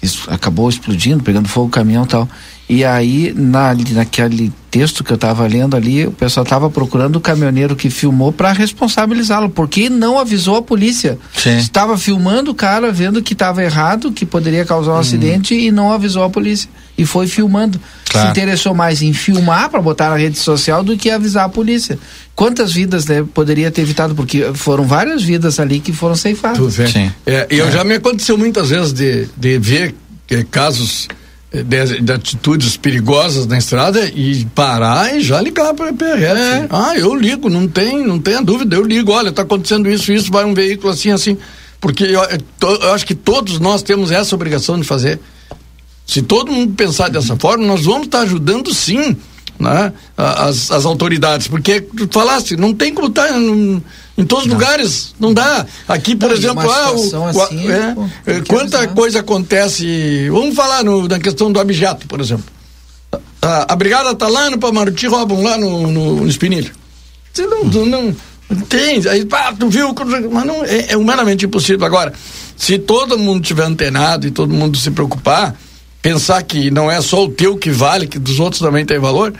Isso 0.02 0.26
acabou 0.30 0.68
explodindo, 0.70 1.22
pegando 1.22 1.48
fogo 1.48 1.66
o 1.66 1.70
caminhão 1.70 2.04
e 2.04 2.08
tal. 2.08 2.28
E 2.70 2.84
aí, 2.84 3.34
na, 3.36 3.74
naquele 3.74 4.52
texto 4.70 5.02
que 5.02 5.10
eu 5.10 5.16
estava 5.16 5.44
lendo 5.44 5.76
ali, 5.76 6.06
o 6.06 6.12
pessoal 6.12 6.44
estava 6.44 6.70
procurando 6.70 7.16
o 7.16 7.20
caminhoneiro 7.20 7.74
que 7.74 7.90
filmou 7.90 8.30
para 8.30 8.52
responsabilizá-lo, 8.52 9.50
porque 9.50 9.90
não 9.90 10.16
avisou 10.16 10.54
a 10.54 10.62
polícia. 10.62 11.18
Sim. 11.36 11.56
Estava 11.56 11.98
filmando 11.98 12.52
o 12.52 12.54
cara, 12.54 12.92
vendo 12.92 13.20
que 13.22 13.32
estava 13.32 13.60
errado, 13.60 14.12
que 14.12 14.24
poderia 14.24 14.64
causar 14.64 14.92
um 14.92 14.98
acidente 14.98 15.52
e 15.52 15.72
não 15.72 15.90
avisou 15.90 16.22
a 16.22 16.30
polícia. 16.30 16.70
E 16.96 17.04
foi 17.04 17.26
filmando. 17.26 17.80
Claro. 18.08 18.28
Se 18.28 18.30
interessou 18.30 18.72
mais 18.72 19.02
em 19.02 19.12
filmar 19.12 19.68
para 19.68 19.82
botar 19.82 20.10
na 20.10 20.16
rede 20.16 20.38
social 20.38 20.84
do 20.84 20.96
que 20.96 21.10
avisar 21.10 21.46
a 21.46 21.48
polícia. 21.48 21.98
Quantas 22.36 22.72
vidas 22.72 23.04
né, 23.06 23.26
poderia 23.34 23.72
ter 23.72 23.82
evitado? 23.82 24.14
Porque 24.14 24.48
foram 24.54 24.84
várias 24.84 25.24
vidas 25.24 25.58
ali 25.58 25.80
que 25.80 25.92
foram 25.92 26.14
ceifadas. 26.14 26.58
Tu 26.58 26.68
vê. 26.68 27.10
É, 27.26 27.48
e 27.50 27.58
eu 27.58 27.68
já 27.72 27.82
me 27.82 27.94
aconteceu 27.94 28.38
muitas 28.38 28.70
vezes 28.70 28.92
de, 28.92 29.26
de 29.36 29.58
ver 29.58 29.92
eh, 30.30 30.46
casos 30.48 31.08
de, 31.52 32.00
de 32.00 32.12
atitudes 32.12 32.76
perigosas 32.76 33.46
na 33.46 33.58
estrada 33.58 34.04
e 34.06 34.44
parar 34.54 35.16
e 35.16 35.20
já 35.20 35.40
ligar 35.40 35.74
para 35.74 35.90
a 35.90 35.92
PRF. 35.92 36.66
Ah, 36.70 36.96
eu 36.96 37.14
ligo, 37.14 37.48
não 37.50 37.66
tem, 37.66 38.06
não 38.06 38.18
tenha 38.20 38.40
dúvida, 38.40 38.76
eu 38.76 38.84
ligo, 38.84 39.10
olha, 39.12 39.30
está 39.30 39.42
acontecendo 39.42 39.90
isso, 39.90 40.12
isso, 40.12 40.30
vai 40.30 40.44
um 40.44 40.54
veículo 40.54 40.92
assim, 40.92 41.10
assim. 41.10 41.36
Porque 41.80 42.04
eu, 42.04 42.22
eu 42.22 42.38
to- 42.58 42.78
eu 42.82 42.92
acho 42.94 43.04
que 43.06 43.14
todos 43.14 43.58
nós 43.58 43.82
temos 43.82 44.10
essa 44.12 44.34
obrigação 44.34 44.78
de 44.78 44.86
fazer. 44.86 45.18
Se 46.06 46.22
todo 46.22 46.52
mundo 46.52 46.74
pensar 46.74 47.08
dessa 47.08 47.36
forma, 47.36 47.66
nós 47.66 47.84
vamos 47.84 48.06
estar 48.06 48.20
ajudando 48.20 48.72
sim 48.74 49.16
né, 49.58 49.92
as, 50.16 50.70
as 50.70 50.84
autoridades. 50.84 51.48
Porque 51.48 51.80
tu 51.80 52.08
falaste, 52.12 52.56
não 52.56 52.74
tem 52.74 52.92
como 52.94 53.08
estar 53.08 53.30
em, 53.32 53.82
em 54.20 54.24
todos 54.26 54.44
os 54.46 54.52
lugares, 54.52 55.14
não 55.18 55.32
dá. 55.32 55.64
Aqui, 55.88 56.14
por 56.14 56.28
Não, 56.28 56.36
exemplo, 56.36 56.62
uma 56.62 56.74
ah, 56.74 56.92
o- 56.92 56.98
situação 56.98 57.24
o- 57.24 57.42
assim, 57.42 57.70
é, 57.70 57.94
pô, 57.94 58.08
é, 58.26 58.40
quanta 58.42 58.76
avisar. 58.78 58.94
coisa 58.94 59.20
acontece. 59.20 60.28
Vamos 60.30 60.54
falar 60.54 60.84
no- 60.84 61.08
na 61.08 61.18
questão 61.18 61.50
do 61.50 61.58
abjeto, 61.58 62.06
por 62.06 62.20
exemplo. 62.20 62.44
A, 63.42 63.72
a 63.72 63.76
brigada 63.76 64.14
tá 64.14 64.28
lá 64.28 64.50
no 64.50 64.58
Pamaruti, 64.58 65.06
roubam 65.06 65.42
lá 65.42 65.56
no, 65.56 65.90
no, 65.90 66.16
no 66.16 66.28
Espinilho. 66.28 66.72
Você 67.32 67.46
não, 67.46 67.64
não, 67.64 68.16
não 68.50 68.60
tem, 68.68 69.00
aí, 69.08 69.24
pá, 69.24 69.52
tu 69.58 69.68
viu, 69.68 69.94
mas 70.30 70.44
não, 70.44 70.64
é, 70.64 70.92
é 70.92 70.96
humanamente 70.96 71.46
impossível. 71.46 71.86
Agora, 71.86 72.12
se 72.56 72.78
todo 72.78 73.18
mundo 73.18 73.40
tiver 73.42 73.62
antenado 73.64 74.26
e 74.26 74.30
todo 74.30 74.52
mundo 74.52 74.76
se 74.76 74.90
preocupar, 74.90 75.54
pensar 76.02 76.42
que 76.42 76.70
não 76.70 76.90
é 76.90 77.00
só 77.00 77.24
o 77.24 77.28
teu 77.30 77.56
que 77.56 77.70
vale, 77.70 78.06
que 78.06 78.18
dos 78.18 78.38
outros 78.40 78.60
também 78.60 78.84
tem 78.84 78.98
valor, 78.98 79.32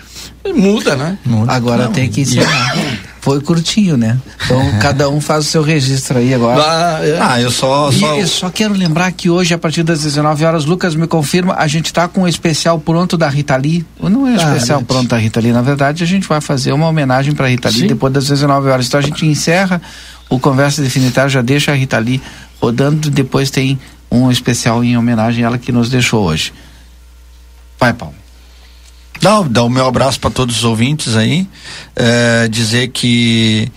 muda, 0.55 0.97
né? 0.97 1.19
Agora 1.49 1.89
tem 1.89 2.09
que 2.09 2.23
ensinar. 2.23 2.75
Foi 3.21 3.39
curtinho, 3.41 3.97
né? 3.99 4.19
Então 4.45 4.61
cada 4.81 5.09
um 5.11 5.21
faz 5.21 5.45
o 5.47 5.49
seu 5.49 5.63
registro 5.63 6.17
aí 6.19 6.33
agora. 6.33 6.63
Ah, 6.63 6.99
é. 7.07 7.19
Ah, 7.21 7.41
eu 7.41 7.51
só- 7.51 7.91
E 7.91 7.99
só- 7.99 8.17
eu 8.17 8.27
só 8.27 8.51
quero 8.51 8.73
lembrar 8.73 9.13
que 9.13 9.29
hoje, 9.29 9.53
a 9.53 9.59
partir 9.59 9.83
das 9.83 10.03
19 10.03 10.45
horas, 10.45 10.65
Lucas 10.65 10.95
me 10.95 11.07
confirma, 11.07 11.55
a 11.59 11.67
gente 11.67 11.93
tá 11.93 12.09
com 12.09 12.23
o 12.23 12.29
especial 12.29 12.79
pronto 12.79 13.19
da 13.19 13.29
Rita 13.29 13.55
Lee. 13.57 13.85
Não 14.01 14.27
é 14.27 14.33
Ah, 14.33 14.37
especial 14.37 14.79
gente. 14.79 14.89
pronto 14.89 15.09
da 15.09 15.19
Rita 15.19 15.39
Lee, 15.39 15.53
na 15.53 15.61
verdade 15.63 16.03
a 16.03 16.07
gente 16.07 16.27
vai 16.27 16.41
fazer 16.41 16.73
uma 16.73 16.89
homenagem 16.89 17.35
para 17.35 17.47
Rita 17.49 17.69
Lee 17.69 17.81
Sim. 17.81 17.87
depois 17.89 18.13
das 18.13 18.27
19 18.29 18.69
horas. 18.71 18.87
Então 18.87 18.99
a 18.99 19.03
gente 19.03 19.27
encerra 19.27 19.83
o 20.31 20.39
Conversa 20.41 20.81
Definitária, 20.81 21.29
já 21.29 21.43
deixa 21.43 21.73
a 21.73 21.75
Rita 21.75 21.99
Lee 21.99 22.23
rodando, 22.61 23.11
depois 23.11 23.51
tem 23.51 23.79
um 24.11 24.31
especial 24.31 24.83
em 24.83 24.97
homenagem 24.97 25.45
a 25.45 25.49
ela 25.49 25.59
que 25.59 25.71
nos 25.73 25.91
deixou 25.91 26.25
hoje. 26.25 26.53
Vai, 27.79 27.93
Paulo. 27.93 28.15
Não, 29.23 29.47
dá 29.47 29.63
o 29.63 29.69
meu 29.69 29.87
abraço 29.87 30.19
para 30.19 30.31
todos 30.31 30.57
os 30.59 30.65
ouvintes 30.65 31.15
aí. 31.17 31.47
é, 31.95 32.49
dizer 32.49 32.89
que 32.89 33.69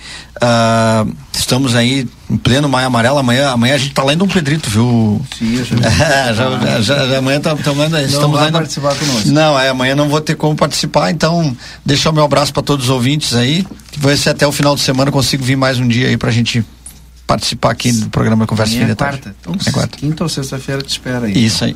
ah, 0.41 1.06
estamos 1.34 1.76
aí 1.76 2.07
em 2.30 2.38
pleno 2.38 2.70
Maio 2.70 2.88
Amarelo. 2.88 3.18
Amanhã, 3.18 3.49
amanhã 3.49 3.76
a 3.76 3.78
gente 3.78 3.94
tá 3.94 4.03
lá 4.03 4.14
em 4.14 4.18
Dom 4.18 4.28
Pedrito, 4.28 4.70
viu? 4.70 5.22
Sim, 5.38 5.56
eu 5.57 5.65
já 5.65 5.76
É, 5.76 6.34
já, 6.34 6.82
já, 6.82 7.07
já- 7.07 7.18
amanhã 7.18 7.40
tá, 7.41 7.56
tamo, 7.56 7.84
estamos 7.84 8.32
vai 8.38 8.45
lá 8.45 8.49
Dom- 8.49 8.57
participar 8.60 8.95
conosco. 8.95 9.30
Não, 9.30 9.60
é, 9.60 9.70
amanhã 9.70 9.95
não 9.95 10.07
vou 10.10 10.22
ter 10.22 10.36
como 10.36 10.56
participar, 10.56 11.11
então 11.11 11.56
deixar 11.86 12.10
o 12.10 12.14
meu 12.14 12.24
abraço 12.24 12.53
para 12.53 12.64
todos 12.64 12.86
os 12.86 12.90
ouvintes 12.90 13.34
aí. 13.36 13.65
Ver 13.98 14.18
se 14.18 14.30
até 14.30 14.48
o 14.48 14.52
final 14.52 14.76
de 14.76 14.82
semana 14.82 15.11
consigo 15.11 15.44
vir 15.44 15.56
mais 15.57 15.78
um 15.78 15.88
dia 15.88 16.07
aí 16.07 16.18
pra 16.18 16.32
gente 16.32 16.64
participar 17.28 17.72
aqui 17.72 17.91
do 17.91 18.10
programa 18.10 18.45
Conversa 18.48 18.74
Amanhã 18.74 18.86
Fim 18.86 18.91
é 18.91 18.94
de 18.94 18.98
Tarde. 18.98 19.18
quarta. 19.22 19.36
Então, 19.41 19.56
É 19.65 19.72
quarta. 19.72 19.98
quinta 19.98 20.24
ou 20.24 20.30
sexta-feira 20.30 20.82
te 20.82 20.90
espera 20.90 21.26
aí. 21.28 21.45
Isso 21.45 21.64
aí. 21.65 21.76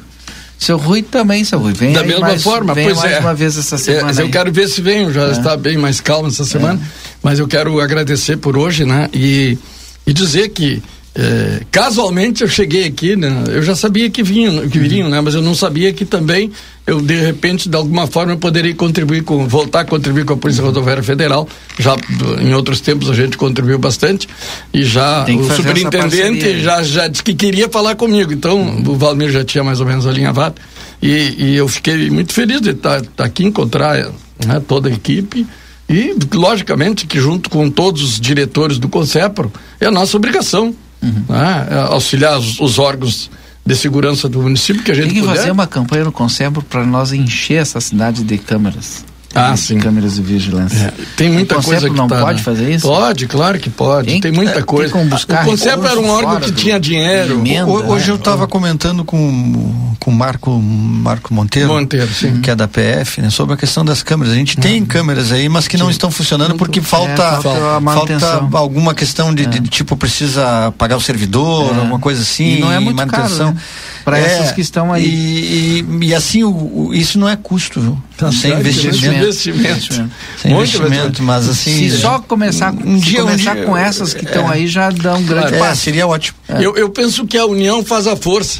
Seu 0.59 0.77
Rui 0.77 1.03
também, 1.03 1.43
seu 1.43 1.59
Rui. 1.59 1.73
Vem 1.73 1.93
da 1.93 2.03
mesma 2.03 2.21
mais, 2.27 2.41
forma, 2.43 2.73
vem 2.73 2.85
pois 2.85 2.97
mais 2.97 3.11
é. 3.13 3.19
uma 3.19 3.33
vez 3.33 3.57
essa 3.57 3.75
É, 3.75 3.77
semana. 3.77 4.03
mas 4.05 4.17
eu 4.19 4.29
quero 4.29 4.51
ver 4.51 4.67
se 4.67 4.81
vem, 4.81 5.11
já 5.13 5.27
É. 5.27 5.31
está 5.31 5.55
bem 5.55 5.77
mais 5.77 6.01
calmo 6.01 6.27
essa 6.29 6.43
semana, 6.45 6.79
mas 7.21 7.37
eu 7.39 7.47
quero 7.47 7.79
agradecer 7.79 8.37
por 8.37 8.57
hoje, 8.57 8.83
né? 8.83 9.07
E, 9.13 9.57
e 10.05 10.11
dizer 10.13 10.49
que 10.49 10.81
é, 11.19 11.61
casualmente 11.71 12.43
eu 12.43 12.47
cheguei 12.47 12.85
aqui, 12.85 13.15
né? 13.15 13.45
Eu 13.47 13.63
já 13.63 13.75
sabia 13.75 14.07
que 14.07 14.21
vinham, 14.21 14.69
que 14.69 14.77
viriam, 14.77 15.09
né? 15.09 15.19
Mas 15.19 15.33
eu 15.33 15.41
não 15.41 15.55
sabia 15.55 15.91
que 15.91 16.05
também 16.05 16.51
eu 16.85 17.01
de 17.01 17.15
repente 17.15 17.67
de 17.67 17.75
alguma 17.75 18.05
forma 18.05 18.33
eu 18.33 18.37
poderia 18.37 18.73
contribuir 18.75 19.23
com, 19.23 19.47
voltar 19.47 19.79
a 19.79 19.85
contribuir 19.85 20.25
com 20.25 20.33
a 20.33 20.37
Polícia 20.37 20.63
Rodoviária 20.63 21.01
Federal. 21.01 21.49
Já 21.79 21.95
em 22.39 22.53
outros 22.53 22.81
tempos 22.81 23.09
a 23.09 23.15
gente 23.15 23.35
contribuiu 23.35 23.79
bastante 23.79 24.29
e 24.71 24.83
já 24.83 25.25
o 25.25 25.55
superintendente 25.55 26.61
já 26.61 26.83
já 26.83 27.07
disse 27.07 27.23
que 27.23 27.33
queria 27.33 27.67
falar 27.67 27.95
comigo. 27.95 28.31
Então 28.31 28.83
o 28.85 28.95
Valmir 28.95 29.31
já 29.31 29.43
tinha 29.43 29.63
mais 29.63 29.79
ou 29.79 29.87
menos 29.87 30.05
alinhavado 30.05 30.61
e, 31.01 31.33
e 31.35 31.55
eu 31.55 31.67
fiquei 31.67 32.11
muito 32.11 32.31
feliz 32.31 32.61
de 32.61 32.69
estar 32.69 33.01
aqui 33.17 33.43
encontrar 33.43 34.11
né, 34.45 34.61
toda 34.67 34.87
a 34.87 34.91
equipe 34.91 35.47
e 35.89 36.15
logicamente 36.31 37.07
que 37.07 37.19
junto 37.19 37.49
com 37.49 37.71
todos 37.71 38.03
os 38.03 38.19
diretores 38.19 38.77
do 38.77 38.87
Concepro 38.87 39.51
é 39.79 39.87
a 39.87 39.91
nossa 39.91 40.15
obrigação 40.15 40.75
né, 41.01 41.67
é 41.69 41.75
auxiliar 41.93 42.37
os, 42.37 42.59
os 42.59 42.79
órgãos 42.79 43.29
de 43.65 43.75
segurança 43.75 44.29
do 44.29 44.41
município 44.41 44.81
que 44.81 44.91
a 44.91 44.95
gente 44.95 45.05
Tem 45.07 45.13
que 45.15 45.19
puder. 45.21 45.35
fazer 45.35 45.51
uma 45.51 45.67
campanha 45.67 46.05
no 46.05 46.11
Conselho 46.11 46.61
para 46.61 46.85
nós 46.85 47.11
encher 47.11 47.61
essa 47.61 47.81
cidade 47.81 48.23
de 48.23 48.37
câmeras. 48.37 49.03
Ah, 49.35 49.55
sim. 49.55 49.77
Câmeras 49.77 50.15
de 50.15 50.21
vigilância. 50.21 50.93
Tem 51.15 51.29
muita 51.29 51.59
o 51.59 51.63
coisa 51.63 51.89
que 51.89 51.95
não 51.95 52.07
tá, 52.07 52.21
pode 52.21 52.37
né? 52.39 52.43
fazer 52.43 52.73
isso? 52.73 52.87
Pode, 52.87 53.27
claro 53.27 53.59
que 53.59 53.69
pode. 53.69 54.07
Tem, 54.07 54.21
Tem- 54.21 54.31
muita 54.31 54.53
tem 54.53 54.63
coisa. 54.63 54.91
como 54.91 55.05
buscar 55.05 55.43
o 55.45 55.49
Concepro 55.51 55.85
era 55.85 55.99
um 55.99 56.09
órgão 56.09 56.39
que 56.39 56.51
do- 56.51 56.57
tinha 56.57 56.79
dinheiro. 56.79 57.35
emenda, 57.39 57.65
Hoje 57.69 58.05
né? 58.07 58.11
eu 58.11 58.15
estava 58.15 58.47
comentando 58.47 59.03
com 59.03 59.85
com 59.99 60.11
o 60.11 60.13
Marco 60.13 60.51
Marco 60.57 61.33
Monteiro, 61.33 61.69
Monteiro, 61.69 62.07
sim. 62.13 62.39
que 62.39 62.49
é 62.49 62.55
da 62.55 62.67
PF, 62.67 63.21
né, 63.21 63.29
sobre 63.29 63.55
a 63.55 63.57
questão 63.57 63.83
das 63.83 64.01
câmeras. 64.01 64.33
A 64.33 64.37
gente 64.37 64.55
tem 64.57 64.85
câmeras 64.85 65.31
aí, 65.31 65.49
mas 65.49 65.67
que 65.67 65.75
não 65.75 65.89
estão 65.89 66.09
funcionando 66.09 66.55
porque 66.55 66.79
falta 66.81 67.11
é, 67.11 67.41
falta 67.41 67.81
falta 67.83 68.57
alguma 68.57 68.93
questão 68.93 69.33
de, 69.35 69.45
de- 69.45 69.59
de, 69.59 69.69
tipo 69.69 69.97
precisa 69.97 70.71
pagar 70.77 70.95
o 70.97 71.01
servidor, 71.01 71.73
É. 71.75 71.79
alguma 71.79 71.99
coisa 71.99 72.21
assim, 72.21 72.57
E 72.57 72.59
não 72.61 72.71
é 72.71 72.79
muito 72.79 72.95
manutenção. 72.97 73.37
caro, 73.47 73.53
né? 73.55 73.61
Pra 74.07 74.19
essas 74.19 74.51
que 74.53 74.61
estão 74.61 74.93
aí. 74.93 75.03
E, 75.05 75.85
e, 76.01 76.05
e 76.07 76.15
assim, 76.15 76.41
o, 76.43 76.49
o- 76.87 76.93
isso 76.93 77.19
não 77.19 77.27
é 77.27 77.35
custo, 77.35 77.81
viu? 77.81 78.01
Tá 78.15 78.31
sem 78.31 78.51
certo, 78.51 78.59
investimento. 78.61 79.15
investimento. 79.15 79.93
Sem 80.41 80.53
Muito 80.53 80.75
investimento, 80.77 81.23
mas 81.23 81.49
assim. 81.49 81.89
Se 81.89 81.97
só 81.97 82.19
começar, 82.19 82.73
um 82.73 82.97
se 82.99 83.05
dia, 83.05 83.23
um 83.23 83.27
começar 83.27 83.55
dia- 83.55 83.65
com 83.65 83.75
essas 83.75 84.13
que 84.13 84.23
estão 84.23 84.49
é. 84.49 84.55
aí, 84.55 84.67
já 84.67 84.89
dá 84.89 85.13
um 85.15 85.23
grande 85.23 85.55
É, 85.55 85.59
passo. 85.59 85.81
seria 85.81 86.07
ótimo. 86.07 86.37
Eu, 86.59 86.75
eu 86.77 86.89
penso 86.89 87.27
que 87.27 87.37
a 87.37 87.45
união 87.45 87.83
faz 87.83 88.07
a 88.07 88.15
força. 88.15 88.59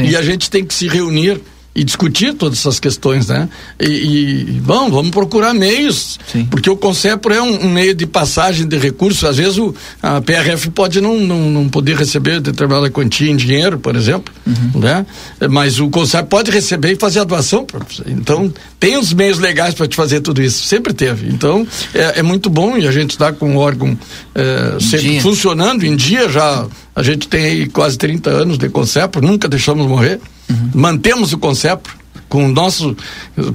E 0.00 0.16
a 0.16 0.22
gente 0.22 0.50
tem 0.50 0.64
que 0.64 0.74
se 0.74 0.88
reunir 0.88 1.40
e 1.74 1.84
discutir 1.84 2.34
todas 2.34 2.58
essas 2.58 2.80
questões, 2.80 3.28
né? 3.28 3.48
E, 3.78 3.86
e 3.86 4.60
bom, 4.64 4.90
vamos 4.90 5.10
procurar 5.10 5.54
meios, 5.54 6.18
porque 6.50 6.68
o 6.68 6.76
Concepro 6.76 7.32
é 7.32 7.40
um, 7.40 7.66
um 7.66 7.68
meio 7.68 7.94
de 7.94 8.06
passagem 8.06 8.66
de 8.66 8.76
recursos. 8.76 9.22
Às 9.22 9.36
vezes 9.36 9.58
o, 9.58 9.74
a 10.02 10.20
PRF 10.20 10.70
pode 10.70 11.00
não, 11.00 11.18
não, 11.20 11.50
não 11.50 11.68
poder 11.68 11.96
receber 11.96 12.40
determinada 12.40 12.90
quantia 12.90 13.30
em 13.30 13.36
dinheiro, 13.36 13.78
por 13.78 13.94
exemplo, 13.94 14.34
né? 14.74 15.06
Mas 15.50 15.78
o 15.78 15.88
Concepro 15.88 16.26
pode 16.26 16.50
receber 16.50 16.92
e 16.92 16.96
fazer 16.96 17.20
a 17.20 17.24
doação. 17.24 17.66
Então 18.06 18.52
tem 18.80 18.96
os 18.96 19.12
meios 19.12 19.38
legais 19.38 19.74
para 19.74 19.86
te 19.86 19.94
fazer 19.94 20.20
tudo 20.20 20.42
isso. 20.42 20.64
Sempre 20.64 20.92
teve. 20.92 21.28
Então 21.28 21.66
é, 21.94 22.20
é 22.20 22.22
muito 22.22 22.50
bom 22.50 22.76
e 22.76 22.88
a 22.88 22.92
gente 22.92 23.10
está 23.10 23.32
com 23.32 23.56
o 23.56 23.58
órgão 23.58 23.96
eh, 24.34 24.76
sempre 24.80 25.10
dia. 25.10 25.20
funcionando 25.20 25.84
em 25.84 25.94
dia 25.94 26.28
já. 26.28 26.66
A 26.98 27.02
gente 27.04 27.28
tem 27.28 27.44
aí 27.44 27.68
quase 27.68 27.96
30 27.96 28.28
anos 28.28 28.58
de 28.58 28.68
Concepro, 28.68 29.24
nunca 29.24 29.46
deixamos 29.46 29.86
morrer. 29.86 30.18
Mantemos 30.74 31.32
o 31.32 31.38
Concepro 31.38 31.94
com 32.28 32.44
o 32.44 32.48
nosso 32.48 32.96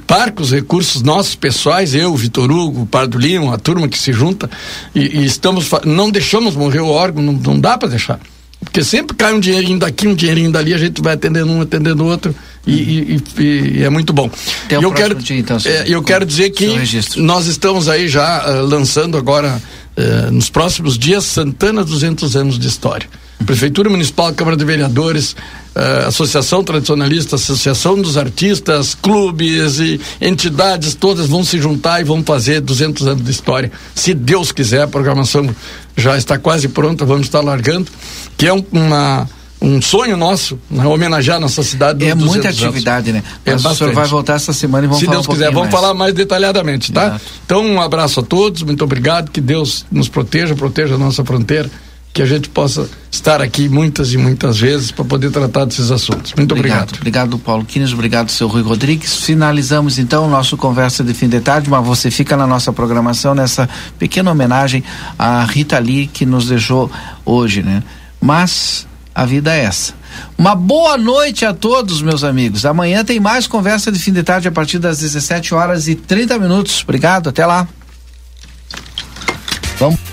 parcos 0.08 0.52
recursos 0.52 1.02
nossos 1.02 1.36
pessoais, 1.36 1.94
eu, 1.94 2.16
Vitor 2.16 2.50
Hugo, 2.50 2.84
o 2.84 2.86
Pardo 2.86 3.18
Lima, 3.18 3.54
a 3.54 3.58
turma 3.58 3.90
que 3.90 4.00
se 4.00 4.14
junta 4.14 4.50
e, 4.96 5.20
e 5.20 5.26
estamos 5.26 5.70
não 5.84 6.10
deixamos 6.10 6.56
morrer 6.56 6.80
o 6.80 6.88
órgão, 6.88 7.22
não, 7.22 7.34
não 7.34 7.60
dá 7.60 7.78
para 7.78 7.90
deixar. 7.90 8.18
Porque 8.64 8.82
sempre 8.82 9.14
cai 9.14 9.34
um 9.34 9.42
dinheirinho 9.42 9.78
daqui, 9.78 10.08
um 10.08 10.16
dinheirinho 10.16 10.50
dali, 10.50 10.74
a 10.74 10.78
gente 10.78 11.02
vai 11.02 11.16
atendendo 11.16 11.52
um, 11.52 11.60
atendendo 11.60 12.06
outro 12.06 12.34
e, 12.66 12.72
e, 12.72 13.24
e, 13.40 13.44
e 13.80 13.84
é 13.84 13.90
muito 13.90 14.14
bom. 14.14 14.32
Até 14.64 14.78
eu 14.78 14.94
quero, 14.94 15.16
dia, 15.16 15.38
então, 15.38 15.58
é, 15.66 15.84
eu 15.86 16.02
quero 16.02 16.26
dizer 16.26 16.52
que 16.52 16.80
nós 17.18 17.48
estamos 17.48 17.90
aí 17.90 18.08
já 18.08 18.42
ah, 18.42 18.62
lançando 18.62 19.18
agora, 19.18 19.62
eh, 19.98 20.30
nos 20.32 20.50
próximos 20.50 20.98
dias, 20.98 21.26
Santana 21.26 21.84
200 21.84 22.38
anos 22.38 22.58
de 22.58 22.70
história. 22.70 23.10
Prefeitura 23.44 23.90
Municipal, 23.90 24.34
Câmara 24.34 24.56
de 24.58 24.66
Vereadores, 24.66 25.36
eh, 25.76 26.06
Associação 26.08 26.64
Tradicionalista, 26.64 27.36
Associação 27.36 28.02
dos 28.02 28.18
Artistas, 28.18 28.96
clubes 28.96 29.80
e 29.80 30.00
entidades 30.22 30.96
todas 30.96 31.28
vão 31.28 31.44
se 31.44 31.60
juntar 31.60 32.02
e 32.02 32.04
vão 32.04 32.24
fazer 32.24 32.62
200 32.62 33.08
anos 33.08 33.24
de 33.24 33.32
história. 33.32 33.72
Se 33.96 34.14
Deus 34.14 34.52
quiser, 34.52 34.82
a 34.84 34.88
programação 34.88 35.48
já 35.96 36.18
está 36.18 36.38
quase 36.38 36.68
pronta, 36.68 37.06
vamos 37.06 37.28
estar 37.28 37.42
largando, 37.42 37.90
que 38.38 38.48
é 38.48 38.54
um, 38.54 38.64
uma 38.72 39.28
um 39.64 39.82
sonho 39.82 40.18
nosso, 40.18 40.60
né, 40.70 40.86
homenagear 40.86 41.40
nossa 41.40 41.64
cidade. 41.64 42.04
É 42.04 42.14
muita 42.14 42.34
200 42.34 42.46
anos. 42.50 42.64
atividade, 42.64 43.14
né? 43.14 43.24
É 43.46 43.54
Mas 43.54 43.64
o 43.64 43.74
senhor 43.76 43.94
vai 43.94 44.06
voltar 44.06 44.34
essa 44.34 44.52
semana 44.52 44.84
e 44.84 44.88
vamos 44.88 45.00
Se 45.00 45.06
falar 45.06 45.18
Deus 45.18 45.28
um 45.28 45.32
quiser, 45.32 45.46
vamos 45.46 45.62
mais. 45.62 45.72
falar 45.72 45.94
mais 45.94 46.14
detalhadamente, 46.14 46.92
tá? 46.92 47.06
Exato. 47.06 47.22
Então, 47.46 47.66
um 47.66 47.80
abraço 47.80 48.20
a 48.20 48.24
todos, 48.24 48.62
muito 48.62 48.84
obrigado, 48.84 49.32
que 49.32 49.40
Deus 49.40 49.86
nos 49.90 50.10
proteja, 50.10 50.54
proteja 50.54 50.96
a 50.96 50.98
nossa 50.98 51.24
fronteira, 51.24 51.72
que 52.14 52.22
a 52.22 52.26
gente 52.28 52.48
possa 52.48 52.88
estar 53.12 53.42
aqui 53.42 53.68
muitas 53.68 54.14
e 54.14 54.18
muitas 54.18 54.60
vezes 54.60 54.92
para 54.92 55.04
poder 55.04 55.32
tratar 55.32 55.66
desses 55.66 55.90
assuntos. 55.90 56.34
Muito 56.38 56.54
obrigado. 56.54 56.96
Obrigado, 56.96 57.40
Paulo 57.40 57.66
Quines, 57.66 57.92
obrigado, 57.92 58.30
seu 58.30 58.48
Rui 58.48 58.62
Rodrigues. 58.62 59.16
Finalizamos 59.18 59.98
então 59.98 60.28
o 60.28 60.30
nosso 60.30 60.56
conversa 60.56 61.04
de 61.04 61.12
fim 61.14 61.28
de 61.28 61.42
tarde, 61.42 61.70
mas 61.72 61.84
você 61.84 62.12
fica 62.12 62.38
na 62.38 62.46
nossa 62.46 62.72
programação 62.72 63.34
nessa 63.34 63.68
pequena 63.98 64.30
homenagem 64.30 64.84
à 65.18 65.44
Rita 65.44 65.80
Lee 65.80 66.06
que 66.06 66.24
nos 66.24 66.48
deixou 66.48 66.92
hoje, 67.26 67.64
né? 67.64 67.82
Mas 68.22 68.88
a 69.16 69.26
vida 69.26 69.52
é 69.52 69.64
essa. 69.64 69.96
Uma 70.38 70.54
boa 70.54 70.96
noite 71.00 71.46
a 71.46 71.54
todos, 71.54 72.00
meus 72.04 72.24
amigos. 72.24 72.64
Amanhã 72.64 73.04
tem 73.04 73.20
mais 73.20 73.48
conversa 73.48 73.92
de 73.92 73.98
fim 73.98 74.14
de 74.14 74.22
tarde 74.22 74.48
a 74.48 74.52
partir 74.52 74.78
das 74.78 75.00
17 75.00 75.56
horas 75.56 75.88
e 75.88 75.96
30 75.96 76.38
minutos. 76.38 76.84
Obrigado, 76.84 77.30
até 77.30 77.44
lá. 77.44 77.68
Vamos. 79.80 80.13